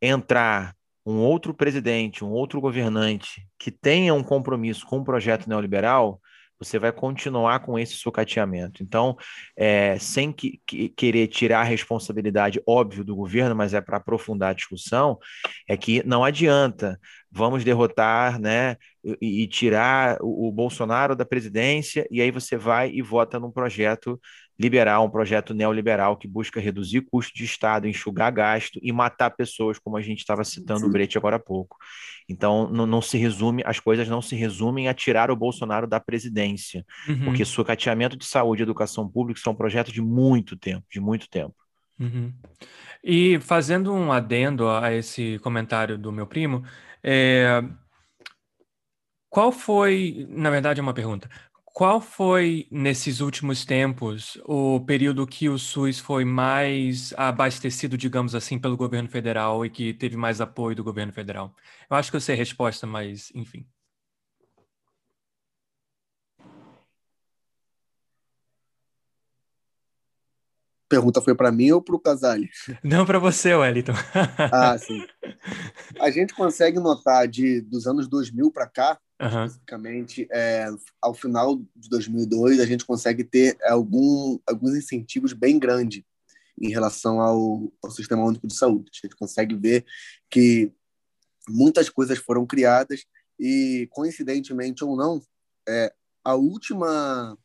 entrar 0.00 0.74
um 1.04 1.18
outro 1.18 1.54
presidente, 1.54 2.24
um 2.24 2.30
outro 2.30 2.60
governante 2.60 3.46
que 3.58 3.70
tenha 3.70 4.14
um 4.14 4.22
compromisso 4.22 4.86
com 4.86 4.98
o 4.98 5.04
projeto 5.04 5.48
neoliberal, 5.48 6.20
você 6.58 6.78
vai 6.78 6.92
continuar 6.92 7.60
com 7.60 7.78
esse 7.78 7.94
sucateamento. 7.94 8.82
Então, 8.82 9.16
é, 9.56 9.98
sem 9.98 10.32
que, 10.32 10.60
que, 10.66 10.88
querer 10.88 11.28
tirar 11.28 11.60
a 11.60 11.64
responsabilidade, 11.64 12.60
óbvio, 12.66 13.04
do 13.04 13.14
governo, 13.14 13.54
mas 13.54 13.74
é 13.74 13.80
para 13.80 13.98
aprofundar 13.98 14.50
a 14.50 14.54
discussão, 14.54 15.18
é 15.68 15.76
que 15.76 16.02
não 16.06 16.24
adianta, 16.24 16.98
vamos 17.30 17.64
derrotar 17.64 18.40
né, 18.40 18.76
e, 19.20 19.42
e 19.42 19.46
tirar 19.48 20.18
o, 20.20 20.48
o, 20.48 20.52
Bolsonaro 20.52 21.14
da 21.14 21.24
presidência, 21.24 22.06
e 22.10 22.20
aí 22.20 22.30
você 22.30 22.56
vai 22.56 22.90
e 22.90 23.00
vota 23.02 23.38
num 23.38 23.50
projeto 23.50 24.20
liberal, 24.58 25.04
um 25.04 25.10
projeto 25.10 25.54
neoliberal 25.54 26.16
que 26.16 26.26
busca 26.26 26.60
reduzir 26.60 27.02
custo 27.02 27.32
de 27.36 27.44
Estado, 27.44 27.86
enxugar 27.86 28.32
gasto 28.32 28.80
e 28.82 28.90
matar 28.92 29.30
pessoas, 29.30 29.78
como 29.78 29.96
a 29.96 30.02
gente 30.02 30.18
estava 30.18 30.42
citando 30.42 30.86
o 30.86 30.90
Brete 30.90 31.16
agora 31.16 31.36
há 31.36 31.38
pouco. 31.40 31.76
Então, 32.28 32.68
não, 32.68 32.84
não, 32.84 33.00
se 33.00 33.16
resume, 33.16 33.62
as 33.64 33.78
coisas 33.78 34.08
não 34.08 34.20
se 34.20 34.34
resumem 34.34 34.88
a 34.88 34.94
tirar 34.94 35.30
o 35.30 35.36
Bolsonaro 35.36 35.86
da 35.86 36.00
presidência, 36.00 36.84
uhum. 37.08 37.26
porque 37.26 37.44
sucateamento 37.44 38.16
de 38.16 38.26
saúde 38.26 38.62
e 38.62 38.64
educação 38.64 39.08
pública 39.08 39.40
são 39.40 39.54
projetos 39.54 39.92
de 39.92 40.02
muito 40.02 40.56
tempo, 40.56 40.84
de 40.90 41.00
muito 41.00 41.28
tempo. 41.30 41.54
Uhum. 41.98 42.32
E 43.02 43.38
fazendo 43.40 43.92
um 43.92 44.12
adendo 44.12 44.68
a 44.68 44.92
esse 44.92 45.38
comentário 45.38 45.96
do 45.96 46.12
meu 46.12 46.26
primo, 46.26 46.64
é... 47.02 47.62
qual 49.30 49.50
foi, 49.52 50.26
na 50.28 50.50
verdade 50.50 50.80
é 50.80 50.82
uma 50.82 50.94
pergunta, 50.94 51.30
qual 51.78 52.00
foi, 52.00 52.66
nesses 52.72 53.20
últimos 53.20 53.64
tempos, 53.64 54.36
o 54.44 54.80
período 54.80 55.24
que 55.24 55.48
o 55.48 55.56
SUS 55.56 56.00
foi 56.00 56.24
mais 56.24 57.12
abastecido, 57.16 57.96
digamos 57.96 58.34
assim, 58.34 58.58
pelo 58.58 58.76
governo 58.76 59.08
federal 59.08 59.64
e 59.64 59.70
que 59.70 59.94
teve 59.94 60.16
mais 60.16 60.40
apoio 60.40 60.74
do 60.74 60.82
governo 60.82 61.12
federal? 61.12 61.54
Eu 61.88 61.96
acho 61.96 62.10
que 62.10 62.16
eu 62.16 62.20
sei 62.20 62.34
a 62.34 62.38
resposta, 62.38 62.84
mas 62.84 63.30
enfim. 63.32 63.64
Pergunta 70.88 71.20
foi 71.20 71.34
para 71.34 71.52
mim 71.52 71.70
ou 71.72 71.82
para 71.82 71.96
o 71.96 72.00
Casale? 72.00 72.48
Não, 72.82 73.04
para 73.04 73.18
você, 73.18 73.54
Wellington. 73.54 73.92
ah, 74.52 74.76
sim. 74.78 75.04
A 76.00 76.10
gente 76.10 76.34
consegue 76.34 76.78
notar 76.80 77.28
de 77.28 77.60
dos 77.60 77.86
anos 77.86 78.08
2000 78.08 78.50
para 78.50 78.66
cá 78.66 78.98
Uhum. 79.20 79.44
Especificamente, 79.44 80.28
é, 80.30 80.66
ao 81.02 81.12
final 81.12 81.56
de 81.74 81.88
2002, 81.88 82.60
a 82.60 82.66
gente 82.66 82.84
consegue 82.84 83.24
ter 83.24 83.58
algum, 83.64 84.38
alguns 84.46 84.76
incentivos 84.76 85.32
bem 85.32 85.58
grandes 85.58 86.04
em 86.60 86.70
relação 86.70 87.20
ao, 87.20 87.72
ao 87.82 87.90
Sistema 87.90 88.24
Único 88.24 88.46
de 88.46 88.54
Saúde. 88.54 88.90
A 88.94 89.06
gente 89.06 89.16
consegue 89.16 89.56
ver 89.56 89.84
que 90.30 90.72
muitas 91.48 91.88
coisas 91.88 92.18
foram 92.18 92.46
criadas 92.46 93.04
e, 93.38 93.88
coincidentemente 93.90 94.84
ou 94.84 94.96
não, 94.96 95.20
é, 95.68 95.92
a 96.24 96.34
última, 96.34 97.36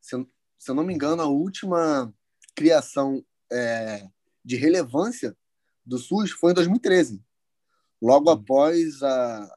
se 0.00 0.16
eu, 0.16 0.26
se 0.58 0.70
eu 0.70 0.74
não 0.74 0.84
me 0.84 0.94
engano, 0.94 1.20
a 1.22 1.26
última 1.26 2.12
criação 2.58 3.24
é, 3.52 4.04
de 4.44 4.56
relevância 4.56 5.36
do 5.86 5.96
SUS 5.96 6.32
foi 6.32 6.50
em 6.50 6.54
2013, 6.54 7.22
logo 8.02 8.28
após 8.30 9.00
a, 9.00 9.56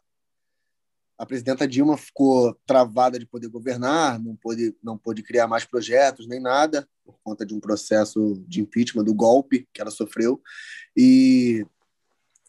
a 1.17 1.25
presidenta 1.25 1.67
Dilma 1.67 1.97
ficou 1.97 2.53
travada 2.63 3.17
de 3.17 3.25
poder 3.25 3.47
governar, 3.47 4.19
não 4.19 4.35
pôde, 4.35 4.75
não 4.83 4.99
pôde 4.99 5.23
criar 5.23 5.47
mais 5.47 5.65
projetos 5.65 6.27
nem 6.27 6.39
nada, 6.39 6.87
por 7.03 7.17
conta 7.23 7.43
de 7.43 7.55
um 7.55 7.59
processo 7.59 8.41
de 8.47 8.61
impeachment, 8.61 9.03
do 9.03 9.15
golpe 9.15 9.67
que 9.73 9.81
ela 9.81 9.91
sofreu. 9.91 10.39
E 10.95 11.65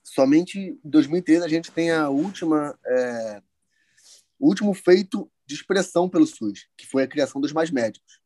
somente 0.05 0.59
em 0.59 0.79
2013 0.85 1.45
a 1.47 1.49
gente 1.49 1.73
tem 1.73 1.91
a 1.91 2.11
última, 2.11 2.79
é, 2.87 3.43
o 4.39 4.49
último 4.49 4.75
feito 4.75 5.31
de 5.47 5.55
expressão 5.55 6.11
pelo 6.11 6.27
SUS, 6.27 6.69
que 6.77 6.87
foi 6.87 7.05
a 7.05 7.09
criação 7.09 7.41
dos 7.41 7.55
mais 7.55 7.71
médicos. 7.71 8.22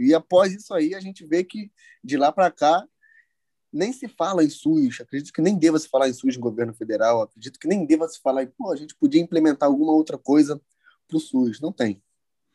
E 0.00 0.14
após 0.14 0.52
isso 0.52 0.72
aí, 0.72 0.94
a 0.94 1.00
gente 1.00 1.26
vê 1.26 1.44
que 1.44 1.70
de 2.02 2.16
lá 2.16 2.32
para 2.32 2.50
cá 2.50 2.86
nem 3.72 3.92
se 3.92 4.08
fala 4.08 4.42
em 4.42 4.50
SUS, 4.50 5.00
acredito 5.00 5.32
que 5.32 5.42
nem 5.42 5.56
deva 5.56 5.78
se 5.78 5.88
falar 5.88 6.08
em 6.08 6.12
SUS 6.12 6.36
no 6.36 6.42
governo 6.42 6.74
federal, 6.74 7.22
acredito 7.22 7.58
que 7.58 7.68
nem 7.68 7.86
deva 7.86 8.08
se 8.08 8.20
falar 8.20 8.42
em, 8.42 8.48
pô, 8.48 8.72
a 8.72 8.76
gente 8.76 8.96
podia 8.96 9.20
implementar 9.20 9.68
alguma 9.68 9.92
outra 9.92 10.18
coisa 10.18 10.60
para 11.06 11.16
o 11.16 11.20
SUS. 11.20 11.60
Não 11.60 11.72
tem. 11.72 12.02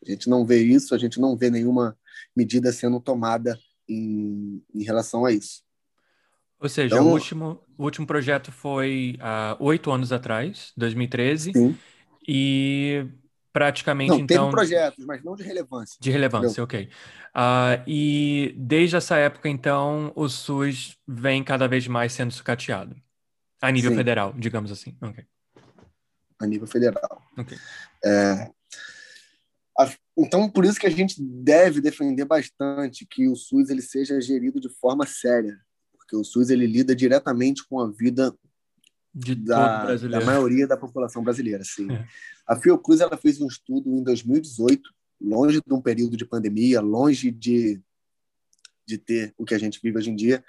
A 0.06 0.10
gente 0.10 0.30
não 0.30 0.46
vê 0.46 0.62
isso, 0.62 0.94
a 0.94 0.98
gente 0.98 1.20
não 1.20 1.38
vê 1.38 1.50
nenhuma 1.50 1.98
medida 2.36 2.72
sendo 2.72 3.00
tomada 3.00 3.58
em, 3.88 4.62
em 4.74 4.84
relação 4.84 5.26
a 5.26 5.32
isso. 5.32 5.64
Ou 6.60 6.70
seja, 6.70 6.96
então, 6.96 7.08
o, 7.08 7.12
último, 7.12 7.62
o 7.78 7.84
último 7.84 8.08
projeto 8.08 8.52
foi 8.52 9.18
há 9.20 9.58
oito 9.60 9.92
anos 9.92 10.12
atrás, 10.12 10.72
2013, 10.76 11.54
sim. 11.54 11.78
e 12.28 13.06
praticamente, 13.56 14.10
não, 14.10 14.19
então... 14.19 14.44
teve 14.44 14.52
projetos, 14.52 15.06
mas 15.06 15.23
não 15.23 15.34
de 15.34 15.41
relevância. 15.41 15.98
De 15.98 16.11
relevância, 16.11 16.61
entendeu? 16.61 16.64
ok. 16.65 16.90
Uh, 17.34 17.84
e 17.88 18.53
desde 18.57 18.98
essa 18.98 19.15
época, 19.15 19.48
então, 19.48 20.11
o 20.14 20.27
SUS 20.27 20.98
vem 21.07 21.41
cada 21.41 21.65
vez 21.65 21.88
mais 21.88 22.11
sendo 22.11 22.34
sucateado. 22.34 22.98
A 23.61 23.72
nível 23.72 23.91
Sim. 23.91 23.98
federal, 23.98 24.34
digamos 24.38 24.73
assim. 24.73 24.98
A 26.38 26.45
nível 26.45 26.68
federal. 26.68 27.22
Ok. 27.38 27.57
É, 28.03 28.52
então, 30.18 30.49
por 30.49 30.65
isso 30.65 30.77
que 30.77 30.88
a 30.88 30.91
gente 30.91 31.15
deve 31.22 31.80
defender 31.80 32.26
bastante 32.26 33.07
que 33.10 33.30
o 33.30 33.38
SUS 33.38 33.69
ele 33.69 33.82
seja 33.82 34.19
gerido 34.19 34.60
de 34.60 34.68
forma 34.68 35.06
séria, 35.06 35.57
porque 35.94 36.18
o 36.18 36.26
SUS 36.26 36.49
ele 36.49 36.68
lida 36.68 36.94
diretamente 36.94 37.65
com 37.65 37.80
a 37.80 37.90
vida 37.90 38.36
de 39.16 39.34
da, 39.34 39.96
da 39.96 40.26
maioria 40.26 40.68
da 40.68 40.76
população 40.76 41.24
brasileira, 41.24 41.64
sim. 41.64 41.90
É. 41.90 42.06
A 42.46 42.58
Fiocruz 42.58 43.00
ela 43.00 43.16
fez 43.16 43.40
um 43.40 43.48
estudo 43.48 43.90
em 43.90 44.04
2018, 44.04 44.94
longe 45.22 45.62
de 45.66 45.74
um 45.74 45.82
período 45.82 46.18
de 46.18 46.26
pandemia, 46.26 46.82
longe 46.82 47.32
de, 47.32 47.82
de 48.86 48.98
ter 48.98 49.34
o 49.38 49.46
que 49.46 49.56
a 49.56 49.58
gente 49.58 49.80
vive 49.82 49.98
hoje 49.98 50.12
em 50.12 50.16
dia, 50.16 50.44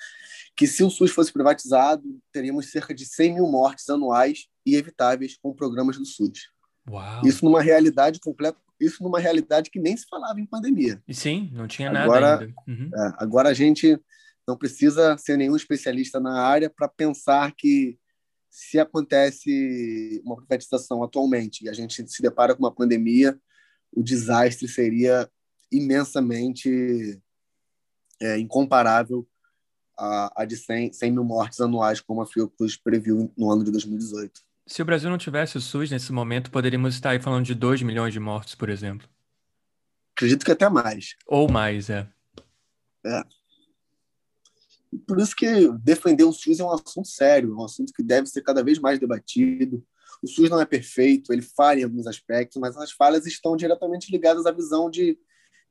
que 0.56 0.66
se 0.66 0.82
o 0.82 0.90
SUS 0.90 1.12
fosse 1.12 1.32
privatizado, 1.32 2.02
teríamos 2.32 2.70
cerca 2.70 2.92
de 2.92 3.06
100 3.06 3.34
mil 3.34 3.46
mortes 3.46 3.88
anuais 3.88 4.48
e 4.64 4.74
evitáveis 4.74 5.38
com 5.40 5.54
programas 5.54 5.96
do 5.96 6.04
SUS. 6.04 6.48
Uau. 6.90 7.24
Isso 7.24 7.44
numa 7.44 7.62
realidade 7.62 8.18
completa, 8.18 8.58
isso 8.80 9.02
numa 9.02 9.20
realidade 9.20 9.70
que 9.70 9.78
nem 9.78 9.96
se 9.96 10.06
falava 10.08 10.40
em 10.40 10.46
pandemia. 10.46 11.00
E 11.06 11.14
sim, 11.14 11.50
não 11.52 11.68
tinha 11.68 11.90
agora, 11.90 12.30
nada 12.30 12.44
ainda. 12.44 12.54
Uhum. 12.66 12.90
É, 12.92 13.14
agora 13.18 13.48
a 13.48 13.54
gente 13.54 13.96
não 14.46 14.56
precisa 14.56 15.16
ser 15.18 15.36
nenhum 15.36 15.56
especialista 15.56 16.18
na 16.18 16.40
área 16.40 16.68
para 16.68 16.88
pensar 16.88 17.52
que 17.56 17.96
se 18.56 18.78
acontece 18.78 20.22
uma 20.24 20.34
privatização 20.34 21.04
atualmente 21.04 21.62
e 21.62 21.68
a 21.68 21.74
gente 21.74 22.08
se 22.08 22.22
depara 22.22 22.54
com 22.54 22.62
uma 22.62 22.72
pandemia, 22.72 23.38
o 23.92 24.02
desastre 24.02 24.66
seria 24.66 25.30
imensamente 25.70 27.20
é, 28.18 28.38
incomparável 28.38 29.28
a, 29.98 30.42
a 30.42 30.44
de 30.46 30.56
100, 30.56 30.94
100 30.94 31.10
mil 31.10 31.22
mortes 31.22 31.60
anuais, 31.60 32.00
como 32.00 32.22
a 32.22 32.26
Fiocruz 32.26 32.78
previu 32.78 33.30
no 33.36 33.50
ano 33.50 33.62
de 33.62 33.70
2018. 33.70 34.40
Se 34.66 34.80
o 34.80 34.86
Brasil 34.86 35.10
não 35.10 35.18
tivesse 35.18 35.58
o 35.58 35.60
SUS 35.60 35.90
nesse 35.90 36.10
momento, 36.10 36.50
poderíamos 36.50 36.94
estar 36.94 37.10
aí 37.10 37.20
falando 37.20 37.44
de 37.44 37.54
2 37.54 37.82
milhões 37.82 38.14
de 38.14 38.20
mortes, 38.20 38.54
por 38.54 38.70
exemplo. 38.70 39.06
Acredito 40.16 40.46
que 40.46 40.52
até 40.52 40.66
mais. 40.70 41.14
Ou 41.26 41.46
mais, 41.46 41.90
é. 41.90 42.08
É. 43.04 43.22
Por 45.06 45.18
isso 45.18 45.34
que 45.34 45.68
defender 45.78 46.24
o 46.24 46.32
SUS 46.32 46.60
é 46.60 46.64
um 46.64 46.70
assunto 46.70 47.08
sério, 47.08 47.52
é 47.52 47.56
um 47.56 47.64
assunto 47.64 47.92
que 47.92 48.02
deve 48.02 48.28
ser 48.28 48.42
cada 48.42 48.62
vez 48.62 48.78
mais 48.78 48.98
debatido. 48.98 49.84
O 50.22 50.28
SUS 50.28 50.48
não 50.48 50.60
é 50.60 50.64
perfeito, 50.64 51.32
ele 51.32 51.42
falha 51.42 51.80
em 51.80 51.84
alguns 51.84 52.06
aspectos, 52.06 52.60
mas 52.60 52.76
as 52.76 52.92
falhas 52.92 53.26
estão 53.26 53.56
diretamente 53.56 54.10
ligadas 54.10 54.46
à 54.46 54.52
visão 54.52 54.88
de, 54.88 55.18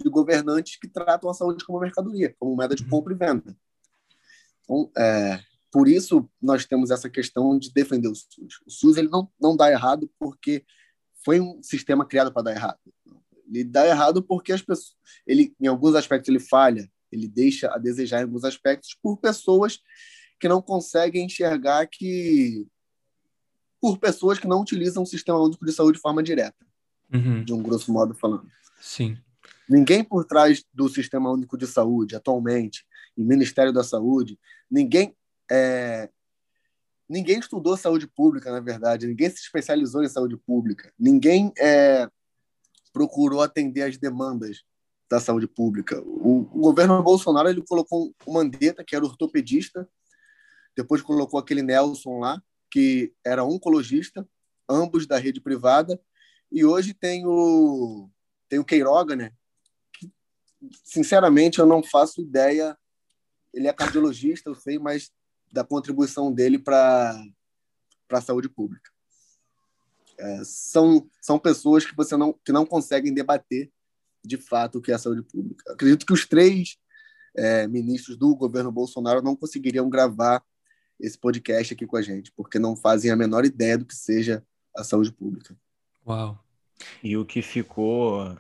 de 0.04 0.10
governantes 0.10 0.78
que 0.78 0.88
tratam 0.88 1.30
a 1.30 1.34
saúde 1.34 1.66
como 1.66 1.80
mercadoria, 1.80 2.36
como 2.40 2.56
moeda 2.56 2.76
de 2.76 2.84
uhum. 2.84 2.90
compra 2.90 3.14
e 3.14 3.18
venda. 3.18 3.58
Então, 4.64 4.92
é, 4.98 5.40
por 5.72 5.88
isso 5.88 6.30
nós 6.42 6.66
temos 6.66 6.92
essa 6.92 7.10
questão 7.10 7.58
de 7.58 7.72
defender 7.74 8.08
o 8.08 8.16
SUS. 8.16 8.62
O 8.66 8.72
SUS 8.72 8.98
ele 8.98 9.10
não, 9.10 9.30
não 9.40 9.56
dá 9.56 9.72
errado 9.72 10.10
porque 10.20 10.66
foi 11.24 11.40
um 11.40 11.62
sistema 11.64 12.06
criado 12.06 12.32
para 12.32 12.44
dar 12.44 12.52
errado. 12.52 12.80
Ele 13.48 13.64
dá 13.64 13.86
errado 13.86 14.24
porque 14.24 14.52
as 14.52 14.62
pessoas, 14.62 14.96
ele, 15.26 15.56
em 15.60 15.68
alguns 15.68 15.96
aspectos 15.96 16.30
ele 16.30 16.40
falha, 16.40 16.90
ele 17.16 17.28
deixa 17.28 17.74
a 17.74 17.78
desejar 17.78 18.20
em 18.20 18.24
alguns 18.24 18.44
aspectos 18.44 18.96
por 19.02 19.18
pessoas 19.18 19.80
que 20.40 20.48
não 20.48 20.62
conseguem 20.62 21.26
enxergar 21.26 21.88
que 21.88 22.68
por 23.82 23.98
pessoas 23.98 24.40
que 24.40 24.48
não 24.48 24.62
utilizam 24.62 25.04
o 25.04 25.06
sistema 25.06 25.40
único 25.40 25.66
de 25.66 25.72
saúde 25.72 25.98
de 25.98 26.02
forma 26.02 26.24
direta, 26.24 26.66
uhum. 27.14 27.44
de 27.44 27.54
um 27.54 27.62
grosso 27.62 27.92
modo 27.92 28.14
falando. 28.14 28.50
Sim. 28.82 29.18
Ninguém 29.70 30.04
por 30.04 30.26
trás 30.26 30.64
do 30.74 30.90
sistema 30.90 31.32
único 31.32 31.58
de 31.58 31.68
saúde 31.68 32.16
atualmente, 32.16 32.86
em 33.18 33.24
Ministério 33.24 33.72
da 33.72 33.84
Saúde, 33.84 34.40
ninguém 34.70 35.16
é, 35.50 36.10
ninguém 37.08 37.40
estudou 37.40 37.78
saúde 37.78 38.08
pública, 38.08 38.52
na 38.52 38.60
verdade, 38.60 39.08
ninguém 39.08 39.30
se 39.30 39.42
especializou 39.42 40.04
em 40.04 40.10
saúde 40.10 40.38
pública, 40.38 40.92
ninguém 40.98 41.52
é, 41.58 42.10
procurou 42.92 43.42
atender 43.42 43.84
as 43.84 43.98
demandas 43.98 44.64
da 45.10 45.20
saúde 45.20 45.48
pública. 45.48 46.02
O, 46.02 46.42
o, 46.42 46.62
governo 46.62 47.02
Bolsonaro 47.04 47.50
ele 47.50 47.64
colocou 47.64 48.14
o 48.26 48.34
Mandetta, 48.34 48.84
que 48.84 48.96
era 48.96 49.06
ortopedista, 49.06 49.88
depois 50.76 51.02
colocou 51.02 51.40
aquele 51.40 51.62
Nelson 51.62 52.20
lá, 52.20 52.42
que 52.72 53.14
era 53.24 53.44
oncologista, 53.44 54.28
ambos 54.68 55.06
da 55.08 55.18
rede 55.18 55.40
privada, 55.40 56.02
e 56.52 56.66
hoje 56.66 56.94
tem 56.94 57.26
o, 57.26 58.10
tem 58.50 58.60
o 58.60 58.66
Queiroga, 58.66 59.16
né? 59.16 59.32
Que, 59.94 60.12
sinceramente, 60.84 61.60
eu 61.60 61.66
não 61.66 61.84
faço 61.84 62.22
ideia. 62.22 62.78
Ele 63.54 63.68
é 63.68 63.74
cardiologista, 63.74 64.50
eu 64.50 64.56
sei, 64.56 64.80
mas 64.80 65.12
da 65.52 65.64
contribuição 65.64 66.34
dele 66.34 66.60
para 66.60 67.18
a 68.10 68.22
saúde 68.22 68.50
pública. 68.50 68.92
É, 70.18 70.44
são, 70.44 71.10
são 71.22 71.38
pessoas 71.38 71.86
que 71.86 71.96
você 71.96 72.16
não, 72.18 72.34
que 72.34 72.52
não 72.52 72.66
conseguem 72.66 73.14
debater 73.14 73.72
de 74.28 74.38
fato 74.38 74.78
o 74.78 74.82
que 74.82 74.92
é 74.92 74.96
a 74.96 75.00
saúde 75.00 75.24
pública. 75.24 75.74
Acredito 75.74 76.06
que 76.06 76.14
os 76.14 76.26
três 76.26 76.78
é, 77.36 77.68
ministros 77.68 78.18
do 78.18 78.36
governo 78.36 78.72
Bolsonaro 78.72 79.22
não 79.22 79.36
conseguiriam 79.36 79.90
gravar 79.90 80.44
esse 81.00 81.18
podcast 81.18 81.74
aqui 81.74 81.86
com 81.86 81.98
a 81.98 82.02
gente, 82.02 82.32
porque 82.36 82.58
não 82.58 82.76
fazem 82.76 83.12
a 83.12 83.16
menor 83.16 83.46
ideia 83.46 83.78
do 83.78 83.86
que 83.86 83.96
seja 83.96 84.44
a 84.76 84.84
saúde 84.84 85.12
pública. 85.12 85.56
Uau! 86.08 86.40
E 87.04 87.18
o 87.18 87.26
que 87.26 87.42
ficou 87.42 88.38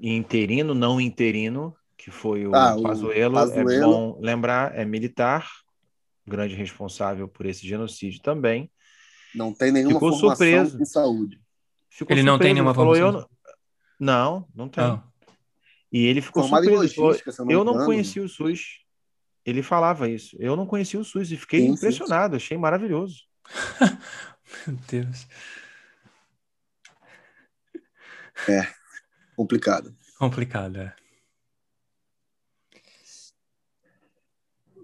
interino, 0.00 0.74
não 0.74 1.00
interino, 1.00 1.74
que 1.96 2.10
foi 2.10 2.46
o, 2.46 2.54
ah, 2.54 2.76
Pazuello, 2.80 3.34
Pazuello, 3.34 3.70
é 3.70 3.80
bom 3.80 4.18
lembrar, 4.20 4.76
é 4.76 4.84
militar, 4.84 5.48
grande 6.26 6.54
responsável 6.54 7.28
por 7.28 7.46
esse 7.46 7.66
genocídio 7.66 8.20
também. 8.22 8.70
Não 9.34 9.52
tem 9.52 9.72
nenhuma 9.72 9.94
ficou 9.94 10.10
formação 10.10 10.30
surpreso. 10.30 10.80
em 10.80 10.84
saúde. 10.84 11.40
Ficou 11.90 12.14
ele 12.14 12.20
surpreso, 12.20 12.26
não 12.26 12.38
tem 12.38 12.54
nenhuma 12.54 12.74
falou, 12.74 12.94
formação? 12.94 13.28
Não, 13.98 14.46
não 14.54 14.68
tem. 14.68 14.84
Não. 14.84 15.02
E 15.92 16.04
ele 16.04 16.20
ficou 16.20 16.42
Formado 16.42 16.64
surpreso. 16.64 17.00
Logística, 17.00 17.32
eu 17.48 17.64
não 17.64 17.84
conhecia 17.84 18.22
o 18.22 18.28
SUS. 18.28 18.84
Ele 19.44 19.62
falava 19.62 20.08
isso. 20.08 20.36
Eu 20.40 20.56
não 20.56 20.66
conhecia 20.66 20.98
o 20.98 21.04
SUS 21.04 21.30
e 21.30 21.36
fiquei 21.36 21.60
sim, 21.60 21.68
impressionado, 21.68 22.34
sim. 22.34 22.36
achei 22.36 22.58
maravilhoso. 22.58 23.22
Meu 24.66 24.76
Deus. 24.88 25.26
É, 28.48 28.68
complicado. 29.36 29.96
Complicado, 30.18 30.78
é. 30.78 30.94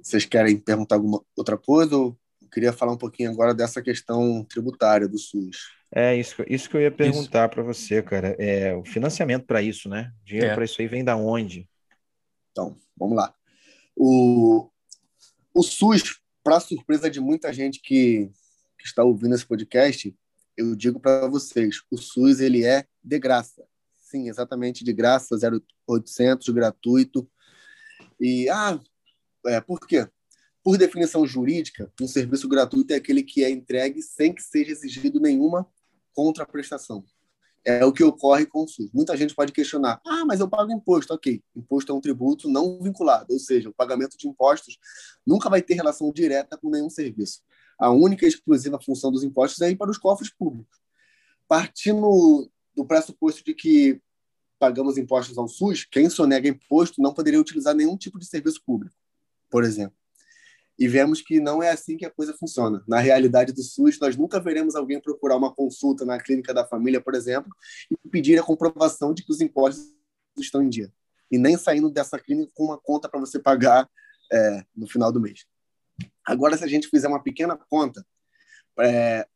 Vocês 0.03 0.25
querem 0.25 0.59
perguntar 0.59 0.97
alguma 0.97 1.23
outra 1.37 1.59
coisa? 1.59 1.97
Ou 1.97 2.19
eu 2.41 2.49
queria 2.49 2.73
falar 2.73 2.93
um 2.93 2.99
pouquinho 2.99 3.31
agora 3.31 3.55
dessa 3.55 3.83
questão 3.83 4.45
tributária 4.45 5.09
do 5.09 5.19
SUS. 5.19 5.82
É 5.95 6.17
isso, 6.17 6.43
isso 6.49 6.71
que 6.71 6.77
eu 6.77 6.81
ia 6.81 6.91
perguntar 6.91 7.51
para 7.51 7.63
você, 7.63 8.03
cara. 8.03 8.35
É 8.39 8.75
o 8.75 8.83
financiamento 8.83 9.45
para 9.45 9.61
isso, 9.61 9.91
né? 9.91 10.11
O 10.23 10.25
dinheiro 10.25 10.49
é. 10.51 10.55
para 10.55 10.65
isso 10.65 10.81
aí 10.81 10.89
vem 10.89 11.05
da 11.05 11.17
onde? 11.17 11.69
Então, 12.51 12.79
vamos 12.97 13.15
lá. 13.15 13.35
O, 13.95 14.71
o 15.55 15.63
SUS, 15.63 16.19
para 16.43 16.61
surpresa 16.61 17.11
de 17.11 17.21
muita 17.21 17.53
gente 17.53 17.79
que, 17.79 18.31
que 18.79 18.87
está 18.87 19.05
ouvindo 19.05 19.35
esse 19.35 19.45
podcast, 19.45 20.17
eu 20.57 20.75
digo 20.75 20.99
para 20.99 21.29
vocês, 21.29 21.83
o 21.91 21.99
SUS 21.99 22.41
ele 22.41 22.65
é 22.65 22.87
de 23.05 23.19
graça. 23.19 23.63
Sim, 23.93 24.31
exatamente 24.31 24.83
de 24.83 24.95
graça, 24.95 25.37
0800, 25.87 26.49
gratuito. 26.49 27.31
E, 28.19 28.49
ah, 28.49 28.81
é, 29.47 29.61
por 29.61 29.87
quê? 29.87 30.09
Por 30.63 30.79
definição 30.79 31.27
jurídica, 31.27 31.93
um 32.01 32.09
serviço 32.09 32.49
gratuito 32.49 32.95
é 32.95 32.97
aquele 32.97 33.23
que 33.23 33.45
é 33.45 33.51
entregue 33.51 34.01
sem 34.01 34.33
que 34.33 34.43
seja 34.43 34.71
exigido 34.71 35.21
nenhuma 35.21 35.69
contraprestação. 36.15 37.05
É 37.65 37.85
o 37.85 37.93
que 37.93 38.03
ocorre 38.03 38.45
com 38.45 38.65
o 38.65 38.69
SUS. 38.69 38.91
Muita 38.93 39.17
gente 39.17 39.35
pode 39.35 39.53
questionar: 39.53 40.01
ah, 40.05 40.25
mas 40.25 40.41
eu 40.41 40.49
pago 40.49 40.73
imposto. 40.73 41.15
Ok, 41.15 41.43
imposto 41.55 41.93
é 41.93 41.95
um 41.95 42.01
tributo 42.01 42.49
não 42.49 42.81
vinculado, 42.83 43.33
ou 43.33 43.39
seja, 43.39 43.69
o 43.69 43.75
pagamento 43.75 44.17
de 44.19 44.27
impostos 44.27 44.79
nunca 45.25 45.49
vai 45.49 45.63
ter 45.63 45.75
relação 45.75 46.13
direta 46.13 46.57
com 46.57 46.71
nenhum 46.71 46.91
serviço. 46.91 47.41
A 47.79 47.91
única 47.91 48.25
e 48.25 48.29
exclusiva 48.29 48.81
função 48.81 49.13
dos 49.13 49.23
impostos 49.23 49.61
é 49.61 49.71
ir 49.71 49.77
para 49.77 49.91
os 49.91 49.99
cofres 49.99 50.33
públicos. 50.33 50.81
Partindo 51.47 52.51
do 52.75 52.85
pressuposto 52.85 53.45
de 53.45 53.55
que 53.55 54.01
pagamos 54.59 54.99
impostos 54.99 55.39
ao 55.39 55.47
SUS, 55.47 55.85
quem 55.85 56.09
sonega 56.11 56.49
imposto 56.49 57.01
não 57.01 57.13
poderia 57.13 57.41
utilizar 57.41 57.75
nenhum 57.75 57.97
tipo 57.97 58.19
de 58.19 58.27
serviço 58.27 58.61
público, 58.65 58.95
por 59.51 59.63
exemplo 59.63 60.02
e 60.79 60.89
vemos 60.89 61.21
que 61.21 61.39
não 61.39 61.63
é 61.63 61.71
assim 61.71 61.97
que 61.97 62.05
a 62.05 62.11
coisa 62.11 62.35
funciona. 62.35 62.83
Na 62.89 62.99
realidade 62.99 63.53
do 63.53 63.63
SUS, 63.63 63.99
nós 64.01 64.17
nunca 64.17 64.41
veremos 64.41 64.75
alguém 64.75 65.01
procurar 65.01 65.37
uma 65.37 65.55
consulta 65.55 66.05
na 66.05 66.19
clínica 66.19 66.53
da 66.53 66.67
família, 66.67 67.01
por 67.01 67.15
exemplo, 67.15 67.51
e 67.91 68.09
pedir 68.09 68.39
a 68.39 68.43
comprovação 68.43 69.13
de 69.13 69.25
que 69.25 69.31
os 69.31 69.41
impostos 69.41 69.93
estão 70.39 70.63
em 70.63 70.69
dia. 70.69 70.93
E 71.31 71.39
nem 71.39 71.57
saindo 71.57 71.91
dessa 71.91 72.19
clínica 72.19 72.53
com 72.55 72.65
uma 72.65 72.79
conta 72.79 73.09
para 73.09 73.21
você 73.21 73.39
pagar 73.39 73.89
é, 74.33 74.65
no 74.75 74.89
final 74.89 75.13
do 75.13 75.21
mês. 75.21 75.47
Agora, 76.27 76.57
se 76.57 76.65
a 76.65 76.69
gente 76.69 76.89
fizer 76.89 77.09
uma 77.09 77.23
pequena 77.23 77.57
conta, 77.57 78.05
é, 78.81 79.27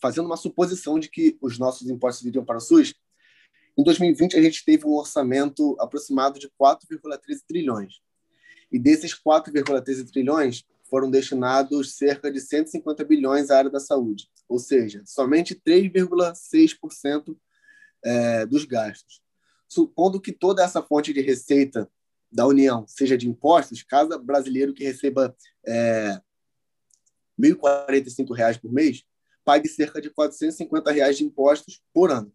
fazendo 0.00 0.26
uma 0.26 0.36
suposição 0.36 0.98
de 0.98 1.08
que 1.08 1.38
os 1.40 1.58
nossos 1.58 1.88
impostos 1.88 2.26
iriam 2.26 2.44
para 2.44 2.58
o 2.58 2.60
SUS, 2.60 2.94
em 3.76 3.84
2020 3.84 4.36
a 4.36 4.42
gente 4.42 4.64
teve 4.64 4.86
um 4.86 4.94
orçamento 4.94 5.76
aproximado 5.78 6.38
de 6.38 6.48
4,13 6.60 7.42
trilhões. 7.46 8.00
E 8.72 8.78
desses 8.78 9.14
4,13 9.14 10.10
trilhões, 10.10 10.64
foram 10.90 11.10
destinados 11.10 11.96
cerca 11.96 12.30
de 12.30 12.40
150 12.40 13.04
bilhões 13.04 13.50
à 13.50 13.58
área 13.58 13.70
da 13.70 13.78
saúde, 13.78 14.28
ou 14.48 14.58
seja, 14.58 15.02
somente 15.06 15.54
3,6% 15.54 17.36
é, 18.04 18.44
dos 18.44 18.64
gastos. 18.64 19.22
Supondo 19.68 20.20
que 20.20 20.32
toda 20.32 20.64
essa 20.64 20.82
fonte 20.82 21.12
de 21.12 21.20
receita 21.20 21.88
da 22.30 22.46
União 22.46 22.84
seja 22.88 23.16
de 23.16 23.28
impostos, 23.28 23.84
cada 23.84 24.18
brasileiro 24.18 24.74
que 24.74 24.84
receba 24.84 25.34
é, 25.64 26.20
R$ 27.38 27.54
1.045 27.54 28.60
por 28.60 28.72
mês 28.72 29.04
pague 29.44 29.68
cerca 29.68 30.00
de 30.00 30.10
450 30.10 30.90
reais 30.90 31.16
de 31.16 31.24
impostos 31.24 31.80
por 31.94 32.10
ano. 32.10 32.32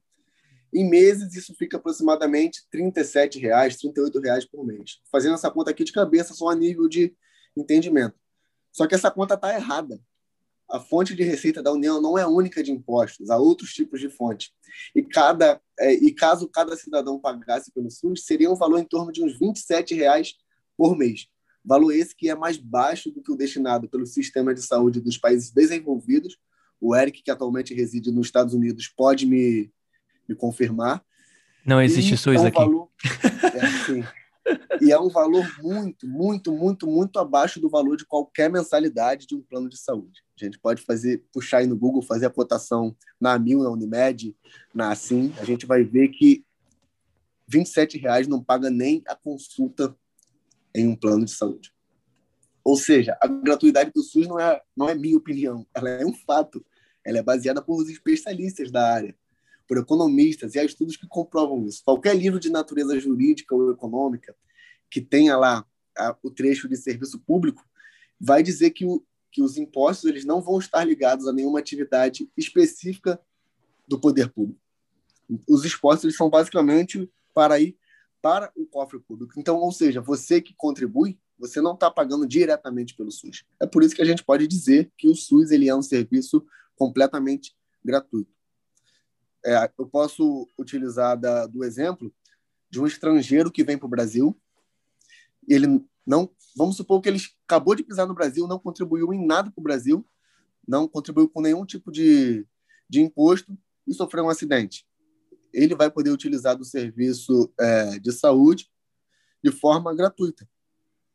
Em 0.73 0.89
meses, 0.89 1.33
isso 1.35 1.53
fica 1.55 1.77
aproximadamente 1.77 2.59
R$ 2.61 2.91
37, 2.91 3.39
38 3.39 4.19
reais 4.19 4.45
por 4.45 4.65
mês. 4.65 4.99
Fazendo 5.11 5.35
essa 5.35 5.51
conta 5.51 5.71
aqui 5.71 5.83
de 5.83 5.93
cabeça, 5.93 6.33
só 6.33 6.49
a 6.49 6.55
nível 6.55 6.89
de 6.89 7.15
entendimento. 7.55 8.15
Só 8.75 8.85
que 8.85 8.93
essa 8.93 9.09
conta 9.09 9.35
está 9.35 9.55
errada. 9.55 9.97
A 10.69 10.81
fonte 10.81 11.15
de 11.15 11.23
receita 11.23 11.63
da 11.63 11.71
União 11.71 12.01
não 12.01 12.17
é 12.17 12.27
única 12.27 12.61
de 12.61 12.73
impostos, 12.73 13.29
há 13.29 13.37
outros 13.37 13.73
tipos 13.73 14.01
de 14.01 14.09
fonte. 14.09 14.51
E, 14.93 15.01
cada, 15.01 15.61
é, 15.79 15.93
e 15.93 16.11
caso 16.11 16.49
cada 16.49 16.75
cidadão 16.75 17.17
pagasse 17.17 17.71
pelo 17.71 17.89
SUS, 17.89 18.25
seria 18.25 18.51
um 18.51 18.55
valor 18.55 18.79
em 18.79 18.83
torno 18.83 19.13
de 19.13 19.23
uns 19.23 19.39
27 19.39 19.95
reais 19.95 20.33
por 20.75 20.97
mês. 20.97 21.27
Valor 21.63 21.93
esse 21.93 22.13
que 22.13 22.29
é 22.29 22.35
mais 22.35 22.57
baixo 22.57 23.09
do 23.11 23.21
que 23.21 23.31
o 23.31 23.37
destinado 23.37 23.87
pelo 23.87 24.05
sistema 24.05 24.53
de 24.53 24.61
saúde 24.61 24.99
dos 24.99 25.17
países 25.17 25.51
desenvolvidos. 25.51 26.37
O 26.81 26.93
Eric, 26.93 27.23
que 27.23 27.31
atualmente 27.31 27.73
reside 27.73 28.11
nos 28.11 28.27
Estados 28.27 28.53
Unidos, 28.53 28.89
pode 28.89 29.25
me, 29.25 29.71
me 30.27 30.35
confirmar. 30.35 31.01
Não 31.65 31.81
existe 31.81 32.13
e 32.13 32.17
SUS 32.17 32.35
é 32.35 32.41
um 32.41 32.45
aqui. 32.47 32.57
Valor, 32.57 32.89
é, 33.55 33.67
sim, 33.85 34.03
e 34.81 34.91
é 34.91 34.99
um 34.99 35.09
valor 35.09 35.45
muito, 35.61 36.07
muito, 36.07 36.51
muito, 36.51 36.87
muito 36.87 37.19
abaixo 37.19 37.59
do 37.59 37.69
valor 37.69 37.97
de 37.97 38.05
qualquer 38.05 38.49
mensalidade 38.49 39.25
de 39.25 39.35
um 39.35 39.41
plano 39.41 39.69
de 39.69 39.77
saúde. 39.77 40.23
A 40.39 40.45
gente 40.45 40.59
pode 40.59 40.81
fazer, 40.83 41.23
puxar 41.31 41.59
aí 41.59 41.67
no 41.67 41.77
Google, 41.77 42.01
fazer 42.01 42.25
a 42.25 42.29
cotação 42.29 42.95
na 43.19 43.33
Amil, 43.33 43.63
na 43.63 43.69
Unimed, 43.69 44.35
na 44.73 44.91
Assim, 44.91 45.33
a 45.39 45.45
gente 45.45 45.65
vai 45.65 45.83
ver 45.83 46.09
que 46.09 46.45
R$ 47.51 47.59
27,00 47.59 48.27
não 48.27 48.43
paga 48.43 48.69
nem 48.69 49.03
a 49.07 49.15
consulta 49.15 49.95
em 50.73 50.87
um 50.87 50.95
plano 50.95 51.25
de 51.25 51.31
saúde. 51.31 51.73
Ou 52.63 52.75
seja, 52.75 53.17
a 53.21 53.27
gratuidade 53.27 53.91
do 53.93 54.01
SUS 54.01 54.27
não 54.27 54.39
é, 54.39 54.61
não 54.75 54.89
é 54.89 54.95
minha 54.95 55.17
opinião, 55.17 55.65
ela 55.73 55.89
é 55.89 56.05
um 56.05 56.13
fato. 56.13 56.65
Ela 57.05 57.19
é 57.19 57.23
baseada 57.23 57.61
por 57.61 57.87
especialistas 57.87 58.71
da 58.71 58.91
área 58.91 59.15
por 59.67 59.77
economistas, 59.77 60.55
e 60.55 60.59
há 60.59 60.63
estudos 60.63 60.95
que 60.95 61.07
comprovam 61.07 61.65
isso. 61.65 61.83
Qualquer 61.83 62.15
livro 62.15 62.39
de 62.39 62.49
natureza 62.49 62.99
jurídica 62.99 63.55
ou 63.55 63.71
econômica 63.71 64.35
que 64.89 65.01
tenha 65.01 65.35
lá 65.37 65.65
a, 65.97 66.15
o 66.21 66.29
trecho 66.29 66.67
de 66.67 66.77
serviço 66.77 67.19
público 67.19 67.65
vai 68.19 68.43
dizer 68.43 68.71
que, 68.71 68.85
o, 68.85 69.03
que 69.31 69.41
os 69.41 69.57
impostos 69.57 70.09
eles 70.09 70.25
não 70.25 70.41
vão 70.41 70.59
estar 70.59 70.83
ligados 70.83 71.27
a 71.27 71.33
nenhuma 71.33 71.59
atividade 71.59 72.29
específica 72.37 73.19
do 73.87 73.99
poder 73.99 74.29
público. 74.29 74.59
Os 75.47 75.65
impostos 75.65 76.05
eles 76.05 76.17
são 76.17 76.29
basicamente 76.29 77.09
para 77.33 77.59
ir 77.59 77.77
para 78.21 78.51
o 78.55 78.65
cofre 78.65 78.99
público. 78.99 79.33
Então, 79.37 79.57
ou 79.57 79.71
seja, 79.71 80.01
você 80.01 80.41
que 80.41 80.53
contribui, 80.55 81.19
você 81.37 81.61
não 81.61 81.73
está 81.73 81.91
pagando 81.91 82.25
diretamente 82.25 82.95
pelo 82.95 83.11
SUS. 83.11 83.45
É 83.61 83.67
por 83.67 83.83
isso 83.83 83.95
que 83.95 84.01
a 84.01 84.05
gente 84.05 84.23
pode 84.23 84.47
dizer 84.47 84.91
que 84.97 85.07
o 85.07 85.15
SUS 85.15 85.51
ele 85.51 85.69
é 85.69 85.75
um 85.75 85.81
serviço 85.81 86.43
completamente 86.75 87.55
gratuito. 87.83 88.34
É, 89.45 89.71
eu 89.77 89.85
posso 89.85 90.47
utilizar 90.57 91.19
da, 91.19 91.45
do 91.45 91.63
exemplo 91.63 92.11
de 92.69 92.81
um 92.81 92.87
estrangeiro 92.87 93.51
que 93.51 93.63
vem 93.63 93.77
para 93.77 93.85
o 93.85 93.89
Brasil. 93.89 94.35
Ele 95.47 95.85
não, 96.05 96.29
vamos 96.55 96.77
supor 96.77 97.01
que 97.01 97.09
ele 97.09 97.19
acabou 97.47 97.75
de 97.75 97.83
pisar 97.83 98.07
no 98.07 98.13
Brasil, 98.13 98.47
não 98.47 98.59
contribuiu 98.59 99.13
em 99.13 99.25
nada 99.25 99.51
para 99.51 99.61
o 99.61 99.63
Brasil, 99.63 100.05
não 100.67 100.87
contribuiu 100.87 101.29
com 101.29 101.41
nenhum 101.41 101.65
tipo 101.65 101.91
de, 101.91 102.45
de 102.89 103.01
imposto 103.01 103.57
e 103.87 103.93
sofreu 103.93 104.25
um 104.25 104.29
acidente. 104.29 104.85
Ele 105.53 105.75
vai 105.75 105.89
poder 105.89 106.09
utilizar 106.09 106.57
do 106.57 106.65
serviço 106.65 107.53
é, 107.59 107.99
de 107.99 108.11
saúde 108.11 108.69
de 109.43 109.51
forma 109.51 109.95
gratuita. 109.95 110.47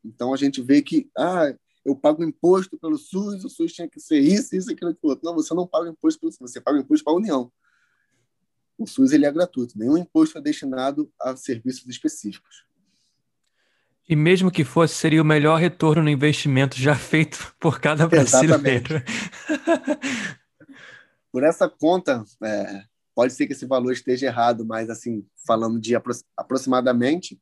Então 0.03 0.33
a 0.33 0.37
gente 0.37 0.61
vê 0.61 0.81
que 0.81 1.11
ah, 1.17 1.53
eu 1.85 1.95
pago 1.95 2.23
imposto 2.23 2.77
pelo 2.77 2.97
SUS, 2.97 3.43
o 3.43 3.49
SUS 3.49 3.73
tinha 3.73 3.87
que 3.87 3.99
ser 3.99 4.19
isso, 4.19 4.55
isso, 4.55 4.71
aquilo, 4.71 4.91
aquilo 4.91 5.11
outro. 5.11 5.25
Não, 5.25 5.35
você 5.35 5.53
não 5.53 5.67
paga 5.67 5.89
imposto 5.89 6.19
pelo 6.19 6.31
SUS, 6.31 6.51
você 6.51 6.61
paga 6.61 6.79
imposto 6.79 7.03
para 7.03 7.13
a 7.13 7.17
União. 7.17 7.51
O 8.81 8.87
SUS 8.87 9.11
ele 9.11 9.27
é 9.27 9.31
gratuito, 9.31 9.77
nenhum 9.77 9.95
imposto 9.95 10.39
é 10.39 10.41
destinado 10.41 11.13
a 11.21 11.35
serviços 11.35 11.87
específicos. 11.87 12.65
E 14.09 14.15
mesmo 14.15 14.49
que 14.49 14.63
fosse, 14.63 14.95
seria 14.95 15.21
o 15.21 15.25
melhor 15.25 15.59
retorno 15.59 16.01
no 16.01 16.09
investimento 16.09 16.75
já 16.77 16.95
feito 16.95 17.55
por 17.59 17.79
cada 17.79 18.07
brasileiro. 18.09 19.03
por 21.31 21.43
essa 21.43 21.69
conta, 21.69 22.23
é, 22.43 22.83
pode 23.13 23.33
ser 23.33 23.45
que 23.45 23.53
esse 23.53 23.67
valor 23.67 23.93
esteja 23.93 24.25
errado, 24.25 24.65
mas 24.65 24.89
assim, 24.89 25.27
falando 25.45 25.79
de 25.79 25.95
apro 25.95 26.13
aproximadamente 26.35 27.39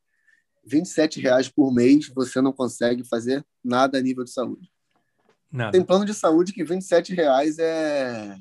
27 0.65 1.21
reais 1.21 1.47
por 1.47 1.73
mês, 1.73 2.09
você 2.09 2.41
não 2.41 2.51
consegue 2.51 3.05
fazer 3.05 3.45
nada 3.63 3.97
a 3.97 4.01
nível 4.01 4.25
de 4.25 4.31
saúde. 4.31 4.69
Nada. 5.49 5.71
Tem 5.71 5.85
plano 5.85 6.03
de 6.03 6.13
saúde 6.13 6.51
que 6.51 6.65
27 6.65 7.13
reais 7.13 7.57
é, 7.59 8.35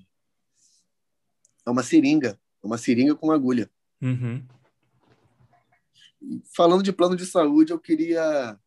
é 1.65 1.71
uma 1.71 1.85
seringa, 1.85 2.37
uma 2.63 2.79
seringa 2.79 3.15
com 3.15 3.31
agulha. 3.31 3.71
Uhum. 4.01 4.45
Falando 6.55 6.83
de 6.83 6.93
plano 6.93 7.17
de 7.17 7.27
saúde, 7.27 7.73
eu 7.73 7.79
queria 7.79 8.59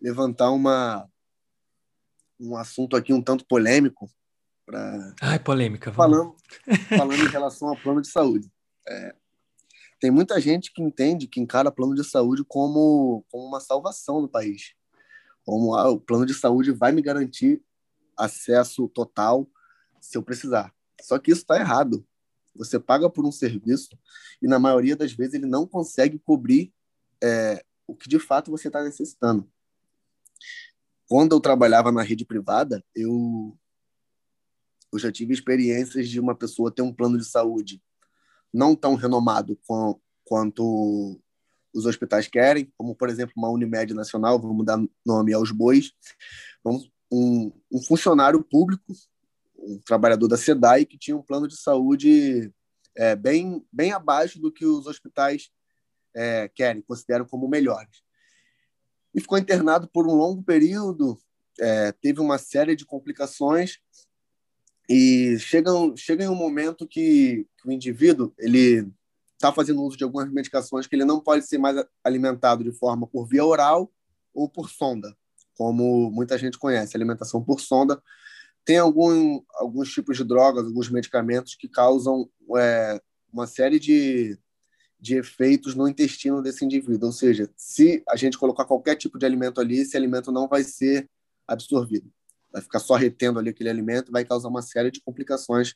levantar 0.00 0.50
uma 0.50 1.08
um 2.38 2.56
assunto 2.56 2.96
aqui 2.96 3.12
um 3.12 3.22
tanto 3.22 3.46
polêmico, 3.46 4.10
para. 4.64 5.14
Ai, 5.20 5.38
polêmica. 5.38 5.90
Vamos. 5.90 6.16
Falando, 6.16 6.36
falando 6.88 7.22
em 7.22 7.30
relação 7.30 7.68
ao 7.68 7.76
plano 7.76 8.00
de 8.00 8.08
saúde. 8.08 8.50
É, 8.86 9.14
tem 10.00 10.10
muita 10.10 10.40
gente 10.40 10.72
que 10.72 10.82
entende, 10.82 11.26
que 11.26 11.40
encara 11.40 11.70
plano 11.70 11.94
de 11.94 12.04
saúde 12.04 12.44
como, 12.46 13.24
como 13.30 13.46
uma 13.46 13.60
salvação 13.60 14.20
no 14.20 14.28
país. 14.28 14.74
Como 15.44 15.74
ah, 15.74 15.90
o 15.90 16.00
plano 16.00 16.26
de 16.26 16.34
saúde 16.34 16.72
vai 16.72 16.92
me 16.92 17.02
garantir 17.02 17.62
acesso 18.16 18.88
total 18.88 19.48
se 20.00 20.16
eu 20.16 20.22
precisar. 20.22 20.72
Só 21.00 21.18
que 21.18 21.30
isso 21.30 21.42
está 21.42 21.58
errado. 21.58 22.06
Você 22.54 22.78
paga 22.78 23.10
por 23.10 23.26
um 23.26 23.32
serviço 23.32 23.98
e, 24.40 24.46
na 24.46 24.58
maioria 24.58 24.96
das 24.96 25.12
vezes, 25.12 25.34
ele 25.34 25.46
não 25.46 25.66
consegue 25.66 26.18
cobrir 26.18 26.72
é, 27.22 27.64
o 27.86 27.94
que 27.94 28.08
de 28.08 28.18
fato 28.18 28.50
você 28.50 28.68
está 28.68 28.82
necessitando. 28.82 29.48
Quando 31.08 31.34
eu 31.34 31.40
trabalhava 31.40 31.92
na 31.92 32.02
rede 32.02 32.24
privada, 32.24 32.84
eu 32.94 33.56
eu 34.92 34.98
já 34.98 35.10
tive 35.10 35.34
experiências 35.34 36.08
de 36.08 36.20
uma 36.20 36.36
pessoa 36.36 36.70
ter 36.70 36.82
um 36.82 36.94
plano 36.94 37.18
de 37.18 37.24
saúde 37.24 37.82
não 38.52 38.76
tão 38.76 38.94
renomado 38.94 39.58
com, 39.66 40.00
quanto 40.24 41.20
os 41.74 41.84
hospitais 41.86 42.28
querem, 42.28 42.72
como, 42.78 42.94
por 42.94 43.08
exemplo, 43.08 43.34
uma 43.36 43.50
Unimed 43.50 43.92
Nacional, 43.92 44.40
vamos 44.40 44.64
dar 44.64 44.80
nome 45.04 45.32
aos 45.32 45.50
bois, 45.50 45.92
um, 47.12 47.52
um 47.72 47.82
funcionário 47.82 48.42
público, 48.42 48.84
um 49.66 49.80
trabalhador 49.84 50.28
da 50.28 50.36
SEDAI, 50.36 50.84
que 50.84 50.98
tinha 50.98 51.16
um 51.16 51.22
plano 51.22 51.48
de 51.48 51.56
saúde 51.56 52.52
é, 52.96 53.16
bem, 53.16 53.64
bem 53.72 53.92
abaixo 53.92 54.40
do 54.40 54.52
que 54.52 54.64
os 54.64 54.86
hospitais 54.86 55.50
é, 56.14 56.48
querem, 56.48 56.82
consideram 56.82 57.24
como 57.24 57.48
melhores. 57.48 58.02
E 59.14 59.20
ficou 59.20 59.38
internado 59.38 59.88
por 59.88 60.06
um 60.06 60.14
longo 60.14 60.42
período, 60.42 61.18
é, 61.60 61.92
teve 61.92 62.20
uma 62.20 62.38
série 62.38 62.74
de 62.74 62.84
complicações 62.84 63.78
e 64.88 65.38
chega, 65.38 65.70
chega 65.96 66.24
em 66.24 66.28
um 66.28 66.34
momento 66.34 66.86
que, 66.86 67.46
que 67.56 67.68
o 67.68 67.72
indivíduo 67.72 68.34
ele 68.38 68.90
está 69.34 69.52
fazendo 69.52 69.82
uso 69.82 69.96
de 69.96 70.04
algumas 70.04 70.30
medicações 70.30 70.86
que 70.86 70.94
ele 70.94 71.04
não 71.04 71.20
pode 71.20 71.46
ser 71.46 71.58
mais 71.58 71.84
alimentado 72.02 72.64
de 72.64 72.72
forma 72.72 73.06
por 73.06 73.26
via 73.26 73.44
oral 73.44 73.90
ou 74.32 74.48
por 74.48 74.68
sonda, 74.68 75.16
como 75.56 76.10
muita 76.10 76.36
gente 76.36 76.58
conhece, 76.58 76.96
alimentação 76.96 77.42
por 77.42 77.60
sonda. 77.60 78.02
Tem 78.64 78.78
algum, 78.78 79.42
alguns 79.54 79.92
tipos 79.92 80.16
de 80.16 80.24
drogas, 80.24 80.64
alguns 80.64 80.88
medicamentos 80.88 81.54
que 81.54 81.68
causam 81.68 82.28
é, 82.56 83.00
uma 83.32 83.46
série 83.46 83.78
de, 83.78 84.38
de 84.98 85.16
efeitos 85.16 85.74
no 85.74 85.86
intestino 85.86 86.42
desse 86.42 86.64
indivíduo. 86.64 87.06
Ou 87.06 87.12
seja, 87.12 87.50
se 87.56 88.02
a 88.08 88.16
gente 88.16 88.38
colocar 88.38 88.64
qualquer 88.64 88.96
tipo 88.96 89.18
de 89.18 89.26
alimento 89.26 89.60
ali, 89.60 89.80
esse 89.80 89.96
alimento 89.96 90.32
não 90.32 90.48
vai 90.48 90.64
ser 90.64 91.08
absorvido 91.46 92.10
vai 92.54 92.62
ficar 92.62 92.78
só 92.78 92.94
retendo 92.94 93.40
ali 93.40 93.50
aquele 93.50 93.68
alimento, 93.68 94.12
vai 94.12 94.24
causar 94.24 94.48
uma 94.48 94.62
série 94.62 94.88
de 94.88 95.00
complicações 95.00 95.74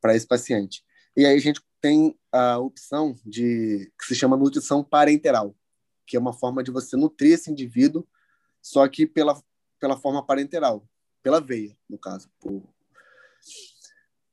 para 0.00 0.16
esse 0.16 0.26
paciente. 0.26 0.82
E 1.16 1.24
aí 1.24 1.36
a 1.36 1.40
gente 1.40 1.62
tem 1.80 2.18
a 2.32 2.58
opção 2.58 3.14
de 3.24 3.90
que 3.96 4.06
se 4.06 4.16
chama 4.16 4.36
nutrição 4.36 4.82
parenteral, 4.82 5.54
que 6.04 6.16
é 6.16 6.20
uma 6.20 6.32
forma 6.32 6.62
de 6.62 6.72
você 6.72 6.96
nutrir 6.96 7.34
esse 7.34 7.52
indivíduo, 7.52 8.06
só 8.60 8.86
que 8.88 9.06
pela 9.06 9.40
pela 9.78 9.96
forma 9.96 10.24
parenteral, 10.24 10.88
pela 11.22 11.40
veia, 11.40 11.76
no 11.88 11.98
caso, 11.98 12.30
por, 12.40 12.62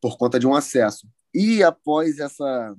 por 0.01 0.17
conta 0.17 0.39
de 0.39 0.47
um 0.47 0.55
acesso. 0.55 1.07
E 1.33 1.63
após 1.63 2.19
essa 2.19 2.75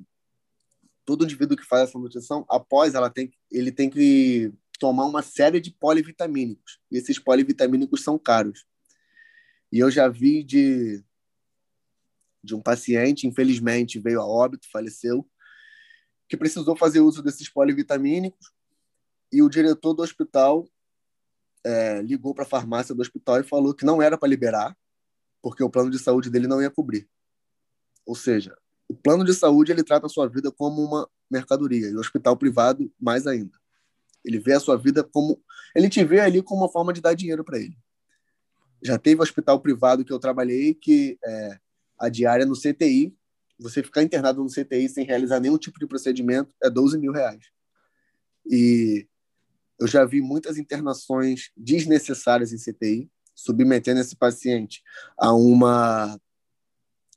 todo 1.05 1.25
indivíduo 1.25 1.57
que 1.57 1.67
faz 1.67 1.89
essa 1.89 1.99
nutrição, 1.99 2.45
após 2.49 2.95
ela 2.95 3.11
tem 3.11 3.33
ele 3.51 3.73
tem 3.73 3.91
que 3.91 4.53
tomar 4.79 5.05
uma 5.05 5.23
série 5.23 5.61
de 5.61 5.71
polivitamínicos. 5.71 6.81
E 6.91 6.97
esses 6.97 7.19
polivitamínicos 7.19 8.03
são 8.03 8.19
caros. 8.19 8.65
E 9.71 9.79
eu 9.79 9.91
já 9.91 10.09
vi 10.09 10.43
de, 10.43 11.05
de 12.43 12.55
um 12.55 12.63
paciente, 12.63 13.27
infelizmente 13.27 14.01
veio 14.01 14.21
a 14.21 14.27
óbito, 14.27 14.69
faleceu, 14.71 15.29
que 16.29 16.37
precisou 16.37 16.77
fazer 16.77 17.01
uso 17.01 17.23
desses 17.23 17.49
polivitamínicos 17.49 18.53
e 19.33 19.43
o 19.43 19.49
diretor 19.49 19.95
do 19.95 20.03
hospital 20.03 20.69
é, 21.65 22.01
ligou 22.03 22.35
para 22.35 22.45
a 22.45 22.49
farmácia 22.49 22.95
do 22.95 23.03
hospital 23.03 23.41
e 23.41 23.45
falou 23.45 23.75
que 23.75 23.85
não 23.85 24.01
era 24.01 24.17
para 24.17 24.29
liberar, 24.29 24.77
porque 25.43 25.63
o 25.63 25.71
plano 25.71 25.91
de 25.91 25.99
saúde 25.99 26.31
dele 26.31 26.47
não 26.47 26.61
ia 26.61 26.71
cobrir. 26.71 27.09
Ou 28.07 28.15
seja, 28.15 28.57
o 28.89 28.95
plano 28.95 29.25
de 29.25 29.35
saúde 29.35 29.73
ele 29.73 29.85
trata 29.85 30.07
a 30.07 30.09
sua 30.09 30.29
vida 30.29 30.51
como 30.51 30.83
uma 30.83 31.09
mercadoria 31.31 31.89
e 31.89 31.95
o 31.95 32.01
hospital 32.01 32.37
privado 32.37 32.93
mais 33.01 33.27
ainda. 33.27 33.59
Ele 34.25 34.39
vê 34.39 34.55
a 34.55 34.61
sua 34.61 34.77
vida 34.77 35.03
como 35.05 35.43
ele 35.75 35.89
te 35.89 36.05
vê 36.05 36.21
ali 36.21 36.43
como 36.43 36.63
uma 36.63 36.69
forma 36.69 36.93
de 36.93 37.01
dar 37.01 37.15
dinheiro 37.15 37.45
para 37.45 37.59
ele. 37.59 37.79
Já 38.83 38.99
teve 38.99 39.23
hospital 39.23 39.61
privado 39.61 40.05
que 40.05 40.13
eu 40.13 40.19
trabalhei 40.19 40.75
que 40.75 41.19
é, 41.25 41.59
a 41.99 42.09
diária 42.09 42.47
no 42.47 42.57
CTI, 42.57 43.15
você 43.59 43.83
ficar 43.83 44.03
internado 44.03 44.43
no 44.43 44.49
CTI 44.49 44.89
sem 44.89 45.05
realizar 45.05 45.39
nenhum 45.39 45.59
tipo 45.59 45.79
de 45.79 45.87
procedimento 45.87 46.55
é 46.63 46.71
12 46.71 46.99
mil 46.99 47.13
reais. 47.13 47.45
E 48.51 49.07
eu 49.81 49.87
já 49.87 50.05
vi 50.05 50.21
muitas 50.21 50.59
internações 50.59 51.51
desnecessárias 51.57 52.53
em 52.53 52.59
CTI, 52.59 53.11
submetendo 53.35 53.99
esse 53.99 54.15
paciente 54.15 54.83
a 55.19 55.33
uma 55.33 56.21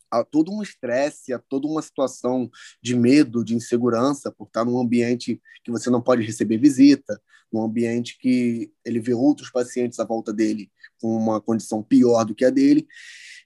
a 0.10 0.23
todo 0.23 0.52
um 0.52 0.61
estresse, 0.61 1.34
a 1.34 1.40
toda 1.40 1.68
uma 1.68 1.81
situação 1.81 2.49
de 2.80 2.95
medo, 2.95 3.44
de 3.44 3.56
insegurança, 3.56 4.31
por 4.31 4.45
estar 4.45 4.64
num 4.64 4.80
ambiente 4.80 5.41
que 5.64 5.72
você 5.72 5.90
não 5.90 6.03
pode 6.03 6.22
receber 6.22 6.60
visita, 6.60 7.19
num 7.52 7.64
ambiente 7.64 8.19
que 8.19 8.72
ele 8.85 8.99
vê 8.99 9.15
outros 9.15 9.49
pacientes 9.49 9.99
à 9.99 10.06
volta 10.06 10.31
dele 10.31 10.72
com 11.02 11.18
uma 11.18 11.41
condição 11.41 11.81
pior 11.81 12.23
do 12.26 12.35
que 12.35 12.45
a 12.45 12.52
dele. 12.52 12.88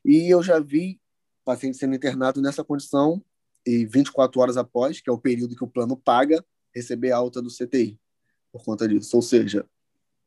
E 0.03 0.29
eu 0.29 0.43
já 0.43 0.59
vi 0.59 0.99
paciente 1.45 1.77
sendo 1.77 1.95
internado 1.95 2.41
nessa 2.41 2.65
condição 2.65 3.23
e 3.65 3.85
24 3.85 4.41
horas 4.41 4.57
após, 4.57 4.99
que 4.99 5.09
é 5.09 5.13
o 5.13 5.17
período 5.17 5.55
que 5.55 5.63
o 5.63 5.69
plano 5.69 5.95
paga, 5.95 6.45
receber 6.75 7.11
alta 7.11 7.41
do 7.41 7.49
CTI 7.49 7.97
por 8.57 8.65
conta 8.65 8.87
disso. 8.87 9.15
Ou 9.15 9.21
seja, 9.21 9.65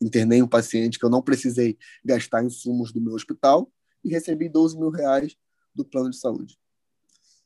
internei 0.00 0.42
um 0.42 0.48
paciente 0.48 0.98
que 0.98 1.04
eu 1.04 1.10
não 1.10 1.22
precisei 1.22 1.78
gastar 2.04 2.44
insumos 2.44 2.92
do 2.92 3.00
meu 3.00 3.14
hospital 3.14 3.70
e 4.02 4.08
recebi 4.08 4.48
12 4.48 4.78
mil 4.78 4.90
reais 4.90 5.36
do 5.74 5.84
plano 5.84 6.10
de 6.10 6.16
saúde. 6.16 6.58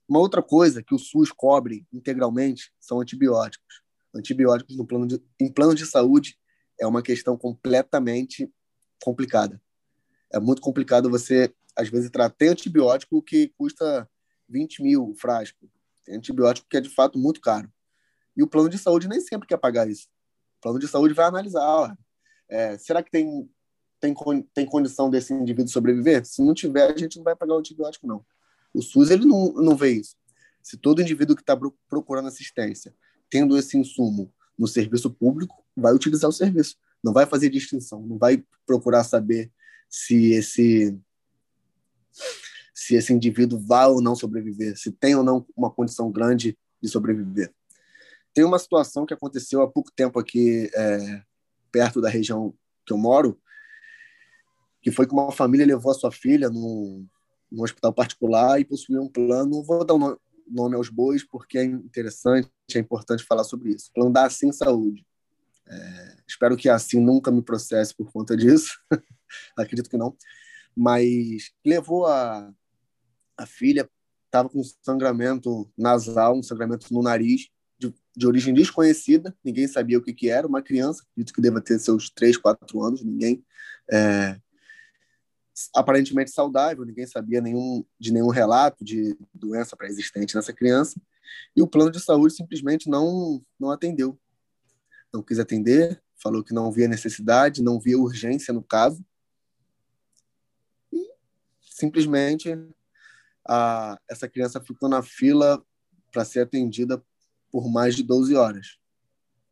Uma 0.08 0.20
outra 0.20 0.42
coisa 0.42 0.82
que 0.82 0.94
o 0.94 0.98
SUS 0.98 1.32
cobre 1.32 1.86
integralmente 1.92 2.72
são 2.78 3.00
antibióticos. 3.00 3.82
Antibióticos 4.14 4.76
no 4.76 4.86
plano 4.86 5.06
de, 5.06 5.20
em 5.40 5.50
plano 5.50 5.74
de 5.74 5.86
saúde 5.86 6.38
é 6.78 6.86
uma 6.86 7.02
questão 7.02 7.36
completamente 7.36 8.52
complicada. 9.02 9.60
É 10.32 10.38
muito 10.38 10.60
complicado 10.60 11.10
você, 11.10 11.52
às 11.76 11.88
vezes, 11.88 12.10
tratar 12.10 12.46
antibiótico 12.46 13.22
que 13.22 13.48
custa 13.56 14.08
20 14.48 14.82
mil 14.82 15.10
o 15.10 15.14
frasco. 15.14 15.70
Tem 16.04 16.16
antibiótico 16.16 16.68
que 16.68 16.76
é, 16.76 16.80
de 16.80 16.90
fato, 16.90 17.18
muito 17.18 17.40
caro. 17.40 17.72
E 18.36 18.42
o 18.42 18.46
plano 18.46 18.68
de 18.68 18.78
saúde 18.78 19.08
nem 19.08 19.20
sempre 19.20 19.48
quer 19.48 19.56
pagar 19.56 19.88
isso. 19.88 20.08
Plano 20.64 20.78
de 20.78 20.88
saúde 20.88 21.12
vai 21.12 21.26
analisar. 21.26 21.94
É, 22.48 22.78
será 22.78 23.02
que 23.02 23.10
tem 23.10 23.46
tem, 24.00 24.14
tem 24.54 24.66
condição 24.66 25.10
desse 25.10 25.34
indivíduo 25.34 25.70
sobreviver? 25.70 26.24
Se 26.24 26.42
não 26.42 26.54
tiver, 26.54 26.90
a 26.90 26.96
gente 26.96 27.18
não 27.18 27.24
vai 27.24 27.36
pagar 27.36 27.54
o 27.54 27.58
antibiótico, 27.58 28.06
não. 28.06 28.24
O 28.72 28.80
SUS 28.80 29.10
ele 29.10 29.26
não, 29.26 29.52
não 29.52 29.76
vê 29.76 29.92
isso. 29.92 30.16
Se 30.62 30.78
todo 30.78 31.02
indivíduo 31.02 31.36
que 31.36 31.42
está 31.42 31.54
procurando 31.88 32.28
assistência, 32.28 32.94
tendo 33.28 33.58
esse 33.58 33.76
insumo 33.76 34.32
no 34.58 34.66
serviço 34.66 35.10
público, 35.10 35.62
vai 35.76 35.92
utilizar 35.92 36.30
o 36.30 36.32
serviço. 36.32 36.76
Não 37.02 37.12
vai 37.12 37.26
fazer 37.26 37.50
distinção, 37.50 38.00
não 38.00 38.16
vai 38.16 38.42
procurar 38.66 39.04
saber 39.04 39.52
se 39.88 40.32
esse 40.32 40.98
se 42.74 42.94
esse 42.94 43.12
indivíduo 43.12 43.58
vai 43.58 43.86
ou 43.86 44.00
não 44.00 44.16
sobreviver, 44.16 44.78
se 44.78 44.90
tem 44.90 45.14
ou 45.14 45.22
não 45.22 45.46
uma 45.54 45.70
condição 45.70 46.10
grande 46.10 46.56
de 46.82 46.88
sobreviver. 46.88 47.52
Tem 48.34 48.44
uma 48.44 48.58
situação 48.58 49.06
que 49.06 49.14
aconteceu 49.14 49.62
há 49.62 49.70
pouco 49.70 49.92
tempo 49.94 50.18
aqui 50.18 50.68
é, 50.74 51.22
perto 51.70 52.00
da 52.00 52.08
região 52.08 52.52
que 52.84 52.92
eu 52.92 52.98
moro, 52.98 53.40
que 54.82 54.90
foi 54.90 55.06
que 55.06 55.14
uma 55.14 55.32
família 55.32 55.64
levou 55.64 55.92
a 55.92 55.94
sua 55.94 56.10
filha 56.10 56.50
num, 56.50 57.06
num 57.50 57.62
hospital 57.62 57.92
particular 57.92 58.60
e 58.60 58.64
possuía 58.64 59.00
um 59.00 59.08
plano, 59.08 59.62
vou 59.62 59.84
dar 59.84 59.94
um 59.94 60.16
nome 60.46 60.76
aos 60.76 60.88
bois 60.88 61.24
porque 61.24 61.58
é 61.58 61.64
interessante, 61.64 62.50
é 62.74 62.78
importante 62.78 63.24
falar 63.24 63.44
sobre 63.44 63.70
isso. 63.70 63.90
Plano 63.94 64.12
da 64.12 64.26
Assim 64.26 64.52
Saúde. 64.52 65.06
É, 65.66 66.16
espero 66.28 66.56
que 66.56 66.68
Assim 66.68 67.00
nunca 67.00 67.30
me 67.30 67.40
processe 67.40 67.94
por 67.94 68.12
conta 68.12 68.36
disso, 68.36 68.78
acredito 69.56 69.88
que 69.88 69.96
não, 69.96 70.14
mas 70.76 71.50
levou 71.64 72.06
a, 72.06 72.52
a 73.36 73.46
filha, 73.46 73.88
estava 74.26 74.48
com 74.48 74.62
sangramento 74.82 75.70
nasal, 75.78 76.36
um 76.36 76.42
sangramento 76.42 76.92
no 76.92 77.02
nariz, 77.02 77.48
de, 77.78 77.94
de, 78.16 78.26
origem 78.26 78.54
desconhecida, 78.54 79.36
ninguém 79.44 79.66
sabia 79.66 79.98
o 79.98 80.02
que, 80.02 80.12
que 80.12 80.28
era, 80.28 80.46
uma 80.46 80.62
criança, 80.62 81.02
acredito 81.02 81.34
que 81.34 81.40
deva 81.40 81.60
ter 81.60 81.78
seus 81.78 82.10
3, 82.10 82.36
4 82.36 82.82
anos, 82.82 83.02
ninguém 83.02 83.44
é, 83.90 84.38
aparentemente 85.74 86.30
saudável, 86.30 86.84
ninguém 86.84 87.06
sabia 87.06 87.40
nenhum, 87.40 87.84
de 87.98 88.12
nenhum 88.12 88.28
relato 88.28 88.84
de 88.84 89.16
doença 89.32 89.76
pré-existente 89.76 90.34
nessa 90.34 90.52
criança, 90.52 91.00
e 91.56 91.62
o 91.62 91.66
plano 91.66 91.90
de 91.90 92.00
saúde 92.00 92.34
simplesmente 92.34 92.88
não, 92.88 93.44
não 93.58 93.70
atendeu. 93.70 94.18
Não 95.12 95.22
quis 95.22 95.38
atender, 95.38 96.02
falou 96.16 96.42
que 96.42 96.52
não 96.52 96.72
via 96.72 96.88
necessidade, 96.88 97.62
não 97.62 97.78
via 97.78 97.98
urgência 97.98 98.52
no 98.52 98.62
caso, 98.62 99.04
e 100.92 101.08
simplesmente 101.60 102.50
a, 103.46 103.98
essa 104.08 104.28
criança 104.28 104.60
ficou 104.60 104.88
na 104.88 105.02
fila 105.02 105.64
para 106.10 106.24
ser 106.24 106.40
atendida 106.40 107.02
por 107.54 107.70
mais 107.70 107.94
de 107.94 108.02
12 108.02 108.34
horas. 108.34 108.78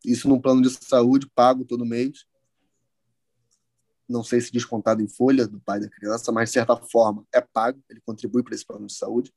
Isso 0.03 0.27
num 0.27 0.37
plano 0.37 0.61
de 0.61 0.69
saúde 0.69 1.25
pago 1.33 1.63
todo 1.63 1.85
mês, 1.85 2.25
não 4.09 4.21
sei 4.21 4.41
se 4.41 4.51
descontado 4.51 5.01
em 5.01 5.07
folha 5.07 5.47
do 5.47 5.57
pai 5.61 5.79
da 5.79 5.87
criança, 5.87 6.29
mas 6.29 6.49
de 6.49 6.55
certa 6.55 6.75
forma 6.75 7.25
é 7.33 7.39
pago, 7.39 7.81
ele 7.89 8.01
contribui 8.05 8.43
para 8.43 8.53
esse 8.53 8.65
plano 8.65 8.87
de 8.87 8.93
saúde. 8.93 9.33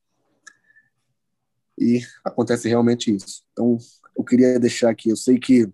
E 1.79 2.01
acontece 2.25 2.67
realmente 2.67 3.15
isso. 3.15 3.41
Então, 3.53 3.77
eu 4.17 4.21
queria 4.25 4.59
deixar 4.59 4.89
aqui, 4.89 5.07
eu 5.07 5.15
sei 5.15 5.39
que 5.39 5.71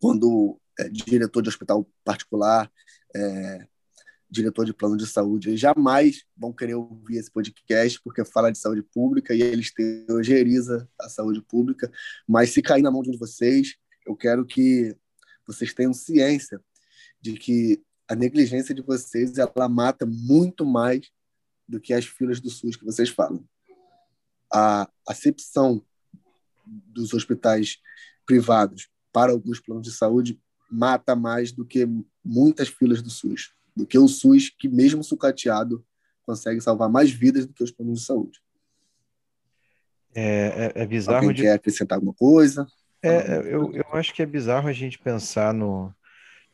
quando 0.00 0.60
é, 0.76 0.88
diretor 0.88 1.42
de 1.42 1.48
hospital 1.48 1.88
particular, 2.02 2.68
é, 3.14 3.68
diretor 4.34 4.64
de 4.64 4.74
plano 4.74 4.96
de 4.96 5.06
saúde, 5.06 5.56
jamais 5.56 6.24
vão 6.36 6.52
querer 6.52 6.74
ouvir 6.74 7.16
esse 7.16 7.30
podcast 7.30 8.00
porque 8.02 8.24
fala 8.24 8.50
de 8.50 8.58
saúde 8.58 8.82
pública 8.82 9.32
e 9.34 9.40
eles 9.40 9.72
teoriza 9.72 10.88
a 11.00 11.08
saúde 11.08 11.40
pública, 11.40 11.90
mas 12.26 12.50
se 12.50 12.60
cair 12.60 12.82
na 12.82 12.90
mão 12.90 13.02
de 13.02 13.16
vocês, 13.16 13.76
eu 14.04 14.16
quero 14.16 14.44
que 14.44 14.94
vocês 15.46 15.72
tenham 15.72 15.92
ciência 15.92 16.60
de 17.20 17.34
que 17.34 17.82
a 18.08 18.14
negligência 18.14 18.74
de 18.74 18.82
vocês 18.82 19.38
ela 19.38 19.68
mata 19.68 20.04
muito 20.04 20.66
mais 20.66 21.08
do 21.66 21.80
que 21.80 21.94
as 21.94 22.04
filas 22.04 22.40
do 22.40 22.50
SUS 22.50 22.76
que 22.76 22.84
vocês 22.84 23.08
falam. 23.08 23.42
A 24.52 24.90
acepção 25.08 25.82
dos 26.66 27.14
hospitais 27.14 27.78
privados 28.26 28.88
para 29.12 29.32
alguns 29.32 29.60
planos 29.60 29.84
de 29.86 29.92
saúde 29.92 30.40
mata 30.70 31.14
mais 31.14 31.52
do 31.52 31.64
que 31.64 31.86
muitas 32.24 32.68
filas 32.68 33.00
do 33.00 33.10
SUS, 33.10 33.52
do 33.74 33.86
que 33.86 33.98
o 33.98 34.08
SUS 34.08 34.50
que 34.50 34.68
mesmo 34.68 35.02
sucateado 35.02 35.84
consegue 36.24 36.60
salvar 36.60 36.88
mais 36.88 37.10
vidas 37.10 37.46
do 37.46 37.52
que 37.52 37.62
os 37.62 37.70
planos 37.70 38.00
de 38.00 38.06
saúde. 38.06 38.40
É, 40.14 40.72
é, 40.76 40.82
é 40.82 40.86
bizarro. 40.86 41.18
Alguém 41.18 41.34
de... 41.34 41.42
quer 41.42 41.52
acrescentar 41.52 41.96
alguma 41.96 42.14
coisa? 42.14 42.66
É, 43.02 43.40
eu, 43.52 43.70
eu 43.72 43.84
acho 43.92 44.14
que 44.14 44.22
é 44.22 44.26
bizarro 44.26 44.68
a 44.68 44.72
gente 44.72 44.98
pensar 44.98 45.52
no, 45.52 45.92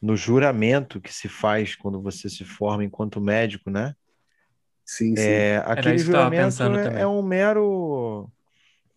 no 0.03 0.17
juramento 0.17 1.01
que 1.01 1.13
se 1.13 1.29
faz 1.29 1.77
quando 1.77 2.01
você 2.01 2.29
se 2.29 2.45
forma 2.45 2.85
enquanto 2.85 3.21
médico, 3.21 3.71
né? 3.71 3.95
Sim, 4.85 5.15
sim. 5.15 5.23
É, 5.23 5.63
aquele 5.65 5.99
juramento 5.99 6.63
é, 6.63 7.03
é, 7.03 7.07
um 7.07 7.23
mero 7.23 8.29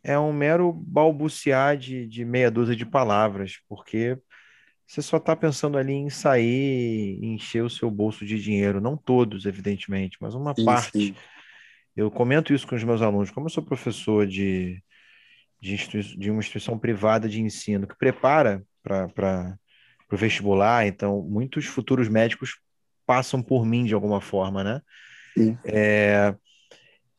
é 0.03 0.17
um 0.17 0.33
mero 0.33 0.73
balbuciar 0.73 1.77
de, 1.77 2.07
de 2.07 2.25
meia 2.25 2.49
dúzia 2.49 2.75
de 2.75 2.85
palavras, 2.85 3.59
porque 3.69 4.17
você 4.85 5.01
só 5.01 5.17
está 5.17 5.35
pensando 5.35 5.77
ali 5.77 5.93
em 5.93 6.09
sair, 6.09 7.19
em 7.21 7.35
encher 7.35 7.63
o 7.63 7.69
seu 7.69 7.89
bolso 7.89 8.25
de 8.25 8.41
dinheiro, 8.41 8.81
não 8.81 8.97
todos, 8.97 9.45
evidentemente, 9.45 10.17
mas 10.19 10.35
uma 10.35 10.53
sim, 10.53 10.65
parte. 10.65 10.91
Sim. 10.91 11.15
Eu 11.95 12.11
comento 12.11 12.53
isso 12.53 12.67
com 12.67 12.75
os 12.75 12.83
meus 12.83 13.01
alunos, 13.01 13.31
como 13.31 13.45
eu 13.45 13.51
sou 13.51 13.63
professor 13.63 14.27
de, 14.27 14.83
de, 15.61 15.77
de 16.17 16.31
uma 16.31 16.39
instituição 16.39 16.77
privada 16.77 17.29
de 17.29 17.41
ensino 17.41 17.87
que 17.87 17.97
prepara 17.97 18.63
para 18.83 19.57
o 20.11 20.17
vestibular, 20.17 20.85
então 20.85 21.21
muitos 21.21 21.65
futuros 21.65 22.09
médicos 22.09 22.59
passam 23.05 23.41
por 23.41 23.65
mim 23.65 23.85
de 23.85 23.93
alguma 23.93 24.21
forma, 24.21 24.63
né? 24.63 24.81
É, 25.65 26.35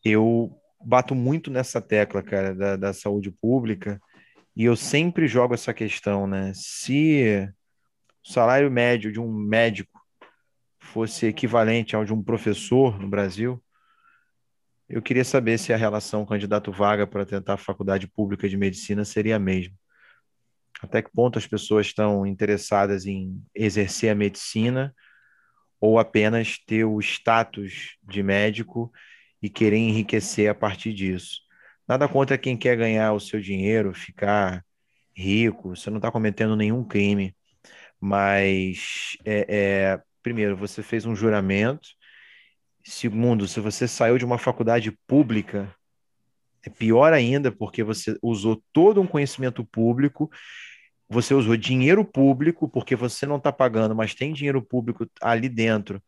eu 0.04 0.56
bato 0.84 1.14
muito 1.14 1.50
nessa 1.50 1.80
tecla, 1.80 2.22
cara, 2.22 2.54
da, 2.54 2.76
da 2.76 2.92
saúde 2.92 3.30
pública, 3.30 4.00
e 4.56 4.64
eu 4.64 4.76
sempre 4.76 5.26
jogo 5.26 5.54
essa 5.54 5.74
questão, 5.74 6.26
né? 6.26 6.52
Se 6.54 7.48
o 8.24 8.32
salário 8.32 8.70
médio 8.70 9.12
de 9.12 9.20
um 9.20 9.32
médico 9.32 10.00
fosse 10.78 11.26
equivalente 11.26 11.96
ao 11.96 12.04
de 12.04 12.12
um 12.12 12.22
professor 12.22 12.98
no 13.00 13.08
Brasil, 13.08 13.62
eu 14.88 15.02
queria 15.02 15.24
saber 15.24 15.58
se 15.58 15.72
a 15.72 15.76
relação 15.76 16.26
candidato-vaga 16.26 17.06
para 17.06 17.24
tentar 17.26 17.54
a 17.54 17.58
faculdade 17.58 18.06
pública 18.06 18.48
de 18.48 18.56
medicina 18.56 19.04
seria 19.04 19.36
a 19.36 19.38
mesma 19.38 19.76
até 20.84 21.02
que 21.02 21.10
ponto 21.10 21.38
as 21.38 21.46
pessoas 21.46 21.86
estão 21.86 22.26
interessadas 22.26 23.06
em 23.06 23.42
exercer 23.54 24.10
a 24.10 24.14
medicina 24.14 24.94
ou 25.80 25.98
apenas 25.98 26.58
ter 26.58 26.84
o 26.84 27.00
status 27.00 27.96
de 28.02 28.22
médico 28.22 28.92
e 29.42 29.50
querer 29.50 29.76
enriquecer 29.76 30.48
a 30.48 30.54
partir 30.54 30.92
disso. 30.92 31.40
Nada 31.86 32.08
contra 32.08 32.38
quem 32.38 32.56
quer 32.56 32.76
ganhar 32.76 33.12
o 33.12 33.20
seu 33.20 33.40
dinheiro, 33.40 33.92
ficar 33.94 34.64
rico, 35.16 35.76
você 35.76 35.90
não 35.90 35.98
está 35.98 36.10
cometendo 36.10 36.56
nenhum 36.56 36.82
crime, 36.82 37.36
mas 38.00 39.16
é, 39.24 39.46
é, 39.48 40.02
primeiro, 40.22 40.56
você 40.56 40.82
fez 40.82 41.06
um 41.06 41.14
juramento, 41.14 41.88
segundo, 42.84 43.46
se 43.46 43.60
você 43.60 43.86
saiu 43.86 44.18
de 44.18 44.24
uma 44.24 44.38
faculdade 44.38 44.90
pública, 45.06 45.74
é 46.64 46.70
pior 46.70 47.12
ainda, 47.12 47.52
porque 47.52 47.82
você 47.82 48.16
usou 48.22 48.62
todo 48.72 49.00
um 49.00 49.06
conhecimento 49.06 49.64
público 49.64 50.30
você 51.08 51.34
usou 51.34 51.56
dinheiro 51.56 52.04
público, 52.04 52.68
porque 52.68 52.96
você 52.96 53.26
não 53.26 53.36
está 53.36 53.52
pagando, 53.52 53.94
mas 53.94 54.14
tem 54.14 54.32
dinheiro 54.32 54.62
público 54.62 55.06
ali 55.20 55.48
dentro 55.48 56.02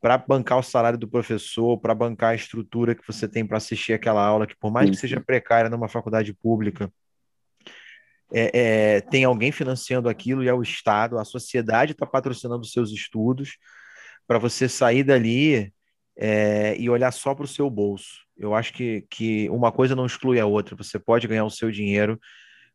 para 0.00 0.16
bancar 0.16 0.58
o 0.58 0.62
salário 0.62 0.98
do 0.98 1.06
professor, 1.06 1.78
para 1.78 1.94
bancar 1.94 2.30
a 2.30 2.34
estrutura 2.34 2.94
que 2.94 3.06
você 3.06 3.28
tem 3.28 3.46
para 3.46 3.58
assistir 3.58 3.92
aquela 3.92 4.24
aula, 4.24 4.46
que 4.46 4.56
por 4.56 4.72
mais 4.72 4.88
que 4.88 4.96
seja 4.96 5.20
precária 5.20 5.68
numa 5.68 5.88
faculdade 5.88 6.32
pública, 6.32 6.90
é, 8.32 8.50
é, 8.96 9.00
tem 9.00 9.24
alguém 9.24 9.52
financiando 9.52 10.08
aquilo 10.08 10.42
e 10.42 10.48
é 10.48 10.54
o 10.54 10.62
Estado, 10.62 11.18
a 11.18 11.24
sociedade 11.24 11.92
está 11.92 12.06
patrocinando 12.06 12.62
os 12.62 12.72
seus 12.72 12.90
estudos 12.92 13.58
para 14.26 14.38
você 14.38 14.68
sair 14.68 15.02
dali 15.02 15.72
é, 16.16 16.76
e 16.78 16.88
olhar 16.88 17.10
só 17.10 17.34
para 17.34 17.44
o 17.44 17.48
seu 17.48 17.68
bolso. 17.68 18.20
Eu 18.38 18.54
acho 18.54 18.72
que, 18.72 19.04
que 19.10 19.50
uma 19.50 19.72
coisa 19.72 19.96
não 19.96 20.06
exclui 20.06 20.38
a 20.38 20.46
outra. 20.46 20.76
Você 20.76 20.98
pode 20.98 21.26
ganhar 21.26 21.44
o 21.44 21.50
seu 21.50 21.70
dinheiro 21.70 22.18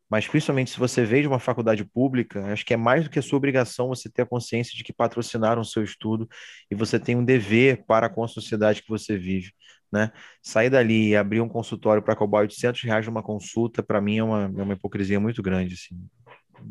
mas 0.09 0.27
principalmente 0.27 0.71
se 0.71 0.79
você 0.79 1.03
veio 1.03 1.23
de 1.23 1.27
uma 1.27 1.39
faculdade 1.39 1.83
pública, 1.83 2.45
acho 2.53 2.65
que 2.65 2.73
é 2.73 2.77
mais 2.77 3.03
do 3.03 3.09
que 3.09 3.17
a 3.17 3.21
sua 3.21 3.37
obrigação 3.37 3.87
você 3.87 4.09
ter 4.09 4.21
a 4.21 4.25
consciência 4.25 4.75
de 4.75 4.83
que 4.83 4.93
patrocinaram 4.93 5.61
o 5.61 5.65
seu 5.65 5.83
estudo 5.83 6.29
e 6.69 6.75
você 6.75 6.99
tem 6.99 7.15
um 7.15 7.25
dever 7.25 7.83
para 7.85 8.09
com 8.09 8.23
a 8.23 8.27
sociedade 8.27 8.83
que 8.83 8.89
você 8.89 9.17
vive. 9.17 9.51
Né? 9.91 10.11
Sair 10.41 10.69
dali 10.69 11.09
e 11.09 11.15
abrir 11.15 11.41
um 11.41 11.49
consultório 11.49 12.03
para 12.03 12.15
cobrar 12.15 12.41
800 12.41 12.81
reais 12.81 13.05
numa 13.05 13.23
consulta, 13.23 13.81
para 13.81 14.01
mim 14.01 14.17
é 14.17 14.23
uma, 14.23 14.43
é 14.43 14.63
uma 14.63 14.73
hipocrisia 14.73 15.19
muito 15.19 15.41
grande. 15.41 15.73
Assim. 15.73 15.97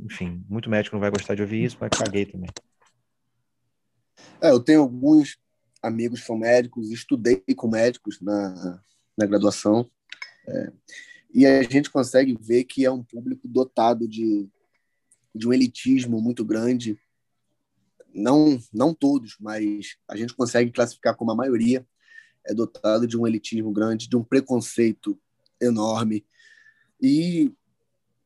Enfim, 0.04 0.44
muito 0.48 0.70
médico 0.70 0.94
não 0.94 1.00
vai 1.00 1.10
gostar 1.10 1.34
de 1.34 1.42
ouvir 1.42 1.64
isso, 1.64 1.76
mas 1.80 1.90
caguei 1.90 2.26
também. 2.26 2.50
É, 4.40 4.50
eu 4.50 4.60
tenho 4.60 4.80
alguns 4.80 5.38
amigos 5.82 6.20
que 6.20 6.26
são 6.26 6.36
médicos, 6.36 6.90
estudei 6.90 7.42
com 7.56 7.68
médicos 7.68 8.20
na, 8.20 8.80
na 9.18 9.26
graduação. 9.26 9.88
É, 10.46 10.72
e 11.34 11.44
a 11.44 11.60
gente 11.64 11.90
consegue 11.90 12.38
ver 12.40 12.62
que 12.62 12.84
é 12.84 12.90
um 12.90 13.02
público 13.02 13.48
dotado 13.48 14.06
de, 14.06 14.48
de 15.34 15.48
um 15.48 15.52
elitismo 15.52 16.22
muito 16.22 16.44
grande. 16.44 16.96
Não, 18.14 18.56
não 18.72 18.94
todos, 18.94 19.36
mas 19.40 19.96
a 20.06 20.16
gente 20.16 20.32
consegue 20.32 20.70
classificar 20.70 21.16
como 21.16 21.32
a 21.32 21.34
maioria 21.34 21.84
é 22.46 22.54
dotado 22.54 23.04
de 23.04 23.18
um 23.18 23.26
elitismo 23.26 23.72
grande, 23.72 24.08
de 24.08 24.16
um 24.16 24.22
preconceito 24.22 25.18
enorme 25.60 26.24
e 27.02 27.52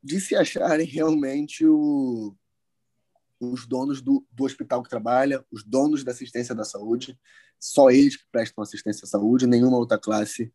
de 0.05 0.21
se 0.21 0.37
acharem 0.37 0.87
realmente 0.87 1.65
o, 1.65 2.37
os 3.41 3.67
donos 3.67 4.03
do, 4.03 4.23
do 4.31 4.45
hospital 4.45 4.83
que 4.83 4.91
trabalha, 4.91 5.43
os 5.51 5.65
donos 5.65 6.05
da 6.05 6.13
assistência 6.13 6.55
da 6.55 6.65
saúde, 6.65 7.19
só 7.59 7.91
eles 7.91 8.17
que 8.17 8.25
prestam 8.31 8.63
assistência 8.63 9.07
à 9.07 9.09
saúde, 9.09 9.47
nenhuma 9.47 9.79
outra 9.79 9.99
classe 9.99 10.53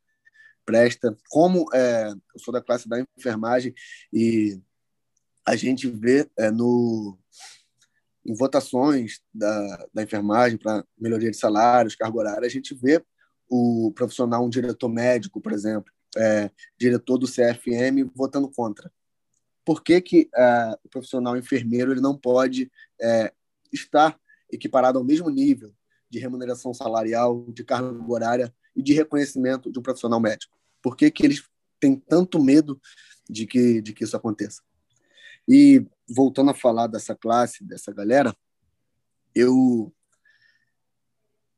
presta. 0.65 1.15
Como 1.29 1.65
é, 1.73 2.09
eu 2.11 2.39
sou 2.39 2.53
da 2.53 2.61
classe 2.61 2.87
da 2.87 3.03
enfermagem 3.17 3.73
e 4.11 4.59
a 5.45 5.55
gente 5.55 5.87
vê 5.89 6.29
é, 6.37 6.49
no 6.49 7.17
em 8.25 8.33
votações 8.33 9.19
da, 9.33 9.87
da 9.93 10.01
enfermagem 10.01 10.57
para 10.57 10.85
melhoria 10.97 11.29
de 11.29 11.35
salários, 11.35 11.95
carga 11.95 12.17
horária, 12.17 12.45
a 12.45 12.49
gente 12.49 12.73
vê 12.73 13.03
o 13.49 13.91
profissional, 13.93 14.45
um 14.45 14.49
diretor 14.49 14.87
médico, 14.87 15.41
por 15.41 15.51
exemplo, 15.51 15.91
é, 16.15 16.49
diretor 16.77 17.17
do 17.17 17.27
CFM, 17.27 18.09
votando 18.15 18.49
contra. 18.49 18.89
Por 19.65 19.83
que, 19.83 19.99
que 19.99 20.29
é, 20.33 20.77
o 20.83 20.89
profissional 20.89 21.35
enfermeiro 21.35 21.91
ele 21.91 22.01
não 22.01 22.17
pode 22.17 22.71
é, 23.01 23.33
estar 23.71 24.17
equiparado 24.51 24.97
ao 24.97 25.03
mesmo 25.03 25.29
nível 25.29 25.73
de 26.09 26.19
remuneração 26.19 26.73
salarial, 26.73 27.45
de 27.51 27.63
carga 27.63 28.11
horária 28.11 28.53
e 28.75 28.81
de 28.81 28.93
reconhecimento 28.93 29.71
de 29.71 29.79
um 29.79 29.81
profissional 29.83 30.19
médico? 30.19 30.57
Por 30.81 30.95
que, 30.95 31.09
que 31.09 31.25
eles 31.25 31.43
têm 31.79 31.95
tanto 31.95 32.41
medo 32.41 32.79
de 33.29 33.45
que, 33.45 33.81
de 33.81 33.93
que 33.93 34.03
isso 34.03 34.17
aconteça? 34.17 34.61
E 35.47 35.85
voltando 36.09 36.51
a 36.51 36.55
falar 36.55 36.87
dessa 36.87 37.15
classe, 37.15 37.63
dessa 37.63 37.91
galera, 37.91 38.35
eu. 39.35 39.93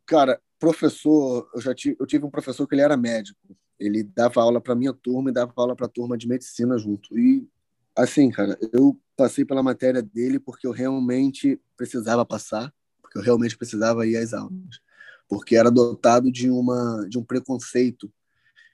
Cara, 0.05 0.39
professor, 0.59 1.49
eu 1.53 1.61
já 1.61 1.73
tive, 1.73 1.95
eu 1.99 2.05
tive 2.05 2.25
um 2.25 2.29
professor 2.29 2.67
que 2.67 2.75
ele 2.75 2.81
era 2.81 2.95
médico. 2.95 3.39
Ele 3.79 4.03
dava 4.03 4.41
aula 4.41 4.61
para 4.61 4.75
minha 4.75 4.93
turma 4.93 5.29
e 5.29 5.33
dava 5.33 5.51
aula 5.55 5.75
para 5.75 5.87
a 5.87 5.89
turma 5.89 6.17
de 6.17 6.27
medicina 6.27 6.77
junto. 6.77 7.17
E, 7.17 7.47
assim, 7.95 8.29
cara, 8.31 8.57
eu 8.71 8.97
passei 9.17 9.43
pela 9.43 9.63
matéria 9.63 10.01
dele 10.01 10.39
porque 10.39 10.65
eu 10.65 10.71
realmente 10.71 11.59
precisava 11.75 12.25
passar, 12.25 12.73
porque 13.01 13.17
eu 13.17 13.21
realmente 13.21 13.57
precisava 13.57 14.05
ir 14.05 14.15
às 14.15 14.33
aulas. 14.33 14.79
Porque 15.27 15.55
era 15.55 15.71
dotado 15.71 16.31
de, 16.31 16.49
uma, 16.49 17.07
de 17.09 17.17
um 17.17 17.23
preconceito 17.23 18.11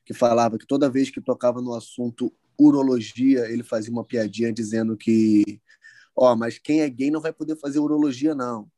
que 0.05 0.13
falava 0.13 0.57
que 0.57 0.67
toda 0.67 0.89
vez 0.89 1.09
que 1.09 1.21
tocava 1.21 1.61
no 1.61 1.73
assunto 1.73 2.33
urologia, 2.59 3.49
ele 3.49 3.63
fazia 3.63 3.91
uma 3.91 4.03
piadinha 4.03 4.51
dizendo 4.51 4.95
que, 4.97 5.61
ó, 6.15 6.31
oh, 6.31 6.35
mas 6.35 6.57
quem 6.57 6.81
é 6.81 6.89
gay 6.89 7.09
não 7.09 7.21
vai 7.21 7.33
poder 7.33 7.55
fazer 7.55 7.79
urologia, 7.79 8.35
não. 8.35 8.69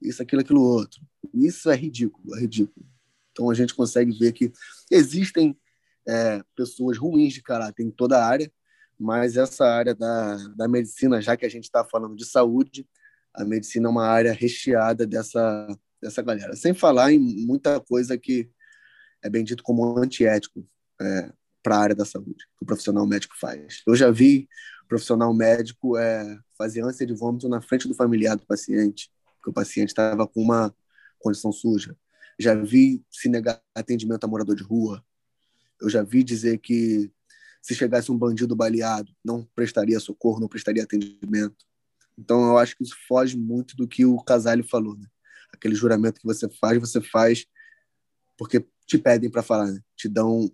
Isso, 0.00 0.22
aquilo, 0.22 0.42
aquilo 0.42 0.62
outro. 0.62 1.00
Isso 1.34 1.70
é 1.70 1.76
ridículo, 1.76 2.36
é 2.36 2.40
ridículo. 2.40 2.86
Então 3.32 3.50
a 3.50 3.54
gente 3.54 3.74
consegue 3.74 4.16
ver 4.16 4.32
que 4.32 4.52
existem 4.90 5.56
é, 6.06 6.42
pessoas 6.56 6.96
ruins 6.96 7.34
de 7.34 7.42
caráter 7.42 7.82
em 7.82 7.90
toda 7.90 8.18
a 8.18 8.26
área, 8.26 8.50
mas 8.98 9.36
essa 9.36 9.64
área 9.64 9.94
da, 9.94 10.36
da 10.56 10.66
medicina, 10.66 11.20
já 11.20 11.36
que 11.36 11.46
a 11.46 11.48
gente 11.48 11.64
está 11.64 11.84
falando 11.84 12.16
de 12.16 12.24
saúde, 12.24 12.88
a 13.32 13.44
medicina 13.44 13.88
é 13.88 13.90
uma 13.90 14.06
área 14.06 14.32
recheada 14.32 15.06
dessa, 15.06 15.68
dessa 16.00 16.22
galera. 16.22 16.54
Sem 16.56 16.74
falar 16.74 17.12
em 17.12 17.18
muita 17.18 17.80
coisa 17.80 18.16
que 18.16 18.50
é 19.22 19.28
bem 19.28 19.44
dito 19.44 19.62
como 19.62 19.98
antiético. 19.98 20.66
É, 21.00 21.32
para 21.62 21.76
a 21.76 21.80
área 21.80 21.94
da 21.94 22.04
saúde, 22.04 22.46
que 22.56 22.62
o 22.62 22.66
profissional 22.66 23.06
médico 23.06 23.34
faz. 23.38 23.82
Eu 23.86 23.94
já 23.94 24.10
vi 24.10 24.48
profissional 24.88 25.32
médico 25.34 25.98
é, 25.98 26.38
fazer 26.56 26.82
ânsia 26.82 27.06
de 27.06 27.12
vômito 27.12 27.48
na 27.48 27.60
frente 27.60 27.86
do 27.86 27.94
familiar 27.94 28.36
do 28.36 28.46
paciente, 28.46 29.10
porque 29.36 29.50
o 29.50 29.52
paciente 29.52 29.90
estava 29.90 30.26
com 30.26 30.40
uma 30.40 30.74
condição 31.18 31.52
suja. 31.52 31.94
Já 32.38 32.54
vi 32.54 33.04
se 33.10 33.28
negar 33.28 33.60
atendimento 33.74 34.24
a 34.24 34.26
morador 34.26 34.56
de 34.56 34.62
rua. 34.62 35.04
Eu 35.80 35.90
já 35.90 36.02
vi 36.02 36.24
dizer 36.24 36.58
que 36.58 37.12
se 37.60 37.74
chegasse 37.74 38.10
um 38.10 38.16
bandido 38.16 38.56
baleado, 38.56 39.12
não 39.22 39.44
prestaria 39.54 40.00
socorro, 40.00 40.40
não 40.40 40.48
prestaria 40.48 40.82
atendimento. 40.82 41.66
Então, 42.16 42.48
eu 42.48 42.58
acho 42.58 42.76
que 42.76 42.82
isso 42.82 42.96
foge 43.06 43.36
muito 43.36 43.76
do 43.76 43.86
que 43.86 44.06
o 44.06 44.16
Casalho 44.22 44.64
falou. 44.64 44.96
Né? 44.96 45.06
Aquele 45.52 45.74
juramento 45.74 46.20
que 46.20 46.26
você 46.26 46.48
faz, 46.48 46.78
você 46.78 47.00
faz 47.00 47.46
porque 48.36 48.64
te 48.86 48.96
pedem 48.96 49.28
para 49.28 49.42
falar, 49.42 49.66
né? 49.66 49.80
te 49.96 50.08
dão 50.08 50.50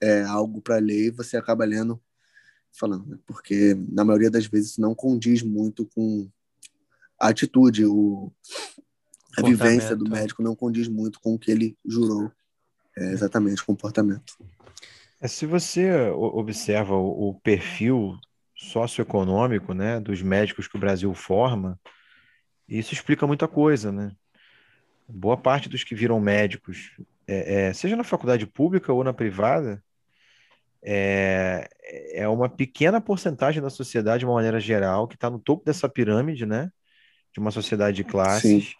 é, 0.00 0.22
algo 0.22 0.60
para 0.60 0.78
ler 0.78 1.06
e 1.06 1.10
você 1.10 1.36
acaba 1.36 1.64
lendo 1.64 2.00
falando, 2.72 3.06
né? 3.06 3.18
porque 3.26 3.76
na 3.90 4.04
maioria 4.04 4.30
das 4.30 4.46
vezes 4.46 4.78
não 4.78 4.94
condiz 4.94 5.42
muito 5.42 5.84
com 5.94 6.28
a 7.20 7.28
atitude, 7.28 7.84
o, 7.84 8.32
a 9.36 9.42
vivência 9.42 9.94
do 9.94 10.08
médico 10.08 10.42
não 10.42 10.54
condiz 10.54 10.88
muito 10.88 11.20
com 11.20 11.34
o 11.34 11.38
que 11.38 11.50
ele 11.50 11.76
jurou. 11.84 12.30
É, 12.96 13.12
exatamente, 13.12 13.64
comportamento. 13.64 14.36
É, 15.20 15.28
se 15.28 15.46
você 15.46 16.08
observa 16.10 16.96
o, 16.96 17.30
o 17.30 17.40
perfil 17.40 18.18
socioeconômico 18.56 19.72
né, 19.72 20.00
dos 20.00 20.20
médicos 20.20 20.66
que 20.66 20.76
o 20.76 20.80
Brasil 20.80 21.12
forma, 21.14 21.78
isso 22.68 22.92
explica 22.92 23.26
muita 23.26 23.46
coisa, 23.46 23.92
né? 23.92 24.12
Boa 25.08 25.36
parte 25.36 25.68
dos 25.68 25.82
que 25.82 25.94
viram 25.94 26.20
médicos, 26.20 26.92
é, 27.26 27.68
é, 27.68 27.72
seja 27.72 27.96
na 27.96 28.04
faculdade 28.04 28.46
pública 28.46 28.92
ou 28.92 29.02
na 29.02 29.12
privada, 29.12 29.82
é, 30.82 31.68
é 32.12 32.28
uma 32.28 32.48
pequena 32.48 33.00
porcentagem 33.00 33.62
da 33.62 33.70
sociedade, 33.70 34.20
de 34.20 34.26
uma 34.26 34.34
maneira 34.34 34.60
geral, 34.60 35.08
que 35.08 35.14
está 35.14 35.28
no 35.30 35.38
topo 35.38 35.64
dessa 35.64 35.88
pirâmide, 35.88 36.46
né? 36.46 36.70
De 37.32 37.40
uma 37.40 37.50
sociedade 37.50 37.96
de 37.96 38.04
classes. 38.04 38.74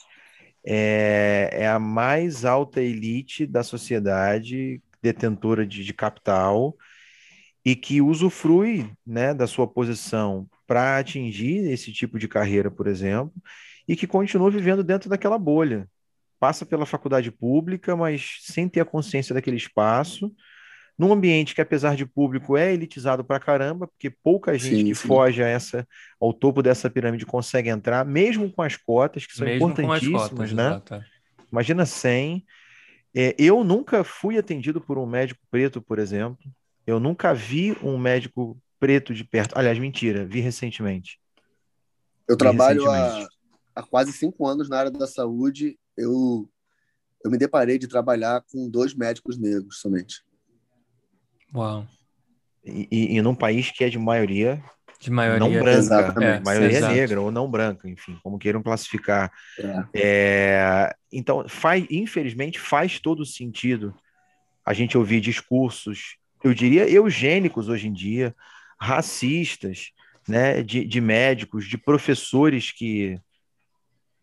É, 0.65 1.51
é, 1.53 1.69
a 1.69 1.79
mais 1.79 2.45
alta 2.45 2.81
elite 2.81 3.47
da 3.47 3.63
sociedade, 3.63 4.83
detentora 5.03 5.67
de, 5.67 5.85
de 5.85 5.95
capital, 5.95 6.77
e 7.65 7.77
que 7.77 8.01
usufrui 8.01 8.91
né, 9.07 9.35
da 9.35 9.47
sua 9.47 9.67
posição 9.67 10.49
para 10.67 10.99
atingir 10.99 11.71
esse 11.71 11.93
tipo 11.93 12.19
de 12.19 12.29
carreira, 12.29 12.71
por 12.71 12.87
exemplo, 12.87 13.33
e 13.87 13.97
que 13.97 14.07
continua 14.07 14.51
vivendo 14.51 14.85
dentro 14.85 15.09
daquela 15.09 15.39
bolha. 15.39 15.89
Passa 16.39 16.65
pela 16.65 16.87
faculdade 16.87 17.31
pública, 17.31 17.97
mas 17.97 18.39
sem 18.43 18.69
ter 18.69 18.81
a 18.81 18.85
consciência 18.85 19.35
daquele 19.35 19.57
espaço 19.57 20.33
num 20.99 21.13
ambiente 21.13 21.55
que, 21.55 21.61
apesar 21.61 21.95
de 21.95 22.05
público, 22.05 22.57
é 22.57 22.75
elitizado 22.75 23.23
pra 23.23 23.39
caramba, 23.39 23.87
porque 23.87 24.11
pouca 24.11 24.59
gente 24.59 24.79
sim, 24.79 24.85
que 24.87 24.95
sim. 24.97 25.07
foge 25.07 25.41
a 25.41 25.47
essa, 25.47 25.87
ao 26.21 26.35
topo 26.35 26.61
dessa 26.61 26.91
pirâmide 26.91 27.25
consegue 27.25 27.69
entrar, 27.69 28.05
mesmo 28.05 28.51
com 28.51 28.63
as 28.63 28.77
cotas, 28.77 29.25
que 29.25 29.33
são 29.35 29.47
mesmo 29.47 29.69
importantíssimas, 29.69 30.29
cotas, 30.29 30.53
né? 30.53 30.67
Exato. 30.67 30.95
É. 30.95 31.05
Imagina 31.53 31.87
100. 31.87 32.45
É, 33.15 33.35
eu 33.39 33.63
nunca 33.63 34.03
fui 34.03 34.37
atendido 34.37 34.81
por 34.81 34.99
um 34.99 35.07
médico 35.07 35.41
preto, 35.49 35.81
por 35.81 36.01
exemplo. 36.01 36.45
Eu 36.85 36.99
nunca 36.99 37.33
vi 37.33 37.77
um 37.81 37.97
médico 37.97 38.59
preto 38.81 39.15
de 39.15 39.23
perto. 39.23 39.57
Aliás, 39.57 39.79
mentira, 39.79 40.25
vi 40.25 40.41
recentemente. 40.41 41.21
Eu 42.27 42.35
vi 42.35 42.39
trabalho 42.39 42.83
recentemente. 42.83 43.38
Há, 43.79 43.83
quase 43.83 44.13
cinco 44.13 44.47
anos 44.47 44.69
na 44.69 44.79
área 44.79 44.91
da 44.91 45.07
saúde. 45.07 45.79
Eu, 45.97 46.49
eu 47.25 47.31
me 47.31 47.39
deparei 47.39 47.79
de 47.79 47.87
trabalhar 47.87 48.43
com 48.51 48.69
dois 48.69 48.95
médicos 48.95 49.39
negros 49.39 49.81
somente. 49.81 50.25
Uau. 51.55 51.87
E, 52.65 52.89
e, 52.91 53.17
e 53.17 53.23
num 53.23 53.35
país 53.35 53.71
que 53.71 53.85
é 53.85 53.89
de 53.89 53.99
maioria 53.99 54.63
de 55.01 55.13
maioria 55.13 55.39
não 55.39 55.63
branca, 55.63 56.25
é, 56.25 56.41
maioria 56.41 56.77
exato. 56.77 56.95
negra 56.95 57.21
ou 57.21 57.31
não 57.31 57.49
branca, 57.49 57.89
enfim, 57.89 58.19
como 58.21 58.39
queiram 58.39 58.63
classificar. 58.63 59.33
É. 59.57 59.85
É, 59.95 60.97
então, 61.13 61.49
faz, 61.49 61.87
infelizmente, 61.89 62.59
faz 62.59 62.99
todo 62.99 63.25
sentido 63.25 63.95
a 64.65 64.73
gente 64.75 64.99
ouvir 64.99 65.21
discursos, 65.21 66.17
eu 66.43 66.53
diria, 66.53 66.91
eugênicos 66.91 67.69
hoje 67.69 67.87
em 67.87 67.93
dia, 67.93 68.35
racistas, 68.79 69.93
né, 70.29 70.63
de, 70.63 70.85
de 70.85 71.01
médicos, 71.01 71.67
de 71.67 71.79
professores 71.79 72.73
que 72.73 73.19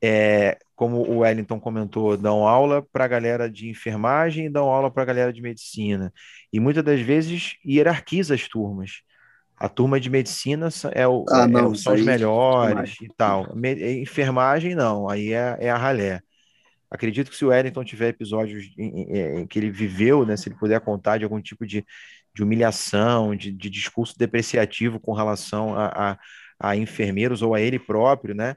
é, 0.03 0.57
como 0.75 0.97
o 0.97 1.19
Wellington 1.19 1.59
comentou, 1.59 2.17
dão 2.17 2.47
aula 2.47 2.85
para 2.91 3.05
a 3.05 3.07
galera 3.07 3.49
de 3.49 3.69
enfermagem 3.69 4.45
e 4.45 4.49
dão 4.49 4.65
aula 4.69 4.91
para 4.91 5.03
a 5.03 5.05
galera 5.05 5.33
de 5.33 5.41
medicina. 5.41 6.13
E 6.51 6.59
muitas 6.59 6.83
das 6.83 6.99
vezes 6.99 7.55
hierarquiza 7.65 8.35
as 8.35 8.47
turmas. 8.47 9.01
A 9.57 9.69
turma 9.69 9.99
de 9.99 10.09
medicina 10.09 10.67
é 10.91 11.07
o, 11.07 11.23
ah, 11.29 11.43
é, 11.43 11.47
não, 11.47 11.71
é, 11.71 11.75
são 11.75 11.93
os 11.93 12.01
melhores 12.01 12.95
e 13.01 13.07
tal. 13.15 13.47
Enfermagem, 14.01 14.75
não, 14.75 15.09
aí 15.09 15.31
é, 15.31 15.57
é 15.59 15.69
a 15.69 15.77
ralé. 15.77 16.19
Acredito 16.91 17.31
que 17.31 17.37
se 17.37 17.45
o 17.45 17.49
Wellington 17.49 17.83
tiver 17.83 18.09
episódios 18.09 18.73
em, 18.77 19.01
em, 19.01 19.39
em, 19.39 19.47
que 19.47 19.57
ele 19.57 19.71
viveu, 19.71 20.25
né, 20.25 20.35
se 20.37 20.49
ele 20.49 20.57
puder 20.57 20.79
contar 20.81 21.17
de 21.17 21.23
algum 21.23 21.41
tipo 21.41 21.65
de, 21.65 21.85
de 22.33 22.43
humilhação, 22.43 23.35
de, 23.35 23.51
de 23.51 23.69
discurso 23.69 24.17
depreciativo 24.17 24.99
com 24.99 25.13
relação 25.13 25.73
a, 25.73 26.11
a, 26.11 26.19
a 26.59 26.75
enfermeiros 26.75 27.41
ou 27.41 27.53
a 27.53 27.61
ele 27.61 27.79
próprio, 27.79 28.35
né? 28.35 28.55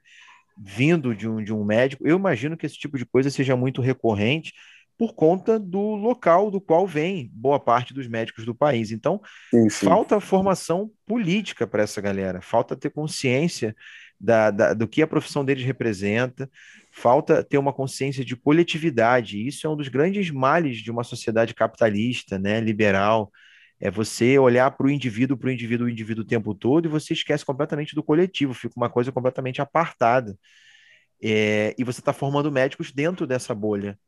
Vindo 0.61 1.15
de 1.15 1.29
um, 1.29 1.43
de 1.43 1.53
um 1.53 1.65
médico, 1.65 2.07
eu 2.07 2.17
imagino 2.17 2.57
que 2.57 2.67
esse 2.67 2.77
tipo 2.77 2.99
de 2.99 3.07
coisa 3.07 3.31
seja 3.31 3.57
muito 3.57 3.81
recorrente 3.81 4.53
por 4.99 5.15
conta 5.15 5.61
do 5.61 5.95
local 5.95 6.51
do 6.51 6.61
qual 6.61 6.85
vem 6.85 7.31
boa 7.33 7.61
parte 7.61 7.95
dos 7.95 8.09
médicos 8.09 8.45
do 8.45 8.55
país. 8.55 8.91
Então, 8.91 9.21
sim, 9.51 9.69
sim. 9.69 9.87
falta 9.87 10.21
formação 10.21 10.91
política 11.07 11.69
para 11.69 11.85
essa 11.85 12.01
galera, 12.01 12.41
falta 12.43 12.75
ter 12.75 12.91
consciência 12.91 13.77
da, 14.21 14.51
da, 14.51 14.75
do 14.75 14.89
que 14.89 15.01
a 15.01 15.07
profissão 15.07 15.45
deles 15.45 15.65
representa, 15.65 16.51
falta 16.91 17.45
ter 17.45 17.59
uma 17.59 17.73
consciência 17.73 18.25
de 18.25 18.35
coletividade. 18.35 19.47
Isso 19.47 19.65
é 19.65 19.71
um 19.71 19.77
dos 19.77 19.87
grandes 19.87 20.31
males 20.31 20.79
de 20.79 20.91
uma 20.91 21.05
sociedade 21.05 21.55
capitalista, 21.55 22.37
né, 22.37 22.61
liberal, 22.61 23.31
é 23.81 23.91
você 23.91 24.39
olhar 24.39 24.71
para 24.71 24.87
o 24.87 24.91
indivíduo, 24.91 25.37
para 25.37 25.49
o 25.49 25.53
indivíduo, 25.53 25.87
o 25.87 25.91
indivíduo 25.91 26.25
o 26.25 26.27
tempo 26.27 26.55
todo 26.55 26.87
e 26.87 26.89
você 26.89 27.13
esquece 27.13 27.45
completamente 27.45 27.95
do 27.95 28.03
coletivo, 28.03 28.55
fica 28.55 28.75
uma 28.77 28.91
coisa 28.91 29.13
completamente 29.13 29.61
apartada. 29.61 30.37
É, 31.23 31.75
e 31.79 31.85
você 31.85 32.01
está 32.01 32.13
formando 32.13 32.51
médicos 32.51 32.93
dentro 32.93 33.27
dessa 33.27 33.55
bolha. 33.55 33.99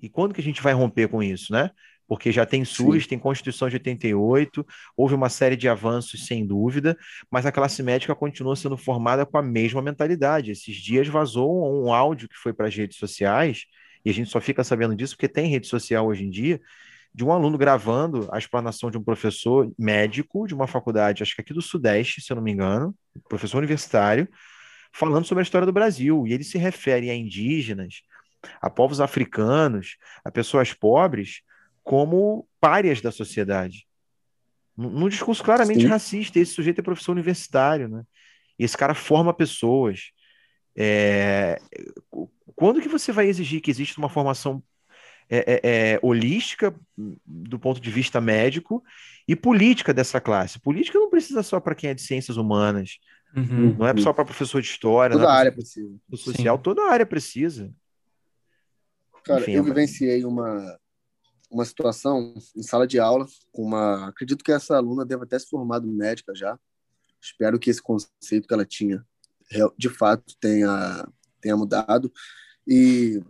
E 0.00 0.08
quando 0.08 0.34
que 0.34 0.40
a 0.40 0.44
gente 0.44 0.62
vai 0.62 0.72
romper 0.72 1.08
com 1.08 1.22
isso, 1.22 1.52
né? 1.52 1.70
porque 2.06 2.30
já 2.30 2.44
tem 2.44 2.64
SUS, 2.64 3.04
Sim. 3.04 3.10
tem 3.10 3.18
Constituição 3.18 3.68
de 3.68 3.76
88, 3.76 4.66
houve 4.96 5.14
uma 5.14 5.28
série 5.28 5.56
de 5.56 5.68
avanços 5.68 6.26
sem 6.26 6.46
dúvida, 6.46 6.96
mas 7.30 7.46
a 7.46 7.52
classe 7.52 7.82
médica 7.82 8.14
continua 8.14 8.56
sendo 8.56 8.76
formada 8.76 9.24
com 9.24 9.38
a 9.38 9.42
mesma 9.42 9.80
mentalidade. 9.80 10.50
Esses 10.50 10.76
dias 10.76 11.08
vazou 11.08 11.82
um 11.82 11.92
áudio 11.92 12.28
que 12.28 12.36
foi 12.36 12.52
para 12.52 12.68
as 12.68 12.74
redes 12.74 12.98
sociais, 12.98 13.64
e 14.04 14.10
a 14.10 14.12
gente 14.12 14.28
só 14.28 14.40
fica 14.40 14.62
sabendo 14.62 14.94
disso 14.94 15.16
porque 15.16 15.28
tem 15.28 15.48
rede 15.48 15.66
social 15.66 16.06
hoje 16.06 16.24
em 16.24 16.30
dia, 16.30 16.60
de 17.14 17.24
um 17.24 17.32
aluno 17.32 17.56
gravando 17.56 18.28
a 18.32 18.38
explanação 18.38 18.90
de 18.90 18.98
um 18.98 19.04
professor 19.04 19.72
médico 19.78 20.46
de 20.48 20.54
uma 20.54 20.66
faculdade, 20.66 21.22
acho 21.22 21.34
que 21.34 21.40
aqui 21.40 21.54
do 21.54 21.62
Sudeste, 21.62 22.20
se 22.20 22.32
eu 22.32 22.34
não 22.34 22.42
me 22.42 22.50
engano, 22.50 22.94
professor 23.28 23.58
universitário, 23.58 24.28
falando 24.92 25.24
sobre 25.24 25.42
a 25.42 25.44
história 25.44 25.64
do 25.64 25.72
Brasil. 25.72 26.26
E 26.26 26.32
ele 26.32 26.42
se 26.42 26.58
refere 26.58 27.10
a 27.10 27.14
indígenas, 27.14 28.02
a 28.60 28.68
povos 28.68 29.00
africanos, 29.00 29.96
a 30.24 30.30
pessoas 30.30 30.72
pobres, 30.72 31.42
como 31.84 32.48
párias 32.60 33.00
da 33.00 33.12
sociedade. 33.12 33.86
Num 34.76 35.08
discurso 35.08 35.44
claramente 35.44 35.82
Sim. 35.82 35.86
racista. 35.86 36.40
Esse 36.40 36.52
sujeito 36.52 36.80
é 36.80 36.82
professor 36.82 37.12
universitário, 37.12 37.88
né? 37.88 38.02
E 38.58 38.64
esse 38.64 38.76
cara 38.76 38.94
forma 38.94 39.32
pessoas. 39.32 40.10
É... 40.76 41.60
Quando 42.56 42.80
que 42.80 42.88
você 42.88 43.12
vai 43.12 43.26
exigir 43.26 43.60
que 43.60 43.70
exista 43.70 44.00
uma 44.00 44.08
formação 44.08 44.60
é, 45.38 45.44
é, 45.46 45.60
é, 45.92 46.00
holística 46.02 46.74
do 47.26 47.58
ponto 47.58 47.80
de 47.80 47.90
vista 47.90 48.20
médico 48.20 48.82
e 49.26 49.34
política 49.34 49.92
dessa 49.92 50.20
classe? 50.20 50.60
Política 50.60 50.98
não 50.98 51.10
precisa 51.10 51.42
só 51.42 51.60
para 51.60 51.74
quem 51.74 51.90
é 51.90 51.94
de 51.94 52.02
ciências 52.02 52.36
humanas, 52.36 52.98
uhum. 53.36 53.76
não 53.78 53.86
é 53.86 53.96
só 53.96 54.12
para 54.12 54.24
professor 54.24 54.60
de 54.60 54.68
história, 54.68 55.16
toda 55.16 55.28
a 55.28 55.34
área 55.34 55.52
precisa. 55.52 55.94
Social, 56.14 56.56
Sim. 56.56 56.62
toda 56.62 56.82
a 56.82 56.92
área 56.92 57.06
precisa. 57.06 57.72
Cara, 59.24 59.40
Enfim, 59.40 59.52
eu 59.52 59.64
vivenciei 59.64 60.24
uma 60.24 60.78
uma 61.50 61.64
situação 61.64 62.34
em 62.56 62.62
sala 62.62 62.86
de 62.86 62.98
aula 62.98 63.26
com 63.52 63.62
uma. 63.62 64.08
Acredito 64.08 64.42
que 64.42 64.50
essa 64.50 64.76
aluna 64.76 65.04
deve 65.04 65.22
até 65.22 65.38
se 65.38 65.48
formado 65.48 65.86
médica 65.86 66.34
já. 66.34 66.58
Espero 67.22 67.58
que 67.58 67.70
esse 67.70 67.80
conceito 67.80 68.48
que 68.48 68.52
ela 68.52 68.66
tinha 68.66 69.04
de 69.78 69.88
fato 69.88 70.34
tenha, 70.40 71.08
tenha 71.40 71.56
mudado. 71.56 72.12
E 72.66 73.22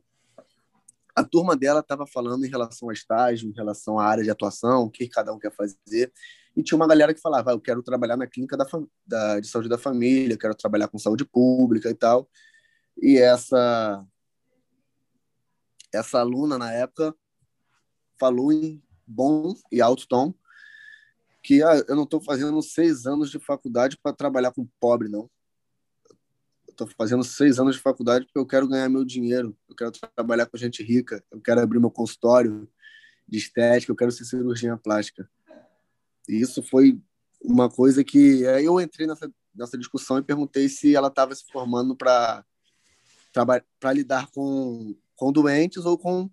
a 1.14 1.22
turma 1.22 1.56
dela 1.56 1.80
estava 1.80 2.06
falando 2.06 2.44
em 2.44 2.48
relação 2.48 2.90
a 2.90 2.92
estágio, 2.92 3.48
em 3.48 3.54
relação 3.54 3.98
à 3.98 4.06
área 4.06 4.24
de 4.24 4.30
atuação, 4.30 4.84
o 4.84 4.90
que 4.90 5.08
cada 5.08 5.32
um 5.32 5.38
quer 5.38 5.54
fazer. 5.54 6.12
E 6.56 6.62
tinha 6.62 6.76
uma 6.76 6.88
galera 6.88 7.14
que 7.14 7.20
falava: 7.20 7.50
ah, 7.50 7.54
eu 7.54 7.60
quero 7.60 7.82
trabalhar 7.82 8.16
na 8.16 8.26
clínica 8.26 8.56
da, 8.56 8.66
da, 9.06 9.40
de 9.40 9.46
saúde 9.46 9.68
da 9.68 9.78
família, 9.78 10.38
quero 10.38 10.54
trabalhar 10.54 10.88
com 10.88 10.98
saúde 10.98 11.24
pública 11.24 11.88
e 11.88 11.94
tal. 11.94 12.28
E 13.00 13.18
essa 13.18 14.04
essa 15.92 16.18
aluna 16.18 16.58
na 16.58 16.72
época 16.72 17.14
falou 18.18 18.52
em 18.52 18.82
bom 19.06 19.54
e 19.70 19.80
alto 19.80 20.08
tom 20.08 20.34
que 21.44 21.62
ah, 21.62 21.84
eu 21.86 21.94
não 21.94 22.04
estou 22.04 22.22
fazendo 22.22 22.60
seis 22.62 23.06
anos 23.06 23.30
de 23.30 23.38
faculdade 23.38 23.98
para 24.02 24.16
trabalhar 24.16 24.50
com 24.50 24.66
pobre, 24.80 25.10
não. 25.10 25.30
Estou 26.74 26.88
fazendo 26.98 27.22
seis 27.22 27.60
anos 27.60 27.76
de 27.76 27.80
faculdade 27.80 28.24
porque 28.26 28.38
eu 28.38 28.46
quero 28.46 28.66
ganhar 28.66 28.88
meu 28.88 29.04
dinheiro, 29.04 29.56
eu 29.68 29.76
quero 29.76 29.92
trabalhar 29.92 30.46
com 30.46 30.56
gente 30.56 30.82
rica, 30.82 31.24
eu 31.30 31.40
quero 31.40 31.60
abrir 31.60 31.78
meu 31.78 31.90
consultório 31.90 32.68
de 33.28 33.38
estética, 33.38 33.92
eu 33.92 33.96
quero 33.96 34.10
ser 34.10 34.24
cirurgiã 34.24 34.76
plástica. 34.76 35.30
E 36.28 36.40
isso 36.40 36.62
foi 36.62 37.00
uma 37.40 37.70
coisa 37.70 38.02
que 38.02 38.44
aí 38.48 38.64
eu 38.64 38.80
entrei 38.80 39.06
nessa, 39.06 39.30
nessa 39.54 39.78
discussão 39.78 40.18
e 40.18 40.22
perguntei 40.22 40.68
se 40.68 40.96
ela 40.96 41.08
estava 41.08 41.34
se 41.34 41.44
formando 41.50 41.96
para 41.96 42.44
para 43.80 43.92
lidar 43.92 44.30
com, 44.30 44.96
com 45.16 45.32
doentes 45.32 45.84
ou 45.84 45.98
com, 45.98 46.30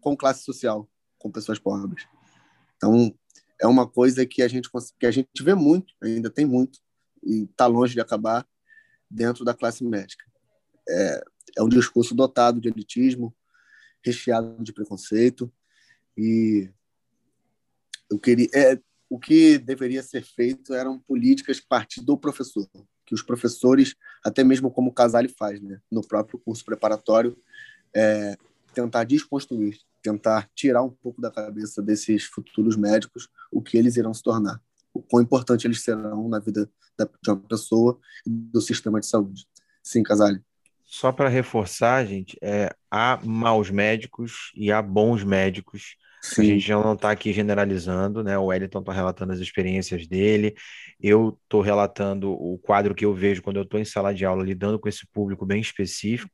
com 0.00 0.16
classe 0.16 0.44
social 0.44 0.88
com 1.24 1.30
pessoas 1.32 1.58
pobres. 1.58 2.06
Então, 2.76 3.12
é 3.58 3.66
uma 3.66 3.88
coisa 3.88 4.26
que 4.26 4.42
a 4.42 4.48
gente 4.48 4.68
que 5.00 5.06
a 5.06 5.10
gente 5.10 5.42
vê 5.42 5.54
muito, 5.54 5.94
ainda 6.02 6.28
tem 6.28 6.44
muito 6.44 6.80
e 7.22 7.44
está 7.44 7.66
longe 7.66 7.94
de 7.94 8.00
acabar 8.00 8.46
dentro 9.14 9.44
da 9.44 9.54
classe 9.54 9.84
médica. 9.84 10.24
É, 10.88 11.24
é 11.58 11.62
um 11.62 11.68
discurso 11.68 12.14
dotado 12.14 12.60
de 12.60 12.68
elitismo, 12.68 13.34
recheado 14.04 14.62
de 14.62 14.72
preconceito 14.72 15.50
e 16.16 16.70
eu 18.10 18.18
queria 18.18 18.48
é, 18.54 18.78
o 19.08 19.18
que 19.18 19.58
deveria 19.58 20.02
ser 20.02 20.22
feito 20.22 20.74
eram 20.74 20.98
políticas 20.98 21.60
partir 21.60 22.02
do 22.02 22.18
professor, 22.18 22.68
que 23.06 23.14
os 23.14 23.22
professores, 23.22 23.94
até 24.24 24.44
mesmo 24.44 24.70
como 24.70 24.90
o 24.90 24.94
Casale 24.94 25.28
faz, 25.28 25.60
né, 25.60 25.80
no 25.90 26.06
próprio 26.06 26.38
curso 26.38 26.64
preparatório, 26.64 27.36
é, 27.94 28.36
tentar 28.74 29.04
desconstruir 29.04 29.78
tentar 30.04 30.50
tirar 30.54 30.82
um 30.82 30.90
pouco 30.90 31.18
da 31.18 31.30
cabeça 31.30 31.80
desses 31.80 32.24
futuros 32.24 32.76
médicos 32.76 33.30
o 33.50 33.62
que 33.62 33.78
eles 33.78 33.96
irão 33.96 34.12
se 34.12 34.22
tornar, 34.22 34.60
o 34.94 35.02
quão 35.02 35.22
importante 35.22 35.66
eles 35.66 35.82
serão 35.82 36.28
na 36.28 36.38
vida 36.38 36.70
de 37.22 37.30
uma 37.30 37.36
pessoa 37.40 37.98
e 38.24 38.30
do 38.30 38.60
sistema 38.60 39.00
de 39.00 39.06
saúde. 39.06 39.46
Sim, 39.82 40.02
Casale. 40.02 40.40
Só 40.84 41.10
para 41.10 41.28
reforçar, 41.28 42.06
gente, 42.06 42.38
é, 42.40 42.74
há 42.88 43.18
maus 43.24 43.68
médicos 43.68 44.52
e 44.54 44.70
há 44.70 44.80
bons 44.80 45.24
médicos. 45.24 45.96
Sim. 46.22 46.42
A 46.42 46.44
gente 46.44 46.60
já 46.60 46.78
não 46.80 46.94
está 46.94 47.10
aqui 47.10 47.32
generalizando, 47.32 48.22
né? 48.22 48.38
O 48.38 48.46
Wellington 48.46 48.78
está 48.78 48.92
relatando 48.92 49.32
as 49.32 49.40
experiências 49.40 50.06
dele, 50.06 50.54
eu 50.98 51.38
estou 51.42 51.60
relatando 51.60 52.30
o 52.32 52.58
quadro 52.58 52.94
que 52.94 53.04
eu 53.04 53.12
vejo 53.12 53.42
quando 53.42 53.56
eu 53.56 53.64
estou 53.64 53.78
em 53.78 53.84
sala 53.84 54.14
de 54.14 54.24
aula 54.24 54.42
lidando 54.42 54.78
com 54.78 54.88
esse 54.88 55.06
público 55.08 55.44
bem 55.44 55.60
específico. 55.60 56.32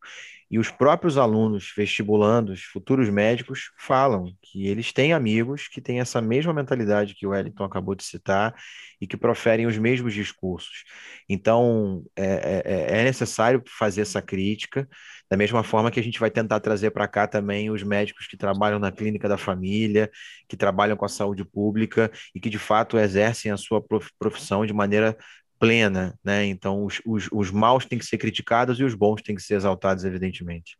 E 0.50 0.58
os 0.58 0.68
próprios 0.68 1.16
alunos 1.16 1.72
vestibulandos, 1.76 2.62
futuros 2.64 3.08
médicos, 3.08 3.70
falam 3.78 4.34
que 4.42 4.66
eles 4.66 4.92
têm 4.92 5.12
amigos 5.12 5.68
que 5.68 5.80
têm 5.80 6.00
essa 6.00 6.20
mesma 6.20 6.52
mentalidade 6.52 7.14
que 7.14 7.24
o 7.24 7.30
Wellington 7.30 7.62
acabou 7.62 7.94
de 7.94 8.02
citar 8.02 8.54
e 9.00 9.06
que 9.06 9.16
proferem 9.16 9.66
os 9.66 9.78
mesmos 9.78 10.12
discursos. 10.12 10.84
Então, 11.28 12.02
é, 12.16 12.24
é, 12.24 12.96
é, 12.96 13.00
é 13.00 13.04
necessário 13.04 13.62
fazer 13.78 14.00
essa 14.00 14.20
crítica, 14.20 14.88
da 15.30 15.36
mesma 15.36 15.62
forma 15.62 15.90
que 15.90 16.00
a 16.00 16.02
gente 16.02 16.18
vai 16.18 16.30
tentar 16.30 16.58
trazer 16.58 16.90
para 16.90 17.06
cá 17.06 17.28
também 17.28 17.70
os 17.70 17.84
médicos 17.84 18.26
que 18.26 18.36
trabalham 18.36 18.80
na 18.80 18.90
clínica 18.90 19.28
da 19.28 19.38
família, 19.38 20.10
que 20.48 20.56
trabalham 20.56 20.96
com 20.96 21.04
a 21.04 21.08
saúde 21.08 21.44
pública 21.44 22.10
e 22.34 22.40
que 22.40 22.50
de 22.50 22.58
fato 22.58 22.98
exercem 22.98 23.52
a 23.52 23.56
sua 23.56 23.80
profissão 24.18 24.66
de 24.66 24.72
maneira 24.72 25.16
plena, 25.60 26.18
né? 26.24 26.46
Então, 26.46 26.86
os, 26.86 27.02
os, 27.04 27.28
os 27.30 27.50
maus 27.50 27.84
têm 27.84 27.98
que 27.98 28.06
ser 28.06 28.16
criticados 28.16 28.80
e 28.80 28.84
os 28.84 28.94
bons 28.94 29.20
têm 29.20 29.36
que 29.36 29.42
ser 29.42 29.54
exaltados, 29.54 30.04
evidentemente. 30.04 30.78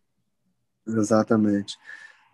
Exatamente. 0.89 1.77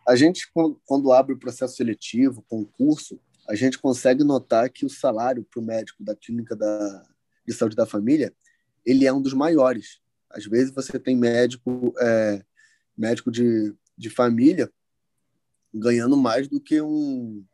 A 0.06 0.14
gente, 0.14 0.48
quando 0.84 1.12
abre 1.12 1.34
o 1.34 1.38
processo 1.38 1.74
seletivo, 1.74 2.44
concurso, 2.48 3.20
a 3.48 3.56
gente 3.56 3.78
consegue 3.78 4.22
notar 4.22 4.70
que 4.70 4.86
o 4.86 4.88
salário 4.88 5.44
para 5.50 5.60
o 5.60 5.64
médico 5.64 6.04
da 6.04 6.14
clínica 6.14 6.54
da, 6.54 7.04
de 7.44 7.52
saúde 7.52 7.74
da 7.74 7.84
família, 7.84 8.32
ele 8.84 9.04
é 9.04 9.12
um 9.12 9.20
dos 9.20 9.34
maiores. 9.34 10.00
Às 10.30 10.46
vezes 10.46 10.72
você 10.72 11.00
tem 11.00 11.16
médico, 11.16 11.92
é, 11.98 12.44
médico 12.96 13.30
de, 13.30 13.74
de 13.98 14.08
família 14.08 14.70
ganhando 15.74 16.16
mais 16.16 16.46
do 16.46 16.60
que 16.60 16.80
um, 16.80 17.44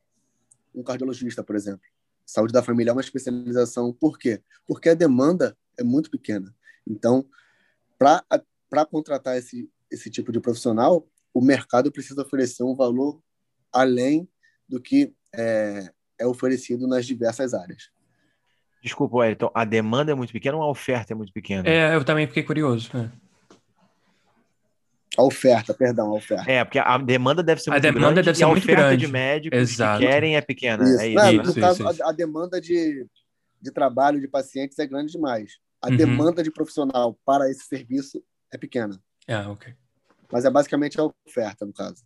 um 0.74 0.82
cardiologista, 0.82 1.42
por 1.42 1.56
exemplo. 1.56 1.91
Saúde 2.26 2.52
da 2.52 2.62
família 2.62 2.90
é 2.90 2.92
uma 2.92 3.00
especialização. 3.00 3.92
Por 3.92 4.18
quê? 4.18 4.42
Porque 4.66 4.88
a 4.88 4.94
demanda 4.94 5.56
é 5.78 5.82
muito 5.82 6.10
pequena. 6.10 6.54
Então, 6.86 7.24
para 7.98 8.86
contratar 8.86 9.36
esse, 9.36 9.70
esse 9.90 10.10
tipo 10.10 10.32
de 10.32 10.40
profissional, 10.40 11.06
o 11.32 11.40
mercado 11.40 11.90
precisa 11.90 12.22
oferecer 12.22 12.62
um 12.62 12.74
valor 12.74 13.22
além 13.72 14.28
do 14.68 14.80
que 14.80 15.14
é, 15.34 15.90
é 16.18 16.26
oferecido 16.26 16.86
nas 16.86 17.06
diversas 17.06 17.54
áreas. 17.54 17.90
Desculpa, 18.82 19.18
Wellington, 19.18 19.50
a 19.54 19.64
demanda 19.64 20.10
é 20.10 20.14
muito 20.14 20.32
pequena 20.32 20.56
ou 20.56 20.62
a 20.62 20.68
oferta 20.68 21.12
é 21.12 21.16
muito 21.16 21.32
pequena? 21.32 21.68
É, 21.68 21.94
eu 21.94 22.04
também 22.04 22.26
fiquei 22.26 22.42
curioso. 22.42 22.90
Né? 22.92 23.12
A 25.16 25.22
oferta, 25.22 25.74
perdão, 25.74 26.10
a 26.10 26.14
oferta. 26.14 26.50
É, 26.50 26.64
porque 26.64 26.78
a 26.78 26.96
demanda 26.96 27.42
deve 27.42 27.60
ser 27.60 27.70
muito 27.70 27.86
a 27.86 27.90
demanda 27.90 28.14
grande 28.14 28.24
deve 28.24 28.36
ser 28.36 28.42
e 28.42 28.44
a 28.44 28.48
muito 28.48 28.62
oferta 28.62 28.82
grande. 28.82 29.06
de 29.06 29.12
médicos 29.12 29.58
Exato. 29.58 30.00
que 30.00 30.06
querem 30.06 30.36
é 30.36 30.40
pequena. 30.40 30.84
Isso. 30.84 31.00
É 31.00 31.08
isso. 31.08 31.14
Não, 31.14 31.32
no 31.32 31.42
isso, 31.42 31.60
caso, 31.60 31.90
isso. 31.90 32.02
A, 32.02 32.08
a, 32.08 32.12
demanda 32.12 32.60
de, 32.60 33.06
de 33.60 33.70
trabalho 33.70 34.20
de 34.20 34.28
pacientes 34.28 34.78
é 34.78 34.86
grande 34.86 35.12
demais. 35.12 35.58
A 35.82 35.88
uhum. 35.88 35.96
demanda 35.96 36.42
de 36.42 36.50
profissional 36.50 37.18
para 37.26 37.50
esse 37.50 37.64
serviço 37.64 38.24
é 38.50 38.56
pequena. 38.56 38.98
Ah, 39.28 39.50
ok. 39.50 39.74
Mas 40.30 40.46
é 40.46 40.50
basicamente 40.50 40.98
a 40.98 41.04
oferta, 41.26 41.66
no 41.66 41.74
caso. 41.74 42.02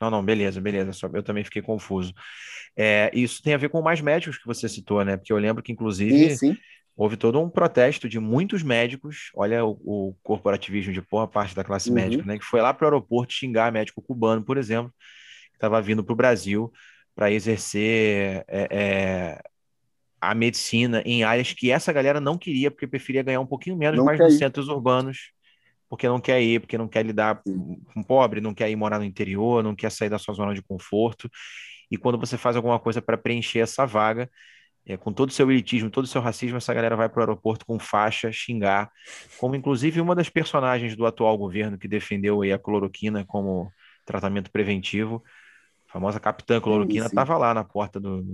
Não, 0.00 0.10
não, 0.10 0.24
beleza, 0.24 0.60
beleza. 0.60 0.92
Só 0.92 1.10
eu 1.12 1.22
também 1.22 1.42
fiquei 1.42 1.62
confuso. 1.62 2.14
É, 2.76 3.10
isso 3.12 3.42
tem 3.42 3.54
a 3.54 3.58
ver 3.58 3.70
com 3.70 3.82
mais 3.82 4.00
médicos 4.00 4.38
que 4.38 4.46
você 4.46 4.68
citou, 4.68 5.04
né? 5.04 5.16
Porque 5.16 5.32
eu 5.32 5.38
lembro 5.38 5.62
que, 5.62 5.72
inclusive, 5.72 6.36
sim, 6.36 6.52
sim 6.52 6.58
houve 6.96 7.16
todo 7.16 7.40
um 7.40 7.50
protesto 7.50 8.08
de 8.08 8.20
muitos 8.20 8.62
médicos, 8.62 9.30
olha 9.34 9.64
o, 9.64 9.78
o 9.84 10.14
corporativismo 10.22 10.92
de 10.92 11.00
boa 11.00 11.26
parte 11.26 11.54
da 11.54 11.64
classe 11.64 11.88
uhum. 11.88 11.96
médica, 11.96 12.24
né, 12.24 12.38
que 12.38 12.44
foi 12.44 12.60
lá 12.60 12.72
para 12.72 12.84
o 12.84 12.88
aeroporto 12.88 13.32
xingar 13.32 13.72
médico 13.72 14.02
cubano, 14.02 14.44
por 14.44 14.56
exemplo, 14.56 14.92
que 15.50 15.56
estava 15.56 15.80
vindo 15.82 16.04
para 16.04 16.12
o 16.12 16.16
Brasil 16.16 16.72
para 17.14 17.30
exercer 17.30 18.44
é, 18.48 18.68
é, 18.70 19.42
a 20.20 20.34
medicina 20.34 21.02
em 21.04 21.22
áreas 21.22 21.52
que 21.52 21.70
essa 21.70 21.92
galera 21.92 22.20
não 22.20 22.36
queria, 22.36 22.70
porque 22.70 22.86
preferia 22.86 23.22
ganhar 23.22 23.40
um 23.40 23.46
pouquinho 23.46 23.76
menos, 23.76 23.96
não 23.96 24.04
mais 24.04 24.18
nos 24.18 24.38
centros 24.38 24.68
urbanos 24.68 25.34
porque 25.94 26.08
não 26.08 26.20
quer 26.20 26.42
ir, 26.42 26.60
porque 26.60 26.76
não 26.76 26.88
quer 26.88 27.04
lidar 27.04 27.40
com 27.44 28.02
pobre, 28.02 28.40
não 28.40 28.52
quer 28.52 28.68
ir 28.68 28.74
morar 28.74 28.98
no 28.98 29.04
interior, 29.04 29.62
não 29.62 29.76
quer 29.76 29.92
sair 29.92 30.08
da 30.08 30.18
sua 30.18 30.34
zona 30.34 30.52
de 30.52 30.60
conforto. 30.60 31.30
E 31.88 31.96
quando 31.96 32.18
você 32.18 32.36
faz 32.36 32.56
alguma 32.56 32.80
coisa 32.80 33.00
para 33.00 33.16
preencher 33.16 33.60
essa 33.60 33.86
vaga, 33.86 34.28
é, 34.86 34.96
com 34.96 35.12
todo 35.12 35.30
o 35.30 35.32
seu 35.32 35.50
elitismo, 35.50 35.90
todo 35.90 36.04
o 36.04 36.08
seu 36.08 36.20
racismo, 36.20 36.58
essa 36.58 36.74
galera 36.74 36.96
vai 36.96 37.08
para 37.08 37.18
o 37.20 37.22
aeroporto 37.22 37.64
com 37.64 37.78
faixa, 37.78 38.30
xingar, 38.30 38.90
como 39.38 39.54
inclusive 39.54 40.00
uma 40.00 40.14
das 40.14 40.28
personagens 40.28 40.94
do 40.94 41.06
atual 41.06 41.36
governo 41.38 41.78
que 41.78 41.88
defendeu 41.88 42.42
a 42.42 42.58
cloroquina 42.58 43.24
como 43.24 43.72
tratamento 44.04 44.50
preventivo, 44.50 45.22
a 45.88 45.92
famosa 45.92 46.20
capitã 46.20 46.60
cloroquina, 46.60 47.06
estava 47.06 47.38
lá 47.38 47.54
na 47.54 47.64
porta 47.64 47.98
do, 47.98 48.24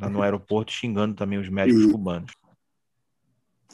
lá 0.00 0.08
no 0.08 0.22
aeroporto 0.22 0.72
xingando 0.72 1.14
também 1.14 1.38
os 1.38 1.48
médicos 1.48 1.84
e, 1.84 1.90
cubanos. 1.90 2.32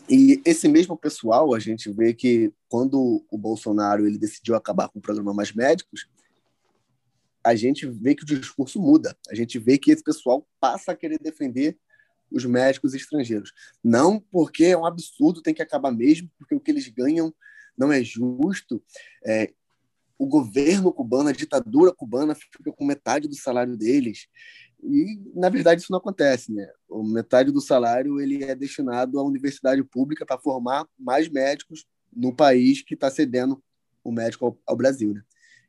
E 0.09 0.43
esse 0.45 0.67
mesmo 0.67 0.97
pessoal, 0.97 1.55
a 1.55 1.61
gente 1.61 1.91
vê 1.93 2.13
que 2.13 2.53
quando 2.69 3.25
o 3.31 3.39
Bolsonaro 3.39 4.07
ele 4.07 4.19
decidiu 4.19 4.57
acabar 4.57 4.89
com 4.89 4.99
o 4.99 5.03
programa 5.03 5.33
Mais 5.33 5.53
Médicos, 5.53 6.09
a 7.45 7.55
gente 7.55 7.87
vê 7.87 8.15
que 8.15 8.23
o 8.23 8.27
discurso 8.27 8.81
muda. 8.81 9.17
A 9.31 9.35
gente 9.35 9.59
vê 9.59 9.79
que 9.79 9.93
esse 9.93 10.03
pessoal 10.03 10.47
passa 10.59 10.93
a 10.93 10.97
querer 10.97 11.19
defender 11.19 11.79
os 12.35 12.45
médicos 12.45 12.95
estrangeiros. 12.95 13.53
Não 13.83 14.21
porque 14.21 14.67
é 14.67 14.77
um 14.77 14.85
absurdo, 14.85 15.41
tem 15.41 15.55
que 15.55 15.63
acabar 15.63 15.93
mesmo, 15.93 16.29
porque 16.39 16.55
o 16.55 16.61
que 16.61 16.71
eles 16.71 16.89
ganham 16.89 17.33
não 17.79 17.93
é 17.93 18.03
justo. 18.03 18.83
É, 19.25 19.53
o 20.19 20.27
governo 20.27 20.93
cubano, 20.93 21.29
a 21.29 21.33
ditadura 21.33 21.93
cubana 21.93 22.35
fica 22.35 22.73
com 22.73 22.85
metade 22.85 23.29
do 23.29 23.35
salário 23.35 23.77
deles. 23.77 24.27
E, 24.83 25.19
na 25.35 25.49
verdade, 25.49 25.81
isso 25.81 25.93
não 25.93 25.99
acontece. 25.99 26.53
Né? 26.53 26.69
O 26.89 27.03
metade 27.03 27.51
do 27.51 27.61
salário 27.61 28.21
ele 28.21 28.45
é 28.45 28.55
destinado 28.55 29.19
à 29.19 29.23
universidade 29.23 29.83
pública 29.85 30.27
para 30.27 30.41
formar 30.41 30.87
mais 30.99 31.29
médicos 31.29 31.87
no 32.13 32.35
país 32.35 32.83
que 32.83 32.95
está 32.95 33.11
cedendo 33.11 33.63
o 34.03 34.13
médico 34.13 34.47
ao, 34.47 34.59
ao 34.67 34.77
Brasil. 34.77 35.15
Né? 35.15 35.23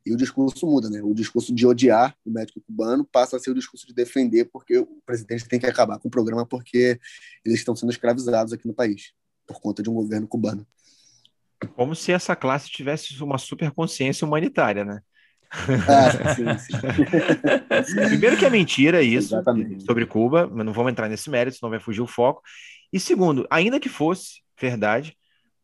E 0.05 0.13
o 0.13 0.17
discurso 0.17 0.67
muda, 0.67 0.89
né? 0.89 1.01
O 1.01 1.13
discurso 1.13 1.53
de 1.53 1.65
odiar 1.65 2.15
o 2.23 2.29
médico 2.29 2.61
cubano 2.61 3.03
passa 3.03 3.37
a 3.37 3.39
ser 3.39 3.49
o 3.49 3.55
discurso 3.55 3.87
de 3.87 3.93
defender, 3.93 4.45
porque 4.45 4.77
o 4.77 5.01
presidente 5.05 5.47
tem 5.47 5.59
que 5.59 5.65
acabar 5.65 5.97
com 5.97 6.07
o 6.07 6.11
programa 6.11 6.45
porque 6.45 6.99
eles 7.43 7.59
estão 7.59 7.75
sendo 7.75 7.91
escravizados 7.91 8.53
aqui 8.53 8.67
no 8.67 8.73
país, 8.73 9.13
por 9.47 9.59
conta 9.59 9.81
de 9.81 9.89
um 9.89 9.93
governo 9.93 10.27
cubano. 10.27 10.65
Como 11.75 11.95
se 11.95 12.11
essa 12.11 12.35
classe 12.35 12.69
tivesse 12.69 13.21
uma 13.23 13.37
super 13.37 13.71
consciência 13.71 14.27
humanitária, 14.27 14.85
né? 14.85 15.01
Ah, 15.87 16.35
sim, 16.35 16.57
sim. 16.59 16.73
Primeiro 18.09 18.37
que 18.37 18.45
é 18.45 18.49
mentira 18.49 19.01
isso 19.01 19.35
Exatamente. 19.35 19.85
sobre 19.85 20.05
Cuba, 20.05 20.49
mas 20.51 20.65
não 20.65 20.73
vamos 20.73 20.91
entrar 20.91 21.07
nesse 21.07 21.29
mérito, 21.29 21.57
senão 21.57 21.69
vai 21.69 21.79
fugir 21.79 22.01
o 22.01 22.07
foco. 22.07 22.41
E 22.91 22.99
segundo, 22.99 23.47
ainda 23.49 23.79
que 23.79 23.89
fosse 23.89 24.41
verdade, 24.59 25.15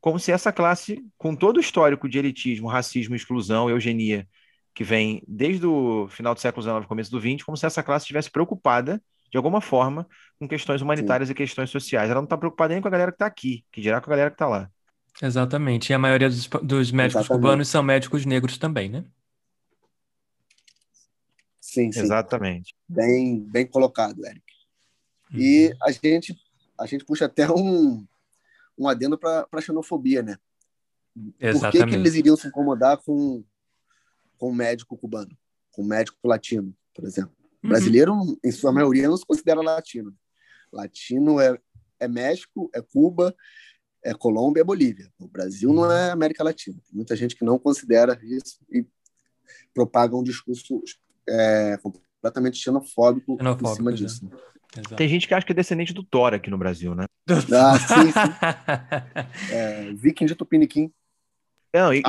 como 0.02 0.20
se 0.20 0.32
essa 0.32 0.52
classe, 0.52 1.06
com 1.16 1.36
todo 1.36 1.58
o 1.58 1.60
histórico 1.60 2.10
de 2.10 2.18
elitismo, 2.18 2.68
racismo, 2.68 3.16
exclusão, 3.16 3.70
eugenia, 3.70 4.28
que 4.74 4.84
vem 4.84 5.24
desde 5.28 5.66
o 5.68 6.08
final 6.10 6.34
do 6.34 6.40
século 6.40 6.64
XIX, 6.64 6.88
começo 6.88 7.12
do 7.12 7.22
XX, 7.22 7.44
como 7.44 7.56
se 7.56 7.68
essa 7.68 7.84
classe 7.84 8.04
estivesse 8.04 8.32
preocupada, 8.32 9.02
de 9.30 9.38
alguma 9.38 9.62
forma, 9.62 10.08
com 10.40 10.48
questões 10.48 10.82
humanitárias 10.82 11.28
Sim. 11.28 11.34
e 11.34 11.36
questões 11.36 11.70
sociais. 11.70 12.10
Ela 12.10 12.20
não 12.20 12.26
está 12.26 12.36
preocupada 12.36 12.74
nem 12.74 12.82
com 12.82 12.88
a 12.88 12.92
galera 12.92 13.12
que 13.12 13.16
está 13.16 13.28
aqui, 13.28 13.64
que 13.72 13.80
dirá 13.80 14.02
com 14.02 14.10
a 14.10 14.12
galera 14.12 14.32
que 14.32 14.36
está 14.36 14.48
lá. 14.48 14.70
Exatamente. 15.22 15.92
E 15.92 15.94
a 15.94 16.00
maioria 16.00 16.30
dos, 16.30 16.48
dos 16.48 16.92
médicos 16.92 17.22
Exatamente. 17.22 17.44
cubanos 17.44 17.68
são 17.68 17.84
médicos 17.84 18.26
negros 18.26 18.58
também, 18.58 18.90
né? 18.90 19.06
Sim, 21.60 21.92
sim. 21.92 22.00
Exatamente. 22.00 22.74
Bem, 22.90 23.40
bem 23.40 23.68
colocado, 23.68 24.26
Eric. 24.26 24.44
Uhum. 25.32 25.40
E 25.40 25.74
a 25.84 25.92
gente, 25.92 26.36
a 26.80 26.86
gente 26.88 27.06
puxa 27.06 27.26
até 27.26 27.50
um, 27.50 28.06
um 28.78 28.88
adendo 28.88 29.18
para 29.18 29.48
a 29.52 29.62
xenofobia, 29.62 30.22
né? 30.22 30.38
Exatamente. 31.40 31.62
Por 31.62 31.72
que, 31.72 31.92
que 31.92 31.96
eles 31.96 32.16
iriam 32.16 32.36
se 32.36 32.48
incomodar 32.48 32.98
com, 32.98 33.44
com 34.38 34.50
um 34.50 34.56
médico 34.56 34.98
cubano, 34.98 35.36
com 35.72 35.84
um 35.84 35.88
médico 35.88 36.18
latino, 36.24 36.76
por 36.94 37.06
exemplo? 37.06 37.36
Uhum. 37.64 37.70
Brasileiro, 37.70 38.14
em 38.44 38.52
sua 38.52 38.72
maioria, 38.72 39.08
não 39.08 39.18
se 39.18 39.26
considera 39.26 39.62
latino. 39.62 40.16
Latino 40.72 41.40
é, 41.40 41.58
é 42.00 42.08
México, 42.08 42.70
é 42.74 42.82
Cuba, 42.82 43.36
é 44.04 44.14
Colômbia, 44.14 44.62
é 44.62 44.64
Bolívia. 44.64 45.12
O 45.20 45.28
Brasil 45.28 45.72
não 45.72 45.92
é 45.92 46.12
América 46.12 46.44
Latina. 46.44 46.78
Tem 46.86 46.96
muita 46.96 47.16
gente 47.16 47.36
que 47.36 47.46
não 47.46 47.60
considera 47.60 48.20
isso 48.24 48.60
e 48.72 48.86
propaga 49.74 50.16
um 50.16 50.24
discurso 50.24 50.82
é, 51.28 51.78
completamente 51.78 52.58
xenofóbico, 52.58 53.38
xenofóbico 53.38 53.72
em 53.72 53.76
cima 53.76 53.94
disso. 53.94 54.30
Exato. 54.76 54.96
Tem 54.96 55.08
gente 55.08 55.28
que 55.28 55.34
acha 55.34 55.46
que 55.46 55.52
é 55.52 55.56
descendente 55.56 55.94
do 55.94 56.04
Thor 56.04 56.34
aqui 56.34 56.50
no 56.50 56.58
Brasil, 56.58 56.96
né? 56.96 57.06
Ah, 57.30 57.78
sim, 57.80 58.12
sim. 58.12 59.52
É, 59.54 59.92
viking 59.94 60.26
de 60.26 60.36
Tupiniquim. 60.36 60.92
Não, 61.74 61.94
e, 61.94 62.02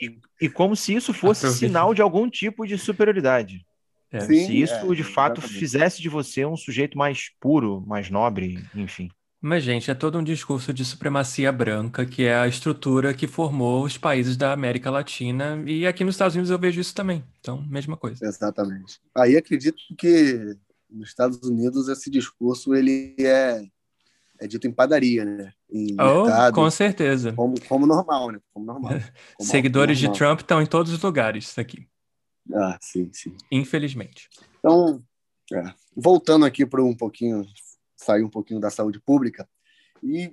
e, 0.00 0.18
e, 0.42 0.48
como 0.48 0.76
se 0.76 0.94
isso 0.94 1.14
fosse 1.14 1.50
sinal 1.52 1.94
de 1.94 2.02
algum 2.02 2.28
tipo 2.28 2.66
de 2.66 2.76
superioridade. 2.76 3.64
É. 4.12 4.20
Sim, 4.20 4.46
se 4.46 4.60
isso, 4.60 4.74
é, 4.74 4.94
de 4.94 5.04
fato, 5.04 5.38
exatamente. 5.38 5.58
fizesse 5.58 6.02
de 6.02 6.08
você 6.08 6.44
um 6.44 6.56
sujeito 6.56 6.98
mais 6.98 7.30
puro, 7.40 7.82
mais 7.86 8.10
nobre, 8.10 8.62
enfim. 8.74 9.10
Mas, 9.40 9.64
gente, 9.64 9.90
é 9.90 9.94
todo 9.94 10.18
um 10.18 10.24
discurso 10.24 10.72
de 10.74 10.84
supremacia 10.84 11.50
branca, 11.50 12.04
que 12.04 12.24
é 12.24 12.34
a 12.34 12.46
estrutura 12.46 13.14
que 13.14 13.26
formou 13.26 13.84
os 13.84 13.96
países 13.96 14.36
da 14.36 14.52
América 14.52 14.90
Latina. 14.90 15.62
E 15.66 15.86
aqui 15.86 16.04
nos 16.04 16.14
Estados 16.14 16.34
Unidos 16.34 16.50
eu 16.50 16.58
vejo 16.58 16.78
isso 16.78 16.94
também. 16.94 17.24
Então, 17.40 17.64
mesma 17.66 17.96
coisa. 17.96 18.22
Exatamente. 18.22 19.00
Aí 19.16 19.38
acredito 19.38 19.78
que 19.96 20.54
nos 20.90 21.08
Estados 21.08 21.38
Unidos 21.48 21.88
esse 21.88 22.10
discurso 22.10 22.74
ele 22.74 23.14
é, 23.18 23.62
é 24.38 24.46
dito 24.46 24.66
em 24.66 24.72
padaria, 24.72 25.24
né? 25.24 25.52
Em 25.70 25.94
oh, 26.00 26.24
mercado, 26.24 26.54
com 26.54 26.70
certeza. 26.70 27.32
Como, 27.32 27.54
como 27.68 27.86
normal, 27.86 28.32
né? 28.32 28.40
Como 28.52 28.66
normal. 28.66 28.92
Como 29.36 29.48
Seguidores 29.48 30.00
normal. 30.00 30.12
de 30.12 30.18
Trump 30.18 30.40
estão 30.40 30.60
em 30.60 30.66
todos 30.66 30.92
os 30.92 31.02
lugares 31.02 31.56
aqui. 31.58 31.86
Ah, 32.52 32.78
sim, 32.80 33.10
sim. 33.12 33.36
Infelizmente. 33.50 34.28
Então, 34.58 35.02
é, 35.52 35.72
voltando 35.96 36.44
aqui 36.44 36.66
para 36.66 36.82
um 36.82 36.94
pouquinho, 36.94 37.44
sair 37.96 38.24
um 38.24 38.30
pouquinho 38.30 38.60
da 38.60 38.70
saúde 38.70 39.00
pública, 39.00 39.48
e 40.02 40.32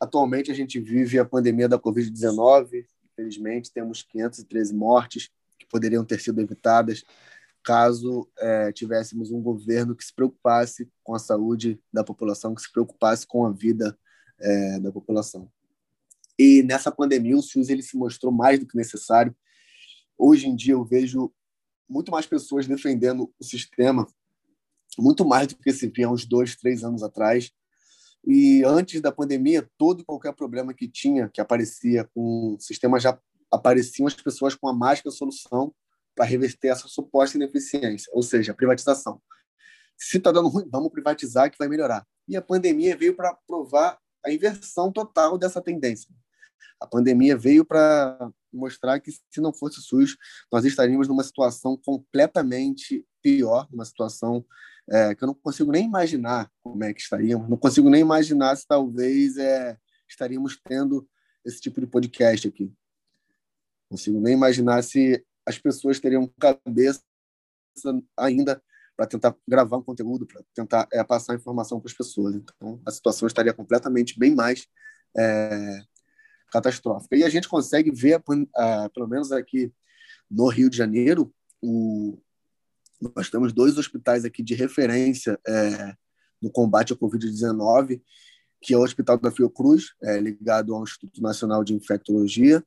atualmente 0.00 0.50
a 0.50 0.54
gente 0.54 0.78
vive 0.78 1.18
a 1.18 1.24
pandemia 1.24 1.68
da 1.68 1.78
Covid-19, 1.78 2.84
infelizmente 3.10 3.72
temos 3.72 4.02
513 4.02 4.74
mortes 4.74 5.30
que 5.58 5.66
poderiam 5.66 6.04
ter 6.04 6.20
sido 6.20 6.40
evitadas 6.40 7.04
caso 7.64 8.30
é, 8.38 8.70
tivéssemos 8.72 9.30
um 9.30 9.40
governo 9.40 9.96
que 9.96 10.04
se 10.04 10.14
preocupasse 10.14 10.88
com 11.02 11.14
a 11.14 11.18
saúde 11.18 11.80
da 11.92 12.04
população, 12.04 12.54
que 12.54 12.60
se 12.60 12.70
preocupasse 12.70 13.26
com 13.26 13.46
a 13.46 13.50
vida 13.50 13.98
é, 14.38 14.78
da 14.80 14.92
população. 14.92 15.50
E 16.38 16.62
nessa 16.62 16.92
pandemia 16.92 17.36
o 17.36 17.42
SUS 17.42 17.70
ele 17.70 17.82
se 17.82 17.96
mostrou 17.96 18.30
mais 18.30 18.58
do 18.58 18.66
que 18.66 18.76
necessário. 18.76 19.34
Hoje 20.18 20.46
em 20.46 20.54
dia 20.54 20.74
eu 20.74 20.84
vejo 20.84 21.32
muito 21.88 22.12
mais 22.12 22.26
pessoas 22.26 22.66
defendendo 22.66 23.32
o 23.38 23.44
sistema, 23.44 24.06
muito 24.98 25.24
mais 25.24 25.48
do 25.48 25.56
que 25.56 25.72
se 25.72 25.88
via 25.88 26.08
uns 26.08 26.26
dois, 26.26 26.54
três 26.56 26.84
anos 26.84 27.02
atrás. 27.02 27.50
E 28.26 28.62
antes 28.64 29.00
da 29.00 29.12
pandemia, 29.12 29.68
todo 29.76 30.00
e 30.02 30.04
qualquer 30.04 30.34
problema 30.34 30.74
que 30.74 30.88
tinha, 30.88 31.28
que 31.28 31.40
aparecia 31.40 32.04
com 32.14 32.54
o 32.54 32.60
sistema, 32.60 33.00
já 33.00 33.18
apareciam 33.50 34.06
as 34.06 34.14
pessoas 34.14 34.54
com 34.54 34.68
a 34.68 34.72
mágica 34.74 35.10
solução 35.10 35.74
para 36.14 36.24
reverter 36.24 36.68
essa 36.68 36.88
suposta 36.88 37.36
ineficiência, 37.36 38.10
ou 38.14 38.22
seja, 38.22 38.54
privatização. 38.54 39.20
Se 39.96 40.18
está 40.18 40.32
dando 40.32 40.48
ruim, 40.48 40.68
vamos 40.70 40.90
privatizar 40.90 41.50
que 41.50 41.58
vai 41.58 41.68
melhorar. 41.68 42.06
E 42.28 42.36
a 42.36 42.42
pandemia 42.42 42.96
veio 42.96 43.14
para 43.14 43.34
provar 43.46 43.98
a 44.24 44.32
inversão 44.32 44.90
total 44.90 45.36
dessa 45.38 45.60
tendência. 45.60 46.08
A 46.80 46.86
pandemia 46.86 47.36
veio 47.36 47.64
para 47.64 48.30
mostrar 48.52 49.00
que 49.00 49.10
se 49.10 49.40
não 49.40 49.52
fosse 49.52 49.78
o 49.78 49.82
SUS, 49.82 50.16
nós 50.50 50.64
estaríamos 50.64 51.08
numa 51.08 51.22
situação 51.22 51.76
completamente 51.76 53.06
pior, 53.22 53.68
uma 53.72 53.84
situação 53.84 54.44
é, 54.90 55.14
que 55.14 55.24
eu 55.24 55.26
não 55.26 55.34
consigo 55.34 55.72
nem 55.72 55.86
imaginar 55.86 56.50
como 56.62 56.82
é 56.84 56.92
que 56.92 57.00
estaríamos, 57.00 57.48
não 57.48 57.56
consigo 57.56 57.88
nem 57.88 58.00
imaginar 58.00 58.54
se 58.56 58.66
talvez 58.66 59.36
é, 59.36 59.78
estaríamos 60.08 60.60
tendo 60.62 61.08
esse 61.44 61.60
tipo 61.60 61.80
de 61.80 61.86
podcast 61.86 62.46
aqui. 62.46 62.64
Não 62.64 63.96
consigo 63.96 64.20
nem 64.20 64.34
imaginar 64.34 64.82
se 64.82 65.24
as 65.46 65.58
pessoas 65.58 66.00
teriam 66.00 66.30
cabeça 66.38 67.02
ainda 68.16 68.62
para 68.96 69.06
tentar 69.06 69.36
gravar 69.46 69.78
um 69.78 69.82
conteúdo, 69.82 70.26
para 70.26 70.42
tentar 70.54 70.88
é, 70.92 71.02
passar 71.02 71.34
informação 71.34 71.80
para 71.80 71.90
as 71.90 71.96
pessoas. 71.96 72.34
Então, 72.34 72.80
a 72.86 72.90
situação 72.90 73.26
estaria 73.26 73.52
completamente 73.52 74.18
bem 74.18 74.34
mais 74.34 74.68
é, 75.16 75.80
catastrófica. 76.52 77.16
E 77.16 77.24
a 77.24 77.28
gente 77.28 77.48
consegue 77.48 77.90
ver, 77.90 78.22
a, 78.54 78.88
pelo 78.90 79.08
menos 79.08 79.32
aqui 79.32 79.72
no 80.30 80.48
Rio 80.48 80.70
de 80.70 80.76
Janeiro, 80.76 81.34
o, 81.60 82.18
nós 83.14 83.28
temos 83.28 83.52
dois 83.52 83.76
hospitais 83.76 84.24
aqui 84.24 84.42
de 84.42 84.54
referência 84.54 85.38
é, 85.46 85.96
no 86.40 86.50
combate 86.50 86.92
à 86.92 86.96
Covid-19, 86.96 88.00
que 88.60 88.72
é 88.72 88.78
o 88.78 88.82
Hospital 88.82 89.18
da 89.18 89.30
Fiocruz, 89.30 89.92
ligado 90.22 90.74
ao 90.74 90.82
Instituto 90.82 91.20
Nacional 91.20 91.62
de 91.62 91.74
Infectologia, 91.74 92.64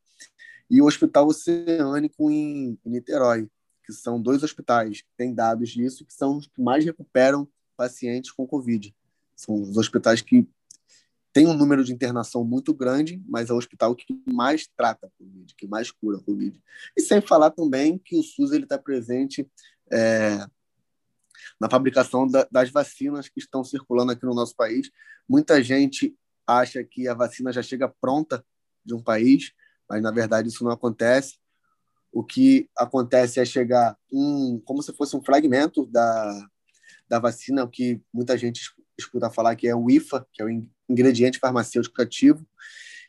e 0.70 0.82
o 0.82 0.86
Hospital 0.86 1.28
Oceânico 1.28 2.30
em, 2.30 2.78
Niterói, 2.86 3.50
que 3.84 3.94
são 3.94 4.22
dois 4.22 4.44
hospitais 4.44 5.02
que 5.02 5.10
têm 5.16 5.34
dados 5.34 5.70
disso, 5.70 6.06
que 6.06 6.14
são 6.14 6.38
os 6.38 6.48
que 6.48 6.62
mais 6.62 6.84
recuperam 6.84 7.48
pacientes 7.76 8.32
com 8.32 8.48
Covid. 8.48 8.94
São 9.36 9.62
os 9.62 9.78
hospitais 9.78 10.22
que 10.22 10.48
tem 11.32 11.46
um 11.46 11.54
número 11.54 11.84
de 11.84 11.94
internação 11.94 12.44
muito 12.44 12.74
grande, 12.74 13.22
mas 13.28 13.50
é 13.50 13.54
o 13.54 13.58
hospital 13.58 13.96
que 13.96 14.22
mais 14.26 14.68
trata 14.76 15.12
Covid, 15.18 15.54
que 15.56 15.68
mais 15.68 15.92
cura 15.92 16.20
Covid. 16.20 16.60
E 16.98 17.02
sem 17.02 17.22
falar 17.22 17.52
também 17.52 17.98
que 17.98 18.18
o 18.18 18.24
SUS 18.24 18.52
está 18.54 18.78
presente 18.78 19.48
é, 19.92 20.46
na 21.60 21.70
fabricação 21.70 22.28
da, 22.28 22.48
das 22.52 22.70
vacinas 22.72 23.30
que 23.30 23.40
estão 23.40 23.64
circulando 23.64 24.12
aqui 24.12 24.26
no 24.26 24.34
nosso 24.34 24.56
país. 24.56 24.90
Muita 25.30 25.62
gente 25.62 26.16
acha 26.46 26.84
que 26.84 27.08
a 27.08 27.14
vacina 27.14 27.52
já 27.52 27.62
chega 27.62 27.94
pronta 28.02 28.44
de 28.84 28.94
um 28.94 29.02
país, 29.04 29.52
mas 29.90 30.02
na 30.02 30.12
verdade 30.12 30.50
isso 30.50 30.64
não 30.64 30.72
acontece. 30.72 31.36
O 32.12 32.24
que 32.24 32.70
acontece 32.76 33.40
é 33.40 33.46
chegar 33.46 33.98
um, 34.12 34.60
como 34.66 34.82
se 34.82 34.94
fosse 34.94 35.16
um 35.16 35.24
fragmento 35.24 35.86
da, 35.86 36.48
da 37.08 37.20
vacina, 37.20 37.64
o 37.64 37.70
que 37.70 38.02
muita 38.14 38.38
gente 38.38 38.62
escuta 38.98 39.30
falar 39.30 39.56
que 39.56 39.68
é 39.68 39.76
o 39.76 39.90
IFA, 39.90 40.26
que 40.34 40.42
é 40.42 40.46
o 40.46 40.68
ingrediente 40.90 41.40
farmacêutico 41.40 42.02
ativo, 42.02 42.46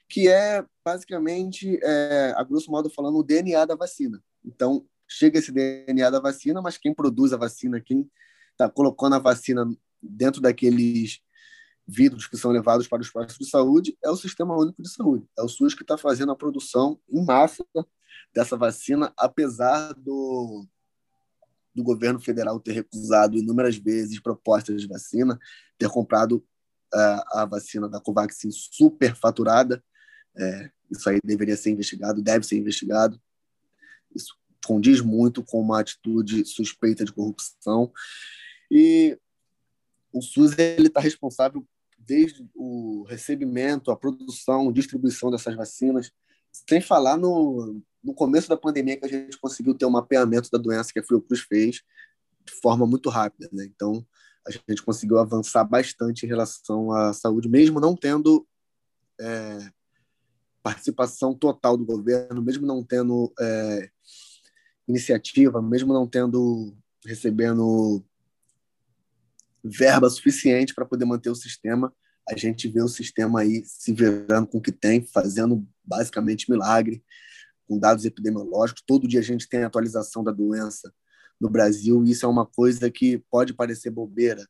que 0.09 0.29
é 0.29 0.65
basicamente, 0.85 1.79
é, 1.83 2.35
a 2.37 2.43
grosso 2.43 2.71
modo 2.71 2.91
falando, 2.91 3.19
o 3.19 3.23
DNA 3.23 3.65
da 3.65 3.75
vacina. 3.75 4.23
Então, 4.45 4.87
chega 5.07 5.39
esse 5.39 5.53
DNA 5.53 6.11
da 6.11 6.21
vacina, 6.21 6.61
mas 6.61 6.79
quem 6.79 6.95
produz 6.95 7.33
a 7.33 7.37
vacina, 7.37 7.81
quem 7.81 8.11
está 8.53 8.69
colocando 8.69 9.15
a 9.15 9.19
vacina 9.19 9.67
dentro 10.03 10.41
daqueles 10.41 11.21
vidros 11.89 12.27
que 12.27 12.37
são 12.37 12.51
levados 12.51 12.87
para 12.87 13.01
os 13.01 13.09
postos 13.09 13.39
de 13.39 13.49
saúde 13.49 13.97
é 14.05 14.11
o 14.11 14.17
Sistema 14.17 14.55
Único 14.55 14.83
de 14.83 14.91
Saúde. 14.91 15.27
É 15.39 15.43
o 15.43 15.49
SUS 15.49 15.73
que 15.73 15.83
está 15.83 15.97
fazendo 15.97 16.31
a 16.31 16.37
produção 16.37 17.01
em 17.09 17.25
massa 17.25 17.65
dessa 18.35 18.59
vacina, 18.59 19.11
apesar 19.17 19.95
do, 19.95 20.67
do 21.75 21.83
governo 21.83 22.21
federal 22.21 22.61
ter 22.61 22.73
recusado 22.73 23.39
inúmeras 23.39 23.77
vezes 23.77 24.21
propostas 24.21 24.83
de 24.83 24.87
vacina, 24.87 25.39
ter 25.79 25.89
comprado 25.89 26.45
uh, 26.95 27.23
a 27.39 27.47
vacina 27.47 27.89
da 27.89 28.01
Covaxin 28.01 28.51
superfaturada. 28.51 29.83
É, 30.37 30.71
isso 30.91 31.09
aí 31.09 31.19
deveria 31.25 31.57
ser 31.57 31.71
investigado, 31.71 32.21
deve 32.21 32.47
ser 32.47 32.59
investigado. 32.59 33.19
Isso 34.15 34.37
condiz 34.67 35.01
muito 35.01 35.43
com 35.43 35.59
uma 35.59 35.81
atitude 35.81 36.45
suspeita 36.45 37.03
de 37.03 37.13
corrupção. 37.13 37.91
E 38.71 39.19
o 40.13 40.21
SUS 40.21 40.53
está 40.59 41.01
responsável 41.01 41.67
desde 42.09 42.49
o 42.55 43.05
recebimento, 43.07 43.91
a 43.91 43.97
produção, 43.97 44.73
distribuição 44.73 45.31
dessas 45.31 45.55
vacinas, 45.55 46.11
sem 46.51 46.81
falar 46.81 47.19
no, 47.19 47.83
no 48.03 48.15
começo 48.15 48.49
da 48.49 48.57
pandemia 48.57 48.97
que 48.97 49.05
a 49.05 49.09
gente 49.09 49.39
conseguiu 49.39 49.75
ter 49.75 49.85
um 49.85 49.91
mapeamento 49.91 50.51
da 50.51 50.57
doença 50.57 50.91
que 50.91 50.99
a 50.99 51.05
Fiocruz 51.05 51.41
fez 51.43 51.83
de 52.47 52.53
forma 52.63 52.87
muito 52.87 53.11
rápida, 53.11 53.51
né? 53.53 53.67
Então, 53.67 54.05
a 54.47 54.51
gente 54.51 54.83
conseguiu 54.83 55.19
avançar 55.19 55.63
bastante 55.65 56.25
em 56.25 56.29
relação 56.29 56.91
à 56.91 57.13
saúde, 57.13 57.47
mesmo 57.47 57.79
não 57.79 57.95
tendo 57.95 58.47
é, 59.21 59.71
participação 60.63 61.35
total 61.35 61.77
do 61.77 61.85
governo, 61.85 62.41
mesmo 62.41 62.67
não 62.67 62.83
tendo 62.83 63.31
é, 63.39 63.91
iniciativa, 64.89 65.61
mesmo 65.61 65.93
não 65.93 66.07
tendo 66.07 66.75
recebendo 67.05 68.03
verba 69.69 70.09
suficiente 70.11 70.75
para 70.75 70.85
poder 70.85 71.05
manter 71.05 71.31
o 71.31 71.35
sistema. 71.35 71.93
A 72.29 72.37
gente 72.37 72.69
vê 72.69 72.83
o 72.83 72.89
sistema 72.89 73.41
aí 73.41 73.63
se 73.65 73.93
virando 73.93 74.47
com 74.47 74.59
o 74.59 74.61
que 74.61 74.73
tem, 74.73 75.05
fazendo 75.07 75.67
basicamente 75.85 76.51
milagre, 76.51 77.03
com 77.67 77.79
dados 77.79 78.05
epidemiológicos. 78.05 78.83
Todo 78.87 79.09
dia 79.09 79.21
a 79.21 79.23
gente 79.23 79.49
tem 79.49 79.65
atualização 79.65 80.23
da 80.23 80.33
doença 80.33 80.93
no 81.41 81.49
Brasil. 81.49 82.05
Isso 82.05 82.27
é 82.27 82.29
uma 82.29 82.45
coisa 82.47 82.91
que 82.91 83.19
pode 83.31 83.55
parecer 83.55 83.91
bobeira, 83.91 84.47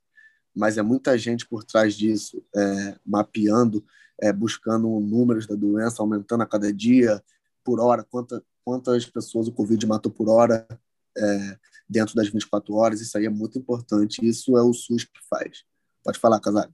mas 0.55 0.79
é 0.79 0.83
muita 0.83 1.17
gente 1.17 1.47
por 1.47 1.63
trás 1.65 1.95
disso, 1.95 2.43
é, 2.55 2.97
mapeando, 3.07 3.85
é, 4.21 4.33
buscando 4.33 4.89
números 5.01 5.47
da 5.47 5.55
doença, 5.55 6.03
aumentando 6.03 6.43
a 6.43 6.47
cada 6.47 6.73
dia, 6.73 7.23
por 7.65 7.81
hora, 7.81 8.03
quanta, 8.03 8.43
quantas 8.65 9.07
pessoas 9.07 9.47
o 9.47 9.53
Covid 9.53 9.87
matou 9.87 10.11
por 10.11 10.29
hora, 10.29 10.67
é, 11.17 11.59
dentro 11.89 12.15
das 12.15 12.29
24 12.29 12.75
horas. 12.75 13.01
Isso 13.01 13.17
aí 13.17 13.27
é 13.27 13.31
muito 13.31 13.59
importante. 13.59 14.25
Isso 14.27 14.57
é 14.57 14.63
o 14.63 14.73
SUS 14.73 15.05
que 15.05 15.21
faz. 15.29 15.65
Pode 16.05 16.19
falar, 16.19 16.41
Casares. 16.41 16.73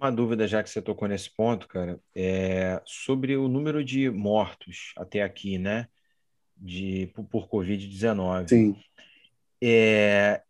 Uma 0.00 0.10
dúvida, 0.12 0.46
já 0.46 0.62
que 0.62 0.68
você 0.68 0.82
tocou 0.82 1.08
nesse 1.08 1.30
ponto, 1.34 1.66
cara, 1.66 1.98
é 2.14 2.82
sobre 2.84 3.36
o 3.36 3.48
número 3.48 3.82
de 3.82 4.10
mortos 4.10 4.92
até 4.96 5.22
aqui, 5.22 5.56
né? 5.56 5.88
De, 6.56 7.10
por, 7.14 7.24
por 7.24 7.48
Covid-19. 7.48 8.48
Sim. 8.48 8.76
É, 9.62 10.42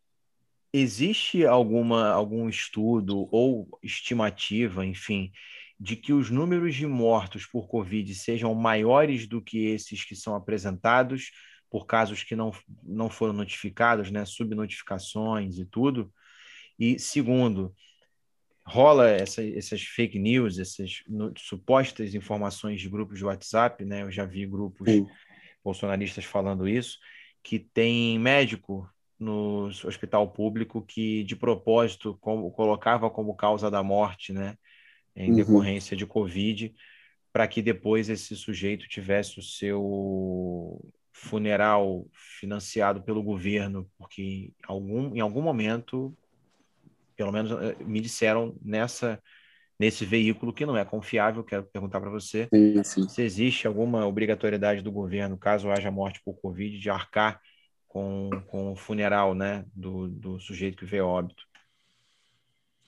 existe 0.73 1.47
alguma, 1.47 2.09
algum 2.09 2.49
estudo 2.49 3.29
ou 3.31 3.69
estimativa, 3.81 4.85
enfim, 4.85 5.31
de 5.79 5.95
que 5.95 6.13
os 6.13 6.31
números 6.31 6.75
de 6.75 6.87
mortos 6.87 7.47
por 7.47 7.69
Covid 7.69 8.13
sejam 8.15 8.53
maiores 8.55 9.29
do 9.29 9.41
que 9.41 9.67
esses 9.67 10.05
que 10.05 10.17
são 10.17 10.35
apresentados 10.35 11.31
por 11.75 11.87
casos 11.87 12.23
que 12.23 12.37
não, 12.37 12.53
não 12.85 13.11
foram 13.11 13.33
notificados, 13.33 14.09
né, 14.09 14.25
subnotificações 14.25 15.59
e 15.59 15.65
tudo. 15.65 16.09
E 16.79 17.01
segundo, 17.01 17.75
rola 18.65 19.11
essa, 19.11 19.45
essas 19.45 19.83
fake 19.83 20.17
news, 20.17 20.61
essas 20.61 21.03
no, 21.09 21.35
supostas 21.37 22.15
informações 22.15 22.81
de 22.81 22.89
grupos 22.89 23.19
de 23.19 23.25
WhatsApp, 23.25 23.85
né? 23.85 24.03
Eu 24.03 24.13
já 24.13 24.25
vi 24.25 24.47
grupos 24.47 24.89
Sim. 24.89 25.05
bolsonaristas 25.65 26.25
falando 26.25 26.69
isso, 26.69 26.97
que 27.43 27.59
tem 27.59 28.21
médico 28.21 28.89
no 29.19 29.65
hospital 29.65 30.31
público 30.31 30.81
que 30.81 31.25
de 31.25 31.35
propósito 31.35 32.17
como, 32.21 32.53
colocava 32.53 33.11
como 33.11 33.35
causa 33.35 33.69
da 33.69 33.83
morte, 33.83 34.33
né, 34.33 34.57
em 35.17 35.31
uhum. 35.31 35.37
decorrência 35.39 35.97
de 35.97 36.07
Covid, 36.07 36.73
para 37.33 37.49
que 37.49 37.61
depois 37.61 38.09
esse 38.09 38.37
sujeito 38.37 38.87
tivesse 38.87 39.41
o 39.41 39.43
seu 39.43 40.81
funeral 41.15 42.07
financiado 42.13 43.01
pelo 43.03 43.23
governo, 43.23 43.89
porque 43.97 44.53
algum, 44.67 45.15
em 45.15 45.21
algum 45.21 45.41
momento, 45.41 46.15
pelo 47.17 47.31
menos 47.31 47.53
eh, 47.53 47.77
me 47.85 48.01
disseram 48.01 48.55
nessa 48.61 49.23
nesse 49.79 50.05
veículo 50.05 50.53
que 50.53 50.65
não 50.65 50.77
é 50.77 50.85
confiável, 50.85 51.43
quero 51.43 51.65
perguntar 51.65 52.01
para 52.01 52.11
você 52.11 52.49
sim, 52.53 52.85
sim. 52.85 53.09
se 53.09 53.23
existe 53.23 53.67
alguma 53.67 54.07
obrigatoriedade 54.07 54.83
do 54.83 54.93
governo, 54.93 55.37
caso 55.37 55.71
haja 55.71 55.91
morte 55.91 56.21
por 56.25 56.35
Covid, 56.35 56.79
de 56.79 56.91
arcar 56.91 57.41
com, 57.89 58.31
com 58.47 58.73
o 58.73 58.77
funeral 58.77 59.35
né, 59.35 59.65
do, 59.75 60.09
do 60.09 60.41
sujeito 60.41 60.79
que 60.79 60.85
veio 60.85 61.07
óbito. 61.07 61.45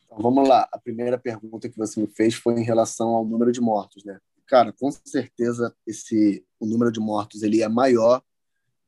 Então, 0.04 0.18
vamos 0.18 0.48
lá. 0.48 0.68
A 0.72 0.78
primeira 0.78 1.18
pergunta 1.18 1.68
que 1.68 1.76
você 1.76 2.00
me 2.00 2.06
fez 2.06 2.34
foi 2.34 2.54
em 2.54 2.64
relação 2.64 3.08
ao 3.08 3.24
número 3.24 3.50
de 3.50 3.60
mortos, 3.60 4.04
né? 4.04 4.18
Cara, 4.46 4.72
com 4.72 4.90
certeza 4.90 5.74
esse 5.86 6.44
o 6.58 6.66
número 6.66 6.90
de 6.90 7.00
mortos 7.00 7.42
ele 7.42 7.62
é 7.62 7.68
maior 7.68 8.22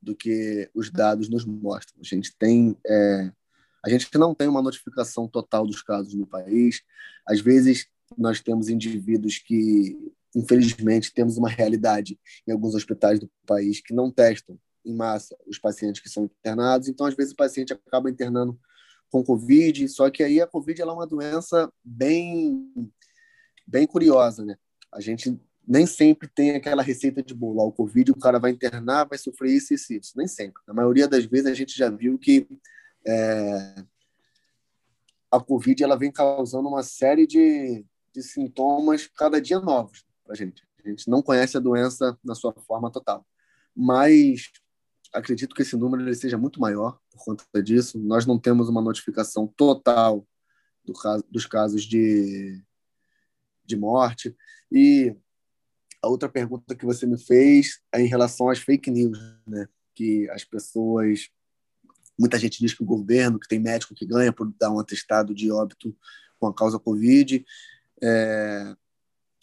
do 0.00 0.14
que 0.14 0.70
os 0.74 0.90
dados 0.90 1.28
nos 1.28 1.44
mostram. 1.44 2.00
A 2.00 2.04
gente 2.04 2.36
tem 2.36 2.76
é, 2.86 3.32
a 3.84 3.88
gente 3.88 4.08
não 4.16 4.34
tem 4.34 4.48
uma 4.48 4.62
notificação 4.62 5.28
total 5.28 5.66
dos 5.66 5.82
casos 5.82 6.14
no 6.14 6.26
país. 6.26 6.82
Às 7.26 7.40
vezes 7.40 7.86
nós 8.16 8.40
temos 8.40 8.68
indivíduos 8.68 9.38
que 9.38 9.96
infelizmente 10.34 11.12
temos 11.12 11.36
uma 11.36 11.48
realidade 11.48 12.18
em 12.46 12.52
alguns 12.52 12.74
hospitais 12.74 13.18
do 13.18 13.30
país 13.46 13.80
que 13.80 13.94
não 13.94 14.10
testam 14.10 14.58
em 14.84 14.94
massa 14.94 15.36
os 15.46 15.58
pacientes 15.58 16.00
que 16.00 16.08
são 16.08 16.24
internados. 16.24 16.88
Então 16.88 17.06
às 17.06 17.14
vezes 17.14 17.32
o 17.32 17.36
paciente 17.36 17.72
acaba 17.72 18.10
internando 18.10 18.58
com 19.10 19.24
COVID, 19.24 19.88
só 19.88 20.10
que 20.10 20.22
aí 20.22 20.40
a 20.40 20.46
COVID 20.46 20.80
ela 20.80 20.92
é 20.92 20.94
uma 20.94 21.06
doença 21.06 21.72
bem 21.82 22.72
bem 23.66 23.86
curiosa, 23.86 24.44
né? 24.44 24.56
A 24.92 25.00
gente 25.00 25.38
nem 25.68 25.84
sempre 25.84 26.26
tem 26.26 26.56
aquela 26.56 26.82
receita 26.82 27.22
de 27.22 27.34
bolo. 27.34 27.60
O 27.60 27.72
Covid, 27.72 28.10
o 28.10 28.18
cara 28.18 28.38
vai 28.38 28.50
internar, 28.50 29.06
vai 29.06 29.18
sofrer 29.18 29.52
isso, 29.52 29.74
isso, 29.74 29.92
isso. 29.92 30.12
Nem 30.16 30.26
sempre. 30.26 30.62
Na 30.66 30.72
maioria 30.72 31.06
das 31.06 31.26
vezes, 31.26 31.46
a 31.46 31.54
gente 31.54 31.76
já 31.76 31.90
viu 31.90 32.18
que 32.18 32.48
é, 33.06 33.84
a 35.30 35.38
Covid 35.38 35.84
ela 35.84 35.98
vem 35.98 36.10
causando 36.10 36.68
uma 36.68 36.82
série 36.82 37.26
de, 37.26 37.84
de 38.14 38.22
sintomas 38.22 39.06
cada 39.08 39.42
dia 39.42 39.60
novos 39.60 40.06
para 40.24 40.32
a 40.32 40.36
gente. 40.36 40.66
A 40.82 40.88
gente 40.88 41.06
não 41.10 41.20
conhece 41.20 41.58
a 41.58 41.60
doença 41.60 42.18
na 42.24 42.34
sua 42.34 42.54
forma 42.54 42.90
total. 42.90 43.26
Mas 43.76 44.50
acredito 45.12 45.54
que 45.54 45.60
esse 45.60 45.76
número 45.76 46.02
ele 46.02 46.14
seja 46.14 46.38
muito 46.38 46.58
maior 46.58 46.98
por 47.10 47.22
conta 47.22 47.62
disso. 47.62 47.98
Nós 47.98 48.24
não 48.24 48.38
temos 48.38 48.70
uma 48.70 48.80
notificação 48.80 49.46
total 49.46 50.26
do 50.82 50.94
caso, 50.94 51.24
dos 51.30 51.44
casos 51.44 51.82
de, 51.84 52.58
de 53.66 53.76
morte. 53.76 54.34
E 54.72 55.14
a 56.02 56.08
outra 56.08 56.28
pergunta 56.28 56.74
que 56.74 56.84
você 56.84 57.06
me 57.06 57.18
fez 57.18 57.80
é 57.92 58.00
em 58.00 58.06
relação 58.06 58.48
às 58.48 58.58
fake 58.58 58.90
news, 58.90 59.18
né? 59.46 59.68
Que 59.94 60.28
as 60.30 60.44
pessoas, 60.44 61.28
muita 62.18 62.38
gente 62.38 62.58
diz 62.60 62.74
que 62.74 62.82
o 62.82 62.86
governo, 62.86 63.38
que 63.38 63.48
tem 63.48 63.58
médico 63.58 63.94
que 63.94 64.06
ganha 64.06 64.32
por 64.32 64.52
dar 64.58 64.70
um 64.70 64.78
atestado 64.78 65.34
de 65.34 65.50
óbito 65.50 65.96
com 66.38 66.46
a 66.46 66.54
causa 66.54 66.78
Covid. 66.78 67.44
É... 68.02 68.76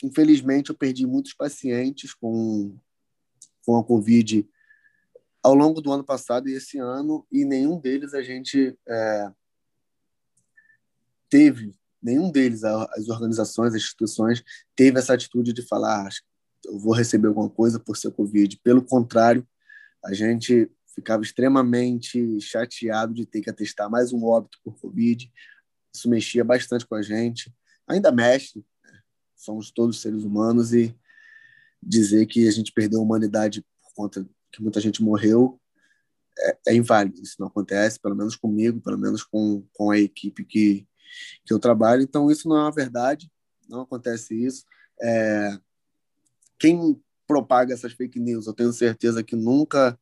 Infelizmente, 0.03 0.69
eu 0.69 0.75
perdi 0.75 1.05
muitos 1.05 1.33
pacientes 1.33 2.13
com 2.13 2.77
com 3.65 3.77
a 3.77 3.83
Covid 3.83 4.47
ao 5.41 5.55
longo 5.55 5.81
do 5.81 5.91
ano 5.91 6.03
passado 6.03 6.47
e 6.47 6.53
esse 6.53 6.77
ano, 6.77 7.25
e 7.31 7.43
nenhum 7.45 7.79
deles 7.79 8.13
a 8.13 8.21
gente 8.21 8.77
é... 8.87 9.31
teve 11.29 11.75
nenhum 12.05 12.31
deles, 12.31 12.63
as 12.63 13.09
organizações, 13.09 13.73
as 13.73 13.81
instituições, 13.81 14.43
teve 14.75 14.99
essa 14.99 15.15
atitude 15.15 15.51
de 15.51 15.63
falar, 15.63 16.05
ah, 16.05 16.09
eu 16.65 16.79
vou 16.79 16.93
receber 16.93 17.27
alguma 17.27 17.49
coisa 17.49 17.79
por 17.79 17.97
ser 17.97 18.11
Covid. 18.11 18.59
Pelo 18.63 18.83
contrário, 18.83 19.47
a 20.03 20.13
gente 20.13 20.69
ficava 20.93 21.23
extremamente 21.23 22.39
chateado 22.39 23.13
de 23.13 23.25
ter 23.25 23.41
que 23.41 23.49
atestar 23.49 23.89
mais 23.89 24.13
um 24.13 24.23
óbito 24.23 24.57
por 24.63 24.79
Covid. 24.79 25.31
Isso 25.93 26.09
mexia 26.09 26.43
bastante 26.43 26.85
com 26.85 26.95
a 26.95 27.01
gente. 27.01 27.53
Ainda 27.87 28.11
mexe, 28.11 28.65
né? 28.83 28.99
somos 29.35 29.71
todos 29.71 30.01
seres 30.01 30.23
humanos 30.23 30.73
e 30.73 30.95
dizer 31.81 32.25
que 32.25 32.47
a 32.47 32.51
gente 32.51 32.71
perdeu 32.71 32.99
a 32.99 33.03
humanidade 33.03 33.63
por 33.81 33.93
conta 33.93 34.27
que 34.51 34.61
muita 34.61 34.79
gente 34.79 35.03
morreu 35.03 35.59
é, 36.37 36.57
é 36.69 36.75
inválido. 36.75 37.21
Isso 37.21 37.35
não 37.39 37.47
acontece, 37.47 37.99
pelo 37.99 38.15
menos 38.15 38.35
comigo, 38.35 38.81
pelo 38.81 38.97
menos 38.97 39.23
com, 39.23 39.65
com 39.73 39.91
a 39.91 39.99
equipe 39.99 40.43
que, 40.43 40.87
que 41.45 41.53
eu 41.53 41.59
trabalho. 41.59 42.01
Então, 42.01 42.31
isso 42.31 42.47
não 42.47 42.57
é 42.57 42.61
uma 42.61 42.71
verdade, 42.71 43.29
não 43.69 43.81
acontece 43.81 44.33
isso. 44.33 44.65
É, 45.01 45.59
quem 46.57 47.01
propaga 47.27 47.73
essas 47.73 47.93
fake 47.93 48.19
news, 48.19 48.47
eu 48.47 48.53
tenho 48.53 48.71
certeza 48.71 49.23
que 49.23 49.35
nunca 49.35 49.99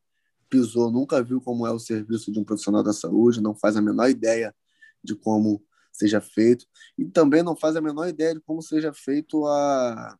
pisou, 0.48 0.90
nunca 0.90 1.22
viu 1.22 1.40
como 1.40 1.66
é 1.66 1.72
o 1.72 1.78
serviço 1.78 2.30
de 2.30 2.38
um 2.38 2.44
profissional 2.44 2.82
da 2.82 2.92
saúde, 2.92 3.40
não 3.40 3.54
faz 3.54 3.76
a 3.76 3.82
menor 3.82 4.08
ideia 4.08 4.54
de 5.02 5.14
como 5.14 5.64
seja 5.92 6.20
feito 6.20 6.66
e 6.98 7.04
também 7.04 7.42
não 7.42 7.56
faz 7.56 7.76
a 7.76 7.80
menor 7.80 8.08
ideia 8.08 8.34
de 8.34 8.40
como 8.40 8.62
seja 8.62 8.92
feito 8.92 9.46
a, 9.46 10.18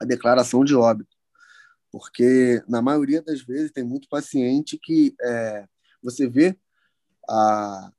a 0.00 0.04
declaração 0.04 0.64
de 0.64 0.74
óbito, 0.74 1.16
porque 1.90 2.62
na 2.68 2.82
maioria 2.82 3.22
das 3.22 3.40
vezes 3.40 3.72
tem 3.72 3.84
muito 3.84 4.08
paciente 4.08 4.78
que 4.78 5.14
é, 5.22 5.66
você 6.02 6.28
vê 6.28 6.58
a, 7.28 7.92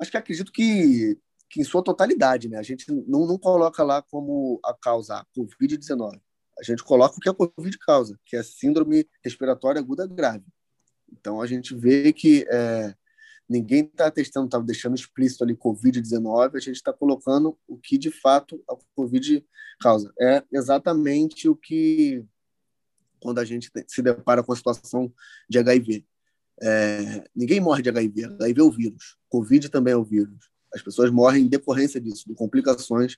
acho 0.00 0.10
que 0.10 0.16
acredito 0.16 0.52
que, 0.52 1.18
que 1.48 1.60
em 1.60 1.64
sua 1.64 1.82
totalidade, 1.82 2.48
né? 2.48 2.58
A 2.58 2.62
gente 2.62 2.90
não, 3.06 3.26
não 3.26 3.38
coloca 3.38 3.82
lá 3.82 4.02
como 4.02 4.60
a 4.64 4.74
causa 4.74 5.16
a 5.16 5.26
COVID-19 5.36 6.20
a 6.60 6.62
gente 6.62 6.84
coloca 6.84 7.16
o 7.16 7.20
que 7.20 7.28
a 7.28 7.34
Covid 7.34 7.78
causa, 7.78 8.18
que 8.24 8.36
é 8.36 8.42
síndrome 8.42 9.08
respiratória 9.24 9.80
aguda 9.80 10.06
grave. 10.06 10.44
Então, 11.10 11.40
a 11.40 11.46
gente 11.46 11.74
vê 11.74 12.12
que 12.12 12.46
é, 12.50 12.94
ninguém 13.48 13.84
está 13.84 14.10
testando, 14.10 14.46
está 14.46 14.58
deixando 14.58 14.94
explícito 14.94 15.42
ali 15.42 15.56
Covid-19, 15.56 16.54
a 16.54 16.60
gente 16.60 16.76
está 16.76 16.92
colocando 16.92 17.58
o 17.66 17.78
que 17.78 17.96
de 17.96 18.10
fato 18.10 18.62
a 18.68 18.76
Covid 18.94 19.44
causa. 19.80 20.12
É 20.20 20.44
exatamente 20.52 21.48
o 21.48 21.56
que, 21.56 22.24
quando 23.20 23.38
a 23.38 23.44
gente 23.44 23.70
se 23.88 24.02
depara 24.02 24.42
com 24.42 24.52
a 24.52 24.56
situação 24.56 25.12
de 25.48 25.58
HIV. 25.58 26.06
É, 26.62 27.24
ninguém 27.34 27.58
morre 27.58 27.82
de 27.82 27.88
HIV, 27.88 28.24
HIV 28.24 28.60
é 28.60 28.62
o 28.62 28.70
vírus, 28.70 29.16
Covid 29.30 29.68
também 29.70 29.94
é 29.94 29.96
o 29.96 30.04
vírus. 30.04 30.50
As 30.72 30.82
pessoas 30.82 31.10
morrem 31.10 31.44
em 31.44 31.48
decorrência 31.48 31.98
disso, 31.98 32.28
de 32.28 32.34
complicações 32.34 33.16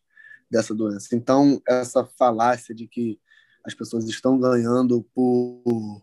dessa 0.48 0.74
doença. 0.74 1.14
Então, 1.14 1.60
essa 1.66 2.04
falácia 2.04 2.74
de 2.74 2.86
que 2.86 3.18
as 3.64 3.74
pessoas 3.74 4.08
estão 4.08 4.38
ganhando 4.38 5.02
por, 5.14 6.02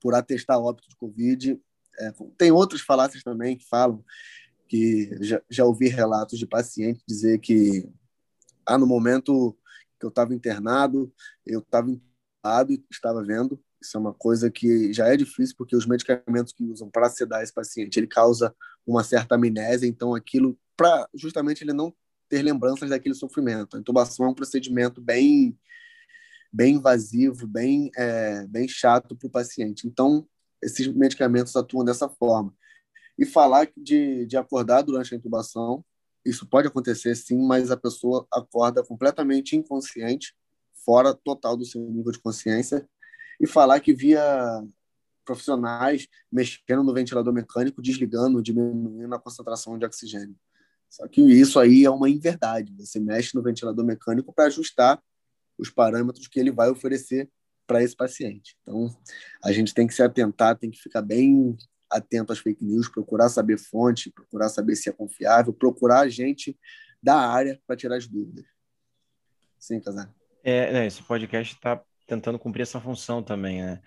por 0.00 0.14
atestar 0.14 0.58
óbito 0.58 0.88
de 0.88 0.96
Covid. 0.96 1.60
É, 1.98 2.12
tem 2.36 2.50
outras 2.50 2.80
falácias 2.80 3.22
também 3.22 3.56
que 3.56 3.66
falam 3.68 4.04
que 4.68 5.10
já, 5.20 5.40
já 5.48 5.64
ouvi 5.64 5.88
relatos 5.88 6.38
de 6.38 6.46
pacientes 6.46 7.02
dizer 7.06 7.38
que 7.38 7.88
ah, 8.66 8.78
no 8.78 8.86
momento 8.86 9.56
que 9.98 10.06
eu 10.06 10.08
estava 10.08 10.34
internado, 10.34 11.12
eu 11.46 11.60
estava 11.60 11.90
internado 11.90 12.72
e 12.72 12.84
estava 12.90 13.22
vendo. 13.22 13.60
Isso 13.80 13.96
é 13.96 14.00
uma 14.00 14.14
coisa 14.14 14.50
que 14.50 14.92
já 14.92 15.08
é 15.08 15.16
difícil, 15.16 15.54
porque 15.58 15.76
os 15.76 15.86
medicamentos 15.86 16.52
que 16.52 16.64
usam 16.64 16.88
para 16.90 17.10
sedar 17.10 17.42
esse 17.42 17.52
paciente, 17.52 17.98
ele 17.98 18.06
causa 18.06 18.54
uma 18.86 19.04
certa 19.04 19.34
amnésia, 19.34 19.86
então 19.86 20.14
aquilo, 20.14 20.58
para 20.76 21.08
justamente 21.14 21.62
ele 21.62 21.72
não 21.72 21.94
ter 22.28 22.42
lembranças 22.42 22.88
daquele 22.90 23.14
sofrimento. 23.14 23.76
A 23.76 23.80
intubação 23.80 24.26
é 24.26 24.28
um 24.30 24.34
procedimento 24.34 25.00
bem 25.00 25.58
bem 26.54 26.76
invasivo, 26.76 27.48
bem, 27.48 27.90
é, 27.96 28.46
bem 28.46 28.68
chato 28.68 29.16
para 29.16 29.26
o 29.26 29.30
paciente. 29.30 29.88
Então, 29.88 30.24
esses 30.62 30.86
medicamentos 30.86 31.56
atuam 31.56 31.84
dessa 31.84 32.08
forma. 32.08 32.54
E 33.18 33.26
falar 33.26 33.68
de, 33.76 34.24
de 34.24 34.36
acordar 34.36 34.82
durante 34.82 35.12
a 35.12 35.16
intubação, 35.16 35.84
isso 36.24 36.46
pode 36.46 36.68
acontecer 36.68 37.16
sim, 37.16 37.44
mas 37.44 37.72
a 37.72 37.76
pessoa 37.76 38.24
acorda 38.32 38.84
completamente 38.84 39.56
inconsciente, 39.56 40.32
fora 40.84 41.12
total 41.12 41.56
do 41.56 41.64
seu 41.64 41.80
nível 41.80 42.12
de 42.12 42.20
consciência, 42.20 42.88
e 43.40 43.48
falar 43.48 43.80
que 43.80 43.92
via 43.92 44.22
profissionais 45.24 46.06
mexendo 46.30 46.84
no 46.84 46.94
ventilador 46.94 47.32
mecânico, 47.32 47.82
desligando, 47.82 48.40
diminuindo 48.40 49.12
a 49.12 49.18
concentração 49.18 49.76
de 49.76 49.84
oxigênio. 49.84 50.36
Só 50.88 51.08
que 51.08 51.20
isso 51.20 51.58
aí 51.58 51.84
é 51.84 51.90
uma 51.90 52.08
inverdade. 52.08 52.72
Você 52.78 53.00
mexe 53.00 53.34
no 53.34 53.42
ventilador 53.42 53.84
mecânico 53.84 54.32
para 54.32 54.44
ajustar 54.44 55.02
os 55.58 55.70
parâmetros 55.70 56.28
que 56.28 56.38
ele 56.38 56.50
vai 56.50 56.70
oferecer 56.70 57.30
para 57.66 57.82
esse 57.82 57.96
paciente. 57.96 58.56
Então, 58.62 58.88
a 59.42 59.52
gente 59.52 59.72
tem 59.72 59.86
que 59.86 59.94
se 59.94 60.02
atentar, 60.02 60.56
tem 60.58 60.70
que 60.70 60.78
ficar 60.78 61.02
bem 61.02 61.56
atento 61.90 62.32
às 62.32 62.38
fake 62.38 62.64
news, 62.64 62.88
procurar 62.88 63.28
saber 63.28 63.58
fonte, 63.58 64.10
procurar 64.10 64.48
saber 64.48 64.76
se 64.76 64.88
é 64.88 64.92
confiável, 64.92 65.52
procurar 65.52 66.08
gente 66.08 66.58
da 67.02 67.16
área 67.16 67.60
para 67.66 67.76
tirar 67.76 67.96
as 67.96 68.06
dúvidas. 68.06 68.44
Sim, 69.58 69.80
Casar. 69.80 70.12
É, 70.42 70.72
né, 70.72 70.86
esse 70.86 71.02
podcast 71.02 71.54
está 71.54 71.82
tentando 72.06 72.38
cumprir 72.38 72.62
essa 72.62 72.80
função 72.80 73.22
também, 73.22 73.62
né? 73.62 73.80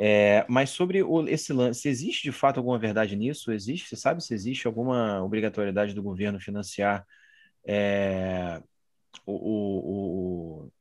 É, 0.00 0.46
mas 0.48 0.70
sobre 0.70 1.02
o, 1.02 1.26
esse 1.28 1.52
lance, 1.52 1.88
existe 1.88 2.22
de 2.22 2.32
fato 2.32 2.58
alguma 2.58 2.78
verdade 2.78 3.16
nisso? 3.16 3.50
Existe? 3.50 3.88
Você 3.88 3.96
sabe 3.96 4.22
se 4.22 4.32
existe 4.32 4.66
alguma 4.66 5.22
obrigatoriedade 5.22 5.92
do 5.92 6.02
governo 6.02 6.40
financiar 6.40 7.04
é, 7.66 8.62
o, 9.26 9.32
o, 9.32 10.64
o 10.64 10.72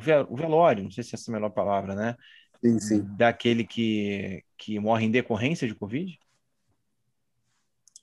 velório, 0.00 0.84
não 0.84 0.90
sei 0.90 1.04
se 1.04 1.14
essa 1.14 1.30
é 1.30 1.32
a 1.32 1.34
melhor 1.34 1.50
palavra, 1.50 1.94
né? 1.94 2.16
Sim, 2.64 2.80
sim. 2.80 3.04
Daquele 3.16 3.64
que, 3.64 4.42
que 4.56 4.78
morre 4.78 5.04
em 5.04 5.10
decorrência 5.10 5.68
de 5.68 5.74
Covid? 5.74 6.18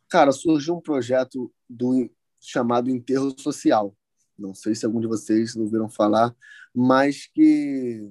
Cara, 0.08 0.32
surgiu 0.32 0.76
um 0.76 0.82
projeto 0.82 1.52
do 1.70 2.10
chamado 2.40 2.90
enterro 2.90 3.34
social. 3.40 3.96
Não 4.38 4.54
sei 4.54 4.76
se 4.76 4.86
algum 4.86 5.00
de 5.00 5.08
vocês 5.08 5.56
ouviram 5.56 5.90
falar, 5.90 6.36
mas 6.74 7.28
que 7.28 8.10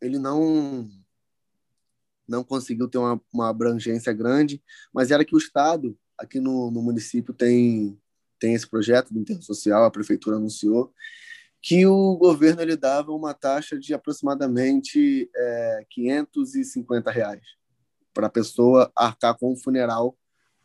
ele 0.00 0.18
não 0.18 0.88
não 2.26 2.42
conseguiu 2.42 2.88
ter 2.88 2.98
uma, 2.98 3.20
uma 3.32 3.48
abrangência 3.48 4.12
grande, 4.12 4.62
mas 4.92 5.10
era 5.10 5.24
que 5.24 5.34
o 5.34 5.38
Estado, 5.38 5.98
aqui 6.16 6.40
no, 6.40 6.70
no 6.70 6.80
município, 6.80 7.34
tem, 7.34 7.98
tem 8.38 8.54
esse 8.54 8.66
projeto 8.66 9.12
do 9.12 9.20
enterro 9.20 9.42
social, 9.42 9.84
a 9.84 9.90
prefeitura 9.90 10.36
anunciou, 10.36 10.94
que 11.62 11.86
o 11.86 12.16
governo 12.16 12.60
ele 12.60 12.76
dava 12.76 13.12
uma 13.12 13.32
taxa 13.32 13.78
de 13.78 13.94
aproximadamente 13.94 15.30
é, 15.34 15.86
550 15.88 17.08
reais 17.08 17.42
para 18.12 18.26
a 18.26 18.30
pessoa 18.30 18.90
arcar 18.96 19.38
com 19.38 19.52
o 19.52 19.56
funeral, 19.56 20.18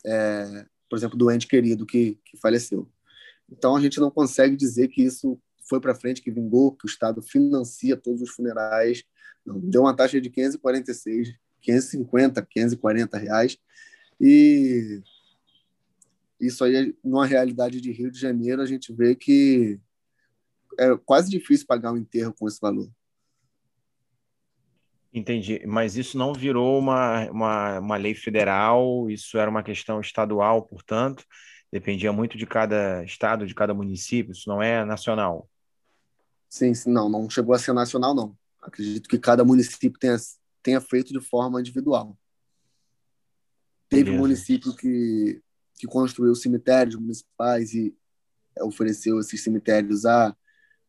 é, 0.04 0.66
por 0.90 0.98
exemplo, 0.98 1.16
do 1.16 1.32
ente 1.32 1.48
querido 1.48 1.86
que, 1.86 2.20
que 2.26 2.36
faleceu. 2.38 2.90
Então 3.48 3.76
a 3.76 3.80
gente 3.80 4.00
não 4.00 4.10
consegue 4.10 4.56
dizer 4.56 4.88
que 4.88 5.04
isso 5.04 5.40
foi 5.70 5.80
para 5.80 5.94
frente, 5.94 6.22
que 6.22 6.32
vingou, 6.32 6.76
que 6.76 6.86
o 6.86 6.90
Estado 6.90 7.22
financia 7.22 7.96
todos 7.96 8.22
os 8.22 8.32
funerais. 8.32 9.04
Não, 9.46 9.60
deu 9.60 9.82
uma 9.82 9.96
taxa 9.96 10.20
de 10.20 10.30
546, 10.32 11.34
550, 11.62 12.42
540 12.42 13.18
reais. 13.18 13.58
E 14.20 15.02
isso 16.40 16.64
aí, 16.64 16.96
numa 17.04 17.26
realidade 17.26 17.80
de 17.80 17.92
Rio 17.92 18.10
de 18.10 18.20
Janeiro, 18.20 18.62
a 18.62 18.66
gente 18.66 18.92
vê 18.92 19.14
que 19.14 19.80
é 20.80 20.98
quase 21.06 21.30
difícil 21.30 21.66
pagar 21.68 21.92
um 21.92 21.98
enterro 21.98 22.34
com 22.34 22.48
esse 22.48 22.60
valor. 22.60 22.90
Entendi, 25.14 25.66
mas 25.66 25.98
isso 25.98 26.18
não 26.18 26.34
virou 26.34 26.78
uma, 26.78 27.30
uma, 27.32 27.80
uma 27.80 27.98
lei 27.98 28.14
federal, 28.14 29.10
isso 29.10 29.38
era 29.38 29.50
uma 29.50 29.64
questão 29.64 30.00
estadual, 30.00 30.62
portanto, 30.64 31.26
dependia 31.72 32.14
muito 32.14 32.38
de 32.38 32.46
cada 32.46 33.04
estado, 33.04 33.48
de 33.48 33.56
cada 33.56 33.74
município, 33.74 34.32
isso 34.32 34.48
não 34.48 34.62
é 34.62 34.86
nacional. 34.86 35.50
Sim, 36.50 36.74
sim 36.74 36.92
não, 36.92 37.10
não 37.10 37.30
chegou 37.30 37.56
a 37.56 37.60
ser 37.60 37.74
nacional, 37.74 38.14
não. 38.14 38.38
Acredito 38.62 39.10
que 39.10 39.18
cada 39.18 39.44
município 39.44 39.98
tenha, 40.00 40.18
tenha 40.62 40.82
feito 40.82 41.12
de 41.12 41.20
forma 41.20 41.60
individual. 41.60 42.18
Teve 43.90 44.06
Beleza. 44.06 44.22
município 44.22 44.76
que, 44.76 45.42
que 45.80 45.88
construiu 45.88 46.36
cemitérios 46.36 46.96
municipais 46.96 47.74
e 47.74 47.96
ofereceu 48.62 49.20
esses 49.20 49.42
cemitérios 49.42 50.06
a 50.06 50.36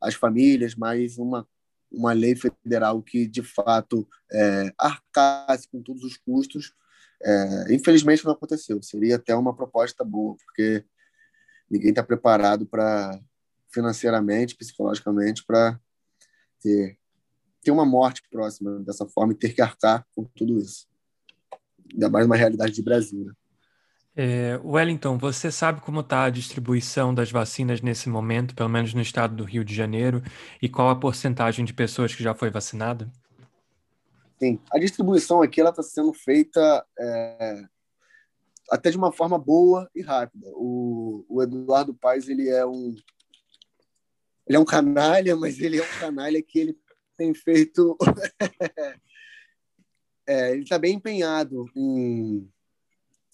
as 0.00 0.14
famílias, 0.14 0.74
mas 0.74 1.18
uma, 1.18 1.46
uma 1.90 2.12
lei 2.12 2.34
federal 2.36 3.02
que, 3.02 3.26
de 3.26 3.42
fato, 3.42 4.08
é, 4.32 4.72
arcasse 4.78 5.68
com 5.68 5.82
todos 5.82 6.02
os 6.04 6.16
custos. 6.16 6.74
É, 7.22 7.74
infelizmente, 7.74 8.24
não 8.24 8.32
aconteceu. 8.32 8.82
Seria 8.82 9.16
até 9.16 9.34
uma 9.34 9.54
proposta 9.54 10.04
boa, 10.04 10.36
porque 10.36 10.84
ninguém 11.70 11.90
está 11.90 12.02
preparado 12.02 12.66
para, 12.66 13.18
financeiramente, 13.72 14.56
psicologicamente, 14.56 15.44
para 15.44 15.80
ter, 16.60 16.98
ter 17.62 17.70
uma 17.70 17.84
morte 17.84 18.22
próxima 18.30 18.80
dessa 18.80 19.06
forma 19.06 19.32
e 19.32 19.36
ter 19.36 19.52
que 19.52 19.62
arcar 19.62 20.06
com 20.14 20.24
tudo 20.24 20.58
isso. 20.58 20.86
Ainda 21.92 22.08
mais 22.08 22.26
uma 22.26 22.36
realidade 22.36 22.72
de 22.72 22.82
Brasil. 22.82 23.24
Né? 23.24 23.32
É, 24.20 24.58
Wellington, 24.64 25.16
você 25.16 25.48
sabe 25.48 25.80
como 25.80 26.00
está 26.00 26.24
a 26.24 26.30
distribuição 26.30 27.14
das 27.14 27.30
vacinas 27.30 27.80
nesse 27.80 28.08
momento, 28.08 28.52
pelo 28.52 28.68
menos 28.68 28.92
no 28.92 29.00
estado 29.00 29.36
do 29.36 29.44
Rio 29.44 29.64
de 29.64 29.72
Janeiro, 29.72 30.20
e 30.60 30.68
qual 30.68 30.90
a 30.90 30.96
porcentagem 30.96 31.64
de 31.64 31.72
pessoas 31.72 32.12
que 32.12 32.24
já 32.24 32.34
foi 32.34 32.50
vacinada? 32.50 33.08
Sim, 34.36 34.58
a 34.72 34.78
distribuição 34.80 35.40
aqui 35.40 35.60
está 35.60 35.84
sendo 35.84 36.12
feita 36.12 36.84
é, 36.98 37.62
até 38.72 38.90
de 38.90 38.96
uma 38.96 39.12
forma 39.12 39.38
boa 39.38 39.88
e 39.94 40.02
rápida. 40.02 40.48
O, 40.48 41.24
o 41.28 41.40
Eduardo 41.40 41.94
Paes 41.94 42.28
ele 42.28 42.48
é 42.48 42.66
um 42.66 42.96
ele 44.48 44.56
é 44.56 44.58
um 44.58 44.64
canalha, 44.64 45.36
mas 45.36 45.60
ele 45.60 45.78
é 45.78 45.82
um 45.82 46.00
canalha 46.00 46.42
que 46.42 46.58
ele 46.58 46.76
tem 47.16 47.32
feito 47.32 47.96
é, 50.26 50.54
ele 50.54 50.64
está 50.64 50.76
bem 50.76 50.96
empenhado 50.96 51.66
em 51.76 52.50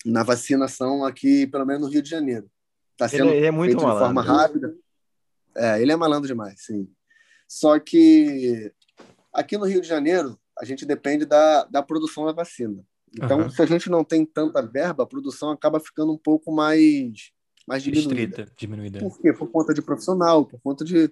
na 0.05 0.23
vacinação 0.23 1.05
aqui, 1.05 1.47
pelo 1.47 1.65
menos 1.65 1.83
no 1.83 1.89
Rio 1.89 2.03
de 2.03 2.11
Janeiro. 2.11 2.51
Está 2.93 3.09
sendo 3.09 3.31
ele, 3.31 3.39
ele 3.39 3.47
é 3.47 3.51
muito 3.51 3.71
feito 3.71 3.83
malandro. 3.83 4.09
de 4.09 4.15
forma 4.15 4.23
rápida. 4.23 4.77
É, 5.57 5.81
ele 5.81 5.93
é 5.93 5.97
malandro 5.97 6.29
demais, 6.29 6.65
sim. 6.65 6.89
Só 7.49 7.79
que 7.79 8.73
aqui 9.33 9.57
no 9.57 9.65
Rio 9.65 9.81
de 9.81 9.89
Janeiro, 9.89 10.39
a 10.59 10.65
gente 10.65 10.85
depende 10.85 11.25
da, 11.25 11.65
da 11.65 11.83
produção 11.83 12.27
da 12.27 12.33
vacina. 12.33 12.85
Então, 13.17 13.43
uhum. 13.43 13.51
se 13.51 13.63
a 13.63 13.67
gente 13.67 13.89
não 13.89 14.05
tem 14.05 14.25
tanta 14.25 14.61
verba, 14.61 15.05
a 15.05 15.07
produção 15.07 15.51
acaba 15.51 15.81
ficando 15.81 16.13
um 16.13 16.19
pouco 16.19 16.53
mais, 16.53 17.31
mais 17.67 17.83
diminuída. 17.83 18.15
Restrita, 18.15 18.53
diminuída. 18.57 18.99
Por 19.01 19.21
quê? 19.21 19.33
Por 19.33 19.51
conta 19.51 19.73
de 19.73 19.83
profissional, 19.83 20.45
por 20.45 20.61
conta 20.61 20.85
de, 20.85 21.11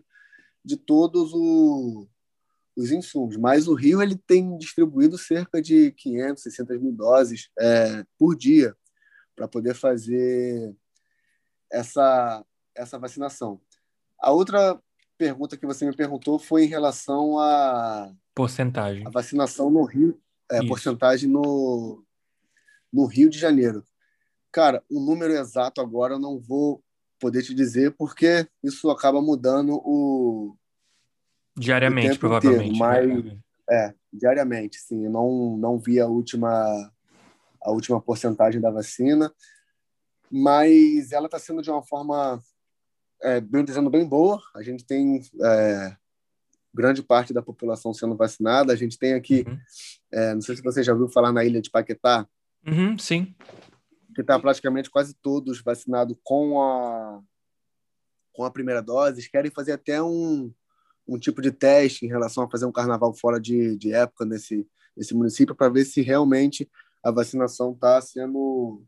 de 0.64 0.76
todos 0.76 1.32
o, 1.32 2.08
os 2.76 2.90
insumos. 2.90 3.36
Mas 3.36 3.68
o 3.68 3.74
Rio 3.74 4.02
ele 4.02 4.16
tem 4.16 4.56
distribuído 4.58 5.16
cerca 5.16 5.62
de 5.62 5.92
500, 5.92 6.42
600 6.42 6.80
mil 6.80 6.92
doses 6.92 7.50
é, 7.58 8.04
por 8.18 8.36
dia 8.36 8.76
para 9.34 9.48
poder 9.48 9.74
fazer 9.74 10.74
essa, 11.70 12.44
essa 12.74 12.98
vacinação. 12.98 13.60
A 14.18 14.30
outra 14.30 14.80
pergunta 15.16 15.56
que 15.56 15.66
você 15.66 15.86
me 15.86 15.96
perguntou 15.96 16.38
foi 16.38 16.64
em 16.64 16.68
relação 16.68 17.38
a 17.38 18.12
porcentagem. 18.34 19.06
A 19.06 19.10
vacinação 19.10 19.70
no 19.70 19.84
Rio, 19.84 20.20
é, 20.50 20.66
porcentagem 20.66 21.28
no, 21.28 22.04
no 22.92 23.06
Rio 23.06 23.30
de 23.30 23.38
Janeiro. 23.38 23.84
Cara, 24.50 24.82
o 24.90 25.00
número 25.00 25.32
exato 25.32 25.80
agora 25.80 26.14
eu 26.14 26.18
não 26.18 26.38
vou 26.38 26.82
poder 27.18 27.42
te 27.42 27.54
dizer 27.54 27.92
porque 27.92 28.46
isso 28.62 28.90
acaba 28.90 29.22
mudando 29.22 29.80
o 29.84 30.56
diariamente, 31.56 32.16
o 32.16 32.18
provavelmente. 32.18 32.74
Inteiro, 32.74 32.78
mas 32.78 33.24
né? 33.24 33.38
é, 33.70 33.94
diariamente, 34.12 34.78
sim. 34.78 35.04
Eu 35.04 35.10
não 35.10 35.56
não 35.56 35.78
vi 35.78 36.00
a 36.00 36.06
última 36.06 36.92
a 37.64 37.70
última 37.70 38.00
porcentagem 38.00 38.60
da 38.60 38.70
vacina, 38.70 39.32
mas 40.30 41.12
ela 41.12 41.26
está 41.26 41.38
sendo 41.38 41.62
de 41.62 41.70
uma 41.70 41.82
forma, 41.82 42.42
é, 43.22 43.40
bem 43.40 43.64
dizendo, 43.64 43.90
bem 43.90 44.06
boa. 44.06 44.40
A 44.54 44.62
gente 44.62 44.84
tem 44.84 45.20
é, 45.42 45.96
grande 46.72 47.02
parte 47.02 47.32
da 47.32 47.42
população 47.42 47.92
sendo 47.92 48.16
vacinada. 48.16 48.72
A 48.72 48.76
gente 48.76 48.98
tem 48.98 49.14
aqui, 49.14 49.44
uhum. 49.46 49.58
é, 50.10 50.34
não 50.34 50.40
sei 50.40 50.56
se 50.56 50.62
você 50.62 50.82
já 50.82 50.92
ouviu 50.92 51.08
falar 51.08 51.32
na 51.32 51.44
ilha 51.44 51.60
de 51.60 51.70
Paquetá. 51.70 52.26
Uhum, 52.66 52.96
sim. 52.98 53.34
Que 54.14 54.22
está 54.22 54.38
praticamente 54.38 54.90
quase 54.90 55.14
todos 55.14 55.62
vacinados 55.62 56.16
com 56.22 56.62
a, 56.62 57.20
com 58.32 58.44
a 58.44 58.50
primeira 58.50 58.80
dose. 58.80 59.28
Querem 59.30 59.50
fazer 59.50 59.72
até 59.72 60.02
um, 60.02 60.52
um 61.06 61.18
tipo 61.18 61.42
de 61.42 61.52
teste 61.52 62.06
em 62.06 62.08
relação 62.08 62.44
a 62.44 62.50
fazer 62.50 62.64
um 62.64 62.72
carnaval 62.72 63.12
fora 63.12 63.38
de, 63.38 63.76
de 63.76 63.92
época 63.92 64.24
nesse, 64.24 64.66
nesse 64.96 65.14
município 65.14 65.54
para 65.54 65.68
ver 65.68 65.84
se 65.84 66.00
realmente 66.00 66.70
a 67.02 67.10
vacinação 67.10 67.72
está 67.72 68.00
sendo 68.00 68.84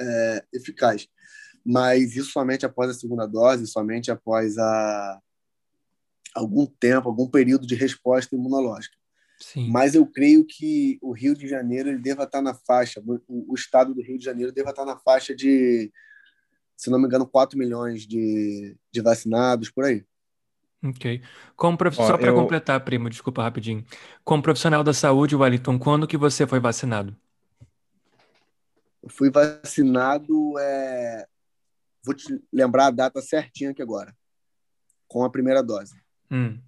é, 0.00 0.44
eficaz. 0.52 1.08
Mas 1.64 2.14
isso 2.14 2.30
somente 2.30 2.64
após 2.64 2.90
a 2.90 2.94
segunda 2.94 3.26
dose, 3.26 3.66
somente 3.66 4.10
após 4.10 4.56
a 4.56 5.20
algum 6.34 6.66
tempo, 6.66 7.08
algum 7.08 7.28
período 7.28 7.66
de 7.66 7.74
resposta 7.74 8.36
imunológica. 8.36 8.96
Sim. 9.40 9.68
Mas 9.70 9.94
eu 9.94 10.06
creio 10.06 10.44
que 10.44 10.98
o 11.02 11.12
Rio 11.12 11.34
de 11.34 11.46
Janeiro 11.48 11.88
ele 11.88 11.98
deva 11.98 12.24
estar 12.24 12.40
na 12.40 12.54
faixa, 12.54 13.02
o, 13.04 13.52
o 13.52 13.54
estado 13.54 13.94
do 13.94 14.02
Rio 14.02 14.18
de 14.18 14.24
Janeiro 14.24 14.52
deva 14.52 14.70
estar 14.70 14.84
na 14.84 14.96
faixa 14.96 15.34
de, 15.34 15.92
se 16.76 16.88
não 16.90 16.98
me 16.98 17.06
engano, 17.06 17.26
4 17.26 17.58
milhões 17.58 18.06
de, 18.06 18.76
de 18.90 19.00
vacinados 19.00 19.70
por 19.70 19.84
aí. 19.84 20.04
Ok. 20.90 21.22
Como 21.56 21.76
prof... 21.76 21.98
Ó, 22.00 22.06
Só 22.06 22.18
para 22.18 22.28
eu... 22.28 22.34
completar, 22.34 22.80
primo, 22.84 23.10
desculpa 23.10 23.42
rapidinho. 23.42 23.84
Como 24.24 24.42
profissional 24.42 24.84
da 24.84 24.92
saúde, 24.92 25.34
Wellington, 25.34 25.78
quando 25.78 26.06
que 26.06 26.16
você 26.16 26.46
foi 26.46 26.60
vacinado? 26.60 27.14
Eu 29.02 29.08
fui 29.08 29.30
vacinado, 29.30 30.58
é... 30.58 31.26
vou 32.04 32.14
te 32.14 32.40
lembrar 32.52 32.86
a 32.86 32.90
data 32.90 33.20
certinha 33.20 33.70
aqui 33.70 33.82
agora, 33.82 34.14
com 35.08 35.24
a 35.24 35.30
primeira 35.30 35.62
dose. 35.62 35.94
Hum. 36.30 36.58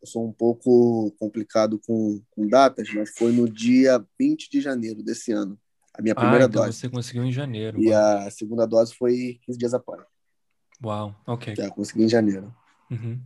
Eu 0.00 0.06
sou 0.06 0.28
um 0.28 0.32
pouco 0.32 1.10
complicado 1.18 1.80
com, 1.86 2.22
com 2.30 2.46
datas, 2.46 2.92
mas 2.92 3.10
foi 3.16 3.32
no 3.32 3.48
dia 3.48 4.04
20 4.18 4.50
de 4.50 4.60
janeiro 4.60 5.02
desse 5.02 5.32
ano, 5.32 5.58
a 5.94 6.02
minha 6.02 6.14
primeira 6.14 6.44
ah, 6.44 6.48
então 6.48 6.64
dose. 6.64 6.78
Você 6.78 6.88
conseguiu 6.88 7.24
em 7.24 7.32
janeiro. 7.32 7.80
E 7.80 7.88
uau. 7.88 8.18
a 8.18 8.30
segunda 8.30 8.66
dose 8.66 8.94
foi 8.94 9.40
15 9.46 9.58
dias 9.58 9.74
após. 9.74 10.04
Uau, 10.84 11.14
ok. 11.26 11.54
Já 11.56 11.70
consegui 11.70 12.04
em 12.04 12.08
janeiro. 12.08 12.54
Uhum. 12.90 13.18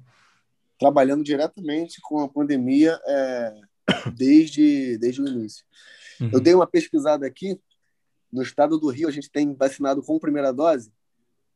Trabalhando 0.81 1.23
diretamente 1.23 2.01
com 2.01 2.20
a 2.20 2.28
pandemia 2.28 2.98
é, 3.07 3.55
desde, 4.16 4.98
desde 4.98 5.23
o 5.23 5.28
início. 5.28 5.65
Uhum. 6.20 6.31
Eu 6.32 6.40
dei 6.40 6.55
uma 6.55 6.66
pesquisada 6.66 7.27
aqui. 7.27 7.61
No 8.32 8.43
estado 8.43 8.78
do 8.78 8.89
Rio, 8.89 9.09
a 9.09 9.11
gente 9.11 9.31
tem 9.31 9.55
vacinado 9.55 10.02
com 10.02 10.19
primeira 10.19 10.52
dose 10.52 10.93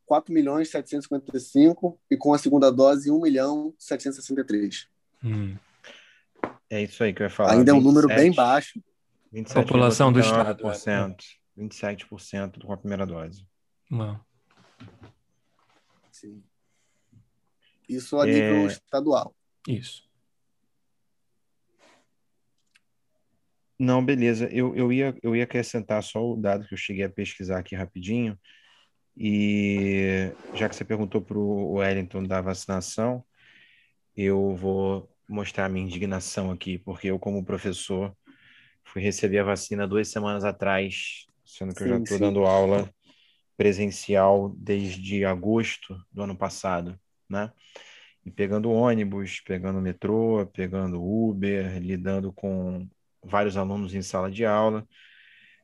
4 0.07 0.33
milhões 0.33 0.71
755 0.71 1.99
e 2.11 2.17
com 2.17 2.35
a 2.35 2.39
segunda 2.39 2.71
dose 2.71 3.11
1 3.11 3.21
milhão 3.21 3.75
763. 3.79 4.89
Hum. 5.25 5.57
É 6.69 6.83
isso 6.83 7.03
aí 7.03 7.13
que 7.13 7.23
eu 7.23 7.27
ia 7.27 7.31
falar. 7.31 7.53
Ainda 7.53 7.73
27, 7.73 7.77
é 7.77 7.81
um 7.81 7.83
número 7.83 8.09
bem 8.09 8.33
baixo. 8.33 8.83
27, 9.33 9.67
População 9.67 10.13
do 10.13 10.21
estado. 10.21 10.63
27% 11.57 12.65
com 12.65 12.73
a 12.73 12.77
primeira 12.77 13.07
dose. 13.07 13.47
Não. 13.91 14.21
Sim. 16.11 16.43
Isso 17.89 18.19
a 18.19 18.29
é... 18.29 18.33
nível 18.33 18.67
estadual. 18.67 19.35
Isso. 19.69 20.05
Não, 23.79 24.05
beleza. 24.05 24.49
Eu, 24.53 24.75
eu, 24.75 24.93
ia, 24.93 25.17
eu 25.23 25.35
ia 25.35 25.45
acrescentar 25.45 26.03
só 26.03 26.25
o 26.25 26.37
dado 26.37 26.67
que 26.67 26.75
eu 26.75 26.79
cheguei 26.79 27.05
a 27.05 27.11
pesquisar 27.11 27.59
aqui 27.59 27.75
rapidinho. 27.75 28.39
E 29.17 30.33
já 30.55 30.69
que 30.69 30.75
você 30.75 30.85
perguntou 30.85 31.21
para 31.21 31.39
o 31.39 31.75
Wellington 31.75 32.25
da 32.25 32.41
vacinação, 32.41 33.25
eu 34.17 34.55
vou 34.57 35.09
mostrar 35.29 35.67
a 35.67 35.69
minha 35.69 35.85
indignação 35.85 36.51
aqui, 36.51 36.79
porque 36.79 37.09
eu, 37.09 37.19
como 37.19 37.45
professor, 37.45 38.15
fui 38.85 39.03
receber 39.03 39.39
a 39.39 39.45
vacina 39.45 39.89
duas 39.89 40.09
semanas 40.09 40.45
atrás, 40.45 41.27
sendo 41.45 41.73
que 41.73 41.83
sim, 41.83 41.85
eu 41.85 41.97
já 41.97 42.03
estou 42.03 42.19
dando 42.19 42.45
aula 42.45 42.91
presencial 43.57 44.55
desde 44.57 45.25
agosto 45.25 45.97
do 46.13 46.23
ano 46.23 46.37
passado, 46.37 46.99
né? 47.29 47.53
E 48.25 48.31
pegando 48.31 48.71
ônibus, 48.71 49.41
pegando 49.41 49.81
metrô, 49.81 50.47
pegando 50.47 51.03
Uber, 51.03 51.79
lidando 51.79 52.33
com 52.33 52.89
vários 53.23 53.57
alunos 53.57 53.95
em 53.95 54.03
sala 54.03 54.31
de 54.31 54.45
aula. 54.45 54.87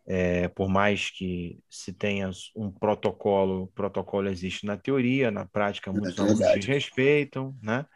É, 0.06 0.48
por 0.48 0.68
mais 0.68 1.10
que 1.10 1.58
se 1.70 1.92
tenha 1.92 2.30
um 2.56 2.70
protocolo, 2.70 3.62
o 3.62 3.66
protocolo 3.68 4.28
existe 4.28 4.66
na 4.66 4.76
teoria, 4.76 5.30
na 5.30 5.46
prática 5.46 5.92
muitos 5.92 6.18
é 6.18 6.22
alunos 6.22 6.38
desrespeitam, 6.54 7.56
né? 7.62 7.86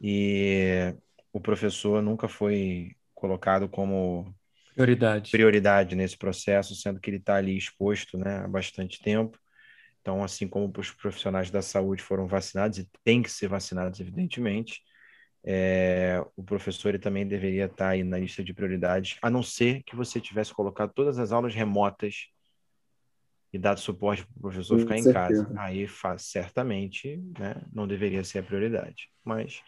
E 0.00 0.94
o 1.32 1.40
professor 1.40 2.02
nunca 2.02 2.28
foi 2.28 2.92
colocado 3.14 3.68
como 3.68 4.34
prioridade, 4.74 5.30
prioridade 5.30 5.96
nesse 5.96 6.16
processo, 6.16 6.74
sendo 6.74 7.00
que 7.00 7.10
ele 7.10 7.16
está 7.16 7.36
ali 7.36 7.56
exposto 7.56 8.16
né, 8.16 8.38
há 8.38 8.48
bastante 8.48 9.00
tempo. 9.00 9.38
Então, 10.00 10.22
assim 10.22 10.48
como 10.48 10.72
os 10.76 10.90
profissionais 10.90 11.50
da 11.50 11.62
saúde 11.62 12.02
foram 12.02 12.26
vacinados 12.26 12.78
e 12.78 12.88
têm 13.04 13.22
que 13.22 13.30
ser 13.30 13.48
vacinados, 13.48 14.00
evidentemente, 14.00 14.82
é, 15.44 16.22
o 16.36 16.42
professor 16.42 16.90
ele 16.90 16.98
também 16.98 17.26
deveria 17.26 17.66
estar 17.66 17.90
aí 17.90 18.02
na 18.04 18.18
lista 18.18 18.42
de 18.42 18.52
prioridades, 18.52 19.18
a 19.22 19.30
não 19.30 19.42
ser 19.42 19.82
que 19.84 19.96
você 19.96 20.20
tivesse 20.20 20.52
colocado 20.52 20.92
todas 20.92 21.18
as 21.18 21.32
aulas 21.32 21.54
remotas 21.54 22.28
e 23.52 23.58
dado 23.58 23.80
suporte 23.80 24.26
para 24.26 24.36
o 24.36 24.40
professor 24.40 24.78
Com 24.78 24.80
ficar 24.80 24.98
certeza. 24.98 25.42
em 25.42 25.46
casa. 25.46 25.60
Aí 25.60 25.86
faz, 25.86 26.22
certamente 26.22 27.16
né, 27.38 27.62
não 27.72 27.86
deveria 27.86 28.22
ser 28.24 28.40
a 28.40 28.42
prioridade, 28.42 29.10
mas 29.24 29.62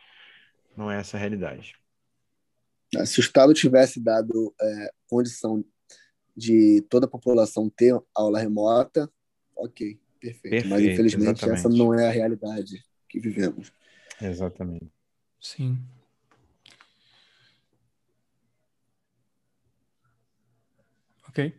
não 0.77 0.91
é 0.91 0.99
essa 0.99 1.17
a 1.17 1.21
realidade. 1.21 1.75
Ah, 2.97 3.07
se 3.07 3.21
o 3.21 3.23
Estado 3.23 3.55
tivesse 3.55 4.01
dado 4.01 4.55
é, 4.61 4.93
condição 5.09 5.65
de 6.37 6.83
toda 6.91 7.07
a 7.07 7.11
população 7.11 7.71
ter 7.71 7.99
aula 8.15 8.39
remota, 8.39 9.11
ok, 9.57 9.99
perfeito. 10.21 10.41
perfeito 10.43 10.69
Mas 10.69 10.83
infelizmente 10.83 11.39
exatamente. 11.39 11.59
essa 11.59 11.69
não 11.69 11.95
é 11.95 12.09
a 12.09 12.11
realidade 12.11 12.85
que 13.09 13.19
vivemos. 13.19 13.73
Exatamente. 14.21 14.91
Sim. 15.41 15.79
Ok. 21.29 21.55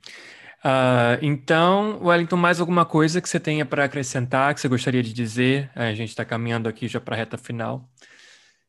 Uh, 0.64 1.18
então, 1.22 2.00
Wellington, 2.04 2.38
mais 2.38 2.60
alguma 2.60 2.86
coisa 2.86 3.20
que 3.20 3.28
você 3.28 3.40
tenha 3.40 3.66
para 3.66 3.86
acrescentar, 3.86 4.54
que 4.54 4.62
você 4.62 4.68
gostaria 4.68 5.02
de 5.02 5.12
dizer? 5.12 5.72
A 5.74 5.94
gente 5.94 6.10
está 6.10 6.24
caminhando 6.24 6.70
aqui 6.70 6.88
já 6.88 7.00
para 7.02 7.16
a 7.16 7.18
reta 7.18 7.38
final. 7.38 7.90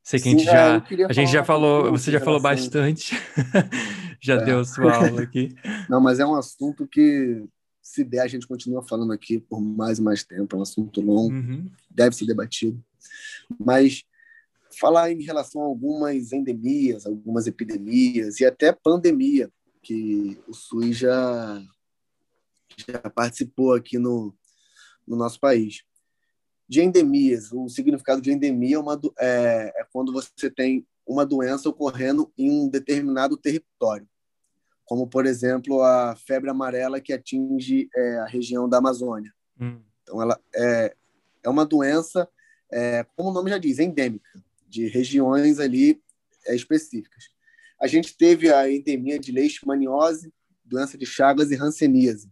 Sei 0.03 0.19
que 0.19 0.25
Sim, 0.25 0.35
a 0.35 0.39
gente 0.39 0.45
já, 0.45 0.77
é, 0.77 1.05
a 1.09 1.13
gente 1.13 1.31
já 1.31 1.45
falou, 1.45 1.91
você 1.91 2.11
já 2.11 2.19
falou 2.19 2.41
bastante, 2.41 3.15
já 4.21 4.35
é. 4.35 4.45
deu 4.45 4.65
sua 4.65 4.97
aula 4.97 5.23
aqui. 5.23 5.55
Não, 5.89 6.01
mas 6.01 6.19
é 6.19 6.27
um 6.27 6.35
assunto 6.35 6.89
que, 6.89 7.45
se 7.83 8.05
der, 8.05 8.21
a 8.21 8.29
gente 8.29 8.47
continua 8.47 8.83
falando 8.83 9.13
aqui 9.13 9.41
por 9.41 9.61
mais 9.61 9.99
e 9.99 10.03
mais 10.03 10.25
tempo. 10.25 10.55
É 10.55 10.59
um 10.59 10.63
assunto 10.63 11.01
longo, 11.01 11.35
uhum. 11.35 11.71
deve 11.91 12.15
ser 12.15 12.27
debatido. 12.27 12.83
Mas 13.59 14.05
falar 14.79 15.11
em 15.11 15.23
relação 15.23 15.63
a 15.63 15.67
algumas 15.67 16.33
endemias, 16.33 17.05
algumas 17.05 17.47
epidemias 17.47 18.41
e 18.41 18.45
até 18.45 18.73
pandemia 18.73 19.51
que 19.83 20.39
o 20.47 20.55
SUS 20.55 20.97
já 20.97 21.63
já 22.89 22.99
participou 23.11 23.75
aqui 23.75 23.99
no, 23.99 24.35
no 25.07 25.17
nosso 25.17 25.39
país. 25.39 25.83
De 26.67 26.81
endemias, 26.81 27.53
o 27.53 27.69
significado 27.69 28.23
de 28.23 28.33
endemia 28.33 28.77
é, 28.77 28.79
uma, 28.79 28.99
é, 29.19 29.73
é 29.77 29.87
quando 29.93 30.13
você 30.13 30.51
tem 30.51 30.87
uma 31.07 31.27
doença 31.27 31.69
ocorrendo 31.69 32.33
em 32.39 32.51
um 32.51 32.69
determinado 32.69 33.37
território, 33.37 34.09
como, 34.85 35.07
por 35.07 35.27
exemplo, 35.27 35.83
a 35.83 36.17
febre 36.17 36.51
amarela 36.51 37.01
que 37.01 37.13
atinge 37.13 37.89
é, 37.95 38.17
a 38.19 38.27
região 38.27 38.69
da 38.69 38.79
Amazônia. 38.79 39.33
Hum. 39.61 39.81
Então, 40.03 40.21
ela 40.21 40.41
é, 40.55 40.95
é 41.43 41.49
uma 41.49 41.65
doença, 41.65 42.29
é, 42.71 43.05
como 43.17 43.31
o 43.31 43.33
nome 43.33 43.51
já 43.51 43.59
diz, 43.59 43.79
endêmica, 43.79 44.31
de 44.69 44.89
regiões 44.89 45.59
ali 45.59 46.03
é, 46.47 46.55
específicas. 46.55 47.31
A 47.81 47.87
gente 47.87 48.17
teve 48.17 48.53
a 48.53 48.71
endemia 48.71 49.19
de 49.19 49.33
leishmaniose, 49.33 50.33
doença 50.65 50.97
de 50.97 51.05
Chagas 51.05 51.51
e 51.51 51.57
hanseníase, 51.57 52.31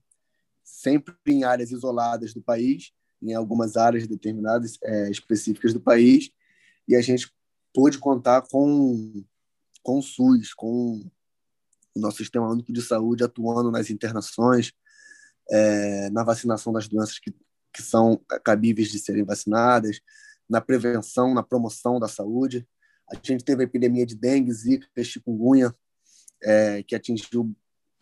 sempre 0.62 1.14
em 1.27 1.44
áreas 1.44 1.70
isoladas 1.70 2.32
do 2.32 2.40
país, 2.40 2.93
em 3.22 3.35
algumas 3.35 3.77
áreas 3.77 4.06
determinadas 4.06 4.78
é, 4.82 5.10
específicas 5.10 5.74
do 5.74 5.81
país, 5.81 6.31
e 6.89 6.97
a 6.97 7.01
gente 7.01 7.31
pôde 7.72 7.98
contar 7.98 8.43
com, 8.43 9.24
com 9.82 9.98
o 9.98 10.02
SUS, 10.02 10.55
com 10.55 11.05
o 11.94 12.00
nosso 12.00 12.18
Sistema 12.18 12.48
Único 12.48 12.72
de 12.72 12.82
Saúde 12.82 13.24
atuando 13.24 13.70
nas 13.70 13.90
internações, 13.90 14.72
é, 15.50 16.10
na 16.10 16.22
vacinação 16.22 16.72
das 16.72 16.88
doenças 16.88 17.18
que, 17.18 17.34
que 17.72 17.82
são 17.82 18.20
cabíveis 18.44 18.90
de 18.90 18.98
serem 18.98 19.24
vacinadas, 19.24 20.00
na 20.48 20.60
prevenção, 20.60 21.34
na 21.34 21.42
promoção 21.42 21.98
da 21.98 22.08
saúde. 22.08 22.66
A 23.08 23.14
gente 23.14 23.44
teve 23.44 23.62
a 23.62 23.64
epidemia 23.64 24.06
de 24.06 24.14
dengue, 24.14 24.52
zika, 24.52 24.86
chikungunya, 25.02 25.74
é, 26.42 26.82
que 26.82 26.94
atingiu 26.94 27.54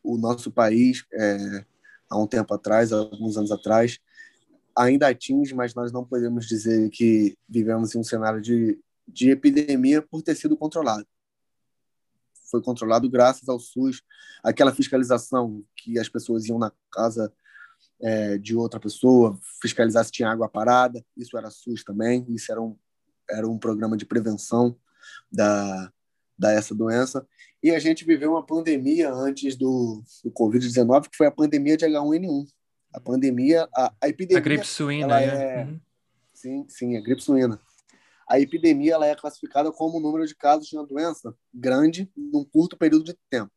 o 0.03 0.17
nosso 0.17 0.51
país 0.51 1.05
é, 1.13 1.65
há 2.09 2.19
um 2.19 2.27
tempo 2.27 2.55
atrás, 2.55 2.93
alguns 2.93 3.37
anos 3.37 3.51
atrás, 3.51 3.99
ainda 4.77 5.09
atinge, 5.09 5.55
mas 5.55 5.75
nós 5.75 5.93
não 5.93 6.05
podemos 6.05 6.47
dizer 6.47 6.89
que 6.91 7.37
vivemos 7.49 7.95
em 7.95 7.99
um 7.99 8.05
cenário 8.05 8.41
de, 8.41 8.79
de 9.07 9.31
epidemia 9.31 10.01
por 10.01 10.23
ter 10.23 10.37
sido 10.37 10.57
controlado. 10.57 11.07
Foi 12.51 12.63
controlado 12.63 13.09
graças 13.11 13.49
ao 13.49 13.59
SUS, 13.59 14.03
aquela 14.43 14.75
fiscalização 14.75 15.65
que 15.77 15.99
as 15.99 16.09
pessoas 16.09 16.47
iam 16.47 16.59
na 16.59 16.73
casa 16.91 17.33
é, 18.01 18.39
de 18.39 18.57
outra 18.57 18.79
pessoa, 18.79 19.39
fiscalizar 19.61 20.05
se 20.05 20.13
tinha 20.13 20.31
água 20.31 20.49
parada, 20.49 21.05
isso 21.17 21.37
era 21.37 21.51
SUS 21.51 21.85
também, 21.85 22.25
isso 22.29 22.51
era 22.51 22.61
um, 22.61 22.77
era 23.31 23.49
um 23.49 23.59
programa 23.59 23.97
de 23.97 24.07
prevenção 24.07 24.77
da, 25.31 25.93
da 26.39 26.53
essa 26.53 26.75
doença. 26.75 27.27
E 27.63 27.71
a 27.73 27.79
gente 27.79 28.05
viveu 28.05 28.33
uma 28.33 28.47
pandemia 28.47 29.13
antes 29.13 29.57
do, 29.57 30.03
do 30.25 30.31
Covid-19, 30.31 31.09
que 31.09 31.17
foi 31.17 31.27
a 31.27 31.33
pandemia 31.33 31.77
de 31.77 31.87
H1N1. 31.87 32.47
A 32.95 33.01
pandemia, 33.01 33.69
a, 33.75 33.93
a 34.01 34.09
epidemia. 34.09 34.39
A 34.39 34.45
gripe 34.45 34.67
suína, 34.67 35.21
é. 35.21 35.65
Uhum. 35.65 35.81
Sim, 36.33 36.67
sim, 36.69 36.97
a 36.97 37.01
gripe 37.01 37.23
suína. 37.23 37.61
A 38.29 38.39
epidemia 38.39 38.95
ela 38.95 39.07
é 39.07 39.15
classificada 39.15 39.73
como 39.73 39.99
o 39.99 40.01
número 40.01 40.27
de 40.27 40.35
casos 40.35 40.69
de 40.69 40.77
uma 40.77 40.87
doença 40.87 41.35
grande 41.53 42.11
num 42.17 42.45
curto 42.45 42.77
período 42.77 43.05
de 43.05 43.17
tempo, 43.31 43.51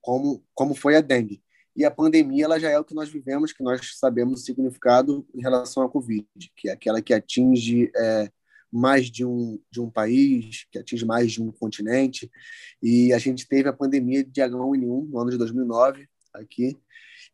como, 0.00 0.44
como 0.54 0.74
foi 0.74 0.96
a 0.96 1.00
dengue. 1.00 1.42
E 1.76 1.84
a 1.84 1.90
pandemia 1.90 2.46
ela 2.46 2.58
já 2.58 2.70
é 2.70 2.78
o 2.78 2.84
que 2.84 2.94
nós 2.94 3.08
vivemos, 3.08 3.52
que 3.52 3.62
nós 3.62 3.98
sabemos 3.98 4.40
o 4.40 4.44
significado 4.44 5.26
em 5.34 5.42
relação 5.42 5.82
à 5.82 5.88
Covid, 5.88 6.26
que 6.56 6.68
é 6.68 6.72
aquela 6.72 7.02
que 7.02 7.12
atinge 7.12 7.92
é, 7.94 8.30
mais 8.72 9.10
de 9.10 9.24
um, 9.24 9.60
de 9.70 9.80
um 9.80 9.90
país, 9.90 10.66
que 10.70 10.78
atinge 10.78 11.04
mais 11.04 11.32
de 11.32 11.42
um 11.42 11.52
continente. 11.52 12.30
E 12.82 13.12
a 13.12 13.18
gente 13.18 13.46
teve 13.46 13.68
a 13.68 13.72
pandemia 13.72 14.24
de 14.24 14.40
H1N1 14.40 15.08
no 15.08 15.18
ano 15.18 15.30
de 15.30 15.36
2009 15.36 16.08
aqui, 16.34 16.76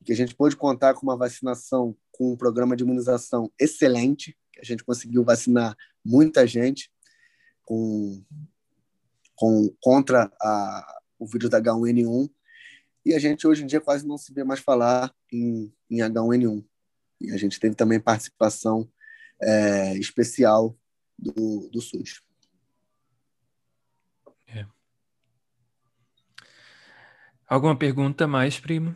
que 0.05 0.13
a 0.13 0.17
gente 0.17 0.35
pôde 0.35 0.57
contar 0.57 0.95
com 0.95 1.07
uma 1.07 1.17
vacinação, 1.17 1.97
com 2.11 2.33
um 2.33 2.37
programa 2.37 2.77
de 2.77 2.83
imunização 2.83 3.51
excelente, 3.59 4.37
a 4.63 4.65
gente 4.65 4.85
conseguiu 4.85 5.25
vacinar 5.25 5.77
muita 6.05 6.47
gente 6.47 6.91
com, 7.65 8.25
com 9.35 9.75
contra 9.81 10.33
a, 10.41 11.01
o 11.19 11.27
vírus 11.27 11.51
da 11.51 11.61
H1N1. 11.61 12.31
E 13.05 13.13
a 13.13 13.19
gente 13.19 13.47
hoje 13.47 13.65
em 13.65 13.67
dia 13.67 13.81
quase 13.81 14.07
não 14.07 14.17
se 14.17 14.33
vê 14.33 14.45
mais 14.45 14.61
falar 14.61 15.13
em, 15.33 15.73
em 15.91 15.99
H1N1. 15.99 16.65
E 17.21 17.33
a 17.33 17.37
gente 17.37 17.59
teve 17.59 17.75
também 17.75 17.99
participação 17.99 18.89
é, 19.41 19.97
especial 19.99 20.77
do, 21.19 21.69
do 21.69 21.81
SUS. 21.81 22.23
É. 24.47 24.65
Alguma 27.49 27.77
pergunta 27.77 28.29
mais, 28.29 28.61
primo? 28.61 28.95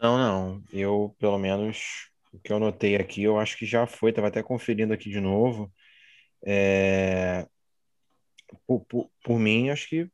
Não, 0.00 0.18
não. 0.18 0.64
Eu, 0.72 1.14
pelo 1.18 1.38
menos, 1.38 2.10
o 2.36 2.40
que 2.40 2.52
eu 2.52 2.60
notei 2.60 2.96
aqui, 2.96 3.22
eu 3.22 3.38
acho 3.38 3.56
que 3.56 3.66
já 3.66 3.86
foi. 3.86 4.10
Estava 4.10 4.28
até 4.28 4.42
conferindo 4.42 4.92
aqui 4.92 5.10
de 5.10 5.20
novo. 5.20 5.72
É... 6.44 7.46
Por, 8.66 8.84
por, 8.84 9.10
por 9.24 9.38
mim, 9.38 9.70
acho 9.70 9.88
que 9.88 10.08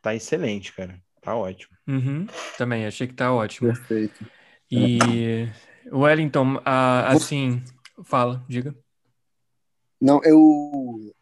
tá 0.00 0.14
excelente, 0.14 0.72
cara. 0.72 1.00
Tá 1.20 1.34
ótimo. 1.34 1.76
Uhum, 1.86 2.26
também, 2.56 2.86
achei 2.86 3.06
que 3.06 3.14
tá 3.14 3.32
ótimo. 3.32 3.72
Perfeito. 3.72 4.24
E, 4.70 5.48
Wellington, 5.90 6.60
assim, 6.64 7.62
fala, 8.04 8.44
diga. 8.48 8.74
Não, 10.00 10.20
eu. 10.24 11.14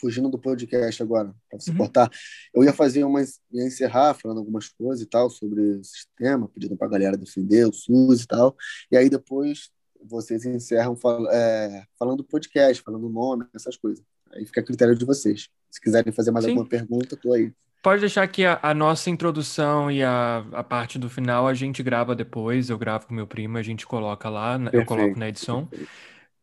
Fugindo 0.00 0.28
do 0.28 0.38
podcast 0.38 1.02
agora, 1.02 1.34
para 1.50 1.58
você 1.58 1.70
uhum. 1.70 1.78
cortar, 1.78 2.10
eu 2.54 2.62
ia 2.62 2.72
fazer 2.72 3.04
umas. 3.04 3.40
ia 3.52 3.66
encerrar 3.66 4.14
falando 4.14 4.38
algumas 4.38 4.68
coisas 4.68 5.04
e 5.04 5.06
tal 5.06 5.28
sobre 5.28 5.60
o 5.60 5.84
sistema, 5.84 6.48
pedindo 6.48 6.76
para 6.76 6.86
a 6.86 6.90
galera 6.90 7.16
defender 7.16 7.66
o 7.66 7.72
SUS 7.72 8.22
e 8.22 8.26
tal. 8.26 8.56
E 8.90 8.96
aí 8.96 9.10
depois 9.10 9.70
vocês 10.04 10.44
encerram 10.44 10.96
fal 10.96 11.28
é, 11.30 11.84
falando 11.98 12.18
do 12.18 12.24
podcast, 12.24 12.82
falando 12.82 13.06
o 13.06 13.12
nome, 13.12 13.46
essas 13.54 13.76
coisas. 13.76 14.04
Aí 14.32 14.46
fica 14.46 14.60
a 14.60 14.64
critério 14.64 14.94
de 14.94 15.04
vocês. 15.04 15.48
Se 15.70 15.80
quiserem 15.80 16.12
fazer 16.12 16.30
mais 16.30 16.44
Sim. 16.44 16.52
alguma 16.52 16.68
pergunta, 16.68 17.14
estou 17.14 17.32
aí. 17.32 17.52
Pode 17.82 18.00
deixar 18.00 18.26
que 18.26 18.44
a, 18.44 18.58
a, 18.60 18.74
nossa 18.74 19.08
introdução 19.08 19.90
e 19.90 20.02
a, 20.02 20.44
a 20.52 20.64
parte 20.64 20.98
do 20.98 21.08
final 21.08 21.46
a 21.46 21.54
gente 21.54 21.82
grava 21.82 22.14
depois. 22.14 22.70
Eu 22.70 22.78
gravo 22.78 23.06
com 23.06 23.14
meu 23.14 23.26
primo, 23.26 23.56
a 23.56 23.62
gente 23.62 23.86
coloca 23.86 24.28
lá, 24.28 24.58
Perfeito. 24.58 24.76
eu 24.76 24.84
coloco 24.84 25.18
na 25.18 25.28
edição. 25.28 25.66
Perfeito. 25.66 25.90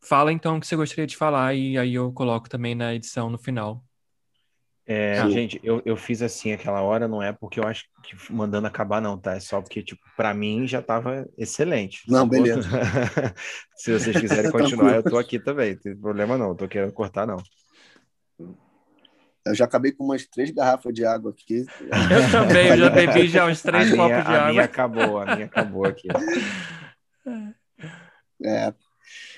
Fala 0.06 0.32
então 0.32 0.58
o 0.58 0.60
que 0.60 0.68
você 0.68 0.76
gostaria 0.76 1.08
de 1.08 1.18
falar 1.18 1.56
e 1.56 1.78
aí 1.80 1.96
eu 1.96 2.14
coloco 2.14 2.48
também 2.48 2.76
na 2.76 2.94
edição 2.94 3.28
no 3.28 3.40
final. 3.40 3.84
É, 4.88 5.28
gente, 5.32 5.60
eu, 5.64 5.82
eu 5.84 5.98
fiz 5.98 6.22
assim 6.22 6.52
aquela 6.54 6.80
hora, 6.84 7.08
não 7.08 7.24
é 7.24 7.34
porque 7.34 7.60
eu 7.60 7.64
acho 7.64 7.86
que 8.04 8.16
mandando 8.32 8.68
acabar, 8.68 9.02
não, 9.02 9.18
tá? 9.18 9.34
É 9.34 9.40
só 9.40 9.60
porque, 9.60 9.82
tipo, 9.82 10.04
pra 10.16 10.32
mim 10.32 10.68
já 10.68 10.80
tava 10.80 11.28
excelente. 11.36 12.04
Não, 12.08 12.30
beleza. 12.30 12.62
Se 13.76 13.92
vocês 13.92 14.16
quiserem 14.16 14.52
continuar, 14.54 14.98
eu 14.98 15.04
tô 15.04 15.18
aqui 15.18 15.40
também, 15.40 15.74
não 15.74 15.82
tem 15.82 15.98
problema 15.98 16.38
não, 16.38 16.56
tô 16.56 16.68
querendo 16.68 16.94
cortar, 16.94 17.26
não. 17.26 17.38
Eu 19.44 19.56
já 19.56 19.66
acabei 19.66 19.92
com 19.92 20.04
umas 20.04 20.28
três 20.28 20.52
garrafas 20.52 20.94
de 20.94 21.04
água 21.04 21.32
aqui. 21.32 21.66
Eu 21.82 22.32
também, 22.32 22.68
eu 22.68 22.78
já 22.78 22.90
bebi 22.94 23.28
já 23.28 23.48
uns 23.48 23.64
três 23.64 23.92
a 23.92 23.96
copos 23.96 24.12
minha, 24.12 24.22
de 24.24 24.28
a 24.28 24.38
água. 24.38 24.50
A 24.50 24.52
minha 24.52 24.64
acabou, 24.66 25.20
a 25.20 25.36
minha 25.36 25.46
acabou 25.48 25.86
aqui. 25.88 26.08
É, 28.44 28.74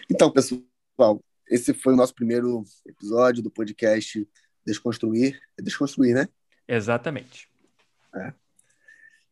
então, 0.09 0.31
pessoal, 0.31 1.23
esse 1.49 1.73
foi 1.73 1.93
o 1.93 1.95
nosso 1.95 2.13
primeiro 2.13 2.63
episódio 2.85 3.43
do 3.43 3.51
podcast 3.51 4.27
Desconstruir. 4.65 5.39
É 5.57 5.61
desconstruir, 5.61 6.13
né? 6.13 6.27
Exatamente. 6.67 7.49
É. 8.13 8.33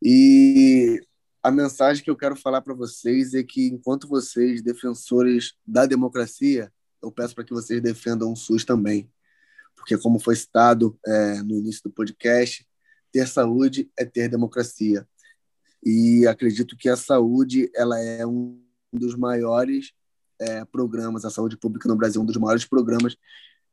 E 0.02 1.02
a 1.44 1.52
mensagem 1.52 2.04
que 2.04 2.10
eu 2.10 2.16
quero 2.16 2.36
falar 2.36 2.62
para 2.62 2.74
vocês 2.74 3.34
é 3.34 3.44
que, 3.44 3.68
enquanto 3.68 4.08
vocês, 4.08 4.62
defensores 4.62 5.54
da 5.66 5.86
democracia, 5.86 6.72
eu 7.02 7.12
peço 7.12 7.36
para 7.36 7.44
que 7.44 7.54
vocês 7.54 7.82
defendam 7.82 8.32
o 8.32 8.36
SUS 8.36 8.64
também. 8.64 9.12
Porque, 9.76 9.98
como 9.98 10.20
foi 10.20 10.36
citado 10.36 10.98
é, 11.06 11.44
no 11.44 11.58
início 11.58 11.84
do 11.84 11.92
podcast, 11.92 12.66
ter 13.12 13.28
saúde 13.28 13.90
é 13.98 14.06
ter 14.06 14.30
democracia. 14.30 15.08
E 15.84 16.26
acredito 16.28 16.76
que 16.76 16.90
a 16.90 16.96
saúde 16.96 17.70
ela 17.76 18.00
é 18.00 18.26
um 18.26 18.60
dos 18.92 19.16
maiores 19.16 19.94
é, 20.40 20.66
programas, 20.66 21.26
a 21.26 21.30
saúde 21.30 21.58
pública 21.58 21.88
no 21.88 21.96
Brasil 21.96 22.20
é 22.20 22.24
um 22.24 22.26
dos 22.26 22.38
maiores 22.38 22.66
programas 22.66 23.16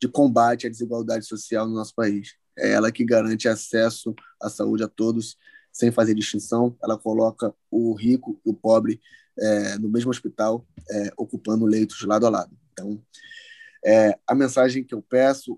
de 0.00 0.08
combate 0.08 0.66
à 0.66 0.70
desigualdade 0.70 1.24
social 1.26 1.66
no 1.66 1.74
nosso 1.74 1.94
país. 1.94 2.36
É 2.58 2.72
ela 2.72 2.90
que 2.90 3.04
garante 3.04 3.48
acesso 3.48 4.14
à 4.40 4.48
saúde 4.48 4.82
a 4.82 4.88
todos, 4.88 5.36
sem 5.72 5.90
fazer 5.90 6.14
distinção. 6.14 6.76
Ela 6.82 6.98
coloca 6.98 7.54
o 7.70 7.94
rico 7.94 8.40
e 8.44 8.50
o 8.50 8.54
pobre 8.54 9.00
é, 9.38 9.78
no 9.78 9.88
mesmo 9.88 10.10
hospital, 10.10 10.66
é, 10.90 11.12
ocupando 11.16 11.64
leitos 11.64 12.02
lado 12.02 12.26
a 12.26 12.30
lado. 12.30 12.56
Então, 12.72 13.02
é, 13.84 14.18
a 14.26 14.34
mensagem 14.34 14.84
que 14.84 14.94
eu 14.94 15.02
peço, 15.02 15.54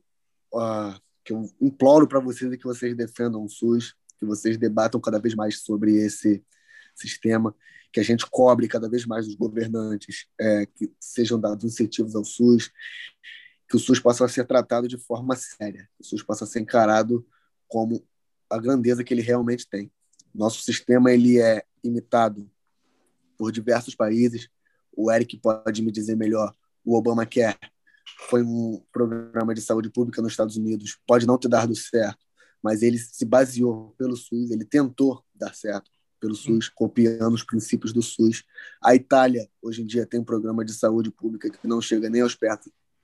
uh, 0.53 0.99
que 1.25 1.33
eu 1.33 1.51
imploro 1.61 2.07
para 2.07 2.21
vocês 2.21 2.53
é 2.53 2.57
que 2.57 2.65
vocês 2.65 2.97
defendam 2.97 3.45
o 3.45 3.49
SUS, 3.49 3.95
que 4.19 4.25
vocês 4.25 4.57
debatam 4.57 5.01
cada 5.01 5.19
vez 5.19 5.35
mais 5.35 5.61
sobre 5.61 5.97
esse 5.97 6.43
sistema, 6.95 7.55
que 7.95 8.01
a 8.01 8.03
gente 8.03 8.27
cobre 8.29 8.67
cada 8.67 8.89
vez 8.89 9.07
mais 9.07 9.29
os 9.29 9.37
governantes, 9.37 10.27
é, 10.37 10.67
que 10.67 10.93
sejam 10.99 11.39
dados 11.39 11.65
incentivos 11.65 12.17
ao 12.17 12.25
SUS, 12.25 12.73
que 13.69 13.77
o 13.77 13.79
SUS 13.79 14.01
possa 14.01 14.27
ser 14.27 14.45
tratado 14.45 14.89
de 14.89 14.99
forma 14.99 15.37
séria, 15.37 15.89
que 15.95 16.03
o 16.03 16.05
SUS 16.05 16.21
possa 16.21 16.45
ser 16.45 16.59
encarado 16.59 17.25
como 17.69 18.05
a 18.51 18.59
grandeza 18.59 19.05
que 19.05 19.15
ele 19.15 19.23
realmente 19.23 19.69
tem. 19.69 19.93
Nosso 20.35 20.61
sistema 20.63 21.13
ele 21.13 21.39
é 21.39 21.65
imitado 21.85 22.51
por 23.39 23.53
diversos 23.53 23.95
países. 23.95 24.49
O 24.93 25.09
Eric 25.09 25.37
pode 25.37 25.81
me 25.81 25.93
dizer 25.93 26.17
melhor. 26.17 26.53
O 26.85 26.97
Obamacare 26.97 27.57
foi 28.29 28.43
um 28.43 28.83
programa 28.93 29.55
de 29.55 29.63
saúde 29.63 29.89
pública 29.89 30.21
nos 30.21 30.33
Estados 30.33 30.57
Unidos. 30.57 30.99
Pode 31.07 31.29
não 31.29 31.39
ter 31.39 31.47
dado 31.47 31.77
certo, 31.77 32.27
mas 32.61 32.83
ele 32.83 32.99
se 32.99 33.25
baseou 33.25 33.95
pelo 33.97 34.17
SUS, 34.17 34.51
ele 34.51 34.65
tentou 34.65 35.25
dar 35.33 35.55
certo 35.55 35.94
pelo 36.25 36.35
SUS, 36.35 36.71
copiando 36.71 37.35
os 37.35 37.43
princípios 37.43 37.93
do 37.93 38.01
SUS. 38.01 38.45
A 38.83 38.95
Itália, 38.95 39.47
hoje 39.61 39.83
em 39.83 39.87
dia, 39.87 40.07
tem 40.07 40.19
um 40.19 40.25
programa 40.25 40.65
de 40.65 40.73
saúde 40.73 41.11
pública 41.11 41.51
que 41.51 41.69
não 41.69 41.83
chega 41.83 42.09
nem 42.09 42.23
aos 42.23 42.35
pés, 42.35 42.59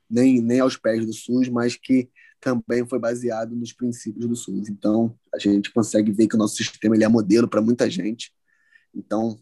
nem, 0.09 0.41
nem 0.41 0.61
aos 0.61 0.79
pés 0.79 1.05
do 1.05 1.13
SUS, 1.13 1.51
mas 1.51 1.77
que 1.77 2.09
também 2.41 2.89
foi 2.89 2.99
baseado 2.99 3.55
nos 3.55 3.75
princípios 3.75 4.27
do 4.27 4.35
SUS. 4.35 4.71
Então, 4.71 5.15
a 5.35 5.39
gente 5.39 5.71
consegue 5.71 6.11
ver 6.11 6.29
que 6.29 6.35
o 6.35 6.39
nosso 6.39 6.57
sistema 6.57 6.97
ele 6.97 7.05
é 7.05 7.09
modelo 7.09 7.47
para 7.47 7.61
muita 7.61 7.91
gente. 7.91 8.33
Então, 8.95 9.39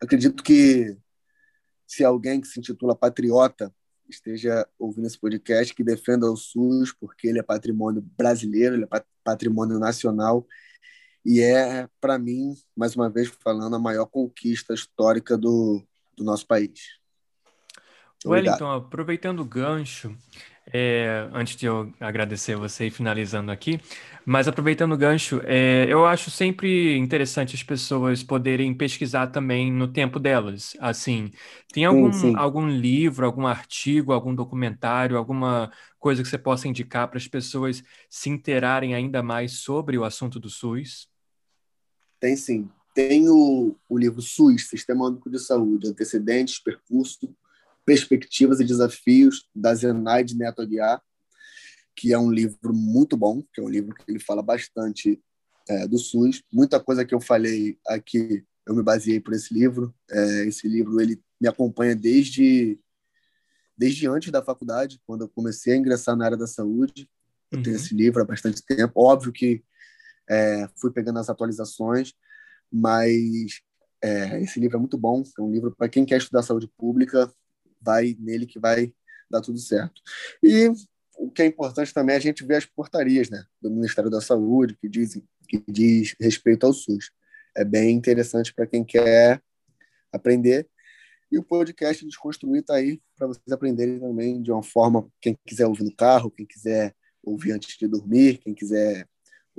acredito 0.00 0.40
que 0.44 0.96
se 1.84 2.04
alguém 2.04 2.40
que 2.40 2.46
se 2.46 2.60
intitula 2.60 2.94
patriota 2.94 3.74
esteja 4.08 4.64
ouvindo 4.78 5.08
esse 5.08 5.18
podcast, 5.18 5.74
que 5.74 5.82
defenda 5.82 6.30
o 6.30 6.36
SUS, 6.36 6.92
porque 6.92 7.26
ele 7.26 7.40
é 7.40 7.42
patrimônio 7.42 8.02
brasileiro, 8.16 8.76
ele 8.76 8.84
é 8.84 9.04
patrimônio 9.24 9.80
nacional 9.80 10.46
e 11.24 11.40
é, 11.40 11.88
para 12.00 12.18
mim, 12.18 12.54
mais 12.76 12.96
uma 12.96 13.10
vez 13.10 13.28
falando, 13.28 13.76
a 13.76 13.78
maior 13.78 14.06
conquista 14.06 14.74
histórica 14.74 15.36
do, 15.36 15.82
do 16.16 16.24
nosso 16.24 16.46
país. 16.46 17.00
Wellington, 18.24 18.70
aproveitando 18.70 19.40
o 19.40 19.44
gancho, 19.44 20.14
é, 20.72 21.28
antes 21.32 21.56
de 21.56 21.66
eu 21.66 21.92
agradecer 21.98 22.54
você 22.54 22.86
e 22.86 22.90
finalizando 22.90 23.50
aqui, 23.50 23.80
mas 24.24 24.46
aproveitando 24.46 24.92
o 24.92 24.96
gancho, 24.96 25.40
é, 25.44 25.86
eu 25.88 26.06
acho 26.06 26.30
sempre 26.30 26.96
interessante 26.96 27.56
as 27.56 27.62
pessoas 27.62 28.22
poderem 28.22 28.72
pesquisar 28.74 29.28
também 29.28 29.72
no 29.72 29.88
tempo 29.88 30.18
delas. 30.18 30.76
Assim, 30.78 31.30
tem 31.72 31.84
algum, 31.84 32.12
sim, 32.12 32.30
sim. 32.30 32.36
algum 32.36 32.68
livro, 32.68 33.24
algum 33.24 33.46
artigo, 33.46 34.12
algum 34.12 34.34
documentário, 34.34 35.16
alguma 35.16 35.72
coisa 35.98 36.22
que 36.22 36.28
você 36.28 36.38
possa 36.38 36.68
indicar 36.68 37.08
para 37.08 37.18
as 37.18 37.26
pessoas 37.26 37.82
se 38.08 38.28
interarem 38.28 38.94
ainda 38.94 39.22
mais 39.22 39.52
sobre 39.60 39.98
o 39.98 40.04
assunto 40.04 40.38
do 40.38 40.50
SUS? 40.50 41.09
Tem 42.20 42.36
sim. 42.36 42.68
Tem 42.94 43.28
o, 43.28 43.76
o 43.88 43.98
livro 43.98 44.20
SUS, 44.20 44.68
Sistema 44.68 45.06
Único 45.06 45.30
de 45.30 45.38
Saúde, 45.38 45.88
Antecedentes, 45.88 46.58
Percurso, 46.58 47.34
Perspectivas 47.84 48.60
e 48.60 48.64
Desafios, 48.64 49.48
da 49.54 49.74
Zenaide 49.74 50.36
Neto 50.36 50.60
Aguiar, 50.60 51.02
que 51.96 52.12
é 52.12 52.18
um 52.18 52.30
livro 52.30 52.74
muito 52.74 53.16
bom, 53.16 53.42
que 53.52 53.60
é 53.60 53.64
um 53.64 53.68
livro 53.68 53.94
que 53.94 54.04
ele 54.08 54.20
fala 54.20 54.42
bastante 54.42 55.20
é, 55.68 55.88
do 55.88 55.98
SUS. 55.98 56.42
Muita 56.52 56.78
coisa 56.78 57.04
que 57.04 57.14
eu 57.14 57.20
falei 57.20 57.78
aqui, 57.86 58.44
eu 58.66 58.74
me 58.74 58.82
baseei 58.82 59.20
por 59.20 59.34
esse 59.34 59.52
livro. 59.54 59.94
É, 60.10 60.46
esse 60.46 60.68
livro 60.68 61.00
ele 61.00 61.20
me 61.40 61.48
acompanha 61.48 61.96
desde 61.96 62.78
desde 63.76 64.06
antes 64.06 64.30
da 64.30 64.44
faculdade, 64.44 65.00
quando 65.06 65.22
eu 65.22 65.28
comecei 65.28 65.72
a 65.72 65.76
ingressar 65.76 66.14
na 66.14 66.26
área 66.26 66.36
da 66.36 66.46
saúde. 66.46 67.08
Eu 67.50 67.56
uhum. 67.56 67.62
tenho 67.62 67.76
esse 67.76 67.94
livro 67.94 68.20
há 68.20 68.26
bastante 68.26 68.62
tempo. 68.62 68.92
Óbvio 68.94 69.32
que 69.32 69.64
é, 70.30 70.68
fui 70.76 70.92
pegando 70.92 71.18
as 71.18 71.28
atualizações, 71.28 72.14
mas 72.72 73.60
é, 74.00 74.40
esse 74.40 74.60
livro 74.60 74.76
é 74.76 74.80
muito 74.80 74.96
bom. 74.96 75.22
É 75.36 75.42
um 75.42 75.50
livro 75.50 75.74
para 75.76 75.88
quem 75.88 76.04
quer 76.04 76.18
estudar 76.18 76.42
saúde 76.42 76.70
pública, 76.78 77.30
vai 77.80 78.16
nele 78.18 78.46
que 78.46 78.60
vai 78.60 78.94
dar 79.28 79.40
tudo 79.40 79.58
certo. 79.58 80.00
E 80.42 80.70
o 81.18 81.30
que 81.30 81.42
é 81.42 81.46
importante 81.46 81.92
também 81.92 82.14
é 82.14 82.18
a 82.18 82.20
gente 82.20 82.44
ver 82.44 82.56
as 82.56 82.64
portarias 82.64 83.28
né, 83.28 83.44
do 83.60 83.70
Ministério 83.70 84.10
da 84.10 84.20
Saúde 84.20 84.76
que 84.80 84.88
dizem 84.88 85.22
que 85.48 85.62
diz 85.68 86.14
respeito 86.20 86.64
ao 86.64 86.72
SUS. 86.72 87.10
É 87.56 87.64
bem 87.64 87.96
interessante 87.96 88.54
para 88.54 88.66
quem 88.66 88.84
quer 88.84 89.42
aprender. 90.12 90.68
E 91.30 91.38
o 91.38 91.42
podcast 91.42 92.04
Desconstruir 92.04 92.60
está 92.60 92.74
aí 92.74 93.00
para 93.16 93.26
vocês 93.26 93.52
aprenderem 93.52 93.98
também 93.98 94.40
de 94.40 94.50
uma 94.50 94.62
forma, 94.62 95.08
quem 95.20 95.36
quiser 95.44 95.66
ouvir 95.66 95.84
no 95.84 95.94
carro, 95.94 96.30
quem 96.30 96.46
quiser 96.46 96.94
ouvir 97.22 97.52
antes 97.52 97.76
de 97.76 97.86
dormir, 97.86 98.38
quem 98.38 98.54
quiser 98.54 99.06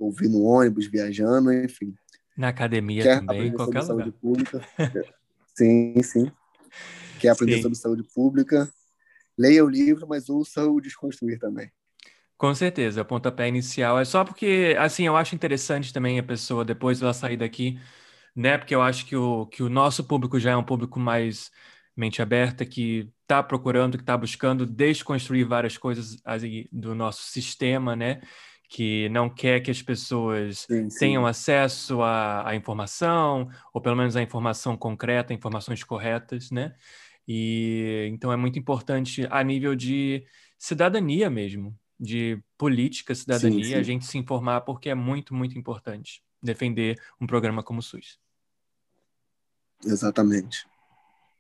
ouvir 0.02 0.28
no 0.28 0.44
ônibus, 0.44 0.88
viajando, 0.88 1.54
enfim. 1.54 1.94
Na 2.36 2.50
academia 2.50 3.04
Quer 3.04 3.20
também, 3.20 3.48
em 3.48 3.54
qualquer 3.54 3.82
lugar. 3.82 4.04
Saúde 4.04 4.12
pública. 4.12 4.62
sim, 5.56 6.02
sim. 6.02 6.32
Quer 7.20 7.30
aprender 7.30 7.58
sim. 7.58 7.62
sobre 7.62 7.78
saúde 7.78 8.04
pública, 8.04 8.72
leia 9.38 9.64
o 9.64 9.70
livro, 9.70 10.08
mas 10.08 10.30
ouça 10.30 10.66
o 10.66 10.82
Desconstruir 10.82 11.38
também. 11.38 11.72
Com 12.38 12.56
certeza, 12.56 13.04
o 13.04 13.06
pontapé 13.06 13.48
inicial 13.48 14.00
é 14.00 14.06
só 14.06 14.26
porque, 14.26 14.76
assim, 14.80 15.06
eu 15.06 15.16
acho 15.16 15.36
interessante 15.36 15.94
também 15.94 16.18
a 16.18 16.24
pessoa, 16.24 16.66
depois 16.66 17.00
dela 17.00 17.14
sair 17.14 17.38
daqui, 17.38 17.80
né? 18.36 18.58
Porque 18.58 18.74
eu 18.74 18.82
acho 18.82 19.06
que 19.06 19.16
o, 19.16 19.46
que 19.46 19.62
o 19.62 19.70
nosso 19.70 20.04
público 20.04 20.40
já 20.40 20.52
é 20.52 20.58
um 20.58 20.64
público 20.64 21.00
mais 21.00 21.52
mente 21.96 22.20
aberta, 22.20 22.66
que 22.66 23.12
está 23.22 23.44
procurando, 23.44 23.98
que 23.98 24.04
está 24.04 24.18
buscando 24.18 24.66
desconstruir 24.66 25.46
várias 25.46 25.78
coisas 25.78 26.18
do 26.72 26.96
nosso 26.96 27.22
sistema, 27.24 27.96
né? 27.96 28.22
Que 28.72 29.10
não 29.10 29.30
quer 29.30 29.60
que 29.60 29.70
as 29.70 29.82
pessoas 29.82 30.60
sim, 30.60 30.90
sim. 30.90 30.98
tenham 30.98 31.28
acesso 31.28 32.02
à, 32.02 32.48
à, 32.48 32.56
informação, 32.56 33.50
ou 33.74 33.82
pelo 33.82 33.98
menos 33.98 34.16
à 34.16 34.22
informação 34.22 34.78
concreta, 34.78 35.34
informações 35.34 35.84
corretas, 35.84 36.50
né? 36.52 36.74
E 37.28 38.08
então 38.14 38.32
é 38.32 38.38
muito 38.38 38.58
importante 38.58 39.28
a 39.30 39.44
nível 39.44 39.76
de 39.76 40.26
cidadania 40.58 41.30
mesmo, 41.30 41.78
de 42.00 42.42
política, 42.58 43.14
cidadania, 43.14 43.66
sim, 43.66 43.74
a 43.74 43.84
gente 43.84 44.06
se 44.06 44.18
informar 44.18 44.62
porque 44.62 44.90
é 44.90 44.96
muito, 44.96 45.36
muito 45.36 45.60
importante 45.60 46.24
defender 46.42 46.98
um 47.20 47.28
programa 47.28 47.62
como 47.62 47.80
o 47.80 47.84
SUS. 47.84 48.18
Exatamente. 49.84 50.66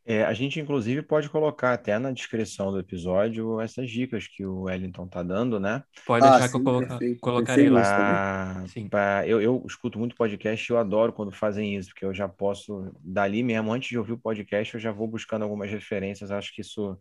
É, 0.03 0.23
a 0.23 0.33
gente, 0.33 0.59
inclusive, 0.59 1.03
pode 1.03 1.29
colocar 1.29 1.73
até 1.73 1.97
na 1.99 2.11
descrição 2.11 2.71
do 2.71 2.79
episódio 2.79 3.61
essas 3.61 3.89
dicas 3.89 4.27
que 4.27 4.43
o 4.43 4.63
Wellington 4.63 5.07
tá 5.07 5.21
dando, 5.21 5.59
né? 5.59 5.83
Pode 6.07 6.27
deixar 6.27 6.45
ah, 6.45 6.49
que 6.49 6.55
eu 6.55 6.63
coloca, 6.63 6.99
colocarei 7.21 7.69
lá. 7.69 8.63
Pra, 8.89 9.27
eu, 9.27 9.39
eu 9.39 9.63
escuto 9.67 9.99
muito 9.99 10.15
podcast 10.15 10.65
e 10.65 10.73
eu 10.73 10.79
adoro 10.79 11.13
quando 11.13 11.31
fazem 11.31 11.75
isso, 11.75 11.89
porque 11.89 12.03
eu 12.03 12.13
já 12.13 12.27
posso, 12.27 12.91
dali 12.99 13.43
mesmo, 13.43 13.71
antes 13.71 13.89
de 13.89 13.97
ouvir 13.99 14.13
o 14.13 14.17
podcast, 14.17 14.73
eu 14.73 14.79
já 14.79 14.91
vou 14.91 15.07
buscando 15.07 15.43
algumas 15.43 15.69
referências, 15.69 16.31
acho 16.31 16.51
que 16.55 16.61
isso, 16.61 16.97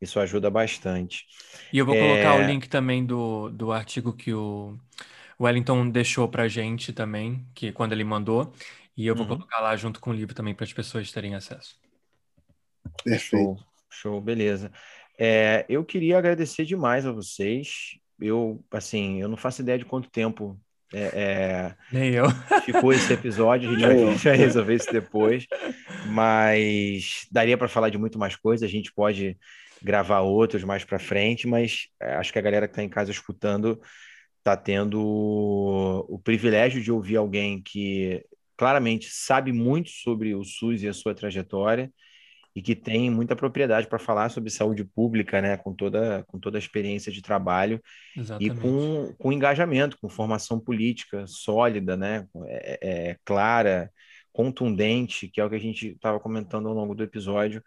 isso 0.00 0.18
ajuda 0.18 0.50
bastante. 0.50 1.26
E 1.70 1.76
eu 1.76 1.84
vou 1.84 1.94
é... 1.94 2.00
colocar 2.00 2.36
o 2.36 2.46
link 2.46 2.66
também 2.66 3.04
do, 3.04 3.50
do 3.50 3.72
artigo 3.72 4.10
que 4.10 4.32
o 4.32 4.78
Wellington 5.38 5.90
deixou 5.90 6.26
pra 6.28 6.48
gente 6.48 6.94
também, 6.94 7.46
que 7.54 7.72
quando 7.72 7.92
ele 7.92 8.04
mandou, 8.04 8.54
e 8.96 9.06
eu 9.06 9.14
vou 9.14 9.26
uhum. 9.26 9.36
colocar 9.36 9.60
lá 9.60 9.76
junto 9.76 10.00
com 10.00 10.10
o 10.10 10.14
livro 10.14 10.34
também 10.34 10.54
para 10.54 10.64
as 10.64 10.72
pessoas 10.72 11.12
terem 11.12 11.34
acesso. 11.34 11.81
Show, 13.18 13.58
show, 13.90 14.20
beleza. 14.20 14.70
É, 15.18 15.64
eu 15.68 15.84
queria 15.84 16.18
agradecer 16.18 16.64
demais 16.64 17.06
a 17.06 17.12
vocês. 17.12 17.98
Eu, 18.20 18.64
assim, 18.70 19.20
eu 19.20 19.28
não 19.28 19.36
faço 19.36 19.62
ideia 19.62 19.78
de 19.78 19.84
quanto 19.84 20.10
tempo 20.10 20.58
é, 20.92 21.00
é, 21.00 21.74
Nem 21.90 22.12
eu. 22.12 22.26
ficou 22.64 22.92
esse 22.92 23.12
episódio, 23.12 23.70
a 23.70 23.72
gente 23.72 23.82
vai, 23.86 24.14
vai, 24.14 24.36
resolver 24.36 24.74
isso 24.74 24.92
depois. 24.92 25.46
Mas 26.06 27.26
daria 27.30 27.56
para 27.56 27.68
falar 27.68 27.88
de 27.88 27.98
muito 27.98 28.18
mais 28.18 28.36
coisas, 28.36 28.68
a 28.68 28.70
gente 28.70 28.92
pode 28.92 29.36
gravar 29.82 30.20
outros 30.20 30.62
mais 30.62 30.84
para 30.84 30.98
frente, 30.98 31.46
mas 31.46 31.88
é, 32.00 32.14
acho 32.14 32.32
que 32.32 32.38
a 32.38 32.42
galera 32.42 32.68
que 32.68 32.72
está 32.72 32.82
em 32.82 32.88
casa 32.88 33.10
escutando 33.10 33.80
está 34.38 34.56
tendo 34.56 35.00
o 36.08 36.18
privilégio 36.18 36.82
de 36.82 36.92
ouvir 36.92 37.16
alguém 37.16 37.62
que 37.62 38.24
claramente 38.56 39.08
sabe 39.10 39.52
muito 39.52 39.90
sobre 39.90 40.34
o 40.34 40.44
SUS 40.44 40.82
e 40.82 40.88
a 40.88 40.92
sua 40.92 41.14
trajetória 41.14 41.90
e 42.54 42.60
que 42.60 42.74
tem 42.74 43.10
muita 43.10 43.34
propriedade 43.34 43.86
para 43.86 43.98
falar 43.98 44.28
sobre 44.28 44.50
saúde 44.50 44.84
pública, 44.84 45.40
né, 45.40 45.56
com 45.56 45.74
toda, 45.74 46.22
com 46.26 46.38
toda 46.38 46.58
a 46.58 46.60
experiência 46.60 47.10
de 47.10 47.22
trabalho 47.22 47.82
Exatamente. 48.16 48.56
e 48.56 48.60
com, 48.60 49.14
com 49.18 49.32
engajamento, 49.32 49.98
com 49.98 50.08
formação 50.08 50.60
política 50.60 51.26
sólida, 51.26 51.96
né, 51.96 52.26
é, 52.46 52.78
é, 52.80 53.10
é, 53.10 53.16
clara, 53.24 53.90
contundente, 54.32 55.28
que 55.28 55.40
é 55.40 55.44
o 55.44 55.50
que 55.50 55.56
a 55.56 55.60
gente 55.60 55.88
estava 55.88 56.20
comentando 56.20 56.68
ao 56.68 56.74
longo 56.74 56.94
do 56.94 57.02
episódio. 57.02 57.62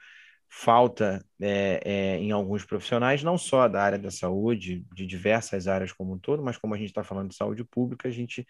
Falta 0.47 1.25
é, 1.41 1.81
é, 1.83 2.17
em 2.17 2.31
alguns 2.31 2.63
profissionais, 2.63 3.23
não 3.23 3.37
só 3.37 3.67
da 3.67 3.81
área 3.81 3.99
da 3.99 4.11
saúde, 4.11 4.85
de 4.93 5.05
diversas 5.05 5.67
áreas 5.67 5.91
como 5.91 6.13
um 6.13 6.19
todo, 6.19 6.41
mas 6.43 6.57
como 6.57 6.73
a 6.73 6.77
gente 6.77 6.89
está 6.89 7.03
falando 7.03 7.29
de 7.29 7.35
saúde 7.35 7.63
pública, 7.63 8.07
a 8.07 8.11
gente 8.11 8.45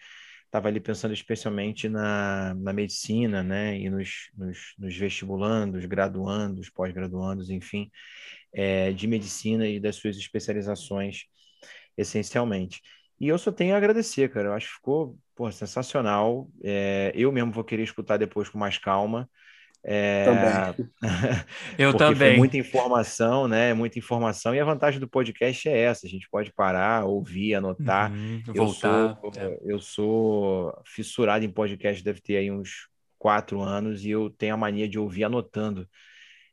estava 0.56 0.68
ali 0.68 0.80
pensando 0.80 1.12
especialmente 1.12 1.88
na, 1.88 2.54
na 2.54 2.72
medicina, 2.72 3.42
né, 3.42 3.78
e 3.78 3.90
nos, 3.90 4.30
nos, 4.36 4.74
nos 4.78 4.96
vestibulandos, 4.96 5.84
graduandos, 5.84 6.70
pós-graduandos, 6.70 7.50
enfim, 7.50 7.90
é, 8.52 8.92
de 8.92 9.06
medicina 9.06 9.66
e 9.68 9.78
das 9.78 9.96
suas 9.96 10.16
especializações, 10.16 11.24
essencialmente. 11.96 12.80
E 13.20 13.28
eu 13.28 13.38
só 13.38 13.52
tenho 13.52 13.74
a 13.74 13.78
agradecer, 13.78 14.30
cara. 14.30 14.48
Eu 14.48 14.52
acho 14.54 14.68
que 14.68 14.74
ficou 14.74 15.18
pô, 15.34 15.50
sensacional. 15.50 16.50
É, 16.64 17.12
eu 17.14 17.32
mesmo 17.32 17.52
vou 17.52 17.64
querer 17.64 17.82
escutar 17.82 18.16
depois 18.18 18.48
com 18.48 18.58
mais 18.58 18.78
calma. 18.78 19.28
É... 19.88 20.24
Também. 20.24 20.90
eu 21.78 21.94
também. 21.94 22.36
muita 22.36 22.56
informação, 22.56 23.46
né? 23.46 23.72
Muita 23.72 24.00
informação. 24.00 24.52
E 24.52 24.58
a 24.58 24.64
vantagem 24.64 24.98
do 24.98 25.06
podcast 25.06 25.68
é 25.68 25.78
essa: 25.78 26.06
a 26.06 26.10
gente 26.10 26.28
pode 26.28 26.52
parar, 26.52 27.04
ouvir, 27.04 27.54
anotar. 27.54 28.10
Uhum, 28.10 28.42
eu 28.48 28.54
voltar. 28.54 29.16
Sou, 29.20 29.32
é. 29.36 29.58
Eu 29.64 29.78
sou 29.78 30.76
fissurado 30.84 31.44
em 31.44 31.48
podcast, 31.50 32.02
deve 32.02 32.20
ter 32.20 32.36
aí 32.36 32.50
uns 32.50 32.88
quatro 33.16 33.60
anos, 33.62 34.04
e 34.04 34.10
eu 34.10 34.28
tenho 34.28 34.54
a 34.54 34.56
mania 34.56 34.88
de 34.88 34.98
ouvir 34.98 35.22
anotando. 35.22 35.88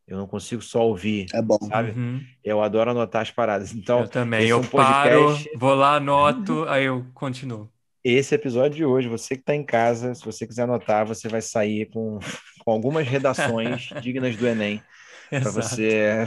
Eu 0.05 0.17
não 0.17 0.27
consigo 0.27 0.61
só 0.61 0.85
ouvir, 0.85 1.25
É 1.33 1.41
bom. 1.41 1.57
sabe? 1.69 1.91
Uhum, 1.97 2.21
Eu 2.43 2.61
adoro 2.61 2.91
anotar 2.91 3.21
as 3.21 3.31
paradas. 3.31 3.73
Então, 3.73 4.01
eu 4.01 4.07
também. 4.07 4.45
é 4.45 4.51
Eu 4.51 4.59
um 4.59 4.61
podcast- 4.63 5.45
paro, 5.45 5.57
vou 5.59 5.73
lá, 5.73 5.95
anoto, 5.95 6.65
aí 6.67 6.83
eu 6.85 7.05
continuo. 7.13 7.72
Esse 8.03 8.35
episódio 8.35 8.77
de 8.77 8.85
hoje, 8.85 9.07
você 9.07 9.35
que 9.35 9.41
está 9.41 9.55
em 9.55 9.63
casa, 9.63 10.13
se 10.13 10.25
você 10.25 10.45
quiser 10.45 10.63
anotar, 10.63 11.05
você 11.05 11.27
vai 11.27 11.41
sair 11.41 11.89
com, 11.89 12.19
com 12.63 12.71
algumas 12.71 13.07
redações 13.07 13.89
dignas 14.01 14.35
do 14.35 14.47
Enem 14.47 14.81
para 15.29 15.51
você. 15.51 16.25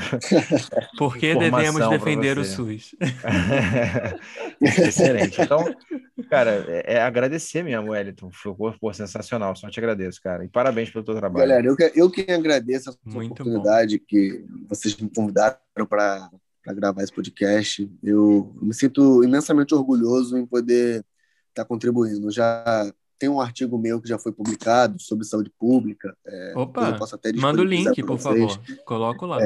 Por 0.99 1.17
que 1.17 1.35
devemos 1.35 1.89
defender 1.89 2.39
o. 2.39 2.45
SUS? 2.45 2.95
Excelente. 4.61 5.41
Então, 5.41 5.65
cara, 6.29 6.65
é, 6.69 6.95
é 6.95 7.03
agradecer 7.03 7.63
mesmo, 7.63 7.91
Wellington. 7.91 8.31
Ficou 8.33 8.73
pô, 8.73 8.93
sensacional. 8.93 9.55
Só 9.55 9.69
te 9.69 9.79
agradeço, 9.79 10.21
cara. 10.21 10.45
E 10.45 10.49
parabéns 10.49 10.91
pelo 10.91 11.05
teu 11.05 11.15
trabalho. 11.15 11.47
Galera, 11.47 11.67
eu 11.67 11.77
que, 11.77 11.93
eu 11.95 12.11
que 12.11 12.31
agradeço 12.31 12.91
essa 12.91 12.99
Muito 13.05 13.33
oportunidade 13.33 13.99
que 13.99 14.45
vocês 14.69 14.97
me 14.97 15.11
convidaram 15.15 15.59
para 15.89 16.31
gravar 16.69 17.03
esse 17.03 17.13
podcast. 17.13 17.89
Eu 18.03 18.57
me 18.61 18.75
sinto 18.75 19.23
imensamente 19.23 19.75
orgulhoso 19.75 20.37
em 20.37 20.47
poder 20.47 21.05
estar 21.57 21.65
contribuindo. 21.65 22.31
Já 22.31 22.93
tem 23.19 23.29
um 23.29 23.41
artigo 23.41 23.79
meu 23.79 24.01
que 24.01 24.09
já 24.09 24.19
foi 24.19 24.31
publicado 24.33 25.01
sobre 25.01 25.25
saúde 25.25 25.51
pública. 25.59 26.17
depois 26.25 26.69
Opa, 26.69 26.91
eu 26.91 26.99
posso 26.99 27.15
até 27.15 27.33
manda 27.33 27.63
o 27.63 27.65
link, 27.65 28.03
por 28.03 28.19
favor. 28.19 28.61
Coloco 28.85 29.25
lá. 29.27 29.39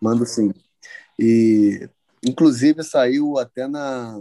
Mando 0.00 0.26
sim. 0.26 0.52
E, 1.18 1.88
inclusive, 2.24 2.82
saiu 2.82 3.38
até 3.38 3.68
na. 3.68 4.20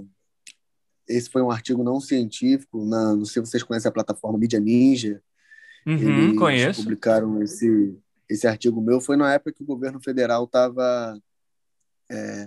Esse 1.07 1.29
foi 1.29 1.41
um 1.41 1.51
artigo 1.51 1.83
não 1.83 1.99
científico, 1.99 2.85
na, 2.85 3.13
não 3.15 3.25
sei 3.25 3.43
se 3.43 3.51
vocês 3.51 3.63
conhecem 3.63 3.89
a 3.89 3.93
plataforma 3.93 4.37
Mídia 4.37 4.59
Ninja. 4.59 5.21
Uhum, 5.85 5.97
Eles 5.97 6.39
conheço. 6.39 6.81
publicaram 6.81 7.41
esse, 7.41 7.97
esse 8.29 8.47
artigo 8.47 8.79
meu. 8.79 9.01
Foi 9.01 9.17
na 9.17 9.33
época 9.33 9.51
que 9.51 9.63
o 9.63 9.65
governo 9.65 9.99
federal 10.01 10.45
estava. 10.45 11.19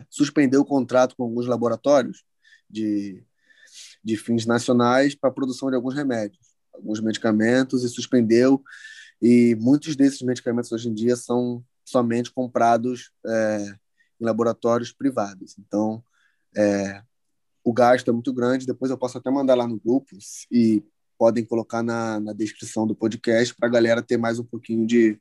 suspendeu 0.08 0.62
o 0.62 0.65
contrato 0.65 1.15
com 1.16 1.24
alguns 1.24 1.47
laboratórios 1.47 2.24
de, 2.70 3.23
de 4.07 4.17
fins 4.17 4.47
nacionais 4.47 5.17
para 5.17 5.31
a 5.31 5.33
produção 5.33 5.68
de 5.68 5.75
alguns 5.75 5.93
remédios, 5.93 6.39
alguns 6.73 7.01
medicamentos, 7.01 7.83
e 7.83 7.89
suspendeu. 7.89 8.62
E 9.20 9.57
muitos 9.57 9.97
desses 9.97 10.23
medicamentos 10.23 10.70
hoje 10.70 10.89
em 10.89 10.94
dia 10.94 11.17
são 11.17 11.65
somente 11.85 12.31
comprados 12.31 13.10
é, 13.26 13.75
em 14.20 14.25
laboratórios 14.25 14.93
privados. 14.93 15.57
Então, 15.59 16.05
é, 16.57 17.02
o 17.65 17.73
gasto 17.73 18.09
é 18.09 18.12
muito 18.12 18.33
grande. 18.33 18.65
Depois 18.65 18.93
eu 18.93 18.97
posso 18.97 19.18
até 19.18 19.28
mandar 19.28 19.57
lá 19.57 19.67
no 19.67 19.81
grupo 19.81 20.17
e 20.52 20.85
podem 21.18 21.44
colocar 21.44 21.83
na, 21.83 22.20
na 22.20 22.33
descrição 22.33 22.86
do 22.86 22.94
podcast 22.94 23.52
para 23.57 23.68
a 23.68 23.73
galera 23.73 24.02
ter 24.02 24.17
mais 24.17 24.39
um 24.39 24.44
pouquinho 24.44 24.86
de, 24.86 25.20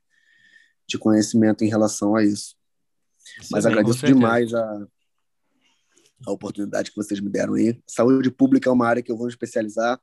de 0.88 0.96
conhecimento 0.96 1.64
em 1.64 1.68
relação 1.68 2.14
a 2.14 2.22
isso. 2.22 2.54
Mas 3.50 3.64
Também, 3.64 3.82
com 3.82 3.90
agradeço 3.90 4.06
demais 4.06 4.54
a, 4.54 4.86
a 6.24 6.30
oportunidade 6.30 6.90
que 6.90 6.96
vocês 6.96 7.20
me 7.20 7.28
deram 7.28 7.54
aí. 7.54 7.80
Saúde 7.86 8.30
pública 8.30 8.70
é 8.70 8.72
uma 8.72 8.86
área 8.86 9.02
que 9.02 9.10
eu 9.10 9.16
vou 9.16 9.26
me 9.26 9.32
especializar. 9.32 10.00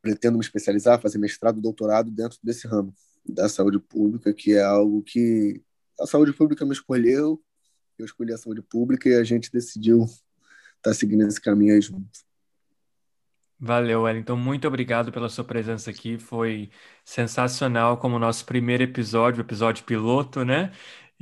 Pretendo 0.00 0.38
me 0.38 0.44
especializar, 0.44 1.00
fazer 1.00 1.18
mestrado, 1.18 1.60
doutorado 1.60 2.10
dentro 2.10 2.38
desse 2.42 2.66
ramo 2.68 2.94
da 3.24 3.48
saúde 3.48 3.78
pública, 3.78 4.32
que 4.32 4.52
é 4.54 4.62
algo 4.62 5.02
que 5.02 5.62
a 6.00 6.06
saúde 6.06 6.32
pública 6.32 6.64
me 6.64 6.72
escolheu, 6.72 7.40
eu 7.98 8.04
escolhi 8.04 8.32
a 8.32 8.38
saúde 8.38 8.62
pública 8.62 9.08
e 9.08 9.14
a 9.14 9.24
gente 9.24 9.50
decidiu 9.50 10.06
estar 10.76 10.94
seguindo 10.94 11.26
esse 11.26 11.40
caminho 11.40 11.74
aí 11.74 11.80
junto. 11.80 12.10
Valeu, 13.64 14.02
Wellington. 14.02 14.34
Muito 14.34 14.66
obrigado 14.66 15.12
pela 15.12 15.28
sua 15.28 15.44
presença 15.44 15.88
aqui. 15.88 16.18
Foi 16.18 16.68
sensacional 17.04 17.96
como 17.96 18.18
nosso 18.18 18.44
primeiro 18.44 18.82
episódio, 18.82 19.40
episódio 19.40 19.84
piloto, 19.84 20.44
né? 20.44 20.72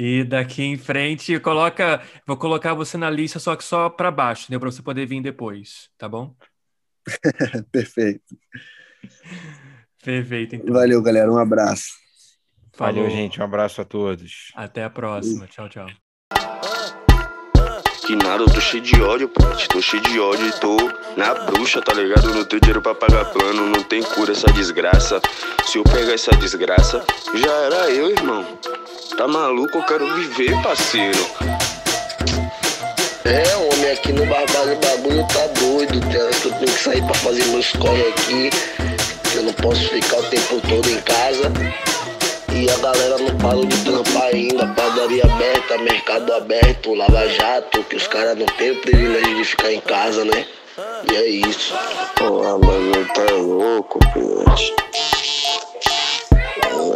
E 0.03 0.25
daqui 0.25 0.63
em 0.63 0.79
frente, 0.79 1.39
coloca, 1.41 2.03
vou 2.27 2.35
colocar 2.35 2.73
você 2.73 2.97
na 2.97 3.11
lista, 3.11 3.39
só 3.39 3.55
que 3.55 3.63
só 3.63 3.91
para 3.91 4.11
baixo, 4.11 4.51
né? 4.51 4.59
Para 4.59 4.71
você 4.71 4.81
poder 4.81 5.05
vir 5.05 5.21
depois, 5.21 5.91
tá 5.99 6.09
bom? 6.09 6.35
Perfeito. 7.71 8.35
Perfeito, 10.03 10.57
então. 10.57 10.73
Valeu, 10.73 11.03
galera. 11.03 11.31
Um 11.31 11.37
abraço. 11.37 11.91
Falou. 12.73 12.95
Valeu, 12.95 13.11
gente. 13.11 13.39
Um 13.43 13.45
abraço 13.45 13.83
a 13.83 13.85
todos. 13.85 14.51
Até 14.55 14.85
a 14.85 14.89
próxima. 14.89 15.47
Tchau, 15.47 15.69
tchau. 15.69 15.87
Que 18.11 18.17
nada, 18.17 18.43
eu 18.43 18.51
tô 18.51 18.61
cheio 18.61 18.83
de 18.83 19.01
ódio, 19.01 19.29
Pet. 19.29 19.69
Tô 19.69 19.81
cheio 19.81 20.03
de 20.03 20.19
ódio 20.19 20.45
e 20.49 20.53
tô 20.55 20.77
na 21.17 21.33
bruxa, 21.33 21.81
tá 21.81 21.95
ligado? 21.95 22.35
Não 22.35 22.45
tenho 22.45 22.61
dinheiro 22.61 22.83
pra 22.83 22.93
pagar 22.93 23.27
plano, 23.27 23.69
não 23.69 23.85
tem 23.85 24.03
cura 24.03 24.33
essa 24.33 24.53
desgraça. 24.53 25.23
Se 25.65 25.79
eu 25.79 25.85
pegar 25.85 26.15
essa 26.15 26.33
desgraça, 26.33 27.05
já 27.33 27.53
era 27.53 27.89
eu, 27.89 28.11
irmão. 28.11 28.45
Tá 29.17 29.29
maluco? 29.29 29.79
Eu 29.79 29.85
quero 29.85 30.13
viver, 30.13 30.61
parceiro. 30.61 31.25
É, 33.25 33.57
homem, 33.57 33.93
aqui 33.93 34.13
no 34.13 34.27
Barbado 34.27 34.73
o 34.73 34.77
bagulho 34.77 35.25
tá 35.29 35.47
doido. 35.61 36.01
tá? 36.01 36.49
Eu 36.49 36.53
tenho 36.55 36.73
que 36.73 36.83
sair 36.83 37.05
pra 37.05 37.15
fazer 37.15 37.45
meus 37.45 37.71
corre 37.75 38.09
aqui. 38.09 38.51
Eu 39.37 39.45
não 39.45 39.53
posso 39.53 39.89
ficar 39.89 40.19
o 40.19 40.23
tempo 40.25 40.61
todo 40.69 40.91
em 40.91 41.01
casa. 41.03 41.53
E 42.53 42.69
a 42.69 42.77
galera 42.79 43.19
não 43.19 43.39
parou 43.39 43.65
de 43.65 43.85
trampar 43.85 44.25
ainda. 44.25 44.67
Padaria 44.69 45.25
aberta, 45.25 45.79
mercado 45.79 46.33
aberto, 46.35 46.95
lava 46.95 47.29
jato. 47.29 47.85
Que 47.85 47.97
os 47.97 48.07
caras 48.07 48.37
não 48.37 48.47
têm 48.47 48.73
o 48.73 48.81
privilégio 48.81 49.37
de 49.37 49.45
ficar 49.45 49.73
em 49.73 49.81
casa, 49.81 50.25
né? 50.25 50.47
E 51.11 51.17
é 51.17 51.27
isso. 51.27 51.75
Porra, 52.17 52.59
mano, 52.59 53.07
tá 53.15 53.33
louco, 53.35 53.99
pivete. 54.13 54.75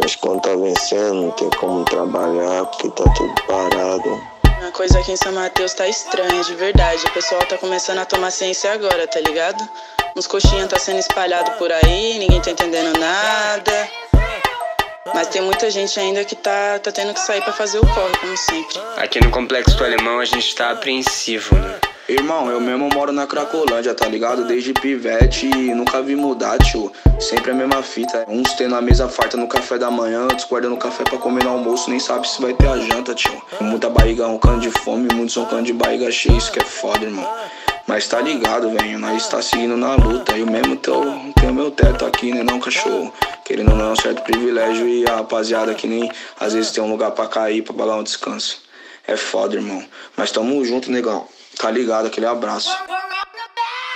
As 0.03 0.15
contas 0.15 0.59
vencendo, 0.59 1.13
não 1.13 1.31
tem 1.31 1.49
como 1.51 1.83
trabalhar 1.85 2.65
porque 2.65 2.89
tá 2.89 3.03
tudo 3.15 3.33
parado. 3.47 4.21
A 4.67 4.71
coisa 4.71 4.99
aqui 4.99 5.13
em 5.13 5.17
São 5.17 5.31
Mateus 5.31 5.73
tá 5.73 5.87
estranha, 5.87 6.43
de 6.43 6.53
verdade. 6.55 7.05
O 7.05 7.11
pessoal 7.11 7.41
tá 7.45 7.57
começando 7.57 7.99
a 7.99 8.05
tomar 8.05 8.31
ciência 8.31 8.73
agora, 8.73 9.07
tá 9.07 9.19
ligado? 9.19 9.67
Uns 10.15 10.27
coxinhas 10.27 10.67
tá 10.67 10.79
sendo 10.79 10.99
espalhado 10.99 11.51
por 11.57 11.71
aí, 11.71 12.17
ninguém 12.19 12.41
tá 12.41 12.51
entendendo 12.51 12.97
nada. 12.99 13.89
Mas 15.13 15.27
tem 15.27 15.41
muita 15.41 15.69
gente 15.69 15.99
ainda 15.99 16.25
que 16.25 16.35
tá, 16.35 16.79
tá 16.79 16.91
tendo 16.91 17.13
que 17.13 17.19
sair 17.19 17.41
pra 17.41 17.53
fazer 17.53 17.77
o 17.77 17.81
corre, 17.81 18.17
como 18.19 18.35
sempre. 18.35 18.79
Aqui 18.97 19.23
no 19.23 19.29
Complexo 19.29 19.77
do 19.77 19.83
Alemão 19.83 20.19
a 20.19 20.25
gente 20.25 20.55
tá 20.55 20.71
apreensivo, 20.71 21.55
né? 21.55 21.79
Irmão, 22.07 22.51
eu 22.51 22.61
mesmo 22.61 22.87
moro 22.93 23.11
na 23.11 23.25
Cracolândia, 23.25 23.95
tá 23.95 24.07
ligado? 24.07 24.45
Desde 24.45 24.73
pivete 24.73 25.47
e 25.47 25.73
nunca 25.73 26.03
vi 26.03 26.15
mudar, 26.15 26.59
tio. 26.59 26.91
Sempre 27.19 27.49
a 27.49 27.53
mesma 27.55 27.81
fita. 27.81 28.25
Uns 28.27 28.53
tendo 28.53 28.75
a 28.75 28.81
mesa 28.81 29.09
farta 29.09 29.35
no 29.35 29.47
café 29.47 29.79
da 29.79 29.89
manhã, 29.89 30.21
outros 30.21 30.45
guardando 30.47 30.77
café 30.77 31.03
pra 31.03 31.17
comer 31.17 31.43
no 31.43 31.49
almoço, 31.49 31.89
nem 31.89 31.99
sabe 31.99 32.29
se 32.29 32.39
vai 32.39 32.53
ter 32.53 32.67
a 32.67 32.77
janta, 32.77 33.15
tio. 33.15 33.41
Muita 33.59 33.89
barriga 33.89 34.27
roncando 34.27 34.59
de 34.59 34.69
fome, 34.69 35.07
muitos 35.15 35.35
roncando 35.35 35.63
de 35.63 35.73
barriga 35.73 36.11
cheia, 36.11 36.37
isso 36.37 36.51
que 36.51 36.59
é 36.59 36.63
foda, 36.63 37.03
irmão. 37.03 37.27
Mas 37.87 38.07
tá 38.07 38.21
ligado, 38.21 38.69
velho, 38.69 38.99
nós 38.99 39.27
tá 39.27 39.41
seguindo 39.41 39.75
na 39.75 39.95
luta. 39.95 40.37
Eu 40.37 40.45
mesmo 40.45 40.75
tô, 40.75 41.01
tenho 41.39 41.55
meu 41.55 41.71
teto 41.71 42.05
aqui, 42.05 42.31
né, 42.31 42.43
não, 42.43 42.59
cachorro? 42.59 43.11
Querendo 43.43 43.71
ou 43.71 43.77
não, 43.77 43.89
é 43.89 43.91
um 43.93 43.95
certo 43.95 44.21
privilégio 44.21 44.87
e 44.87 45.09
a 45.09 45.15
rapaziada 45.15 45.73
que 45.73 45.87
nem 45.87 46.11
às 46.39 46.53
vezes 46.53 46.69
tem 46.69 46.83
um 46.83 46.89
lugar 46.91 47.09
pra 47.11 47.25
cair, 47.25 47.63
pra 47.63 47.73
pagar 47.73 47.95
um 47.95 48.03
descanso. 48.03 48.61
É 49.07 49.17
foda, 49.17 49.55
irmão. 49.55 49.83
Mas 50.15 50.31
tamo 50.31 50.63
junto, 50.63 50.91
negão. 50.91 51.27
Tá 51.57 51.71
ligado, 51.71 52.07
aquele 52.07 52.25
abraço. 52.25 52.69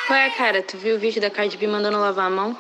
Ué, 0.10 0.30
cara, 0.32 0.64
tu 0.64 0.78
viu 0.78 0.96
o 0.96 1.00
vídeo 1.00 1.22
da 1.22 1.30
Cardi 1.30 1.58
B 1.58 1.68
mandando 1.68 2.00
lavar 2.00 2.28
a 2.28 2.30
mão? 2.30 2.58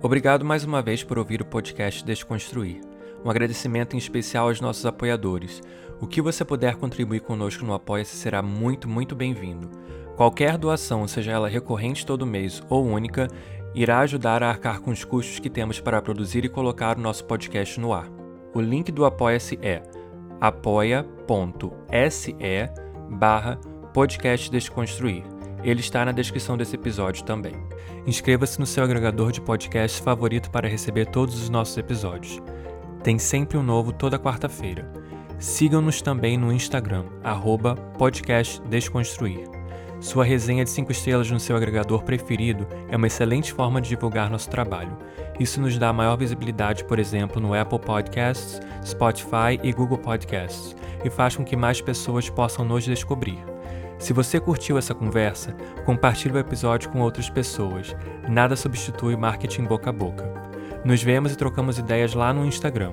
Obrigado 0.00 0.44
mais 0.44 0.62
uma 0.64 0.80
vez 0.80 1.02
por 1.02 1.18
ouvir 1.18 1.42
o 1.42 1.44
podcast 1.44 2.04
Desconstruir. 2.04 2.80
Um 3.24 3.28
agradecimento 3.28 3.94
em 3.94 3.98
especial 3.98 4.46
aos 4.46 4.60
nossos 4.60 4.86
apoiadores. 4.86 5.60
O 6.00 6.06
que 6.06 6.22
você 6.22 6.44
puder 6.44 6.76
contribuir 6.76 7.20
conosco 7.20 7.64
no 7.64 7.74
Apoia-se 7.74 8.16
será 8.16 8.40
muito, 8.40 8.88
muito 8.88 9.16
bem-vindo. 9.16 9.68
Qualquer 10.16 10.56
doação, 10.56 11.08
seja 11.08 11.32
ela 11.32 11.48
recorrente 11.48 12.06
todo 12.06 12.24
mês 12.24 12.62
ou 12.68 12.86
única, 12.86 13.26
irá 13.74 13.98
ajudar 14.00 14.42
a 14.42 14.48
arcar 14.48 14.80
com 14.80 14.92
os 14.92 15.04
custos 15.04 15.40
que 15.40 15.50
temos 15.50 15.80
para 15.80 16.00
produzir 16.00 16.44
e 16.44 16.48
colocar 16.48 16.96
o 16.96 17.00
nosso 17.00 17.24
podcast 17.24 17.80
no 17.80 17.92
ar. 17.92 18.08
O 18.54 18.60
link 18.60 18.92
do 18.92 19.04
Apoia-se 19.04 19.58
é 19.60 19.82
apoia.se 20.40 22.36
barra 23.10 23.58
Podcast 23.92 24.50
Desconstruir. 24.50 25.24
Ele 25.64 25.80
está 25.80 26.04
na 26.04 26.12
descrição 26.12 26.56
desse 26.56 26.76
episódio 26.76 27.24
também. 27.24 27.54
Inscreva-se 28.06 28.60
no 28.60 28.66
seu 28.66 28.84
agregador 28.84 29.32
de 29.32 29.40
podcast 29.40 30.00
favorito 30.00 30.50
para 30.50 30.68
receber 30.68 31.06
todos 31.06 31.40
os 31.42 31.50
nossos 31.50 31.76
episódios. 31.76 32.40
Tem 33.02 33.18
sempre 33.18 33.58
um 33.58 33.62
novo 33.62 33.92
toda 33.92 34.18
quarta-feira. 34.18 34.90
Sigam-nos 35.38 36.02
também 36.02 36.36
no 36.36 36.52
Instagram, 36.52 37.04
arroba 37.22 37.74
podcast 37.96 38.60
Desconstruir. 38.62 39.57
Sua 40.00 40.24
resenha 40.24 40.64
de 40.64 40.70
5 40.70 40.92
estrelas 40.92 41.30
no 41.30 41.40
seu 41.40 41.56
agregador 41.56 42.04
preferido 42.04 42.66
é 42.88 42.96
uma 42.96 43.08
excelente 43.08 43.52
forma 43.52 43.80
de 43.80 43.88
divulgar 43.88 44.30
nosso 44.30 44.48
trabalho. 44.48 44.96
Isso 45.40 45.60
nos 45.60 45.76
dá 45.76 45.92
maior 45.92 46.16
visibilidade, 46.16 46.84
por 46.84 46.98
exemplo, 46.98 47.40
no 47.40 47.52
Apple 47.52 47.80
Podcasts, 47.80 48.60
Spotify 48.84 49.58
e 49.62 49.72
Google 49.72 49.98
Podcasts, 49.98 50.76
e 51.04 51.10
faz 51.10 51.34
com 51.34 51.44
que 51.44 51.56
mais 51.56 51.80
pessoas 51.80 52.30
possam 52.30 52.64
nos 52.64 52.84
descobrir. 52.84 53.38
Se 53.98 54.12
você 54.12 54.38
curtiu 54.38 54.78
essa 54.78 54.94
conversa, 54.94 55.52
compartilhe 55.84 56.34
o 56.34 56.38
episódio 56.38 56.88
com 56.90 57.00
outras 57.00 57.28
pessoas. 57.28 57.94
Nada 58.28 58.54
substitui 58.54 59.16
marketing 59.16 59.64
boca 59.64 59.90
a 59.90 59.92
boca. 59.92 60.32
Nos 60.84 61.02
vemos 61.02 61.32
e 61.32 61.36
trocamos 61.36 61.78
ideias 61.78 62.14
lá 62.14 62.32
no 62.32 62.46
Instagram. 62.46 62.92